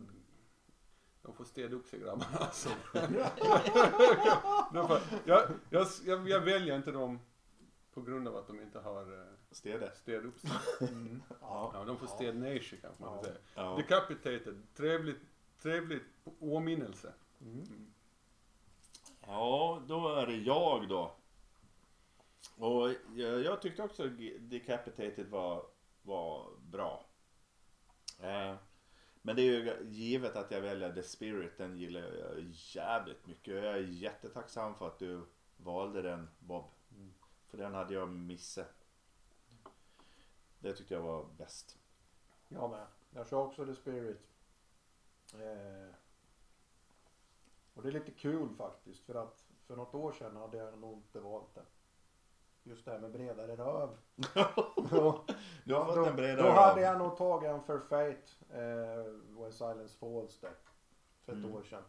de 1.23 1.35
får 1.35 1.45
städa 1.45 1.77
upp 1.77 1.87
sig 1.87 2.01
grabbarna 2.01 2.39
alltså. 2.41 2.69
Jag, 5.25 5.49
jag, 5.71 5.87
jag, 6.05 6.29
jag 6.29 6.41
väljer 6.41 6.77
inte 6.77 6.93
dem 6.93 7.19
på 7.95 8.03
grund 8.03 8.29
av 8.29 8.37
att 8.37 8.47
de 8.47 8.61
inte 8.61 8.79
har 8.79 9.03
eh, 9.03 9.38
Stede. 9.51 9.93
städat 9.97 10.25
upp 10.25 10.41
sig. 10.41 10.51
Ja. 11.41 11.71
Ja, 11.75 11.85
de 11.85 11.99
får 11.99 12.07
städa 12.07 12.39
ner 12.39 12.61
sig 12.61 12.81
kanske 12.81 13.03
man 13.03 13.17
Ja. 13.17 13.23
säga. 13.25 13.37
Ja. 13.55 13.77
Decapitated, 13.77 14.63
trevligt, 14.75 15.21
trevligt 15.63 16.03
åminnelse. 16.41 17.13
Mm. 17.41 17.93
ja, 19.27 19.83
då 19.89 20.09
är 20.15 20.27
det 20.27 20.37
jag 20.37 20.89
då. 20.89 21.15
Och 22.57 22.91
jag, 23.15 23.43
jag 23.43 23.63
tyckte 23.63 23.83
också 23.83 24.09
Decapitated 24.39 25.27
var, 25.31 25.67
var 26.03 26.51
bra. 26.61 27.07
Eh, 28.21 28.55
men 29.23 29.37
det 29.37 29.43
är 29.43 29.45
ju 29.45 29.77
givet 29.91 30.37
att 30.37 30.51
jag 30.51 30.61
väljer 30.61 30.93
The 30.93 31.03
Spirit. 31.03 31.59
Den 31.59 31.79
gillar 31.79 32.01
jag 32.01 32.41
jävligt 32.51 33.27
mycket. 33.27 33.55
Jag 33.55 33.65
är 33.75 33.79
jättetacksam 33.79 34.75
för 34.75 34.87
att 34.87 34.99
du 34.99 35.27
valde 35.57 36.03
den 36.03 36.29
Bob. 36.39 36.65
För 37.51 37.59
den 37.59 37.75
hade 37.75 37.95
jag 37.95 38.09
missat. 38.09 38.78
Det 40.61 40.73
tyckte 40.73 40.95
jag 40.95 41.01
var 41.03 41.25
bäst. 41.39 41.79
Jag 42.49 42.71
med. 42.71 42.87
Jag 43.11 43.27
kör 43.27 43.37
också 43.47 43.67
The 43.67 43.75
Spirit. 43.75 44.21
Eh, 45.35 45.95
och 47.75 47.83
det 47.83 47.89
är 47.89 47.93
lite 47.93 48.11
kul 48.11 48.55
faktiskt 48.55 49.05
för 49.07 49.15
att 49.15 49.45
för 49.67 49.77
något 49.77 49.95
år 49.95 50.13
sedan 50.13 50.37
hade 50.37 50.57
jag 50.57 50.79
nog 50.79 50.93
inte 50.97 51.21
valt 51.21 51.55
det. 51.55 51.63
Just 52.63 52.85
det 52.85 52.91
här 52.91 52.99
med 52.99 53.11
bredare 53.13 53.57
röv. 53.57 53.97
då, 54.91 55.25
Du 55.65 55.75
har 55.75 55.85
fått 55.85 56.07
en 56.09 56.17
bredare 56.17 56.43
då 56.49 56.53
hade 56.55 56.81
röv. 56.81 56.85
jag 56.85 56.99
nog 56.99 57.17
tagit 57.17 57.51
en 57.51 57.63
för 57.63 57.79
Fate. 57.79 58.59
Eh, 58.61 59.41
When 59.43 59.53
Silence 59.53 59.99
Falls 59.99 60.41
där. 60.41 60.55
För 61.25 61.33
ett 61.33 61.39
Mm. 61.45 61.55
år 61.55 61.63
sedan. 61.63 61.83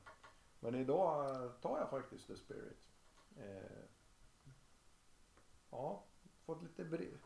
Men 0.59 0.75
idag 0.75 1.29
eh, 1.43 1.51
tar 1.51 1.77
jag 1.79 1.89
faktiskt 1.89 2.27
The 2.27 2.35
Spirit. 2.35 2.77
Eh, 3.37 3.81
ja, 5.71 6.03
fått 6.45 6.61
lite 6.63 6.83
bre- 6.83 7.17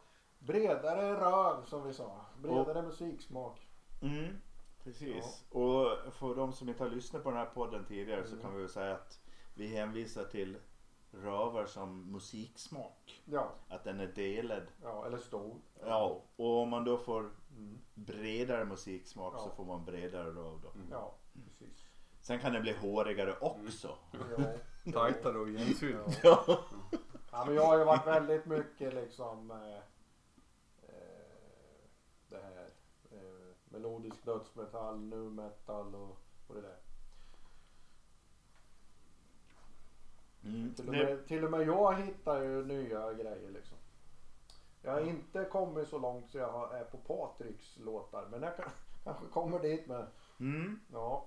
bredare 0.46 1.14
röv 1.14 1.66
som 1.66 1.84
vi 1.88 1.94
sa. 1.94 2.26
Bredare 2.38 2.82
musiksmak. 2.82 3.68
Mm, 4.02 4.38
precis. 4.84 5.44
Och 5.50 6.14
för 6.14 6.36
de 6.36 6.54
som 6.54 6.70
inte 6.70 6.84
har 6.84 6.90
lyssnat 6.90 7.24
på 7.24 7.30
den 7.30 7.40
här 7.40 7.46
podden 7.54 7.86
tidigare 7.86 8.28
så 8.28 8.38
kan 8.38 8.54
vi 8.56 8.60
väl 8.62 8.70
säga 8.70 8.94
att 8.96 9.20
vi 9.54 9.68
hänvisar 9.68 10.24
till 10.24 10.58
rövar 11.12 11.66
som 11.66 12.12
musiksmak. 12.12 13.22
Ja, 13.26 13.52
Att 13.70 13.84
den 13.84 14.00
är 14.00 14.08
delad. 14.08 14.64
ja 14.82 15.06
eller 15.06 15.18
stor. 15.18 15.56
Ja, 15.86 16.22
och 16.36 16.62
om 16.62 16.70
man 16.70 16.84
då 16.84 16.98
får 16.98 17.30
Mm. 17.58 17.78
bredare 17.94 18.66
musiksmak 18.66 19.34
så 19.40 19.48
Ja. 19.50 19.56
får 19.56 19.66
man 19.66 19.86
bredare 19.86 20.28
röv 20.30 20.60
då. 20.62 20.72
Ja, 20.92 21.16
precis. 21.46 21.86
Sen 22.22 22.40
kan 22.40 22.54
den 22.54 22.62
bli 22.62 22.74
hårigare 22.74 23.36
också. 23.42 23.96
Ja. 24.38 24.92
Tajtare 24.94 25.38
och 25.38 25.50
igensydd. 25.50 25.96
Ja. 26.24 26.44
Ja. 26.48 26.60
ja, 27.32 27.46
men 27.46 27.56
jag 27.56 27.66
har 27.66 27.78
ju 27.78 27.84
varit 27.84 28.08
väldigt 28.08 28.46
mycket 28.46 28.94
liksom 28.94 29.52
eh, 29.52 29.80
det 32.30 32.38
här 32.42 32.70
melodisk 33.74 34.26
dödsmetall, 34.26 35.00
nu 35.00 35.30
metal 35.30 35.96
och, 35.96 36.18
och 36.48 36.56
det 36.56 36.62
där. 36.62 36.78
Mm. 40.44 40.74
Till 40.76 40.88
och, 40.88 40.96
Det, 40.96 41.06
med, 41.06 41.28
till 41.28 41.44
och 41.44 41.52
med 41.52 41.68
jag 41.68 41.96
hittar 41.96 42.44
ju 42.44 42.66
nya 42.66 43.14
grejer 43.14 43.52
liksom. 43.52 43.78
Jag 44.82 44.92
har 44.92 45.02
inte 45.02 45.46
kommit 45.46 45.88
så 45.88 45.98
långt 45.98 46.32
så 46.32 46.38
jag 46.38 46.76
är 46.80 46.84
på 46.84 46.98
Patriks 46.98 47.78
låtar 47.78 48.28
men 48.32 48.42
jag 48.42 48.58
kan, 48.58 48.70
kanske 49.04 49.28
kommer 49.28 49.60
dit 49.60 49.88
med. 49.88 50.08
mm. 50.40 50.80
Ja, 50.92 51.26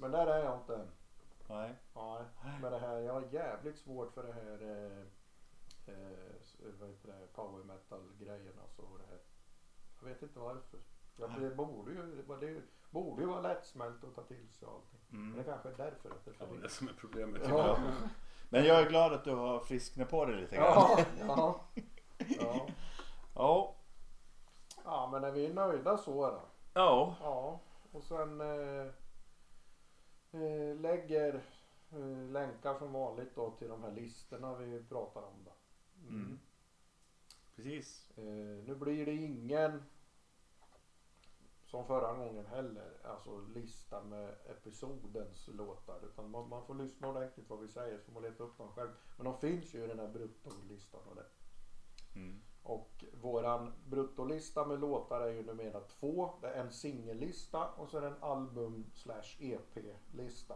men 0.00 0.10
där 0.10 0.26
är 0.26 0.44
jag 0.44 0.58
inte 0.58 0.76
än. 0.76 0.90
Nej. 1.48 1.74
Nej, 2.44 2.58
men 2.62 2.72
det 2.72 2.78
här, 2.78 2.98
jag 2.98 3.12
har 3.12 3.28
jävligt 3.30 3.78
svårt 3.78 4.12
för 4.12 4.22
det 4.22 4.32
här 4.32 4.62
eh, 4.62 5.00
eh, 5.94 6.72
vad 6.80 6.88
heter 6.88 7.08
det, 7.08 7.26
power 7.34 7.64
metal 7.64 8.12
grejerna 8.18 8.62
så 8.76 8.82
det 8.98 9.06
här. 9.06 9.20
Jag 10.00 10.08
vet 10.08 10.22
inte 10.22 10.38
varför. 10.38 10.80
Ja, 11.20 11.26
det 11.26 11.50
borde 11.54 11.90
ju, 11.92 12.16
det 12.16 12.22
borde 12.90 13.22
ju 13.22 13.28
vara 13.28 13.40
lättsmält 13.40 14.04
att 14.04 14.14
ta 14.14 14.22
till 14.22 14.48
sig 14.52 14.68
allting. 14.68 15.00
Men 15.08 15.32
det 15.32 15.32
Mm. 15.32 15.44
kanske 15.44 15.68
är 15.68 15.76
därför 15.76 16.10
att 16.10 16.24
det 16.24 16.30
är 16.30 16.34
Ja, 16.40 16.46
det 16.60 16.64
är 16.64 16.68
som 16.68 16.88
är 16.88 16.92
problemet. 16.92 17.42
Ja. 17.48 17.78
Men 18.48 18.64
jag 18.64 18.80
är 18.80 18.88
glad 18.88 19.12
att 19.12 19.24
du 19.24 19.34
har 19.34 19.60
frisknat 19.60 20.10
på 20.10 20.24
dig 20.24 20.40
lite 20.40 20.56
grann. 20.56 20.64
Ja, 20.66 20.98
ja, 21.20 21.60
ja. 22.18 22.66
Ja. 23.34 23.74
ja, 24.84 25.08
men 25.12 25.24
är 25.24 25.30
vi 25.32 25.52
nöjda 25.52 25.98
så 25.98 26.30
då? 26.30 26.42
Ja. 26.74 27.16
Ja, 27.20 27.60
och 27.92 28.04
sen 28.04 28.40
eh, 28.40 28.86
eh, 30.42 30.76
lägger 30.76 31.34
eh, 31.92 32.30
länkar 32.30 32.74
som 32.78 32.92
vanligt 32.92 33.34
då 33.34 33.50
till 33.50 33.68
de 33.68 33.82
här 33.82 33.92
listorna 33.92 34.54
vi 34.54 34.84
pratar 34.84 35.22
om 35.22 35.44
då. 35.44 35.52
Mm. 36.08 36.38
Precis. 37.56 38.10
Eh, 38.16 38.24
nu 38.66 38.74
blir 38.74 39.06
det 39.06 39.12
ingen 39.14 39.82
som 41.70 41.86
förra 41.86 42.14
gången 42.14 42.46
heller, 42.46 42.96
alltså 43.04 43.40
lista 43.54 44.02
med 44.02 44.34
episodens 44.46 45.48
låtar. 45.48 46.00
Utan 46.04 46.30
man, 46.30 46.48
man 46.48 46.66
får 46.66 46.74
lyssna 46.74 47.08
ordentligt 47.08 47.50
vad 47.50 47.60
vi 47.60 47.68
säger 47.68 47.98
så 47.98 48.04
får 48.04 48.12
man 48.12 48.22
leta 48.22 48.44
upp 48.44 48.58
dem 48.58 48.68
själv. 48.68 48.90
Men 49.16 49.24
de 49.24 49.38
finns 49.40 49.74
ju 49.74 49.84
i 49.84 49.86
den 49.86 49.98
här 49.98 50.08
bruttolistan 50.08 51.00
och 51.08 51.16
det. 51.16 51.26
Mm. 52.14 52.40
Och 52.62 53.04
våran 53.12 53.72
bruttolista 53.86 54.66
med 54.66 54.80
låtar 54.80 55.20
är 55.20 55.32
ju 55.32 55.42
numera 55.42 55.80
två. 55.80 56.30
Det 56.40 56.48
är 56.48 56.60
en 56.60 56.72
singellista 56.72 57.68
och 57.68 57.88
så 57.88 57.96
är 57.96 58.00
det 58.00 58.06
en 58.06 58.22
album 58.22 58.90
slash 58.94 59.36
EP-lista. 59.38 60.54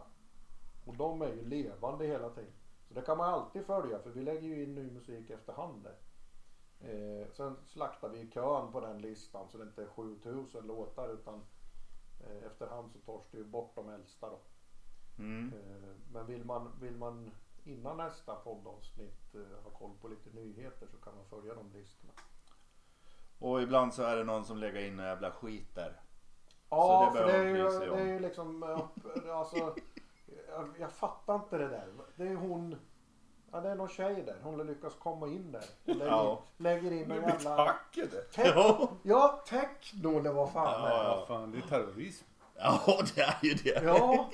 Och 0.85 0.97
de 0.97 1.21
är 1.21 1.33
ju 1.33 1.45
levande 1.45 2.05
hela 2.05 2.29
tiden. 2.29 2.53
Så 2.87 2.93
det 2.93 3.01
kan 3.01 3.17
man 3.17 3.33
alltid 3.33 3.65
följa 3.65 3.99
för 3.99 4.09
vi 4.09 4.21
lägger 4.21 4.47
ju 4.47 4.63
in 4.63 4.75
ny 4.75 4.91
musik 4.91 5.29
efterhand 5.29 5.83
där. 5.83 5.95
Eh, 6.83 7.27
sen 7.31 7.55
slaktar 7.65 8.09
vi 8.09 8.31
kön 8.31 8.71
på 8.71 8.79
den 8.79 9.01
listan 9.01 9.49
så 9.49 9.57
det 9.57 9.63
inte 9.63 9.83
är 9.83 9.87
7000 9.87 10.67
låtar 10.67 11.09
utan 11.09 11.45
eh, 12.19 12.45
efterhand 12.45 12.91
så 12.91 12.99
tas 12.99 13.27
det 13.31 13.37
ju 13.37 13.43
bort 13.43 13.75
de 13.75 13.89
äldsta 13.89 14.29
då. 14.29 14.39
Mm. 15.17 15.53
Eh, 15.53 15.89
men 16.11 16.25
vill 16.25 16.45
man, 16.45 16.71
vill 16.81 16.97
man 16.97 17.31
innan 17.63 17.97
nästa 17.97 18.35
poddavsnitt 18.35 19.35
eh, 19.35 19.63
ha 19.63 19.69
koll 19.69 19.91
på 20.01 20.07
lite 20.07 20.29
nyheter 20.29 20.87
så 20.87 20.97
kan 20.97 21.15
man 21.15 21.25
följa 21.25 21.53
de 21.53 21.71
listorna. 21.73 22.13
Och 23.39 23.61
ibland 23.61 23.93
så 23.93 24.03
är 24.03 24.15
det 24.15 24.23
någon 24.23 24.45
som 24.45 24.57
lägger 24.57 24.81
in 24.81 24.99
en 24.99 25.05
jävla 25.05 25.31
skit 25.31 25.75
där. 25.75 26.01
Ja, 26.69 27.11
det 27.13 27.19
för 27.19 27.27
det 27.27 27.33
är, 27.33 27.43
ju, 27.43 27.79
det 27.79 28.01
är 28.01 28.13
ju 28.13 28.19
liksom, 28.19 28.63
eh, 28.63 29.37
alltså, 29.37 29.57
jag, 30.47 30.69
jag 30.79 30.91
fattar 30.91 31.35
inte 31.35 31.57
det 31.57 31.67
där. 31.67 31.93
Det 32.15 32.27
är 32.27 32.35
hon, 32.35 32.75
ja 33.53 33.59
det 33.61 33.69
är 33.69 33.75
någon 33.75 33.89
tjej 33.89 34.23
där. 34.25 34.35
Hon 34.43 34.59
har 34.59 34.65
lyckats 34.65 34.95
komma 34.95 35.27
in 35.27 35.51
där. 35.51 35.63
Och 35.83 35.95
lägger, 35.95 36.05
Ja. 36.11 36.43
lägger 36.57 36.91
in 36.91 37.01
en 37.01 37.07
blir 37.07 37.15
jävla... 37.29 37.55
tackade. 37.65 38.21
Te- 38.21 38.47
Ja. 38.55 38.89
ja, 39.03 39.43
techno 39.47 40.19
eller 40.19 40.33
vad 40.33 40.51
fan 40.53 40.81
Ja, 40.81 40.87
det. 40.89 41.03
Ja, 41.03 41.25
fan, 41.27 41.51
det 41.51 41.57
är 41.57 41.61
terrorism. 41.61 42.25
Ja, 42.55 42.81
det 43.15 43.21
är 43.21 43.37
ju 43.41 43.53
det. 43.53 43.83
Ja. 43.83 44.29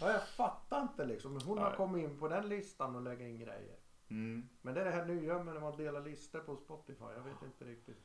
ja, 0.00 0.12
jag 0.12 0.22
fattar 0.28 0.82
inte 0.82 1.04
liksom. 1.04 1.40
Hon 1.46 1.58
har 1.58 1.68
Nej. 1.68 1.76
kommit 1.76 2.04
in 2.04 2.18
på 2.18 2.28
den 2.28 2.48
listan 2.48 2.96
och 2.96 3.02
lägger 3.02 3.26
in 3.26 3.38
grejer. 3.38 3.76
Mm. 4.10 4.48
Men 4.62 4.74
det 4.74 4.80
är 4.80 4.84
det 4.84 4.90
här 4.90 5.04
nya 5.04 5.34
med 5.42 5.54
när 5.54 5.60
man 5.60 5.76
delar 5.76 6.00
listor 6.02 6.40
på 6.40 6.56
Spotify. 6.56 7.04
Jag 7.16 7.22
vet 7.22 7.42
inte 7.42 7.64
riktigt. 7.64 8.04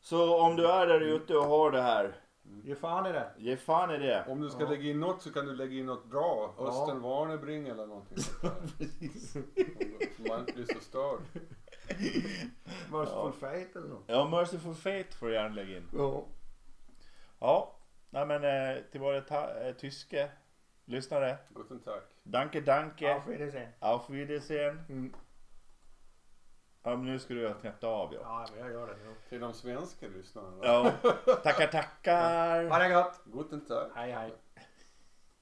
Så 0.00 0.40
om 0.42 0.56
du 0.56 0.66
är 0.70 0.86
där 0.86 1.00
ute 1.00 1.36
och 1.36 1.44
har 1.44 1.70
det 1.70 1.82
här, 1.82 2.16
Ge 2.62 2.74
fan 2.74 3.06
i 3.06 3.12
det. 3.12 3.30
ge 3.38 3.56
fan 3.56 3.90
i 3.90 3.98
det. 3.98 4.24
Om 4.28 4.40
du 4.40 4.50
ska 4.50 4.62
Ja. 4.62 4.68
lägga 4.70 4.82
in 4.90 5.00
något 5.00 5.22
så 5.22 5.32
kan 5.32 5.46
du 5.46 5.56
lägga 5.56 5.72
in 5.78 5.86
något 5.86 6.04
bra. 6.04 6.54
Ja. 6.58 6.68
Östen 6.68 7.00
Warnerbring 7.02 7.68
eller 7.68 7.86
någonting. 7.86 8.16
Precis. 8.78 9.32
Så 10.16 10.22
man 10.28 10.40
inte 10.40 10.52
blir 10.52 10.64
så 10.74 10.80
störd. 10.80 11.20
Merciful 12.92 13.32
Fate 13.32 13.78
eller 13.78 13.88
något. 13.88 14.04
Ja, 14.06 14.28
Merciful 14.28 14.74
Fate 14.74 15.16
får 15.18 15.26
du 15.26 15.32
gärna 15.34 15.54
lägga 15.54 15.76
in. 15.76 15.88
Ja. 15.92 16.24
Ja, 17.40 17.76
nej 18.10 18.26
men 18.26 18.44
eh, 18.44 18.82
till 18.92 19.00
våra 19.00 19.20
ta- 19.20 19.60
eh, 19.60 19.74
tyska 19.74 20.28
lyssnare. 20.84 21.36
Guten 21.54 21.80
Tag. 21.80 22.00
Danke, 22.22 22.60
danke. 22.60 23.14
Auf 23.14 23.28
Wiedersehen. 23.28 23.68
Auf 23.80 24.10
Wiedersehen. 24.10 24.80
Mm. 24.88 25.14
Ja, 26.86 26.96
men 26.96 27.06
nu 27.06 27.18
ska 27.18 27.34
du 27.34 27.48
ha 27.48 27.54
knäppt 27.54 27.84
av 27.84 28.14
ja. 28.14 28.20
Ja, 28.22 28.46
men 28.50 28.60
jag 28.60 28.72
gör 28.72 28.86
det. 28.86 28.92
Ja. 29.04 29.10
Till 29.28 29.40
de 29.40 29.54
svenska 29.54 30.06
lyssnarna. 30.08 30.56
Ja, 30.62 30.90
tackar 31.42 31.66
tackar. 31.66 32.68
Ha 32.68 32.78
det 32.78 32.88
gott. 32.88 33.20
Guten 33.24 33.66
Tag. 33.66 33.90
Hej 33.94 34.12
hej. 34.12 34.34